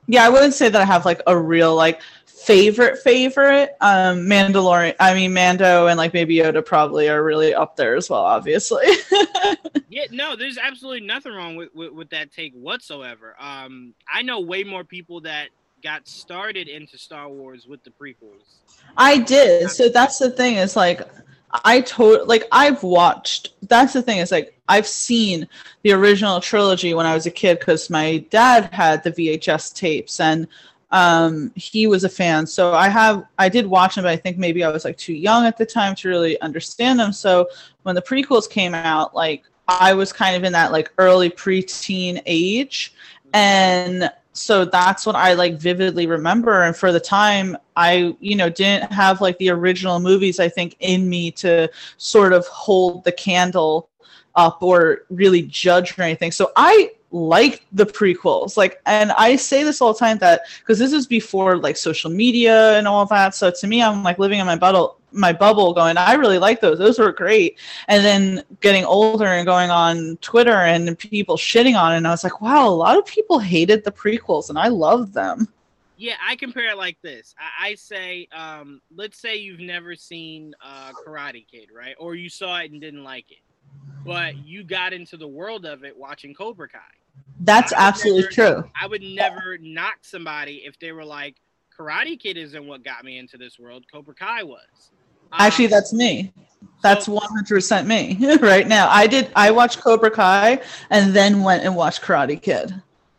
yeah, 0.06 0.24
I 0.24 0.28
wouldn't 0.28 0.54
say 0.54 0.68
that 0.68 0.80
I 0.80 0.84
have 0.84 1.04
like 1.04 1.22
a 1.26 1.36
real 1.36 1.74
like 1.74 2.00
favorite 2.26 2.98
favorite. 2.98 3.76
Um, 3.80 4.20
Mandalorian, 4.20 4.94
I 5.00 5.14
mean 5.14 5.32
Mando 5.32 5.86
and 5.88 5.98
like 5.98 6.14
maybe 6.14 6.36
Yoda 6.36 6.64
probably 6.64 7.08
are 7.08 7.24
really 7.24 7.54
up 7.54 7.76
there 7.76 7.96
as 7.96 8.08
well. 8.08 8.22
Obviously. 8.22 8.86
Yeah, 9.96 10.04
no, 10.10 10.36
there's 10.36 10.58
absolutely 10.58 11.06
nothing 11.06 11.32
wrong 11.32 11.56
with, 11.56 11.74
with, 11.74 11.90
with 11.90 12.10
that 12.10 12.30
take 12.30 12.52
whatsoever. 12.52 13.34
Um, 13.40 13.94
I 14.12 14.20
know 14.20 14.40
way 14.40 14.62
more 14.62 14.84
people 14.84 15.22
that 15.22 15.48
got 15.82 16.06
started 16.06 16.68
into 16.68 16.98
Star 16.98 17.30
Wars 17.30 17.66
with 17.66 17.82
the 17.82 17.88
prequels. 17.88 18.58
I 18.98 19.16
did. 19.16 19.70
So 19.70 19.88
that's 19.88 20.18
the 20.18 20.30
thing 20.30 20.56
is 20.56 20.76
like 20.76 21.00
I 21.64 21.80
told 21.80 22.28
like 22.28 22.44
I've 22.52 22.82
watched 22.82 23.54
that's 23.62 23.92
the 23.92 24.02
thing 24.02 24.18
is 24.18 24.32
like 24.32 24.58
I've 24.68 24.86
seen 24.86 25.48
the 25.82 25.92
original 25.92 26.40
trilogy 26.40 26.94
when 26.94 27.06
I 27.06 27.14
was 27.14 27.26
a 27.26 27.30
kid 27.30 27.60
cuz 27.60 27.88
my 27.88 28.18
dad 28.30 28.70
had 28.72 29.02
the 29.04 29.12
VHS 29.12 29.74
tapes 29.74 30.20
and 30.20 30.48
um 30.90 31.52
he 31.54 31.86
was 31.86 32.04
a 32.04 32.08
fan. 32.08 32.46
So 32.46 32.74
I 32.74 32.88
have 32.88 33.24
I 33.38 33.48
did 33.48 33.66
watch 33.66 33.94
them 33.94 34.04
but 34.04 34.12
I 34.12 34.16
think 34.16 34.38
maybe 34.38 34.64
I 34.64 34.70
was 34.70 34.84
like 34.84 34.96
too 34.96 35.14
young 35.14 35.46
at 35.46 35.56
the 35.56 35.66
time 35.66 35.94
to 35.96 36.08
really 36.08 36.40
understand 36.40 36.98
them. 36.98 37.12
So 37.12 37.48
when 37.84 37.94
the 37.94 38.02
prequels 38.02 38.48
came 38.48 38.74
out 38.74 39.14
like 39.14 39.44
I 39.68 39.94
was 39.94 40.12
kind 40.12 40.36
of 40.36 40.44
in 40.44 40.52
that 40.52 40.72
like 40.72 40.92
early 40.98 41.30
preteen 41.30 42.22
age 42.26 42.94
and 43.32 44.10
so 44.36 44.64
that's 44.64 45.06
what 45.06 45.16
I 45.16 45.34
like 45.34 45.58
vividly 45.58 46.06
remember. 46.06 46.62
And 46.62 46.76
for 46.76 46.92
the 46.92 47.00
time, 47.00 47.56
I, 47.76 48.14
you 48.20 48.36
know, 48.36 48.48
didn't 48.48 48.92
have 48.92 49.20
like 49.20 49.38
the 49.38 49.50
original 49.50 49.98
movies, 50.00 50.38
I 50.38 50.48
think, 50.48 50.76
in 50.80 51.08
me 51.08 51.30
to 51.32 51.68
sort 51.96 52.32
of 52.32 52.46
hold 52.46 53.04
the 53.04 53.12
candle 53.12 53.88
up 54.34 54.62
or 54.62 55.02
really 55.10 55.42
judge 55.42 55.98
or 55.98 56.02
anything. 56.02 56.30
So 56.30 56.52
I 56.56 56.92
liked 57.10 57.62
the 57.72 57.86
prequels. 57.86 58.56
Like, 58.56 58.80
and 58.86 59.12
I 59.12 59.36
say 59.36 59.62
this 59.62 59.80
all 59.80 59.92
the 59.92 59.98
time 59.98 60.18
that 60.18 60.42
because 60.60 60.78
this 60.78 60.92
is 60.92 61.06
before 61.06 61.56
like 61.56 61.76
social 61.76 62.10
media 62.10 62.76
and 62.76 62.86
all 62.86 63.06
that. 63.06 63.34
So 63.34 63.50
to 63.50 63.66
me, 63.66 63.82
I'm 63.82 64.02
like 64.02 64.18
living 64.18 64.38
in 64.38 64.46
my 64.46 64.56
bubble, 64.56 65.00
my 65.16 65.32
bubble 65.32 65.72
going, 65.72 65.96
I 65.96 66.14
really 66.14 66.38
like 66.38 66.60
those. 66.60 66.78
Those 66.78 66.98
were 66.98 67.12
great. 67.12 67.58
And 67.88 68.04
then 68.04 68.44
getting 68.60 68.84
older 68.84 69.26
and 69.26 69.46
going 69.46 69.70
on 69.70 70.18
Twitter 70.20 70.52
and 70.52 70.96
people 70.98 71.36
shitting 71.36 71.76
on 71.80 71.92
it. 71.92 71.96
And 71.96 72.06
I 72.06 72.10
was 72.10 72.22
like, 72.22 72.40
wow, 72.40 72.68
a 72.68 72.70
lot 72.70 72.98
of 72.98 73.06
people 73.06 73.38
hated 73.38 73.84
the 73.84 73.92
prequels 73.92 74.50
and 74.50 74.58
I 74.58 74.68
loved 74.68 75.14
them. 75.14 75.48
Yeah, 75.98 76.16
I 76.24 76.36
compare 76.36 76.70
it 76.70 76.76
like 76.76 77.00
this. 77.00 77.34
I, 77.38 77.68
I 77.68 77.74
say, 77.74 78.28
um, 78.30 78.82
let's 78.94 79.18
say 79.18 79.36
you've 79.36 79.60
never 79.60 79.96
seen 79.96 80.54
uh, 80.62 80.92
Karate 80.92 81.46
Kid, 81.46 81.70
right? 81.74 81.94
Or 81.98 82.14
you 82.14 82.28
saw 82.28 82.58
it 82.60 82.70
and 82.70 82.80
didn't 82.80 83.02
like 83.02 83.30
it, 83.30 83.40
but 84.04 84.36
you 84.36 84.62
got 84.62 84.92
into 84.92 85.16
the 85.16 85.26
world 85.26 85.64
of 85.64 85.84
it 85.84 85.96
watching 85.96 86.34
Cobra 86.34 86.68
Kai. 86.68 86.78
That's 87.40 87.72
absolutely 87.72 88.22
never- 88.36 88.62
true. 88.62 88.70
I 88.80 88.86
would 88.86 89.02
never 89.02 89.56
knock 89.58 89.98
somebody 90.02 90.62
if 90.66 90.78
they 90.78 90.92
were 90.92 91.04
like, 91.04 91.36
Karate 91.78 92.18
Kid 92.18 92.36
isn't 92.36 92.66
what 92.66 92.84
got 92.84 93.04
me 93.04 93.18
into 93.18 93.36
this 93.36 93.58
world. 93.58 93.84
Cobra 93.90 94.14
Kai 94.14 94.42
was. 94.42 94.90
Um, 95.32 95.38
Actually, 95.40 95.66
that's 95.68 95.92
me. 95.92 96.32
That's 96.82 97.08
100% 97.08 97.86
me 97.86 98.36
right 98.40 98.66
now. 98.66 98.88
I 98.88 99.06
did, 99.06 99.30
I 99.34 99.50
watched 99.50 99.80
Cobra 99.80 100.10
Kai 100.10 100.60
and 100.90 101.14
then 101.14 101.42
went 101.42 101.64
and 101.64 101.74
watched 101.74 102.02
Karate 102.02 102.40
Kid. 102.40 102.74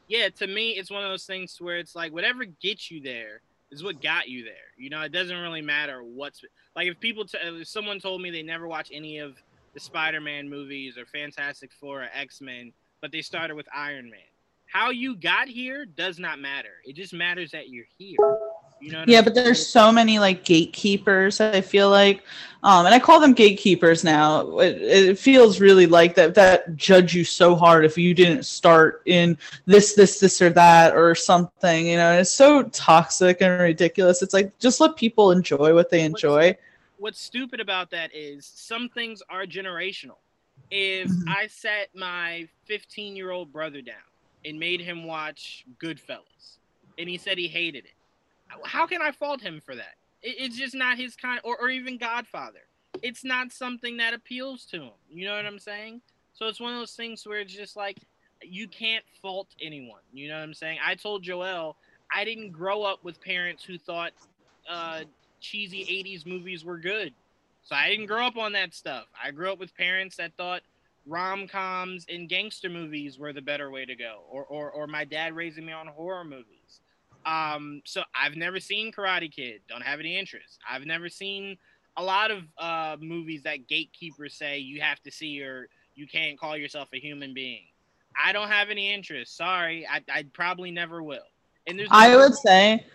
yeah, 0.08 0.30
to 0.30 0.48
me, 0.48 0.72
it's 0.72 0.90
one 0.90 1.04
of 1.04 1.10
those 1.10 1.26
things 1.26 1.58
where 1.60 1.78
it's 1.78 1.96
like 1.96 2.14
whatever 2.14 2.46
gets 2.46 2.90
you 2.90 3.02
there 3.02 3.42
is 3.72 3.84
what 3.84 4.02
got 4.02 4.30
you 4.30 4.44
there. 4.44 4.54
You 4.78 4.90
know, 4.90 5.02
it 5.02 5.12
doesn't 5.12 5.38
really 5.38 5.62
matter 5.62 6.02
what's 6.04 6.42
like 6.76 6.88
if 6.88 7.00
people, 7.00 7.26
t- 7.26 7.40
if 7.42 7.68
someone 7.68 8.00
told 8.00 8.22
me 8.22 8.30
they 8.30 8.44
never 8.44 8.68
watch 8.68 8.90
any 8.94 9.18
of 9.18 9.36
the 9.74 9.80
Spider-Man 9.80 10.50
movies 10.50 10.98
or 10.98 11.06
Fantastic 11.06 11.72
Four 11.74 12.04
or 12.04 12.10
X-Men, 12.14 12.72
but 13.02 13.12
they 13.12 13.22
started 13.22 13.56
with 13.56 13.68
Iron 13.76 14.10
Man. 14.10 14.20
How 14.66 14.92
you 14.92 15.16
got 15.16 15.48
here 15.48 15.86
does 15.86 16.20
not 16.20 16.40
matter. 16.40 16.76
It 16.86 16.96
just 16.96 17.14
matters 17.14 17.52
that 17.52 17.70
you're 17.70 17.86
here. 17.98 18.18
You 18.80 18.92
know? 18.92 19.04
Yeah, 19.06 19.20
I'm 19.20 19.26
but 19.26 19.36
there's 19.36 19.66
so 19.66 19.92
many 19.92 20.20
like 20.20 20.44
gatekeepers. 20.44 21.40
I 21.40 21.62
feel 21.62 21.90
like, 21.90 22.24
um, 22.64 22.86
and 22.86 22.94
I 22.94 23.00
call 23.00 23.20
them 23.20 23.34
gatekeepers 23.34 24.04
now. 24.04 24.60
It, 24.60 24.82
it 24.82 25.20
feels 25.20 25.60
really 25.60 25.86
like 25.88 26.16
that 26.16 26.36
that 26.36 26.76
judge 26.76 27.14
you 27.16 27.24
so 27.24 27.56
hard 27.56 27.86
if 27.86 27.98
you 27.98 28.14
didn't 28.14 28.44
start 28.46 29.02
in 29.06 29.38
this, 29.66 29.96
this, 29.96 30.20
this, 30.20 30.42
or 30.42 30.50
that, 30.52 30.96
or 30.96 31.16
something. 31.16 31.88
You 31.88 31.98
know, 31.98 32.12
and 32.12 32.22
it's 32.22 32.32
so 32.32 32.64
toxic 32.64 33.42
and 33.42 33.60
ridiculous. 33.62 34.22
It's 34.22 34.34
like 34.34 34.58
just 34.60 34.80
let 34.80 34.96
people 34.96 35.32
enjoy 35.32 35.74
what 35.74 35.90
they 35.90 36.04
enjoy. 36.04 36.58
what's 36.98 37.22
stupid 37.22 37.60
about 37.60 37.92
that 37.92 38.12
is 38.14 38.46
some 38.56 38.90
things 38.90 39.22
are 39.30 39.46
generational. 39.46 40.20
If 40.72 41.12
Mhm. 41.12 41.28
I 41.28 41.48
sat 41.48 41.90
my 41.96 42.48
15 42.66 43.16
year 43.16 43.32
old 43.32 43.52
brother 43.52 43.82
down 43.82 43.96
and 44.46 44.60
made 44.60 44.82
him 44.82 45.04
watch 45.06 45.66
Goodfellas 45.82 46.60
and 46.98 47.10
he 47.10 47.18
said 47.18 47.38
he 47.38 47.48
hated 47.48 47.86
it, 47.86 47.97
how 48.64 48.88
can 48.88 49.02
I 49.02 49.12
fault 49.12 49.42
him 49.42 49.62
for 49.64 49.76
that? 49.76 49.96
It, 50.22 50.36
it's 50.40 50.58
just 50.58 50.76
not 50.76 50.98
his 50.98 51.16
kind, 51.16 51.40
or, 51.44 51.58
or 51.60 51.70
even 51.70 51.98
Godfather. 51.98 52.62
It's 53.02 53.24
not 53.24 53.52
something 53.52 53.98
that 53.98 54.14
appeals 54.14 54.66
to 54.68 54.82
him. 54.82 54.94
You 55.10 55.26
know 55.26 55.36
what 55.36 55.46
I'm 55.46 55.60
saying? 55.60 56.02
So 56.34 56.48
it's 56.48 56.60
one 56.60 56.74
of 56.74 56.80
those 56.80 56.94
things 56.94 57.26
where 57.26 57.40
it's 57.40 57.54
just 57.54 57.76
like 57.76 57.98
you 58.42 58.68
can't 58.68 59.04
fault 59.22 59.48
anyone. 59.62 60.02
You 60.14 60.30
know 60.30 60.36
what 60.36 60.44
I'm 60.44 60.54
saying? 60.54 60.80
I 60.86 60.96
told 60.96 61.24
Joel 61.24 61.76
I 62.12 62.24
didn't 62.24 62.52
grow 62.52 62.84
up 62.84 63.04
with 63.04 63.22
parents 63.22 63.64
who 63.64 63.78
thought 63.78 64.12
uh, 64.70 65.02
cheesy 65.40 65.84
80s 65.86 66.26
movies 66.26 66.64
were 66.64 66.78
good. 66.78 67.14
So 67.64 67.76
I 67.76 67.90
didn't 67.90 68.06
grow 68.06 68.26
up 68.26 68.38
on 68.38 68.54
that 68.54 68.74
stuff. 68.74 69.06
I 69.22 69.32
grew 69.32 69.52
up 69.52 69.60
with 69.60 69.76
parents 69.76 70.16
that 70.18 70.34
thought 70.38 70.62
rom 71.06 71.48
coms 71.48 72.06
and 72.10 72.30
gangster 72.30 72.70
movies 72.70 73.18
were 73.18 73.34
the 73.34 73.42
better 73.42 73.72
way 73.72 73.86
to 73.86 73.96
go, 73.96 74.22
or, 74.30 74.46
or, 74.46 74.72
or 74.72 74.88
my 74.88 75.06
dad 75.06 75.36
raising 75.36 75.66
me 75.66 75.74
on 75.74 75.88
horror 75.88 76.24
movies. 76.24 76.57
Um, 77.28 77.82
so 77.84 78.04
I've 78.16 78.38
never 78.38 78.60
seen 78.60 78.92
Karate 78.92 79.32
Kid. 79.32 79.60
Don't 79.68 79.84
have 79.84 80.00
any 80.00 80.18
interest. 80.18 80.60
I've 80.70 80.86
never 80.86 81.10
seen 81.10 81.58
a 81.98 82.04
lot 82.04 82.32
of 82.32 82.44
uh, 82.58 82.96
movies 83.02 83.44
that 83.44 83.68
gatekeepers 83.68 84.34
say 84.34 84.60
you 84.60 84.80
have 84.82 85.02
to 85.04 85.12
see 85.12 85.44
or 85.44 85.68
you 85.96 86.08
can't 86.08 86.40
call 86.40 86.56
yourself 86.56 86.88
a 86.94 87.00
human 87.00 87.34
being. 87.34 87.64
I 88.24 88.32
don't 88.32 88.48
have 88.48 88.70
any 88.70 88.94
interest. 88.94 89.36
Sorry, 89.36 89.86
I, 89.86 90.02
I 90.10 90.26
probably 90.32 90.72
never 90.72 91.04
will. 91.04 91.20
And 91.68 91.78
there's 91.78 91.90
I 91.92 92.16
would 92.16 92.34
say, 92.34 92.86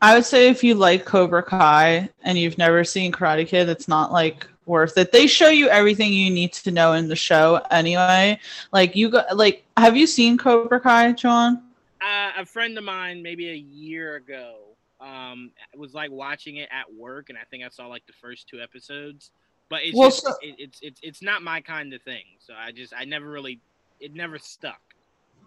I 0.00 0.14
would 0.14 0.24
say 0.24 0.48
if 0.48 0.62
you 0.62 0.76
like 0.76 1.04
Cobra 1.04 1.42
Kai 1.42 2.08
and 2.22 2.38
you've 2.38 2.58
never 2.58 2.84
seen 2.84 3.10
Karate 3.10 3.48
Kid, 3.48 3.68
it's 3.68 3.88
not 3.88 4.12
like 4.12 4.46
worth 4.66 4.96
it. 4.96 5.10
They 5.10 5.26
show 5.26 5.48
you 5.48 5.68
everything 5.68 6.12
you 6.12 6.30
need 6.30 6.52
to 6.52 6.70
know 6.70 6.92
in 6.92 7.08
the 7.08 7.16
show 7.16 7.62
anyway. 7.72 8.38
Like 8.72 8.94
you 8.94 9.10
got 9.10 9.36
like, 9.36 9.64
have 9.76 9.96
you 9.96 10.06
seen 10.06 10.38
Cobra 10.38 10.78
Kai, 10.78 11.12
Jon? 11.12 11.65
Uh, 12.02 12.32
a 12.38 12.46
friend 12.46 12.76
of 12.78 12.84
mine, 12.84 13.22
maybe 13.22 13.50
a 13.50 13.54
year 13.54 14.16
ago, 14.16 14.76
um, 15.00 15.50
was 15.76 15.94
like 15.94 16.10
watching 16.10 16.56
it 16.56 16.68
at 16.72 16.92
work, 16.94 17.28
and 17.28 17.38
I 17.38 17.42
think 17.50 17.64
I 17.64 17.68
saw 17.68 17.86
like 17.86 18.06
the 18.06 18.12
first 18.14 18.48
two 18.48 18.60
episodes. 18.60 19.30
But 19.68 19.80
it's 19.82 19.96
Well, 19.96 20.10
just, 20.10 20.22
so- 20.22 20.34
it, 20.40 20.54
it's 20.58 20.78
it's 20.82 21.00
it's 21.02 21.22
not 21.22 21.42
my 21.42 21.60
kind 21.60 21.92
of 21.92 22.02
thing. 22.02 22.24
So 22.38 22.54
I 22.54 22.72
just 22.72 22.92
I 22.96 23.04
never 23.04 23.28
really 23.28 23.60
it 24.00 24.14
never 24.14 24.38
stuck. 24.38 24.80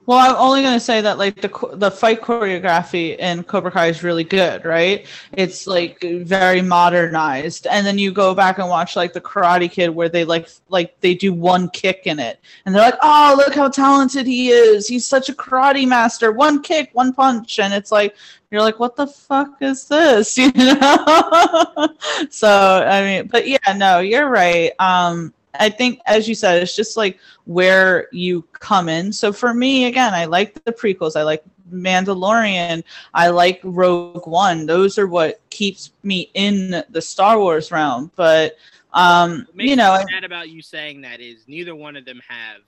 Well, 0.05 0.17
I'm 0.17 0.35
only 0.37 0.63
gonna 0.63 0.79
say 0.79 1.01
that 1.01 1.19
like 1.19 1.39
the 1.39 1.49
the 1.73 1.91
fight 1.91 2.21
choreography 2.21 3.15
in 3.19 3.43
Cobra 3.43 3.69
Kai 3.69 3.87
is 3.87 4.01
really 4.01 4.23
good, 4.23 4.65
right? 4.65 5.05
It's 5.33 5.67
like 5.67 6.01
very 6.01 6.63
modernized, 6.63 7.67
and 7.67 7.85
then 7.85 7.99
you 7.99 8.11
go 8.11 8.33
back 8.33 8.57
and 8.57 8.67
watch 8.67 8.95
like 8.95 9.13
the 9.13 9.21
Karate 9.21 9.69
Kid, 9.69 9.89
where 9.89 10.09
they 10.09 10.25
like 10.25 10.49
like 10.69 10.99
they 11.01 11.13
do 11.13 11.31
one 11.31 11.69
kick 11.69 12.01
in 12.05 12.17
it, 12.17 12.39
and 12.65 12.73
they're 12.73 12.81
like, 12.81 12.97
"Oh, 13.03 13.35
look 13.37 13.53
how 13.53 13.69
talented 13.69 14.25
he 14.25 14.49
is! 14.49 14.87
He's 14.87 15.05
such 15.05 15.29
a 15.29 15.33
karate 15.33 15.87
master! 15.87 16.31
One 16.31 16.63
kick, 16.63 16.89
one 16.93 17.13
punch," 17.13 17.59
and 17.59 17.71
it's 17.71 17.91
like 17.91 18.15
you're 18.49 18.61
like, 18.61 18.79
"What 18.79 18.95
the 18.95 19.05
fuck 19.07 19.61
is 19.61 19.87
this?" 19.87 20.37
You 20.37 20.51
know? 20.53 21.87
so 22.31 22.83
I 22.87 23.01
mean, 23.03 23.27
but 23.27 23.47
yeah, 23.47 23.73
no, 23.75 23.99
you're 23.99 24.29
right. 24.29 24.71
Um, 24.79 25.33
I 25.53 25.69
think, 25.69 25.99
as 26.05 26.27
you 26.27 26.35
said, 26.35 26.61
it's 26.61 26.75
just 26.75 26.97
like 26.97 27.19
where 27.45 28.07
you 28.11 28.43
come 28.53 28.89
in. 28.89 29.11
So 29.11 29.31
for 29.31 29.53
me, 29.53 29.85
again, 29.85 30.13
I 30.13 30.25
like 30.25 30.63
the 30.63 30.71
prequels. 30.71 31.15
I 31.15 31.23
like 31.23 31.43
Mandalorian. 31.71 32.83
I 33.13 33.29
like 33.29 33.59
Rogue 33.63 34.27
One. 34.27 34.65
Those 34.65 34.97
are 34.97 35.07
what 35.07 35.41
keeps 35.49 35.91
me 36.03 36.29
in 36.33 36.83
the 36.89 37.01
Star 37.01 37.39
Wars 37.39 37.71
realm. 37.71 38.11
But 38.15 38.57
um, 38.93 39.45
What 39.47 39.55
makes 39.55 39.69
you 39.69 39.75
know, 39.75 39.97
me 39.97 40.11
sad 40.11 40.23
about 40.23 40.49
you 40.49 40.61
saying 40.61 41.01
that 41.01 41.19
is 41.19 41.47
neither 41.47 41.75
one 41.75 41.95
of 41.95 42.05
them 42.05 42.21
have 42.27 42.61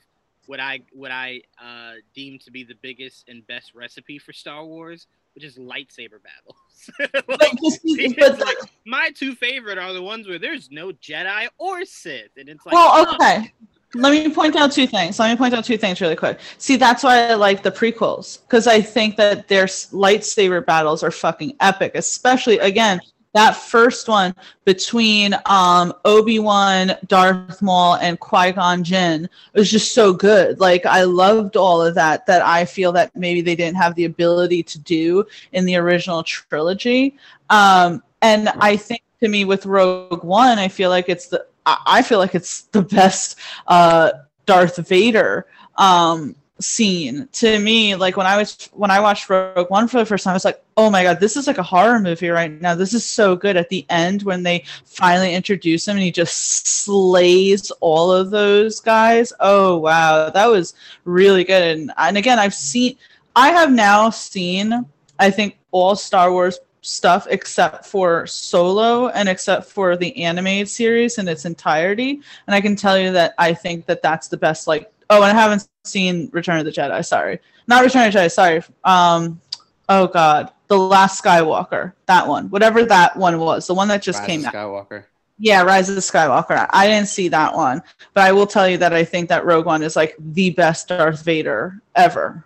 what 0.47 0.59
I 0.59 0.81
what 0.93 1.11
I 1.11 1.41
uh, 1.63 1.93
deem 2.13 2.39
to 2.39 2.51
be 2.51 2.63
the 2.63 2.75
biggest 2.81 3.29
and 3.29 3.45
best 3.47 3.73
recipe 3.73 4.17
for 4.19 4.33
Star 4.33 4.65
Wars, 4.65 5.07
which 5.35 5.43
is 5.43 5.57
lightsaber 5.57 6.19
battles. 6.21 6.57
like, 7.27 8.17
but 8.17 8.39
like, 8.39 8.57
my 8.85 9.11
two 9.15 9.35
favorite 9.35 9.77
are 9.77 9.93
the 9.93 10.01
ones 10.01 10.27
where 10.27 10.39
there's 10.39 10.71
no 10.71 10.91
Jedi 10.91 11.47
or 11.57 11.85
Sith, 11.85 12.31
and 12.37 12.49
it's 12.49 12.65
like 12.65 12.73
well, 12.73 13.13
okay. 13.13 13.53
Let 13.93 14.11
me 14.13 14.33
point 14.33 14.55
out 14.55 14.71
two 14.71 14.87
things. 14.87 15.19
Let 15.19 15.31
me 15.31 15.35
point 15.35 15.53
out 15.53 15.65
two 15.65 15.77
things 15.77 15.99
really 15.99 16.15
quick. 16.15 16.39
See, 16.57 16.77
that's 16.77 17.03
why 17.03 17.27
I 17.27 17.33
like 17.33 17.61
the 17.61 17.71
prequels 17.71 18.41
because 18.41 18.65
I 18.65 18.81
think 18.81 19.17
that 19.17 19.49
their 19.49 19.65
lightsaber 19.65 20.65
battles 20.65 21.03
are 21.03 21.11
fucking 21.11 21.57
epic, 21.59 21.93
especially 21.95 22.57
again 22.59 23.01
that 23.33 23.55
first 23.55 24.07
one 24.07 24.35
between 24.65 25.35
um, 25.45 25.93
Obi 26.05 26.39
Wan, 26.39 26.93
Darth 27.07 27.61
Maul, 27.61 27.95
and 27.95 28.19
Qui 28.19 28.51
Gon 28.51 28.83
Jinn 28.83 29.29
was 29.53 29.71
just 29.71 29.93
so 29.93 30.13
good. 30.13 30.59
Like 30.59 30.85
I 30.85 31.03
loved 31.03 31.55
all 31.55 31.81
of 31.81 31.95
that. 31.95 32.25
That 32.25 32.41
I 32.41 32.65
feel 32.65 32.91
that 32.93 33.15
maybe 33.15 33.41
they 33.41 33.55
didn't 33.55 33.77
have 33.77 33.95
the 33.95 34.05
ability 34.05 34.63
to 34.63 34.79
do 34.79 35.25
in 35.53 35.65
the 35.65 35.75
original 35.77 36.23
trilogy. 36.23 37.17
Um, 37.49 38.03
and 38.21 38.49
I 38.49 38.75
think 38.75 39.01
to 39.21 39.29
me 39.29 39.45
with 39.45 39.65
Rogue 39.65 40.23
One, 40.23 40.59
I 40.59 40.67
feel 40.67 40.89
like 40.89 41.07
it's 41.09 41.27
the 41.27 41.45
I 41.65 42.01
feel 42.01 42.19
like 42.19 42.35
it's 42.35 42.63
the 42.63 42.81
best 42.81 43.39
uh, 43.67 44.11
Darth 44.45 44.77
Vader 44.87 45.45
um, 45.77 46.35
scene 46.61 47.27
to 47.33 47.59
me. 47.59 47.95
Like 47.95 48.17
when 48.17 48.27
I 48.27 48.37
was 48.37 48.69
when 48.73 48.91
I 48.91 48.99
watched 48.99 49.29
Rogue 49.29 49.69
One 49.69 49.87
for 49.87 49.97
the 49.97 50.05
first 50.05 50.23
time, 50.23 50.31
I 50.31 50.35
was 50.35 50.45
like, 50.45 50.63
"Oh 50.77 50.89
my 50.89 51.03
god, 51.03 51.19
this 51.19 51.35
is 51.35 51.47
like 51.47 51.57
a 51.57 51.63
horror 51.63 51.99
movie 51.99 52.29
right 52.29 52.51
now. 52.61 52.75
This 52.75 52.93
is 52.93 53.05
so 53.05 53.35
good." 53.35 53.57
At 53.57 53.69
the 53.69 53.85
end, 53.89 54.23
when 54.23 54.43
they 54.43 54.65
finally 54.85 55.33
introduce 55.33 55.87
him 55.87 55.97
and 55.97 56.03
he 56.03 56.11
just 56.11 56.67
slays 56.67 57.71
all 57.81 58.11
of 58.11 58.29
those 58.29 58.79
guys. 58.79 59.33
Oh 59.39 59.77
wow, 59.77 60.29
that 60.29 60.47
was 60.47 60.73
really 61.05 61.43
good. 61.43 61.77
And 61.77 61.91
and 61.97 62.17
again, 62.17 62.39
I've 62.39 62.53
seen, 62.53 62.97
I 63.35 63.49
have 63.49 63.71
now 63.71 64.09
seen, 64.09 64.85
I 65.19 65.29
think 65.31 65.57
all 65.71 65.95
Star 65.95 66.31
Wars 66.31 66.59
stuff 66.81 67.27
except 67.29 67.85
for 67.85 68.25
Solo 68.27 69.09
and 69.09 69.29
except 69.29 69.67
for 69.67 69.95
the 69.95 70.23
animated 70.23 70.67
series 70.67 71.17
in 71.17 71.27
its 71.27 71.45
entirety. 71.45 72.21
And 72.47 72.55
I 72.55 72.61
can 72.61 72.75
tell 72.75 72.97
you 72.97 73.11
that 73.11 73.33
I 73.37 73.53
think 73.53 73.85
that 73.85 74.01
that's 74.01 74.27
the 74.27 74.37
best. 74.37 74.67
Like, 74.67 74.91
oh, 75.09 75.23
and 75.23 75.37
I 75.37 75.41
haven't 75.41 75.67
seen 75.91 76.29
Return 76.31 76.59
of 76.59 76.65
the 76.65 76.71
Jedi. 76.71 77.03
Sorry, 77.05 77.39
not 77.67 77.83
Return 77.83 78.07
of 78.07 78.13
the 78.13 78.19
Jedi. 78.19 78.31
Sorry. 78.31 78.63
Um, 78.83 79.41
oh 79.89 80.07
God, 80.07 80.51
the 80.67 80.77
Last 80.77 81.23
Skywalker. 81.23 81.93
That 82.05 82.27
one, 82.27 82.49
whatever 82.49 82.83
that 82.85 83.17
one 83.17 83.39
was, 83.39 83.67
the 83.67 83.73
one 83.73 83.87
that 83.89 84.01
just 84.01 84.19
Rise 84.19 84.27
came 84.27 84.39
of 84.41 84.47
out. 84.47 84.53
Skywalker. 84.53 85.05
Yeah, 85.39 85.63
Rise 85.63 85.89
of 85.89 85.95
the 85.95 86.01
Skywalker. 86.01 86.67
I 86.69 86.87
didn't 86.87 87.07
see 87.07 87.27
that 87.29 87.55
one, 87.55 87.81
but 88.13 88.23
I 88.23 88.31
will 88.31 88.45
tell 88.45 88.69
you 88.69 88.77
that 88.77 88.93
I 88.93 89.03
think 89.03 89.29
that 89.29 89.43
Rogue 89.45 89.65
One 89.65 89.81
is 89.81 89.95
like 89.95 90.15
the 90.19 90.51
best 90.51 90.87
Darth 90.89 91.23
Vader 91.23 91.81
ever, 91.95 92.45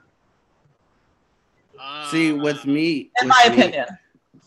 uh, 1.79 2.09
See, 2.09 2.31
with 2.31 2.65
me, 2.65 3.09
in 3.21 3.27
with 3.27 3.27
my 3.27 3.49
me- 3.49 3.57
opinion. 3.61 3.85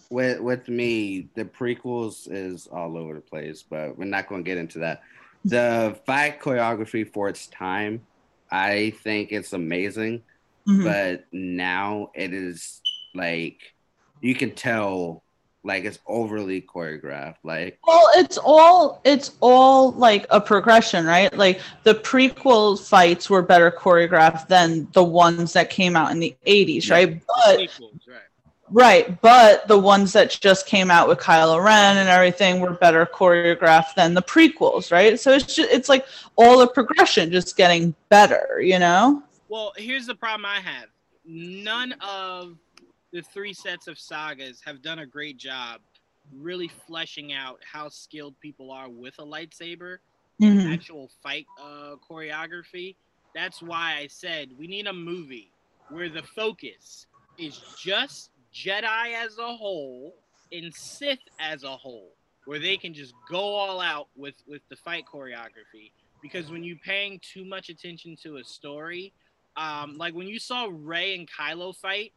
with 0.08 0.40
with 0.40 0.68
me, 0.68 1.28
the 1.34 1.44
prequels 1.44 2.26
is 2.30 2.66
all 2.68 2.96
over 2.96 3.12
the 3.12 3.20
place, 3.20 3.62
but 3.62 3.98
we're 3.98 4.06
not 4.06 4.28
going 4.28 4.42
to 4.42 4.48
get 4.48 4.56
into 4.56 4.78
that. 4.78 5.02
The 5.44 5.98
fight 6.06 6.40
choreography 6.40 7.10
for 7.12 7.28
its 7.28 7.46
time, 7.48 8.00
I 8.50 8.90
think 9.02 9.32
it's 9.32 9.52
amazing, 9.52 10.22
Mhm. 10.66 10.84
but 10.84 11.24
now 11.32 12.10
it 12.14 12.32
is 12.32 12.80
like 13.14 13.58
you 14.20 14.34
can 14.34 14.52
tell 14.52 15.22
like 15.64 15.84
it's 15.84 15.98
overly 16.06 16.62
choreographed. 16.62 17.36
Like 17.42 17.78
Well, 17.86 18.08
it's 18.14 18.38
all 18.38 19.00
it's 19.04 19.32
all 19.40 19.92
like 19.92 20.24
a 20.30 20.40
progression, 20.40 21.04
right? 21.04 21.36
Like 21.36 21.60
the 21.82 21.94
prequel 21.94 22.78
fights 22.78 23.28
were 23.28 23.42
better 23.42 23.70
choreographed 23.70 24.48
than 24.48 24.88
the 24.92 25.04
ones 25.04 25.52
that 25.54 25.68
came 25.68 25.96
out 25.96 26.10
in 26.12 26.20
the 26.20 26.34
80s, 26.46 26.88
Yeah. 26.88 26.94
right? 26.94 27.22
But 27.26 27.56
sequels, 27.58 28.00
right. 28.08 28.18
Right, 28.70 29.20
but 29.20 29.66
the 29.68 29.78
ones 29.78 30.12
that 30.12 30.30
just 30.30 30.66
came 30.66 30.90
out 30.90 31.08
with 31.08 31.18
Kylo 31.18 31.62
Ren 31.62 31.98
and 31.98 32.08
everything 32.08 32.60
were 32.60 32.72
better 32.72 33.06
choreographed 33.06 33.94
than 33.94 34.14
the 34.14 34.22
prequels, 34.22 34.92
right? 34.92 35.18
So 35.18 35.32
it's 35.32 35.54
just 35.54 35.70
it's 35.70 35.88
like 35.88 36.06
all 36.36 36.58
the 36.58 36.66
progression 36.68 37.30
just 37.30 37.56
getting 37.56 37.94
better, 38.08 38.60
you 38.60 38.78
know? 38.78 39.22
Well, 39.48 39.72
here's 39.76 40.06
the 40.06 40.14
problem 40.14 40.46
I 40.46 40.60
have. 40.60 40.88
None 41.24 41.94
of 42.00 42.58
the 43.12 43.22
three 43.22 43.52
sets 43.54 43.86
of 43.86 43.98
sagas 43.98 44.60
have 44.64 44.82
done 44.82 44.98
a 45.00 45.06
great 45.06 45.38
job 45.38 45.80
really 46.36 46.68
fleshing 46.68 47.32
out 47.32 47.58
how 47.64 47.88
skilled 47.88 48.38
people 48.40 48.70
are 48.70 48.88
with 48.88 49.14
a 49.18 49.24
lightsaber 49.24 49.98
Mhm. 50.42 50.72
actual 50.72 51.08
fight 51.22 51.46
uh, 51.60 51.96
choreography. 52.08 52.96
That's 53.34 53.62
why 53.62 53.96
I 53.98 54.06
said 54.08 54.50
we 54.58 54.66
need 54.66 54.86
a 54.86 54.92
movie 54.92 55.54
where 55.88 56.08
the 56.08 56.22
focus 56.22 57.06
is 57.38 57.58
just 57.58 58.30
Jedi 58.58 59.14
as 59.14 59.38
a 59.38 59.56
whole 59.56 60.14
and 60.52 60.74
Sith 60.74 61.18
as 61.38 61.62
a 61.62 61.76
whole, 61.76 62.12
where 62.44 62.58
they 62.58 62.76
can 62.76 62.92
just 62.92 63.14
go 63.30 63.38
all 63.38 63.80
out 63.80 64.08
with 64.16 64.34
with 64.46 64.62
the 64.68 64.76
fight 64.76 65.04
choreography. 65.12 65.92
Because 66.20 66.50
when 66.50 66.64
you're 66.64 66.84
paying 66.84 67.20
too 67.20 67.44
much 67.44 67.68
attention 67.68 68.16
to 68.24 68.38
a 68.38 68.44
story, 68.44 69.12
um, 69.56 69.96
like 69.96 70.14
when 70.14 70.26
you 70.26 70.40
saw 70.40 70.68
Rey 70.70 71.14
and 71.14 71.28
Kylo 71.30 71.74
fight, 71.76 72.12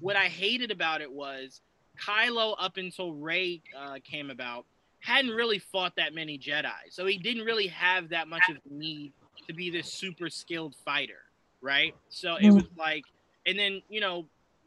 what 0.00 0.16
I 0.16 0.26
hated 0.26 0.70
about 0.70 1.00
it 1.00 1.10
was 1.10 1.62
Kylo 1.98 2.54
up 2.58 2.76
until 2.76 3.14
Rey 3.14 3.62
uh, 3.78 3.96
came 4.04 4.30
about 4.30 4.66
hadn't 5.00 5.30
really 5.30 5.58
fought 5.58 5.94
that 5.96 6.14
many 6.14 6.36
Jedi, 6.38 6.72
so 6.90 7.06
he 7.06 7.16
didn't 7.16 7.44
really 7.44 7.68
have 7.68 8.08
that 8.10 8.28
much 8.28 8.42
of 8.50 8.56
a 8.56 8.74
need 8.74 9.12
to 9.46 9.54
be 9.54 9.70
this 9.70 9.92
super 9.92 10.28
skilled 10.28 10.74
fighter, 10.84 11.22
right? 11.60 11.94
So 12.08 12.36
it 12.36 12.50
was 12.50 12.64
like, 12.76 13.04
and 13.46 13.58
then 13.58 13.82
you 13.88 14.00
know, 14.00 14.26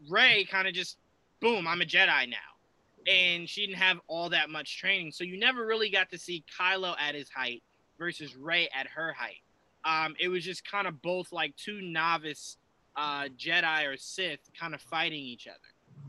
Rey 0.10 0.48
kind 0.50 0.68
of 0.68 0.74
just, 0.74 0.98
boom, 1.40 1.68
I'm 1.68 1.82
a 1.82 1.86
Jedi 1.86 2.30
now, 2.30 3.08
and 3.08 3.48
she 3.48 3.66
didn't 3.66 3.80
have 3.80 4.00
all 4.08 4.30
that 4.30 4.50
much 4.50 4.78
training, 4.78 5.12
so 5.12 5.24
you 5.24 5.40
never 5.40 5.66
really 5.66 5.90
got 5.90 6.10
to 6.12 6.18
see 6.18 6.44
Kylo 6.60 6.96
at 7.00 7.16
his 7.16 7.30
height 7.30 7.64
versus 7.98 8.36
Rey 8.36 8.70
at 8.78 8.88
her 8.88 9.14
height. 9.14 9.42
Um, 9.86 10.16
it 10.20 10.28
was 10.28 10.44
just 10.44 10.70
kind 10.70 10.88
of 10.88 11.02
both 11.02 11.32
like 11.32 11.56
two 11.56 11.82
novice 11.82 12.58
uh, 12.96 13.26
Jedi 13.38 13.88
or 13.88 13.98
Sith 13.98 14.40
kind 14.60 14.74
of 14.74 14.82
fighting 14.82 15.20
each 15.20 15.48
other. 15.48 15.58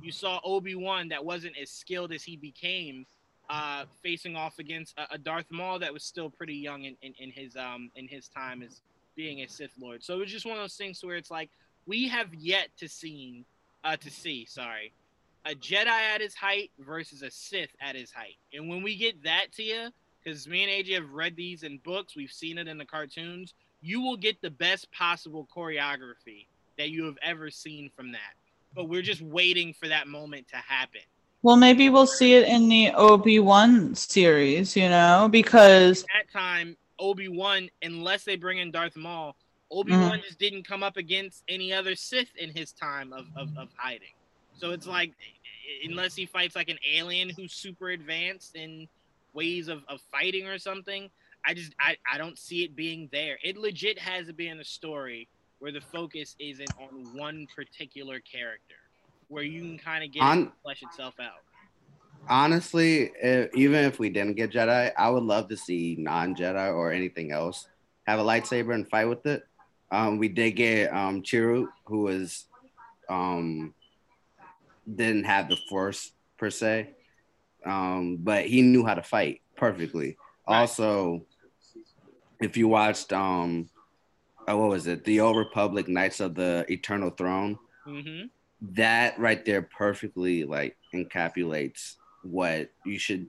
You 0.03 0.13
saw 0.13 0.41
Obi 0.45 0.75
Wan 0.75 1.09
that 1.09 1.25
wasn't 1.25 1.57
as 1.61 1.71
skilled 1.71 2.13
as 2.13 2.23
he 2.23 2.37
became 2.37 3.07
uh, 3.49 3.85
facing 4.03 4.37
off 4.37 4.59
against 4.59 4.97
a, 4.99 5.15
a 5.15 5.19
Darth 5.19 5.51
Maul 5.51 5.79
that 5.81 5.93
was 5.93 6.05
still 6.05 6.31
pretty 6.31 6.55
young 6.55 6.85
in, 6.85 6.97
in, 7.03 7.15
in 7.19 7.31
his 7.31 7.57
um 7.57 7.91
in 7.97 8.07
his 8.07 8.29
time 8.29 8.63
as 8.63 8.81
being 9.17 9.41
a 9.41 9.49
Sith 9.49 9.73
Lord. 9.81 10.03
So 10.03 10.15
it 10.15 10.19
was 10.19 10.31
just 10.31 10.47
one 10.47 10.57
of 10.57 10.63
those 10.63 10.77
things 10.77 11.03
where 11.05 11.17
it's 11.17 11.31
like 11.31 11.51
we 11.87 12.09
have 12.09 12.33
yet 12.35 12.69
to 12.79 12.89
see 12.89 13.45
uh, 13.85 13.97
to 13.97 14.11
see 14.11 14.45
sorry 14.45 14.93
a 15.45 15.55
Jedi 15.55 15.87
at 15.87 16.21
his 16.21 16.35
height 16.35 16.71
versus 16.79 17.23
a 17.23 17.31
Sith 17.31 17.71
at 17.81 17.95
his 17.95 18.11
height. 18.11 18.37
And 18.53 18.69
when 18.69 18.83
we 18.83 18.97
get 18.97 19.23
that 19.25 19.53
to 19.57 19.63
you, 19.63 19.89
because 20.23 20.47
me 20.47 20.63
and 20.63 20.71
AJ 20.71 20.95
have 20.95 21.13
read 21.13 21.37
these 21.37 21.63
in 21.63 21.79
books, 21.79 22.15
we've 22.15 22.33
seen 22.33 22.59
it 22.59 22.69
in 22.69 22.79
the 22.79 22.85
cartoons, 22.85 23.55
you 23.81 24.01
will 24.01 24.17
get 24.17 24.41
the 24.43 24.51
best 24.51 24.91
possible 24.93 25.49
choreography 25.55 26.47
that 26.77 26.91
you 26.91 27.05
have 27.05 27.17
ever 27.23 27.51
seen 27.51 27.91
from 27.97 28.13
that. 28.13 28.35
But 28.75 28.89
we're 28.89 29.03
just 29.03 29.23
waiting 29.23 29.73
for 29.73 29.89
that 29.89 30.07
moment 30.07 30.49
to 30.49 30.57
happen. 30.57 31.01
Well, 31.43 31.57
maybe 31.57 31.89
we'll 31.89 32.07
see 32.07 32.35
it 32.35 32.47
in 32.47 32.69
the 32.69 32.93
Obi 32.93 33.39
Wan 33.39 33.95
series, 33.95 34.77
you 34.77 34.89
know, 34.89 35.29
because 35.31 36.03
At 36.03 36.27
that 36.27 36.39
time, 36.39 36.77
Obi 36.99 37.29
Wan, 37.29 37.71
unless 37.83 38.25
they 38.25 38.37
bring 38.37 38.59
in 38.59 38.71
Darth 38.71 38.97
Maul, 38.97 39.35
Obi 39.71 39.93
Wan 39.93 40.11
mm-hmm. 40.11 40.23
just 40.23 40.39
didn't 40.39 40.69
come 40.69 40.83
up 40.83 40.99
against 40.99 41.43
any 41.49 41.73
other 41.73 41.95
Sith 41.95 42.31
in 42.37 42.51
his 42.51 42.73
time 42.73 43.13
of, 43.13 43.27
of, 43.37 43.57
of 43.57 43.69
hiding. 43.77 44.09
So 44.61 44.73
it's 44.73 44.87
like, 44.87 45.13
unless 45.85 46.15
he 46.15 46.27
fights 46.27 46.55
like 46.55 46.69
an 46.69 46.79
alien 46.95 47.31
who's 47.31 47.55
super 47.55 47.91
advanced 47.91 48.57
in 48.57 48.87
ways 49.33 49.69
of, 49.69 49.83
of 49.89 50.01
fighting 50.13 50.47
or 50.47 50.59
something, 50.59 51.09
I 51.47 51.55
just 51.55 51.73
I, 51.81 51.97
I 52.13 52.19
don't 52.19 52.39
see 52.39 52.65
it 52.65 52.77
being 52.77 53.09
there. 53.11 53.39
It 53.43 53.57
legit 53.57 53.99
has 53.99 54.27
to 54.27 54.35
be 54.35 54.49
in 54.49 54.61
a 54.61 54.65
story 54.65 55.29
where 55.61 55.73
the 55.73 55.81
focus 55.81 56.37
isn't 56.39 56.71
on 56.79 57.17
one 57.17 57.47
particular 57.57 58.21
character, 58.21 58.75
where 59.29 59.43
you 59.43 59.61
can 59.63 59.79
kind 59.79 60.05
of 60.05 60.13
get 60.13 60.21
it 60.21 60.27
On- 60.27 60.47
to 60.47 60.53
flesh 60.63 60.83
itself 60.83 61.15
out. 61.19 61.41
honestly, 62.29 63.11
if, 63.23 63.55
even 63.55 63.85
if 63.85 63.99
we 63.99 64.11
didn't 64.11 64.37
get 64.37 64.51
Jedi, 64.53 64.93
I 64.97 65.09
would 65.09 65.23
love 65.23 65.49
to 65.49 65.57
see 65.57 65.97
non-Jedi 65.99 66.75
or 66.75 66.93
anything 66.93 67.33
else 67.33 67.67
have 68.07 68.19
a 68.19 68.23
lightsaber 68.23 68.75
and 68.75 68.87
fight 68.89 69.07
with 69.07 69.25
it. 69.25 69.47
Um, 69.91 70.19
we 70.19 70.29
did 70.29 70.53
get 70.53 70.93
um, 70.93 71.23
Chirrut, 71.23 71.69
who 71.87 72.03
was 72.03 72.45
um, 73.09 73.73
didn't 74.95 75.25
have 75.25 75.49
the 75.49 75.57
Force 75.69 76.13
per 76.39 76.51
se, 76.51 76.91
um, 77.65 78.19
but 78.21 78.47
he 78.47 78.63
knew 78.63 78.85
how 78.85 78.95
to 78.95 79.03
fight 79.03 79.41
perfectly. 79.57 80.17
Right. 80.49 80.61
Also, 80.61 81.27
if 82.41 82.57
you 82.57 82.69
watched, 82.69 83.13
um, 83.13 83.69
oh, 84.49 84.57
what 84.57 84.71
was 84.71 84.87
it, 84.87 85.05
the 85.05 85.21
Old 85.21 85.37
Republic 85.37 85.89
Knights 85.89 86.21
of 86.21 86.35
the 86.35 86.65
Eternal 86.69 87.11
Throne? 87.11 87.59
mm-hmm. 87.87 88.27
that 88.75 89.19
right 89.19 89.45
there 89.45 89.63
perfectly 89.63 90.45
like 90.45 90.77
encapsulates 90.95 91.97
what 92.23 92.71
you 92.85 92.99
should 92.99 93.27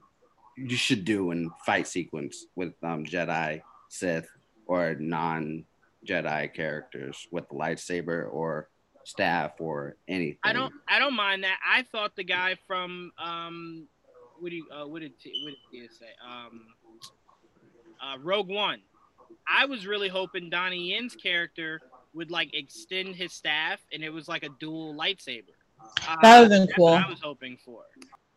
you 0.56 0.76
should 0.76 1.04
do 1.04 1.30
in 1.30 1.50
fight 1.64 1.86
sequence 1.86 2.46
with 2.56 2.74
um 2.82 3.04
Jedi, 3.04 3.62
Sith, 3.88 4.28
or 4.66 4.94
non 4.98 5.64
Jedi 6.06 6.52
characters 6.52 7.26
with 7.30 7.48
the 7.48 7.54
lightsaber 7.54 8.32
or 8.32 8.68
staff 9.04 9.60
or 9.60 9.96
anything. 10.08 10.38
I 10.44 10.52
don't 10.52 10.72
I 10.88 10.98
don't 10.98 11.14
mind 11.14 11.44
that. 11.44 11.58
I 11.66 11.82
thought 11.82 12.16
the 12.16 12.24
guy 12.24 12.56
from 12.66 13.12
um 13.18 13.86
what 14.40 14.50
do 14.50 14.56
you 14.56 14.66
uh, 14.70 14.86
what 14.86 15.00
did 15.00 15.18
T- 15.20 15.32
what 15.44 15.54
did 15.72 15.82
he 15.82 15.88
say 15.88 16.10
um 16.26 16.66
uh, 18.00 18.18
Rogue 18.20 18.48
One. 18.48 18.80
I 19.48 19.64
was 19.66 19.86
really 19.86 20.08
hoping 20.08 20.50
Donnie 20.50 20.90
Yen's 20.90 21.14
character 21.14 21.80
would 22.14 22.30
like 22.30 22.52
extend 22.54 23.14
his 23.14 23.32
staff 23.32 23.80
and 23.92 24.02
it 24.02 24.10
was 24.10 24.28
like 24.28 24.42
a 24.42 24.48
dual 24.60 24.94
lightsaber. 24.94 25.44
Uh, 26.08 26.16
That 26.22 26.40
would've 26.40 26.50
been 26.50 26.68
cool. 26.76 26.86
What 26.86 27.04
I 27.04 27.08
was 27.08 27.20
hoping 27.22 27.56
for. 27.64 27.82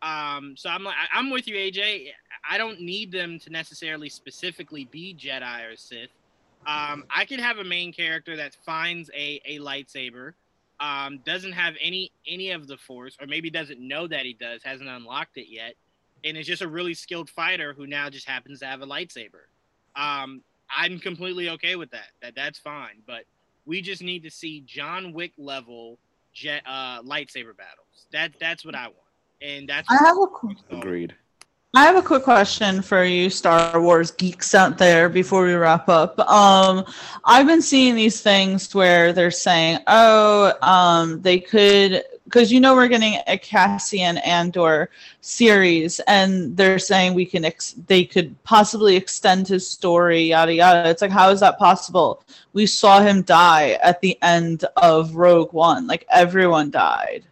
Um, 0.02 0.54
so 0.56 0.68
I'm 0.70 0.84
like 0.84 0.94
I- 0.96 1.18
I'm 1.18 1.30
with 1.30 1.48
you, 1.48 1.56
AJ. 1.56 2.08
I 2.48 2.58
don't 2.58 2.80
need 2.80 3.10
them 3.10 3.38
to 3.40 3.50
necessarily 3.50 4.08
specifically 4.08 4.84
be 4.84 5.14
Jedi 5.18 5.72
or 5.72 5.76
Sith. 5.76 6.10
Um, 6.66 7.04
I 7.14 7.24
could 7.24 7.40
have 7.40 7.58
a 7.58 7.64
main 7.64 7.92
character 7.92 8.36
that 8.36 8.56
finds 8.64 9.10
a, 9.14 9.40
a 9.44 9.58
lightsaber, 9.58 10.34
um, 10.80 11.18
doesn't 11.24 11.52
have 11.52 11.74
any 11.80 12.12
any 12.26 12.50
of 12.50 12.66
the 12.66 12.76
force, 12.76 13.16
or 13.20 13.26
maybe 13.26 13.50
doesn't 13.50 13.80
know 13.80 14.06
that 14.06 14.24
he 14.24 14.34
does, 14.34 14.62
hasn't 14.62 14.88
unlocked 14.88 15.36
it 15.36 15.50
yet, 15.50 15.74
and 16.24 16.36
is 16.36 16.46
just 16.46 16.62
a 16.62 16.68
really 16.68 16.94
skilled 16.94 17.30
fighter 17.30 17.72
who 17.72 17.86
now 17.86 18.10
just 18.10 18.28
happens 18.28 18.60
to 18.60 18.66
have 18.66 18.82
a 18.82 18.86
lightsaber. 18.86 19.46
Um, 19.94 20.42
I'm 20.74 20.98
completely 20.98 21.48
okay 21.50 21.76
with 21.76 21.90
that. 21.92 22.08
That 22.22 22.34
that's 22.34 22.58
fine. 22.58 23.02
But 23.06 23.24
we 23.64 23.80
just 23.80 24.02
need 24.02 24.22
to 24.24 24.30
see 24.30 24.60
John 24.66 25.12
Wick 25.12 25.32
level 25.38 25.98
jet 26.32 26.62
uh, 26.66 27.02
lightsaber 27.02 27.56
battles. 27.56 28.06
That 28.12 28.32
that's 28.38 28.64
what 28.64 28.74
I 28.74 28.88
want, 28.88 28.96
and 29.40 29.68
that's 29.68 29.88
I 29.90 29.96
have 29.96 30.16
a 30.18 30.26
qu- 30.26 30.56
Agreed. 30.70 31.14
I 31.76 31.84
have 31.84 31.96
a 31.96 32.02
quick 32.02 32.22
question 32.22 32.80
for 32.80 33.04
you, 33.04 33.28
Star 33.28 33.78
Wars 33.82 34.10
geeks 34.10 34.54
out 34.54 34.78
there, 34.78 35.10
before 35.10 35.44
we 35.44 35.52
wrap 35.52 35.90
up. 35.90 36.18
Um, 36.20 36.86
I've 37.22 37.46
been 37.46 37.60
seeing 37.60 37.94
these 37.94 38.22
things 38.22 38.74
where 38.74 39.12
they're 39.12 39.30
saying, 39.30 39.80
"Oh, 39.86 40.54
um, 40.62 41.20
they 41.20 41.38
could," 41.38 42.02
because 42.24 42.50
you 42.50 42.60
know 42.60 42.74
we're 42.74 42.88
getting 42.88 43.20
a 43.26 43.36
Cassian 43.36 44.16
Andor 44.16 44.88
series, 45.20 46.00
and 46.06 46.56
they're 46.56 46.78
saying 46.78 47.12
we 47.12 47.26
can, 47.26 47.44
ex- 47.44 47.74
they 47.86 48.06
could 48.06 48.42
possibly 48.42 48.96
extend 48.96 49.46
his 49.46 49.68
story, 49.68 50.22
yada 50.22 50.54
yada. 50.54 50.88
It's 50.88 51.02
like, 51.02 51.10
how 51.10 51.28
is 51.28 51.40
that 51.40 51.58
possible? 51.58 52.22
We 52.54 52.64
saw 52.64 53.02
him 53.02 53.20
die 53.20 53.72
at 53.82 54.00
the 54.00 54.16
end 54.22 54.64
of 54.78 55.14
Rogue 55.14 55.52
One. 55.52 55.86
Like 55.86 56.06
everyone 56.08 56.70
died. 56.70 57.24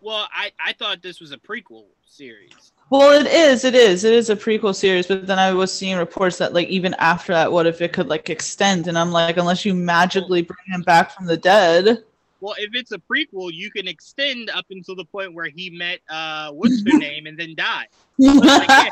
Well, 0.00 0.26
I 0.34 0.52
I 0.58 0.72
thought 0.72 1.02
this 1.02 1.20
was 1.20 1.32
a 1.32 1.36
prequel 1.36 1.84
series. 2.06 2.72
Well, 2.90 3.18
it 3.18 3.26
is. 3.26 3.64
It 3.64 3.74
is. 3.74 4.04
It 4.04 4.12
is 4.12 4.30
a 4.30 4.36
prequel 4.36 4.74
series, 4.74 5.06
but 5.06 5.26
then 5.26 5.38
I 5.38 5.52
was 5.52 5.72
seeing 5.72 5.96
reports 5.96 6.38
that 6.38 6.52
like 6.52 6.68
even 6.68 6.94
after 6.98 7.32
that, 7.32 7.50
what 7.50 7.66
if 7.66 7.80
it 7.80 7.92
could 7.92 8.08
like 8.08 8.30
extend? 8.30 8.88
And 8.88 8.98
I'm 8.98 9.10
like, 9.10 9.36
unless 9.36 9.64
you 9.64 9.74
magically 9.74 10.42
bring 10.42 10.66
him 10.66 10.82
back 10.82 11.10
from 11.10 11.26
the 11.26 11.36
dead. 11.36 12.04
Well, 12.40 12.54
if 12.58 12.74
it's 12.74 12.92
a 12.92 12.98
prequel, 12.98 13.52
you 13.52 13.70
can 13.70 13.88
extend 13.88 14.50
up 14.50 14.66
until 14.70 14.94
the 14.94 15.04
point 15.06 15.32
where 15.32 15.48
he 15.48 15.70
met 15.70 16.00
uh 16.10 16.50
what's 16.50 16.84
her 16.84 16.98
name 16.98 17.26
and 17.26 17.38
then 17.38 17.54
died. 17.54 17.86
Like, 18.18 18.68
yeah, 18.68 18.88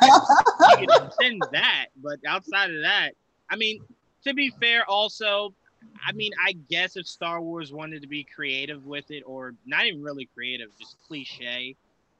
you 0.81 0.86
can 0.86 1.06
extend 1.06 1.43
that, 1.52 1.86
but 2.02 2.19
outside 2.27 2.74
of 2.74 2.81
that, 2.81 3.12
I 3.51 3.56
mean, 3.56 3.85
to 4.24 4.35
be 4.35 4.51
fair, 4.59 4.89
also, 4.89 5.55
I 6.05 6.12
mean, 6.12 6.32
I 6.44 6.52
guess 6.70 6.97
if 6.97 7.06
Star 7.06 7.40
Wars 7.40 7.73
wanted 7.73 8.02
to 8.02 8.09
be 8.09 8.24
creative 8.24 8.86
with 8.86 9.10
it, 9.10 9.23
or 9.27 9.55
not 9.66 9.85
even 9.86 10.02
really 10.02 10.28
creative, 10.35 10.70
just 10.78 10.97
cliche, 11.06 11.77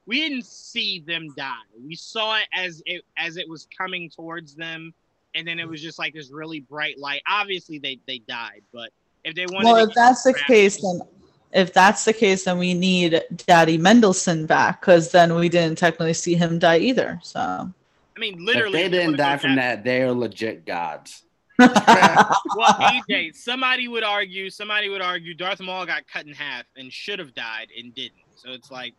we 0.07 0.21
didn't 0.21 0.47
see 0.47 1.01
them 1.01 1.33
die. 1.37 1.55
We 1.85 1.95
saw 1.95 2.37
it 2.37 2.49
as 2.53 2.83
it 2.87 3.03
as 3.17 3.37
it 3.37 3.49
was 3.49 3.69
coming 3.77 4.11
towards 4.11 4.55
them, 4.55 4.93
and 5.35 5.47
then 5.47 5.59
it 5.59 5.69
was 5.69 5.81
just 5.81 5.99
like 5.99 6.15
this 6.15 6.31
really 6.31 6.61
bright 6.61 6.99
light. 6.99 7.23
Obviously, 7.29 7.79
they 7.79 7.99
they 8.07 8.19
died, 8.19 8.63
but 8.73 8.91
if 9.25 9.35
they 9.35 9.47
wanted, 9.47 9.65
well, 9.65 9.85
to 9.85 9.91
if 9.91 9.95
that's 9.95 10.23
the 10.25 10.35
case, 10.35 10.81
then 10.83 11.01
if 11.53 11.73
that's 11.73 12.05
the 12.05 12.13
case, 12.13 12.45
then 12.45 12.59
we 12.59 12.75
need 12.75 13.23
Daddy 13.47 13.79
Mendelsohn 13.79 14.47
back 14.47 14.81
because 14.81 15.13
then 15.13 15.35
we 15.35 15.49
didn't 15.49 15.79
technically 15.79 16.15
see 16.15 16.35
him 16.35 16.59
die 16.59 16.79
either. 16.79 17.21
So. 17.23 17.73
I 18.15 18.21
mean, 18.21 18.45
literally, 18.45 18.73
they 18.73 18.85
if 18.85 18.93
you 18.93 18.99
didn't 18.99 19.17
die 19.17 19.37
from 19.39 19.57
that 19.57 19.77
that, 19.77 19.85
they 19.85 20.03
are 20.03 20.13
legit 20.13 20.67
gods. 20.67 21.23
well, 21.59 21.71
AJ, 23.09 23.35
somebody 23.35 23.89
would 23.89 24.03
argue, 24.03 24.51
somebody 24.51 24.89
would 24.89 25.03
argue 25.03 25.35
Darth 25.35 25.61
Maul 25.61 25.87
got 25.87 26.07
cut 26.07 26.27
in 26.27 26.33
half 26.33 26.65
and 26.77 26.93
should 26.93 27.19
have 27.19 27.35
died 27.35 27.69
and 27.79 27.95
didn't. 27.95 28.21
So 28.37 28.51
it's 28.51 28.71
like 28.71 28.95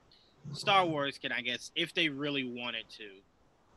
Star 0.51 0.85
Wars 0.85 1.17
can, 1.17 1.31
I 1.31 1.41
guess, 1.41 1.71
if 1.75 1.93
they 1.93 2.09
really 2.09 2.43
wanted 2.43 2.85
to, 2.97 3.09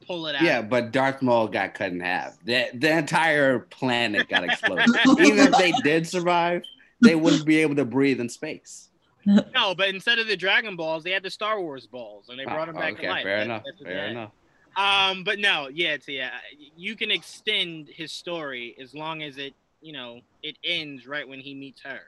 pull 0.07 0.27
it 0.27 0.35
out. 0.37 0.43
Yeah, 0.43 0.61
but 0.63 0.93
Darth 0.93 1.23
Maul 1.23 1.49
got 1.49 1.75
cut 1.75 1.93
in 1.93 2.01
half. 2.01 2.37
The, 2.45 2.67
the 2.75 2.99
entire 2.99 3.61
planet 3.61 4.29
got 4.29 4.45
exploded. 4.45 4.89
Even 5.19 5.39
if 5.39 5.57
they 5.57 5.73
did 5.83 6.07
survive, 6.07 6.63
they 7.03 7.15
wouldn't 7.15 7.47
be 7.47 7.59
able 7.59 7.77
to 7.77 7.85
breathe 7.85 8.21
in 8.21 8.29
space. 8.29 8.89
No, 9.25 9.75
but 9.75 9.89
instead 9.89 10.19
of 10.19 10.27
the 10.29 10.37
Dragon 10.37 10.77
Balls, 10.77 11.03
they 11.03 11.11
had 11.11 11.23
the 11.23 11.31
Star 11.31 11.61
Wars 11.61 11.87
balls, 11.87 12.29
and 12.29 12.39
they 12.39 12.45
brought 12.45 12.67
them 12.67 12.77
Oh, 12.77 12.81
back 12.81 12.93
okay, 12.95 13.03
to 13.05 13.09
life. 13.11 13.23
fair 13.25 13.39
That- 13.39 13.45
enough. 13.47 13.63
that's 13.65 13.79
what 13.81 13.89
they 13.89 13.95
Fair 13.95 14.03
had. 14.03 14.11
enough. 14.11 14.31
Um, 14.77 15.25
but 15.25 15.39
no, 15.39 15.69
yeah, 15.73 15.95
it's, 15.95 16.07
yeah, 16.07 16.31
you 16.77 16.95
can 16.97 17.11
extend 17.11 17.89
his 17.89 18.13
story 18.13 18.77
as 18.81 18.95
long 18.95 19.23
as 19.23 19.39
it, 19.39 19.55
you 19.81 19.93
know, 19.95 20.21
it 20.43 20.59
ends 20.63 21.07
right 21.07 21.27
when 21.27 21.41
he 21.41 21.55
meets 21.55 21.81
her. 21.83 22.01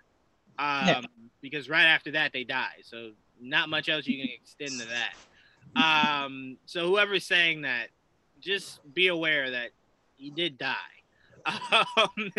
Um, 0.58 0.86
Yeah. 0.86 1.00
because 1.40 1.68
right 1.70 1.86
after 1.86 2.10
that 2.12 2.32
they 2.32 2.44
die, 2.44 2.74
so 2.82 3.12
not 3.40 3.68
much 3.68 3.88
else 3.88 4.06
you 4.06 4.18
can 4.20 4.32
extend 4.32 4.80
to 4.80 4.86
that. 4.88 5.14
Um, 5.76 6.56
so 6.66 6.86
whoever's 6.88 7.24
saying 7.24 7.62
that, 7.62 7.88
just 8.40 8.80
be 8.94 9.08
aware 9.08 9.50
that 9.50 9.70
he 10.16 10.30
did 10.30 10.58
die. 10.58 10.74
Um, 11.46 12.32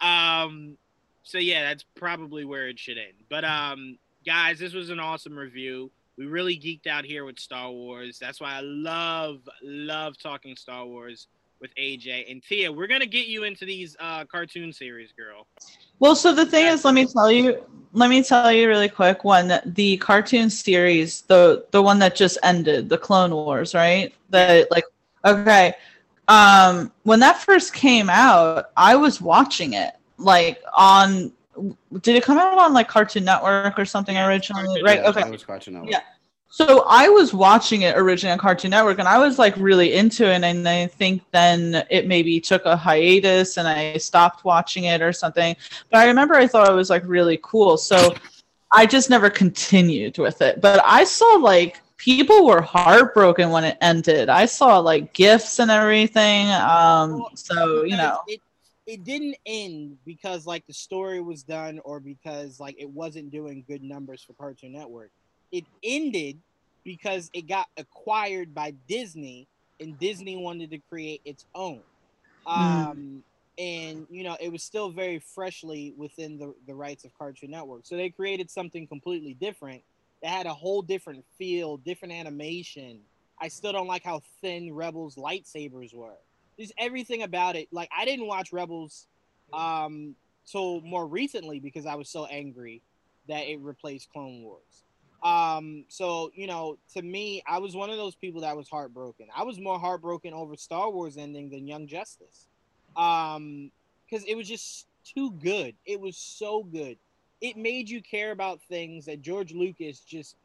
um, 0.00 0.78
so 1.22 1.38
yeah, 1.38 1.62
that's 1.68 1.84
probably 1.94 2.44
where 2.44 2.68
it 2.68 2.78
should 2.78 2.98
end. 2.98 3.14
But 3.28 3.44
um, 3.44 3.98
guys, 4.26 4.58
this 4.58 4.74
was 4.74 4.90
an 4.90 5.00
awesome 5.00 5.36
review. 5.36 5.90
We 6.16 6.26
really 6.26 6.56
geeked 6.56 6.86
out 6.86 7.04
here 7.04 7.24
with 7.24 7.38
Star 7.38 7.70
Wars. 7.70 8.18
That's 8.18 8.40
why 8.40 8.54
I 8.54 8.60
love, 8.60 9.40
love 9.62 10.18
talking 10.18 10.56
Star 10.56 10.84
Wars 10.84 11.28
with 11.62 11.74
AJ 11.76 12.30
and 12.30 12.42
Tia. 12.42 12.70
We're 12.70 12.88
gonna 12.88 13.06
get 13.06 13.28
you 13.28 13.44
into 13.44 13.64
these 13.64 13.96
uh, 14.00 14.24
cartoon 14.24 14.72
series, 14.72 15.12
girl. 15.12 15.46
Well, 16.00 16.14
so 16.16 16.34
the 16.34 16.44
thing 16.44 16.66
is, 16.66 16.84
let 16.84 16.92
me 16.92 17.06
tell 17.06 17.30
you, 17.30 17.64
let 17.92 18.10
me 18.10 18.22
tell 18.22 18.52
you 18.52 18.68
really 18.68 18.88
quick. 18.88 19.24
When 19.24 19.60
the 19.64 19.96
cartoon 19.98 20.50
series, 20.50 21.22
the 21.22 21.64
the 21.70 21.80
one 21.80 21.98
that 22.00 22.16
just 22.16 22.36
ended, 22.42 22.90
the 22.90 22.98
Clone 22.98 23.30
Wars, 23.30 23.74
right? 23.74 24.12
That 24.30 24.70
like, 24.70 24.84
okay, 25.24 25.74
um, 26.28 26.92
when 27.04 27.20
that 27.20 27.38
first 27.40 27.72
came 27.72 28.10
out, 28.10 28.66
I 28.76 28.96
was 28.96 29.20
watching 29.20 29.74
it 29.74 29.94
like 30.18 30.60
on 30.76 31.32
did 32.00 32.16
it 32.16 32.24
come 32.24 32.38
out 32.38 32.58
on 32.58 32.72
like 32.72 32.88
Cartoon 32.88 33.24
Network 33.24 33.78
or 33.78 33.84
something 33.84 34.16
originally? 34.16 34.64
Cartoon 34.64 34.84
right. 34.84 35.00
Yeah, 35.00 35.08
Okay. 35.10 35.20
It 35.20 35.30
was 35.30 35.44
Cartoon 35.44 35.74
Network. 35.74 35.92
Yeah. 35.92 36.00
So 36.54 36.84
I 36.86 37.08
was 37.08 37.32
watching 37.32 37.80
it 37.80 37.96
originally 37.96 38.30
on 38.30 38.38
Cartoon 38.38 38.72
Network, 38.72 38.98
and 38.98 39.08
I 39.08 39.16
was 39.16 39.38
like 39.38 39.56
really 39.56 39.94
into 39.94 40.30
it. 40.30 40.44
And 40.44 40.68
I 40.68 40.86
think 40.86 41.22
then 41.30 41.82
it 41.88 42.06
maybe 42.06 42.38
took 42.40 42.66
a 42.66 42.76
hiatus, 42.76 43.56
and 43.56 43.66
I 43.66 43.96
stopped 43.96 44.44
watching 44.44 44.84
it 44.84 45.00
or 45.00 45.14
something. 45.14 45.56
But 45.90 46.00
I 46.00 46.06
remember 46.08 46.34
I 46.34 46.46
thought 46.46 46.68
it 46.68 46.74
was 46.74 46.90
like 46.90 47.04
really 47.06 47.40
cool. 47.42 47.78
So 47.78 48.14
I 48.70 48.84
just 48.84 49.08
never 49.08 49.30
continued 49.30 50.18
with 50.18 50.42
it. 50.42 50.60
But 50.60 50.82
I 50.84 51.04
saw 51.04 51.36
like 51.36 51.80
people 51.96 52.44
were 52.44 52.60
heartbroken 52.60 53.48
when 53.48 53.64
it 53.64 53.78
ended. 53.80 54.28
I 54.28 54.44
saw 54.44 54.78
like 54.78 55.14
gifts 55.14 55.58
and 55.58 55.70
everything. 55.70 56.50
Um, 56.50 57.28
so 57.32 57.84
you 57.84 57.96
know, 57.96 58.18
it 58.26 58.42
it 58.86 59.04
didn't 59.04 59.36
end 59.46 59.96
because 60.04 60.46
like 60.46 60.66
the 60.66 60.74
story 60.74 61.22
was 61.22 61.44
done 61.44 61.80
or 61.82 61.98
because 61.98 62.60
like 62.60 62.76
it 62.78 62.90
wasn't 62.90 63.30
doing 63.30 63.64
good 63.66 63.82
numbers 63.82 64.22
for 64.22 64.34
Cartoon 64.34 64.74
Network. 64.74 65.12
It 65.52 65.66
ended 65.82 66.40
because 66.84 67.30
it 67.34 67.48
got 67.48 67.68
acquired 67.76 68.54
by 68.54 68.72
Disney 68.88 69.48
and 69.80 69.98
Disney 69.98 70.36
wanted 70.36 70.70
to 70.72 70.78
create 70.90 71.22
its 71.24 71.46
own. 71.54 71.82
Um 72.46 73.24
and 73.58 74.06
you 74.10 74.24
know 74.24 74.36
it 74.40 74.50
was 74.50 74.64
still 74.64 74.90
very 74.90 75.20
freshly 75.20 75.94
within 75.96 76.38
the, 76.38 76.54
the 76.66 76.74
rights 76.74 77.04
of 77.04 77.12
Cartoon 77.14 77.50
Network. 77.50 77.86
So 77.86 77.96
they 77.96 78.10
created 78.10 78.50
something 78.50 78.86
completely 78.88 79.34
different 79.34 79.82
that 80.22 80.30
had 80.30 80.46
a 80.46 80.54
whole 80.54 80.82
different 80.82 81.24
feel, 81.38 81.76
different 81.78 82.14
animation. 82.14 83.00
I 83.40 83.48
still 83.48 83.72
don't 83.72 83.88
like 83.88 84.04
how 84.04 84.22
thin 84.40 84.72
Rebels 84.74 85.16
lightsabers 85.16 85.94
were 85.94 86.16
just 86.58 86.72
everything 86.78 87.22
about 87.22 87.56
it. 87.56 87.68
Like 87.72 87.90
I 87.96 88.04
didn't 88.04 88.26
watch 88.26 88.52
Rebels 88.52 89.06
um 89.52 90.16
till 90.50 90.80
more 90.82 91.06
recently 91.06 91.60
because 91.60 91.86
I 91.86 91.94
was 91.96 92.10
so 92.10 92.26
angry 92.26 92.82
that 93.28 93.46
it 93.46 93.60
replaced 93.60 94.10
Clone 94.10 94.42
Wars. 94.42 94.84
Um, 95.22 95.84
so 95.88 96.30
you 96.34 96.46
know, 96.46 96.78
to 96.94 97.02
me, 97.02 97.42
I 97.46 97.58
was 97.58 97.76
one 97.76 97.90
of 97.90 97.96
those 97.96 98.14
people 98.14 98.40
that 98.42 98.56
was 98.56 98.68
heartbroken. 98.68 99.26
I 99.36 99.44
was 99.44 99.58
more 99.58 99.78
heartbroken 99.78 100.32
over 100.34 100.56
Star 100.56 100.90
Wars 100.90 101.16
ending 101.16 101.50
than 101.50 101.66
Young 101.66 101.86
Justice. 101.86 102.46
Um, 102.96 103.70
because 104.08 104.24
it 104.26 104.34
was 104.34 104.46
just 104.46 104.86
too 105.04 105.30
good. 105.42 105.74
It 105.86 105.98
was 105.98 106.16
so 106.16 106.64
good. 106.64 106.98
It 107.40 107.56
made 107.56 107.88
you 107.88 108.02
care 108.02 108.30
about 108.30 108.60
things 108.68 109.06
that 109.06 109.22
George 109.22 109.52
Lucas 109.52 110.00
just 110.00 110.36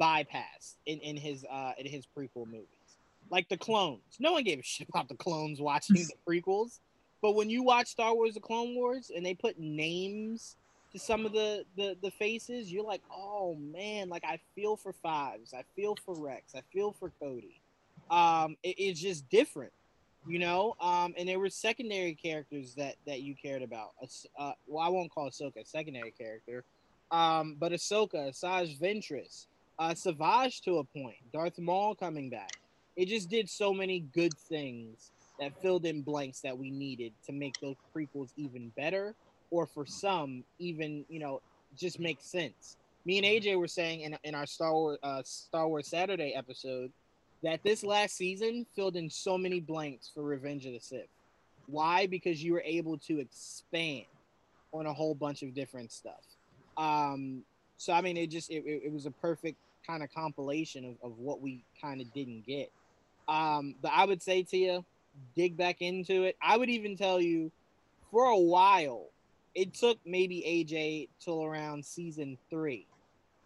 bypassed 0.00 0.76
in, 0.86 0.98
in 0.98 1.16
his 1.16 1.44
uh 1.50 1.72
in 1.78 1.86
his 1.86 2.06
prequel 2.06 2.46
movies 2.46 2.66
like 3.30 3.48
the 3.48 3.56
clones. 3.56 4.00
No 4.18 4.32
one 4.32 4.44
gave 4.44 4.58
a 4.58 4.62
shit 4.62 4.88
about 4.88 5.08
the 5.08 5.14
clones 5.14 5.60
watching 5.60 5.96
the 5.96 6.12
prequels. 6.28 6.80
But 7.22 7.34
when 7.34 7.50
you 7.50 7.62
watch 7.62 7.88
Star 7.88 8.14
Wars: 8.14 8.34
The 8.34 8.40
Clone 8.40 8.74
Wars 8.74 9.10
and 9.14 9.24
they 9.24 9.34
put 9.34 9.58
names 9.58 10.56
to 10.96 11.04
some 11.04 11.26
of 11.26 11.32
the, 11.32 11.64
the 11.76 11.96
the 12.02 12.10
faces, 12.10 12.72
you're 12.72 12.84
like, 12.84 13.02
oh 13.14 13.54
man, 13.56 14.08
like 14.08 14.24
I 14.24 14.38
feel 14.54 14.76
for 14.76 14.92
Fives, 14.92 15.52
I 15.54 15.62
feel 15.74 15.94
for 16.04 16.14
Rex, 16.18 16.54
I 16.54 16.62
feel 16.72 16.92
for 16.98 17.10
Cody. 17.20 17.60
Um, 18.10 18.56
it- 18.62 18.76
it's 18.78 19.00
just 19.00 19.28
different, 19.28 19.72
you 20.26 20.38
know. 20.38 20.74
Um, 20.80 21.14
and 21.18 21.28
there 21.28 21.38
were 21.38 21.50
secondary 21.50 22.14
characters 22.14 22.74
that 22.76 22.96
that 23.06 23.20
you 23.22 23.34
cared 23.34 23.62
about. 23.62 23.90
Uh, 24.38 24.52
well, 24.66 24.84
I 24.84 24.88
won't 24.88 25.10
call 25.12 25.28
Ahsoka 25.28 25.58
a 25.62 25.64
secondary 25.64 26.12
character, 26.12 26.64
um, 27.10 27.56
but 27.58 27.72
Ahsoka, 27.72 28.28
Asajj 28.30 28.78
Ventress, 28.78 29.46
uh, 29.78 29.94
Savage 29.94 30.62
to 30.62 30.78
a 30.78 30.84
point, 30.84 31.16
Darth 31.32 31.58
Maul 31.58 31.94
coming 31.94 32.30
back 32.30 32.52
it 32.96 33.08
just 33.08 33.28
did 33.28 33.46
so 33.46 33.74
many 33.74 34.00
good 34.00 34.32
things 34.48 35.10
that 35.38 35.52
filled 35.60 35.84
in 35.84 36.00
blanks 36.00 36.40
that 36.40 36.56
we 36.56 36.70
needed 36.70 37.12
to 37.26 37.30
make 37.30 37.52
those 37.60 37.76
prequels 37.94 38.30
even 38.38 38.70
better 38.74 39.14
or 39.56 39.66
for 39.66 39.86
some 39.86 40.44
even 40.58 41.04
you 41.08 41.18
know 41.18 41.40
just 41.76 41.98
makes 41.98 42.24
sense. 42.24 42.76
Me 43.04 43.18
and 43.18 43.26
aj 43.26 43.56
were 43.58 43.68
saying 43.68 44.00
in, 44.00 44.16
in 44.24 44.34
our 44.34 44.46
star 44.46 44.72
wars 44.72 44.98
uh, 45.02 45.22
star 45.24 45.68
wars 45.68 45.88
saturday 45.88 46.34
episode 46.34 46.92
that 47.42 47.62
this 47.62 47.84
last 47.84 48.16
season 48.16 48.66
filled 48.74 48.96
in 48.96 49.08
so 49.08 49.38
many 49.38 49.60
blanks 49.60 50.10
for 50.12 50.22
revenge 50.22 50.66
of 50.66 50.72
the 50.72 50.80
sith. 50.80 51.08
Why? 51.66 52.06
Because 52.06 52.42
you 52.42 52.52
were 52.52 52.62
able 52.64 52.98
to 52.98 53.20
expand 53.20 54.06
on 54.72 54.86
a 54.86 54.92
whole 54.92 55.14
bunch 55.14 55.42
of 55.42 55.54
different 55.54 55.90
stuff. 55.92 56.24
Um 56.76 57.42
so 57.78 57.92
i 57.92 58.00
mean 58.00 58.16
it 58.16 58.28
just 58.28 58.50
it, 58.50 58.64
it, 58.64 58.82
it 58.86 58.92
was 58.92 59.04
a 59.04 59.10
perfect 59.10 59.58
kind 59.86 60.02
of 60.02 60.12
compilation 60.12 60.84
of, 60.84 61.10
of 61.10 61.18
what 61.18 61.40
we 61.40 61.62
kind 61.80 62.00
of 62.00 62.12
didn't 62.12 62.44
get. 62.46 62.70
Um, 63.28 63.74
but 63.80 63.92
I 63.94 64.04
would 64.04 64.22
say 64.22 64.42
to 64.42 64.56
you, 64.56 64.84
dig 65.34 65.56
back 65.56 65.80
into 65.80 66.24
it. 66.24 66.36
I 66.42 66.56
would 66.56 66.68
even 66.68 66.96
tell 66.96 67.20
you, 67.20 67.50
for 68.10 68.26
a 68.26 68.38
while, 68.38 69.06
it 69.56 69.74
took 69.74 69.98
maybe 70.06 70.44
AJ 70.46 71.08
till 71.18 71.42
around 71.42 71.84
season 71.84 72.38
three 72.48 72.86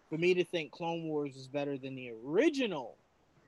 for 0.09 0.17
me 0.19 0.33
to 0.35 0.43
think 0.43 0.71
Clone 0.71 1.05
Wars 1.05 1.33
was 1.35 1.47
better 1.47 1.77
than 1.77 1.95
the 1.95 2.11
original 2.23 2.97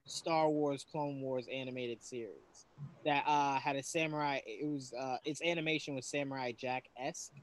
Star 0.05 0.49
Wars 0.49 0.85
Clone 0.91 1.21
Wars 1.21 1.45
animated 1.53 2.01
series 2.01 2.65
that 3.05 3.23
uh, 3.27 3.59
had 3.59 3.75
a 3.75 3.83
samurai. 3.83 4.39
It 4.45 4.67
was 4.67 4.93
uh, 4.99 5.17
its 5.25 5.41
animation 5.43 5.93
was 5.93 6.05
Samurai 6.07 6.53
Jack 6.57 6.85
esque, 6.97 7.33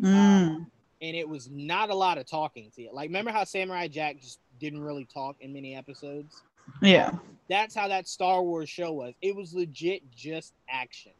Mm. 0.00 0.66
and 1.02 1.16
it 1.16 1.28
was 1.28 1.50
not 1.50 1.90
a 1.90 1.94
lot 1.94 2.18
of 2.18 2.26
talking 2.26 2.70
to 2.76 2.82
you. 2.82 2.90
Like, 2.92 3.08
remember 3.08 3.32
how 3.32 3.42
Samurai 3.44 3.88
Jack 3.88 4.20
just 4.20 4.38
didn't 4.60 4.80
really 4.80 5.04
talk 5.06 5.36
in 5.40 5.52
many 5.52 5.74
episodes? 5.74 6.42
yeah. 6.82 7.10
that's 7.48 7.74
how 7.74 7.88
that 7.88 8.06
Star 8.06 8.42
Wars 8.42 8.68
show 8.68 8.92
was. 8.92 9.14
It 9.22 9.34
was 9.34 9.54
legit 9.54 10.02
just 10.14 10.52
action. 10.70 11.12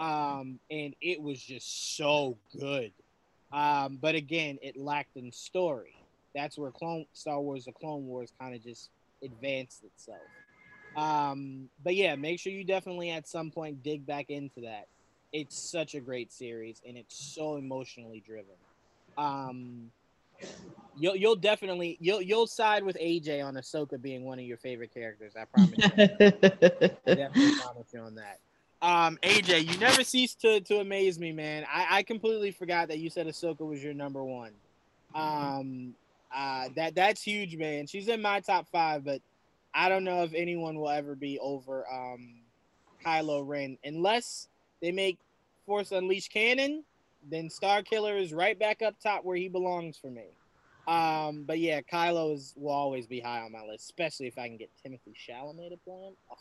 Um, 0.00 0.58
and 0.70 0.94
it 1.02 1.20
was 1.20 1.40
just 1.40 1.96
so 1.96 2.38
good. 2.58 2.90
Um, 3.52 3.98
but 4.00 4.14
again, 4.14 4.58
it 4.62 4.76
lacked 4.76 5.16
in 5.16 5.30
story. 5.30 5.94
That's 6.34 6.56
where 6.56 6.70
Clone 6.70 7.04
Star 7.12 7.40
Wars 7.40 7.66
the 7.66 7.72
Clone 7.72 8.06
Wars 8.06 8.32
kind 8.40 8.54
of 8.54 8.62
just 8.62 8.88
advanced 9.22 9.84
itself. 9.84 10.20
Um, 10.96 11.68
but 11.84 11.94
yeah, 11.94 12.16
make 12.16 12.40
sure 12.40 12.52
you 12.52 12.64
definitely 12.64 13.10
at 13.10 13.28
some 13.28 13.50
point 13.50 13.82
dig 13.82 14.06
back 14.06 14.30
into 14.30 14.62
that. 14.62 14.86
It's 15.32 15.56
such 15.56 15.94
a 15.94 16.00
great 16.00 16.32
series 16.32 16.80
and 16.86 16.96
it's 16.96 17.16
so 17.34 17.56
emotionally 17.56 18.22
driven. 18.24 18.56
Um, 19.18 19.90
you'll 20.96 21.16
you'll 21.16 21.36
definitely 21.36 21.98
you'll 22.00 22.22
you'll 22.22 22.46
side 22.46 22.84
with 22.84 22.96
AJ 22.96 23.44
on 23.44 23.54
Ahsoka 23.54 24.00
being 24.00 24.24
one 24.24 24.38
of 24.38 24.44
your 24.44 24.56
favorite 24.56 24.94
characters. 24.94 25.34
I 25.36 25.44
promise 25.44 25.78
you. 25.78 25.84
I 25.84 26.06
definitely 27.14 27.60
promise 27.60 27.88
you 27.92 28.00
on 28.00 28.14
that. 28.14 28.38
Um, 28.82 29.18
AJ, 29.22 29.70
you 29.70 29.78
never 29.78 30.02
cease 30.04 30.34
to 30.36 30.60
to 30.60 30.80
amaze 30.80 31.18
me, 31.18 31.32
man. 31.32 31.64
I, 31.70 31.98
I 31.98 32.02
completely 32.02 32.50
forgot 32.50 32.88
that 32.88 32.98
you 32.98 33.10
said 33.10 33.26
Ahsoka 33.26 33.60
was 33.60 33.82
your 33.82 33.92
number 33.94 34.24
one. 34.24 34.52
Um, 35.14 35.94
uh, 36.34 36.68
that 36.76 36.94
that's 36.94 37.22
huge, 37.22 37.56
man. 37.56 37.86
She's 37.86 38.08
in 38.08 38.22
my 38.22 38.40
top 38.40 38.68
five, 38.70 39.04
but 39.04 39.20
I 39.74 39.88
don't 39.88 40.04
know 40.04 40.22
if 40.22 40.32
anyone 40.34 40.78
will 40.78 40.88
ever 40.88 41.14
be 41.14 41.38
over 41.38 41.84
um 41.92 42.36
Kylo 43.04 43.46
Ren 43.46 43.76
unless 43.84 44.48
they 44.80 44.92
make 44.92 45.18
Force 45.66 45.92
Unleashed 45.92 46.32
canon. 46.32 46.84
Then 47.30 47.48
Starkiller 47.48 48.18
is 48.18 48.32
right 48.32 48.58
back 48.58 48.80
up 48.80 48.94
top 48.98 49.24
where 49.24 49.36
he 49.36 49.48
belongs 49.48 49.98
for 49.98 50.10
me. 50.10 50.24
Um, 50.88 51.44
but 51.46 51.58
yeah, 51.58 51.82
Kylo 51.82 52.34
is 52.34 52.54
will 52.56 52.72
always 52.72 53.06
be 53.06 53.20
high 53.20 53.42
on 53.42 53.52
my 53.52 53.62
list, 53.62 53.84
especially 53.84 54.26
if 54.26 54.38
I 54.38 54.48
can 54.48 54.56
get 54.56 54.70
Timothy 54.82 55.12
Chalamet 55.12 55.70
to 55.70 55.76
play 55.76 56.00
him. 56.00 56.14
Oh. 56.30 56.36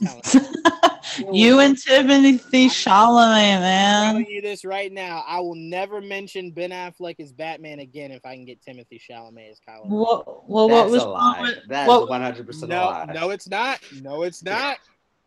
you 1.32 1.60
and 1.60 1.78
Timothy 1.78 2.68
Chalamet, 2.68 3.60
man. 3.60 4.04
I'm 4.06 4.12
telling 4.22 4.26
you 4.34 4.42
this 4.42 4.64
right 4.64 4.92
now. 4.92 5.24
I 5.26 5.40
will 5.40 5.54
never 5.54 6.00
mention 6.00 6.50
Ben 6.50 6.70
Affleck 6.70 7.20
as 7.20 7.32
Batman 7.32 7.78
again 7.80 8.10
if 8.10 8.24
I 8.26 8.34
can 8.34 8.44
get 8.44 8.60
Timothy 8.62 9.00
Chalamet 9.00 9.50
as 9.52 9.60
Kylo. 9.60 9.82
Ren. 9.84 9.90
What, 9.90 10.48
well, 10.48 10.68
That's 10.68 10.80
what 10.82 10.90
was 10.90 11.04
wrong 11.04 11.42
with 11.42 11.58
That's 11.68 11.88
what- 11.88 12.08
one 12.08 12.22
hundred 12.22 12.46
percent 12.46 12.72
a 12.72 12.76
No, 12.76 12.84
lie. 12.86 13.04
no, 13.14 13.30
it's 13.30 13.48
not. 13.48 13.80
No, 14.02 14.22
it's 14.22 14.42
not. 14.42 14.78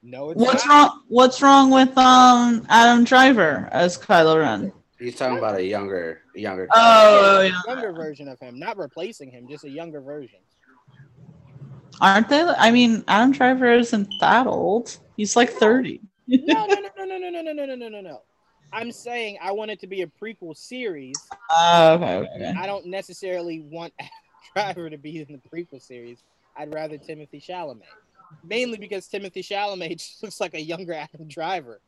No, 0.03 0.29
it's 0.31 0.39
what's 0.39 0.65
not. 0.65 0.89
wrong? 0.89 1.01
What's 1.07 1.41
wrong 1.41 1.71
with 1.71 1.97
um 1.97 2.65
Adam 2.69 3.03
Driver 3.03 3.67
as 3.71 3.97
Kylo 3.97 4.39
Ren? 4.39 4.71
He's 4.99 5.15
talking 5.15 5.37
about 5.37 5.57
a 5.57 5.63
younger, 5.63 6.21
younger. 6.33 6.67
Oh, 6.73 7.41
yeah. 7.41 7.51
younger 7.67 7.91
version 7.93 8.27
of 8.27 8.39
him, 8.39 8.57
not 8.57 8.77
replacing 8.77 9.29
him, 9.29 9.47
just 9.47 9.63
a 9.63 9.69
younger 9.69 10.01
version. 10.01 10.39
Aren't 12.01 12.29
they? 12.29 12.41
I 12.41 12.71
mean, 12.71 13.03
Adam 13.07 13.31
Driver 13.31 13.71
isn't 13.73 14.09
that 14.19 14.47
old. 14.47 14.97
He's 15.15 15.35
like 15.35 15.49
thirty. 15.49 16.01
No, 16.27 16.65
no, 16.65 16.75
no, 16.75 16.89
no, 17.05 17.05
no, 17.05 17.17
no, 17.17 17.29
no, 17.29 17.41
no, 17.41 17.53
no, 17.53 17.65
no, 17.65 17.75
no, 17.75 17.89
no, 17.89 18.01
no. 18.01 18.21
I'm 18.73 18.91
saying 18.91 19.37
I 19.41 19.51
want 19.51 19.71
it 19.71 19.79
to 19.81 19.87
be 19.87 20.01
a 20.01 20.07
prequel 20.07 20.55
series. 20.55 21.15
Oh, 21.51 21.93
okay, 21.93 22.29
okay. 22.35 22.53
I 22.57 22.65
don't 22.65 22.85
necessarily 22.87 23.61
want 23.61 23.93
Adam 23.99 24.11
Driver 24.53 24.89
to 24.89 24.97
be 24.97 25.19
in 25.19 25.27
the 25.31 25.49
prequel 25.49 25.81
series. 25.81 26.23
I'd 26.55 26.73
rather 26.73 26.97
Timothy 26.97 27.39
Chalamet, 27.39 27.83
mainly 28.43 28.77
because 28.77 29.07
Timothy 29.07 29.41
Chalamet 29.41 30.01
looks 30.21 30.41
like 30.41 30.53
a 30.53 30.61
younger 30.61 30.93
Adam 30.93 31.27
Driver. 31.27 31.79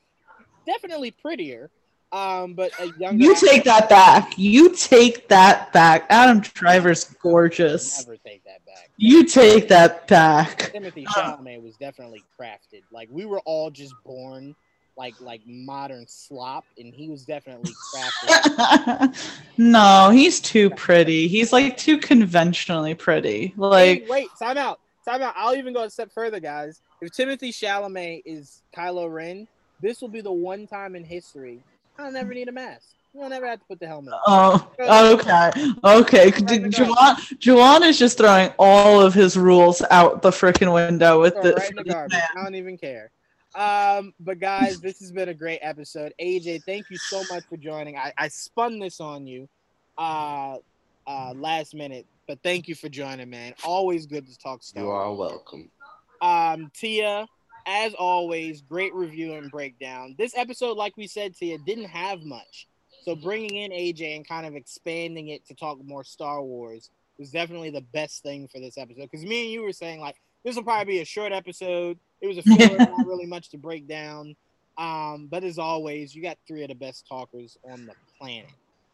Definitely 0.65 1.11
prettier, 1.11 1.69
um, 2.11 2.53
but 2.53 2.71
a 2.79 2.87
younger. 2.97 3.23
You 3.23 3.35
take 3.35 3.63
that 3.65 3.89
back. 3.89 4.37
You 4.37 4.75
take 4.75 5.27
that 5.27 5.71
back. 5.71 6.05
Adam 6.09 6.39
Driver's 6.39 7.03
gorgeous. 7.21 8.05
Never 8.05 8.17
take 8.17 8.43
that 8.45 8.65
back. 8.65 8.89
You 8.97 9.25
take 9.25 9.67
that 9.69 10.07
back. 10.07 10.71
Timothy 10.71 11.05
Chalamet 11.05 11.61
was 11.61 11.75
definitely 11.75 12.23
crafted. 12.39 12.81
Like 12.91 13.09
we 13.11 13.25
were 13.25 13.41
all 13.41 13.69
just 13.69 13.93
born 14.03 14.55
like 14.97 15.19
like 15.21 15.41
modern 15.45 16.05
slop, 16.07 16.65
and 16.77 16.93
he 16.93 17.09
was 17.09 17.25
definitely 17.25 17.73
crafted. 17.93 19.15
no, 19.57 20.09
he's 20.09 20.39
too 20.39 20.69
pretty. 20.71 21.27
He's 21.27 21.53
like 21.53 21.77
too 21.77 21.97
conventionally 21.97 22.95
pretty. 22.95 23.53
Like 23.55 24.03
Hey, 24.03 24.09
wait, 24.09 24.29
time 24.37 24.57
out, 24.57 24.79
time 25.05 25.21
out. 25.21 25.33
I'll 25.37 25.55
even 25.55 25.73
go 25.73 25.83
a 25.83 25.89
step 25.89 26.11
further, 26.11 26.39
guys. 26.39 26.81
If 27.01 27.11
Timothy 27.11 27.51
Chalamet 27.51 28.23
is 28.25 28.63
Kylo 28.75 29.11
Ren, 29.11 29.47
this 29.79 30.01
will 30.01 30.09
be 30.09 30.21
the 30.21 30.31
one 30.31 30.67
time 30.67 30.95
in 30.95 31.03
history 31.05 31.63
I'll 31.99 32.11
never 32.11 32.33
need 32.33 32.47
a 32.47 32.51
mask. 32.51 32.95
You'll 33.13 33.29
never 33.29 33.47
have 33.47 33.59
to 33.59 33.65
put 33.65 33.79
the 33.79 33.87
helmet. 33.87 34.13
on. 34.25 34.67
Oh, 34.79 35.13
okay, 35.15 35.51
okay. 35.83 36.31
Juwan, 36.31 37.15
Juwan 37.39 37.81
is 37.81 37.97
just 37.97 38.17
throwing 38.17 38.53
all 38.59 39.01
of 39.01 39.13
his 39.13 39.35
rules 39.35 39.81
out 39.89 40.21
the 40.21 40.29
freaking 40.29 40.73
window 40.73 41.19
with 41.19 41.33
Throw 41.33 41.43
the. 41.43 41.53
right 41.53 41.69
in 41.69 41.75
the 41.75 41.83
garbage. 41.83 42.19
I 42.35 42.43
don't 42.43 42.55
even 42.55 42.77
care. 42.77 43.11
Um, 43.55 44.13
but 44.19 44.39
guys, 44.39 44.79
this 44.79 44.99
has 44.99 45.11
been 45.11 45.29
a 45.29 45.33
great 45.33 45.59
episode. 45.61 46.13
AJ, 46.21 46.63
thank 46.65 46.89
you 46.89 46.97
so 46.97 47.23
much 47.31 47.43
for 47.49 47.57
joining. 47.57 47.97
I, 47.97 48.13
I 48.17 48.27
spun 48.27 48.79
this 48.79 49.01
on 49.01 49.25
you 49.25 49.49
uh 49.97 50.57
uh 51.07 51.33
last 51.35 51.73
minute, 51.73 52.05
but 52.27 52.39
thank 52.43 52.67
you 52.67 52.75
for 52.75 52.89
joining, 52.89 53.29
man. 53.29 53.53
Always 53.65 54.05
good 54.05 54.27
to 54.27 54.37
talk 54.37 54.63
Star 54.63 54.83
You 54.83 54.89
are 54.91 55.13
welcome. 55.13 55.69
Um, 56.21 56.71
Tia, 56.75 57.27
as 57.69 57.93
always, 57.93 58.61
great 58.61 58.93
review 58.95 59.35
and 59.35 59.51
breakdown. 59.51 60.15
This 60.17 60.35
episode, 60.35 60.75
like 60.75 60.97
we 60.97 61.05
said, 61.05 61.35
to 61.35 61.45
you, 61.45 61.59
didn't 61.59 61.85
have 61.85 62.23
much. 62.23 62.67
So 63.03 63.15
bringing 63.15 63.55
in 63.57 63.71
AJ 63.71 64.15
and 64.15 64.27
kind 64.27 64.47
of 64.47 64.55
expanding 64.55 65.29
it 65.29 65.45
to 65.47 65.53
talk 65.53 65.77
more 65.83 66.03
Star 66.03 66.41
Wars 66.41 66.89
was 67.19 67.29
definitely 67.29 67.69
the 67.69 67.81
best 67.93 68.23
thing 68.23 68.47
for 68.47 68.59
this 68.59 68.77
episode. 68.77 69.09
Because 69.11 69.23
me 69.23 69.43
and 69.43 69.51
you 69.51 69.61
were 69.61 69.71
saying 69.71 69.99
like 69.99 70.15
this 70.43 70.55
will 70.55 70.63
probably 70.63 70.93
be 70.93 70.99
a 71.01 71.05
short 71.05 71.31
episode. 71.31 71.99
It 72.21 72.27
was 72.27 72.39
a 72.39 72.41
filler, 72.55 72.77
not 72.77 73.05
really 73.05 73.27
much 73.27 73.49
to 73.49 73.57
break 73.57 73.87
down. 73.87 74.35
Um, 74.77 75.27
but 75.29 75.43
as 75.43 75.59
always, 75.59 76.15
you 76.15 76.23
got 76.23 76.37
three 76.47 76.63
of 76.63 76.69
the 76.69 76.75
best 76.75 77.07
talkers 77.07 77.57
on 77.69 77.85
the 77.85 77.93
planet. 78.17 78.49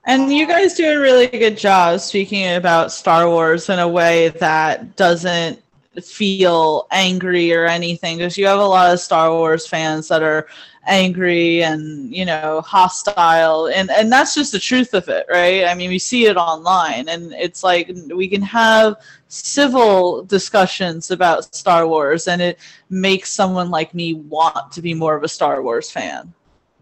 And 0.07 0.31
you 0.31 0.47
guys 0.47 0.76
do 0.76 0.85
a 0.91 0.99
really 0.99 1.27
good 1.27 1.57
job 1.57 1.99
speaking 1.99 2.56
about 2.56 2.91
Star 2.91 3.27
Wars 3.27 3.69
in 3.69 3.80
a 3.80 3.88
way 3.88 4.30
that 4.30 4.95
doesn't 4.95 5.61
feel 6.03 6.88
angry 6.91 7.53
or 7.53 7.65
anything 7.65 8.17
because 8.17 8.38
you 8.38 8.45
have 8.45 8.59
a 8.59 8.65
lot 8.65 8.91
of 8.93 8.99
Star 8.99 9.31
Wars 9.31 9.67
fans 9.67 10.07
that 10.09 10.23
are 10.23 10.47
angry 10.88 11.63
and 11.63 12.13
you 12.13 12.26
know 12.26 12.61
hostile 12.61 13.67
and 13.67 13.89
and 13.89 14.11
that's 14.11 14.35
just 14.35 14.51
the 14.51 14.59
truth 14.59 14.93
of 14.93 15.07
it 15.07 15.26
right? 15.30 15.65
I 15.65 15.73
mean 15.73 15.89
we 15.89 15.99
see 15.99 16.26
it 16.26 16.38
online 16.38 17.07
and 17.09 17.34
it's 17.34 17.63
like 17.63 17.91
we 18.15 18.27
can 18.27 18.41
have 18.41 18.95
civil 19.27 20.23
discussions 20.23 21.11
about 21.11 21.43
star 21.45 21.88
wars 21.88 22.27
and 22.27 22.41
it 22.41 22.59
makes 22.89 23.31
someone 23.31 23.69
like 23.72 23.93
me 23.93 24.13
want 24.13 24.72
to 24.72 24.81
be 24.81 24.93
more 24.93 25.15
of 25.15 25.23
a 25.23 25.27
star 25.27 25.61
wars 25.61 25.89
fan. 25.89 26.34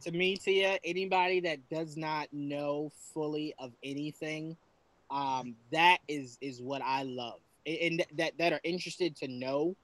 To 0.02 0.12
me, 0.12 0.36
Tia, 0.38 0.80
anybody 0.84 1.40
that 1.42 1.70
does 1.70 1.96
not 1.98 2.28
know 2.32 2.92
fully 3.14 3.54
of 3.58 3.74
anything, 3.84 4.58
um, 5.10 5.56
that 5.72 6.00
is 6.08 6.38
is 6.42 6.62
what 6.62 6.82
I 6.84 7.04
love, 7.04 7.40
and 7.66 8.06
that 8.16 8.38
that 8.38 8.54
are 8.54 8.62
interested 8.64 9.16
to 9.18 9.28
know 9.28 9.76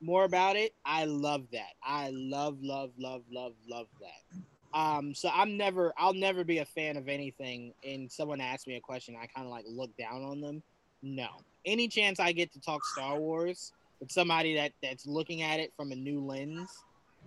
more 0.00 0.24
about 0.24 0.56
it. 0.56 0.72
I 0.84 1.04
love 1.04 1.44
that. 1.52 1.72
I 1.82 2.10
love, 2.12 2.58
love, 2.62 2.90
love, 2.98 3.22
love, 3.30 3.54
love 3.68 3.86
that. 4.00 4.78
Um, 4.78 5.14
so 5.14 5.30
I'm 5.32 5.56
never, 5.56 5.92
I'll 5.98 6.14
never 6.14 6.44
be 6.44 6.58
a 6.58 6.64
fan 6.64 6.96
of 6.96 7.08
anything. 7.08 7.72
And 7.84 8.10
someone 8.10 8.40
asks 8.40 8.66
me 8.66 8.76
a 8.76 8.80
question, 8.80 9.16
I 9.20 9.26
kind 9.26 9.46
of 9.46 9.50
like 9.50 9.64
look 9.66 9.90
down 9.96 10.22
on 10.22 10.40
them. 10.40 10.62
No, 11.02 11.28
any 11.64 11.88
chance 11.88 12.20
I 12.20 12.32
get 12.32 12.52
to 12.52 12.60
talk 12.60 12.84
Star 12.84 13.18
Wars 13.18 13.72
with 14.00 14.12
somebody 14.12 14.54
that 14.56 14.72
that's 14.82 15.06
looking 15.06 15.42
at 15.42 15.60
it 15.60 15.72
from 15.76 15.92
a 15.92 15.96
new 15.96 16.24
lens, 16.24 16.68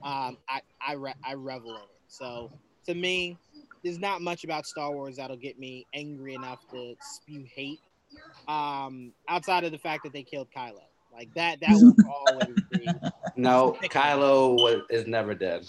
um, 0.04 0.38
I 0.50 0.62
I, 0.86 0.94
re- 0.94 1.14
I 1.26 1.34
revel 1.34 1.72
in 1.72 1.82
it. 1.82 1.90
So 2.08 2.52
to 2.86 2.94
me, 2.94 3.38
there's 3.84 4.00
not 4.00 4.22
much 4.22 4.44
about 4.44 4.66
Star 4.66 4.92
Wars 4.92 5.16
that'll 5.18 5.38
get 5.38 5.58
me 5.58 5.86
angry 5.94 6.34
enough 6.36 6.60
to 6.72 6.96
spew 7.02 7.46
hate. 7.56 7.80
Um, 8.48 9.14
outside 9.28 9.64
of 9.64 9.72
the 9.72 9.78
fact 9.78 10.04
that 10.04 10.14
they 10.14 10.24
killed 10.24 10.48
Kylo, 10.56 10.82
like 11.14 11.34
that, 11.36 11.60
that 11.62 11.70
will 11.72 11.96
always 12.10 12.56
be. 12.72 12.88
No, 13.36 13.78
Kylo 13.84 14.56
was, 14.56 14.82
is 14.90 15.08
never 15.08 15.34
dead. 15.34 15.68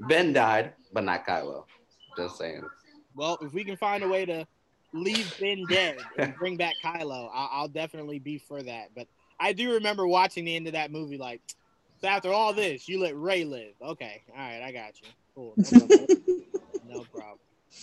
Ben 0.00 0.32
died, 0.32 0.72
but 0.92 1.04
not 1.04 1.26
Kylo. 1.26 1.64
Just 2.16 2.38
saying. 2.38 2.62
Well, 3.14 3.38
if 3.40 3.52
we 3.52 3.64
can 3.64 3.76
find 3.76 4.02
a 4.02 4.08
way 4.08 4.24
to 4.26 4.46
leave 4.92 5.34
Ben 5.40 5.64
dead 5.68 5.98
and 6.18 6.34
bring 6.36 6.56
back 6.56 6.74
Kylo, 6.84 7.28
I'll, 7.32 7.48
I'll 7.52 7.68
definitely 7.68 8.18
be 8.18 8.38
for 8.38 8.62
that. 8.62 8.90
But 8.94 9.06
I 9.38 9.52
do 9.52 9.72
remember 9.72 10.06
watching 10.06 10.44
the 10.44 10.56
end 10.56 10.66
of 10.66 10.72
that 10.72 10.90
movie, 10.90 11.18
like, 11.18 11.40
so 12.00 12.08
after 12.08 12.32
all 12.32 12.52
this, 12.52 12.88
you 12.88 13.00
let 13.00 13.16
Rey 13.16 13.44
live. 13.44 13.74
Okay, 13.80 14.22
all 14.30 14.38
right, 14.38 14.62
I 14.62 14.72
got 14.72 15.00
you. 15.00 15.08
Cool. 15.34 15.54
No 15.56 15.80
problem. 15.80 16.06
no 16.88 17.04
problem. 17.04 17.38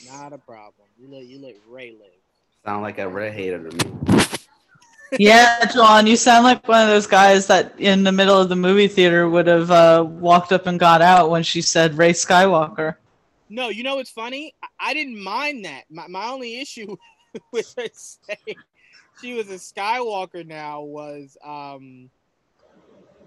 Not 0.08 0.34
a 0.34 0.38
problem. 0.38 0.88
You 1.00 1.08
let 1.10 1.26
you 1.26 1.40
let 1.40 1.56
Rey 1.68 1.92
live. 1.92 2.21
Sound 2.66 2.84
like 2.84 3.00
a 3.00 3.08
red 3.08 3.34
hater 3.34 3.70
to 3.70 3.76
me. 3.76 5.18
yeah, 5.20 5.66
Jon, 5.74 6.06
you 6.06 6.16
sound 6.16 6.44
like 6.44 6.68
one 6.68 6.82
of 6.82 6.90
those 6.90 7.08
guys 7.08 7.48
that 7.48 7.74
in 7.80 8.04
the 8.04 8.12
middle 8.12 8.40
of 8.40 8.50
the 8.50 8.56
movie 8.56 8.88
theater 8.88 9.28
would 9.28 9.48
have 9.48 9.72
uh, 9.72 10.06
walked 10.08 10.52
up 10.52 10.68
and 10.68 10.80
got 10.80 11.02
out 11.02 11.30
when 11.32 11.42
she 11.42 11.62
said 11.62 11.98
Rey 11.98 12.14
Skywalker. 12.14 12.96
No, 13.50 13.70
you 13.70 13.84
know 13.84 13.96
what's 13.96 14.12
funny? 14.12 14.54
I, 14.62 14.92
I 14.92 14.94
didn't 14.94 15.22
mind 15.22 15.66
that. 15.66 15.84
My, 15.90 16.08
my 16.08 16.28
only 16.30 16.60
issue 16.60 16.96
with 17.52 17.74
her 17.78 17.88
saying 17.94 18.58
she 19.20 19.34
was 19.34 19.50
a 19.50 19.56
Skywalker 19.56 20.46
now 20.46 20.82
was 20.82 21.38
um 21.44 22.10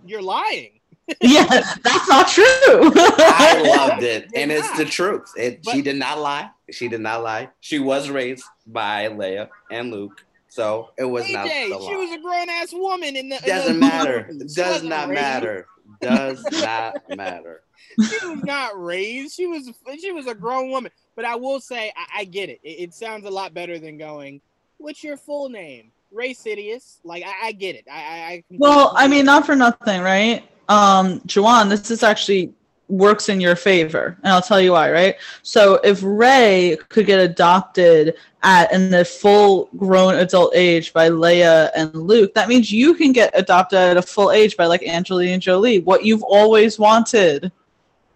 you're 0.06 0.22
lying. 0.22 0.80
Yeah, 1.20 1.44
that's 1.44 2.08
not 2.08 2.28
true. 2.28 2.44
I 2.46 3.62
loved 3.76 4.02
it, 4.02 4.30
and 4.34 4.50
it's 4.50 4.70
the 4.76 4.84
truth. 4.84 5.30
It, 5.36 5.60
she 5.70 5.82
did 5.82 5.96
not 5.96 6.18
lie. 6.18 6.50
She 6.70 6.88
did 6.88 7.00
not 7.00 7.22
lie. 7.22 7.50
She 7.60 7.78
was 7.78 8.08
raised 8.08 8.44
by 8.66 9.08
Leia 9.08 9.48
and 9.70 9.90
Luke, 9.90 10.24
so 10.48 10.90
it 10.96 11.04
was 11.04 11.28
not 11.30 11.46
AJ, 11.46 11.68
the 11.68 11.86
she 11.86 11.96
was 11.96 12.10
a 12.12 12.22
grown 12.22 12.48
ass 12.48 12.72
woman 12.72 13.16
in 13.16 13.28
the. 13.28 13.36
in 13.36 13.44
Doesn't 13.44 13.78
matter. 13.78 14.26
movie. 14.32 14.48
She 14.48 14.54
Does 14.54 14.82
wasn't 14.82 14.92
raised. 14.92 15.10
matter. 15.10 15.66
Does 16.00 16.44
not 16.52 16.94
matter. 17.16 17.60
She 18.00 18.26
was 18.26 18.42
not 18.44 18.82
raised. 18.82 19.34
She 19.36 19.46
was 19.46 19.70
she 20.00 20.10
was 20.10 20.26
a 20.26 20.34
grown 20.34 20.70
woman. 20.70 20.90
But 21.14 21.26
I 21.26 21.36
will 21.36 21.60
say, 21.60 21.92
I, 21.96 22.20
I 22.20 22.24
get 22.24 22.48
it. 22.48 22.58
it. 22.64 22.68
It 22.68 22.94
sounds 22.94 23.24
a 23.26 23.30
lot 23.30 23.52
better 23.54 23.78
than 23.78 23.98
going. 23.98 24.40
What's 24.78 25.04
your 25.04 25.16
full 25.16 25.48
name? 25.48 25.92
Rey 26.10 26.34
Sidious. 26.34 26.98
Like 27.04 27.22
I, 27.24 27.48
I 27.48 27.52
get 27.52 27.76
it. 27.76 27.84
I, 27.90 27.94
I, 27.94 28.00
I 28.32 28.44
well, 28.50 28.92
I 28.96 29.06
mean, 29.06 29.26
not 29.26 29.44
for 29.46 29.54
nothing, 29.54 30.00
right? 30.00 30.42
Um, 30.68 31.20
Juwan, 31.20 31.68
this 31.68 31.90
is 31.90 32.02
actually 32.02 32.52
works 32.88 33.28
in 33.28 33.40
your 33.40 33.56
favor, 33.56 34.16
and 34.22 34.32
I'll 34.32 34.42
tell 34.42 34.60
you 34.60 34.72
why, 34.72 34.90
right? 34.90 35.16
So 35.42 35.74
if 35.84 36.00
Rey 36.02 36.76
could 36.88 37.06
get 37.06 37.20
adopted 37.20 38.16
at 38.42 38.72
in 38.72 38.90
the 38.90 39.04
full 39.04 39.70
grown 39.76 40.16
adult 40.16 40.54
age 40.54 40.92
by 40.92 41.08
Leia 41.08 41.70
and 41.74 41.94
Luke, 41.94 42.34
that 42.34 42.48
means 42.48 42.70
you 42.70 42.94
can 42.94 43.12
get 43.12 43.30
adopted 43.34 43.78
at 43.78 43.96
a 43.96 44.02
full 44.02 44.30
age 44.30 44.56
by 44.56 44.66
like 44.66 44.82
Angelina 44.82 45.38
Jolie, 45.38 45.80
what 45.80 46.04
you've 46.04 46.22
always 46.22 46.78
wanted. 46.78 47.50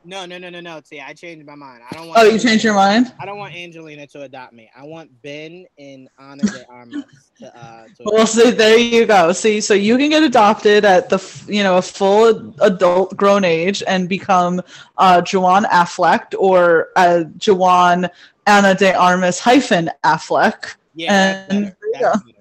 No, 0.08 0.24
no, 0.24 0.38
no, 0.38 0.48
no, 0.48 0.60
no. 0.60 0.80
See, 0.84 1.00
I 1.00 1.12
changed 1.12 1.44
my 1.44 1.54
mind. 1.54 1.82
I 1.90 1.94
don't 1.94 2.08
want. 2.08 2.18
Oh, 2.18 2.24
you 2.24 2.38
changed 2.38 2.64
your 2.64 2.72
mind? 2.72 3.12
I 3.20 3.26
don't 3.26 3.36
want 3.36 3.54
Angelina 3.54 4.06
to 4.06 4.22
adopt 4.22 4.54
me. 4.54 4.70
I 4.74 4.82
want 4.82 5.10
Ben 5.20 5.66
and 5.78 6.08
Ana 6.18 6.44
de 6.44 6.66
Armas 6.66 7.04
to. 7.40 7.54
Uh, 7.54 7.84
to 7.84 8.02
Well, 8.06 8.26
see, 8.26 8.50
there 8.50 8.78
you 8.78 9.04
go. 9.04 9.32
See, 9.32 9.60
so 9.60 9.74
you 9.74 9.98
can 9.98 10.08
get 10.08 10.22
adopted 10.22 10.86
at 10.86 11.10
the, 11.10 11.18
you 11.46 11.62
know, 11.62 11.76
a 11.76 11.82
full 11.82 12.54
adult 12.62 13.18
grown 13.18 13.44
age 13.44 13.82
and 13.86 14.08
become 14.08 14.62
uh, 14.96 15.20
Jawan 15.20 15.66
Affleck 15.66 16.34
or 16.38 16.88
uh, 16.96 17.24
Jawan 17.36 18.08
Ana 18.46 18.74
de 18.74 18.94
Armas 18.94 19.38
hyphen 19.38 19.90
Affleck. 20.04 20.76
yeah, 20.94 21.44
that's 21.46 21.52
and 21.52 21.64
better. 21.64 21.74
there 21.92 22.12
you 22.24 22.34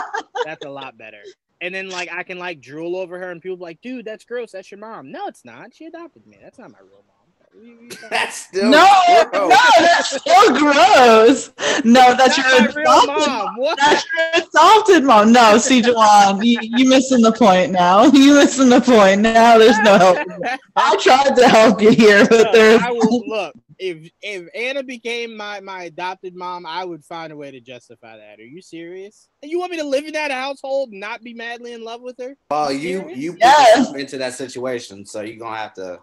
that's 0.46 0.66
a 0.66 0.70
lot 0.70 0.98
better. 0.98 1.24
And 1.62 1.74
then 1.74 1.90
like 1.90 2.10
I 2.12 2.24
can 2.24 2.38
like 2.38 2.62
drool 2.62 2.96
over 2.96 3.18
her 3.20 3.32
and 3.32 3.42
people 3.42 3.58
like, 3.58 3.82
dude, 3.82 4.06
that's 4.06 4.26
gross. 4.26 4.52
That's 4.52 4.72
your 4.72 4.80
mom. 4.80 5.12
No, 5.12 5.28
it's 5.28 5.44
not. 5.46 5.74
She 5.74 5.86
adopted 5.86 6.28
me. 6.28 6.38
That's 6.42 6.60
not 6.60 6.72
my 6.72 6.80
real 6.80 7.04
mom. 7.08 7.17
What 7.58 7.64
are 7.64 7.68
you- 7.68 7.76
what 7.76 7.82
are 7.82 7.84
you 7.84 7.90
talking 7.90 8.10
That's 8.12 8.36
still 8.36 8.70
No, 8.70 8.88
gross. 9.32 9.50
no, 9.50 9.60
that's 9.80 10.20
still 10.22 10.58
gross. 10.58 11.52
No, 11.84 12.16
that's 12.16 12.36
That's 12.38 12.76
your 12.76 12.84
my 12.84 12.94
adopted 12.94 13.28
mom. 13.28 13.56
What? 13.58 13.78
That's 13.80 14.06
your 14.14 14.44
adopted 14.48 15.04
mom. 15.04 15.32
No, 15.32 15.58
see, 15.58 15.82
Jawan, 15.82 16.46
you, 16.46 16.60
you 16.62 16.88
missing 16.90 17.22
the 17.22 17.32
point 17.32 17.72
now. 17.72 18.06
You 18.18 18.36
missing 18.36 18.70
the 18.70 18.82
point 18.82 19.22
now. 19.22 19.58
There's 19.58 19.80
no 19.80 19.98
help. 19.98 20.18
I 20.76 20.96
tried 20.98 21.36
to 21.36 21.48
help 21.48 21.82
you 21.82 21.92
here, 21.92 22.26
but 22.28 22.44
No, 22.46 22.52
there's 22.52 22.82
I 22.82 22.92
will 22.92 23.24
look. 23.28 23.56
If 23.80 24.10
if 24.22 24.48
Ana 24.56 24.82
became 24.84 25.38
my 25.38 25.60
my 25.60 25.84
adopted 25.84 26.36
mom, 26.36 26.66
I 26.66 26.84
would 26.84 27.06
find 27.06 27.32
a 27.32 27.36
way 27.36 27.52
to 27.52 27.60
justify 27.60 28.18
that. 28.18 28.40
Are 28.40 28.44
you 28.44 28.62
serious? 28.62 29.30
You 29.44 29.60
want 29.60 29.72
me 29.72 29.78
to 29.78 29.84
live 29.84 30.06
in 30.06 30.14
that 30.14 30.32
household 30.32 30.90
not 30.92 31.22
be 31.24 31.34
madly 31.36 31.74
in 31.74 31.84
love 31.84 32.02
with 32.02 32.16
her? 32.20 32.36
Well, 32.50 32.72
you 32.72 33.08
you 33.10 33.34
put 33.34 33.42
Yes. 33.42 33.94
into 33.94 34.18
that 34.18 34.34
situation, 34.34 35.06
so 35.06 35.22
you're 35.22 35.38
gonna 35.38 35.58
have 35.58 35.74
to 35.76 36.00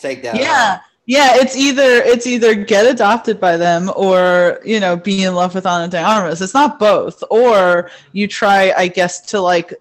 take 0.00 0.22
that. 0.22 0.36
yeah 0.36 0.74
on. 0.74 0.80
yeah 1.06 1.30
it's 1.36 1.56
either 1.56 1.82
it's 1.82 2.26
either 2.26 2.54
get 2.54 2.86
adopted 2.86 3.38
by 3.40 3.56
them 3.56 3.90
or 3.96 4.60
you 4.64 4.80
know 4.80 4.96
be 4.96 5.24
in 5.24 5.34
love 5.34 5.54
with 5.54 5.66
Ana 5.66 5.88
de 5.88 6.00
Armas. 6.02 6.40
It's 6.42 6.54
not 6.54 6.78
both. 6.78 7.22
Or 7.30 7.90
you 8.12 8.26
try, 8.26 8.72
I 8.76 8.88
guess, 8.88 9.20
to 9.32 9.40
like 9.40 9.74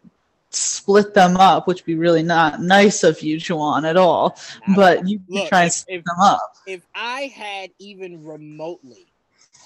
split 0.52 1.14
them 1.14 1.38
up, 1.38 1.68
which 1.68 1.82
would 1.82 1.86
be 1.86 1.96
really 1.96 2.24
not 2.24 2.60
nice 2.62 3.04
of 3.04 3.22
you, 3.22 3.40
Juan, 3.40 3.86
at 3.86 3.98
all. 3.98 4.32
Mm-hmm. 4.32 4.74
But 4.76 5.08
you 5.08 5.20
Look, 5.28 5.48
try 5.50 5.62
and 5.62 5.68
if- 5.68 5.74
split 5.74 6.00
if- 6.00 6.04
them 6.06 6.20
up. 6.20 6.56
If 6.66 6.82
I 6.96 7.22
had 7.36 7.70
even 7.80 8.24
remotely 8.26 9.06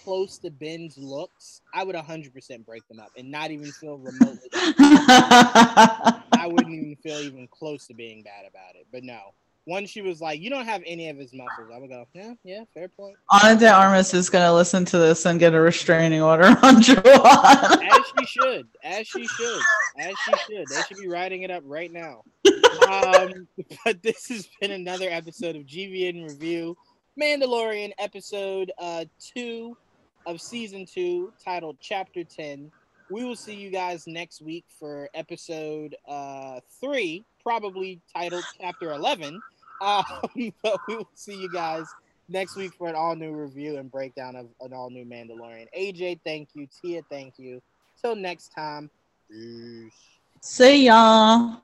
close 0.03 0.37
to 0.39 0.49
Ben's 0.49 0.97
looks, 0.97 1.61
I 1.73 1.83
would 1.85 1.95
100% 1.95 2.65
break 2.65 2.85
them 2.89 2.99
up 2.99 3.11
and 3.17 3.31
not 3.31 3.51
even 3.51 3.71
feel 3.71 3.97
remotely. 3.97 4.49
I 4.53 6.45
wouldn't 6.47 6.73
even 6.73 6.95
feel 6.97 7.19
even 7.19 7.47
close 7.47 7.87
to 7.87 7.93
being 7.93 8.21
bad 8.23 8.45
about 8.49 8.75
it. 8.75 8.85
But 8.91 9.03
no, 9.03 9.33
once 9.65 9.89
she 9.89 10.01
was 10.01 10.19
like, 10.19 10.41
"You 10.41 10.49
don't 10.49 10.65
have 10.65 10.81
any 10.85 11.09
of 11.09 11.17
his 11.17 11.33
muscles," 11.33 11.69
I 11.73 11.77
would 11.77 11.89
go, 11.89 12.05
"Yeah, 12.13 12.33
yeah, 12.43 12.63
fair 12.73 12.89
point." 12.89 13.15
Ana 13.31 13.59
de 13.59 13.71
Armas 13.71 14.13
is 14.13 14.29
going 14.29 14.45
to 14.45 14.53
listen 14.53 14.83
to 14.85 14.97
this 14.97 15.25
and 15.25 15.39
get 15.39 15.53
a 15.53 15.59
restraining 15.59 16.21
order 16.21 16.45
on 16.63 16.81
Juwan. 16.81 17.83
As 17.83 18.05
she 18.19 18.25
should, 18.25 18.67
as 18.83 19.07
she 19.07 19.27
should, 19.27 19.61
as 19.97 20.13
she 20.25 20.33
should. 20.47 20.67
They 20.67 20.81
should 20.87 20.97
be 20.97 21.07
writing 21.07 21.43
it 21.43 21.51
up 21.51 21.63
right 21.65 21.91
now. 21.91 22.23
Um, 22.89 23.47
but 23.85 24.01
this 24.03 24.27
has 24.27 24.49
been 24.59 24.71
another 24.71 25.09
episode 25.09 25.55
of 25.55 25.63
GVN 25.63 26.27
Review, 26.29 26.75
Mandalorian 27.19 27.91
episode 27.99 28.71
uh 28.77 29.05
two 29.19 29.77
of 30.25 30.41
season 30.41 30.85
two, 30.85 31.31
titled 31.43 31.77
Chapter 31.79 32.23
Ten. 32.23 32.71
We 33.09 33.23
will 33.23 33.35
see 33.35 33.55
you 33.55 33.69
guys 33.69 34.07
next 34.07 34.41
week 34.41 34.65
for 34.79 35.09
episode 35.13 35.95
uh 36.07 36.59
three, 36.81 37.23
probably 37.43 38.01
titled 38.15 38.43
Chapter 38.59 38.91
Eleven. 38.91 39.41
Um, 39.81 40.03
but 40.63 40.79
we 40.87 40.95
will 40.95 41.09
see 41.13 41.39
you 41.39 41.49
guys 41.49 41.85
next 42.29 42.55
week 42.55 42.73
for 42.77 42.87
an 42.87 42.95
all 42.95 43.15
new 43.15 43.31
review 43.31 43.77
and 43.77 43.91
breakdown 43.91 44.35
of 44.35 44.47
an 44.61 44.73
all 44.73 44.89
new 44.89 45.05
Mandalorian. 45.05 45.67
AJ, 45.77 46.21
thank 46.25 46.49
you. 46.53 46.67
Tia, 46.81 47.01
thank 47.09 47.37
you. 47.37 47.61
Till 48.01 48.15
next 48.15 48.49
time. 48.49 48.89
Peace. 49.29 49.91
See 50.41 50.85
ya. 50.85 51.55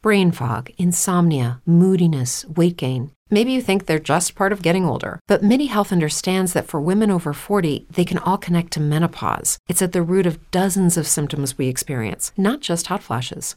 Brain 0.00 0.32
fog, 0.32 0.70
insomnia, 0.78 1.60
moodiness, 1.64 2.44
weight 2.46 2.76
gain. 2.76 3.12
Maybe 3.30 3.52
you 3.52 3.62
think 3.62 3.86
they're 3.86 3.98
just 3.98 4.34
part 4.34 4.52
of 4.52 4.60
getting 4.60 4.84
older, 4.84 5.20
but 5.28 5.42
MIDI 5.42 5.66
Health 5.66 5.92
understands 5.92 6.52
that 6.52 6.66
for 6.66 6.80
women 6.80 7.10
over 7.10 7.32
40, 7.32 7.86
they 7.88 8.04
can 8.04 8.18
all 8.18 8.36
connect 8.36 8.72
to 8.72 8.80
menopause. 8.80 9.58
It's 9.68 9.80
at 9.80 9.92
the 9.92 10.02
root 10.02 10.26
of 10.26 10.50
dozens 10.50 10.96
of 10.96 11.06
symptoms 11.06 11.56
we 11.56 11.68
experience, 11.68 12.32
not 12.36 12.60
just 12.60 12.88
hot 12.88 13.02
flashes. 13.02 13.56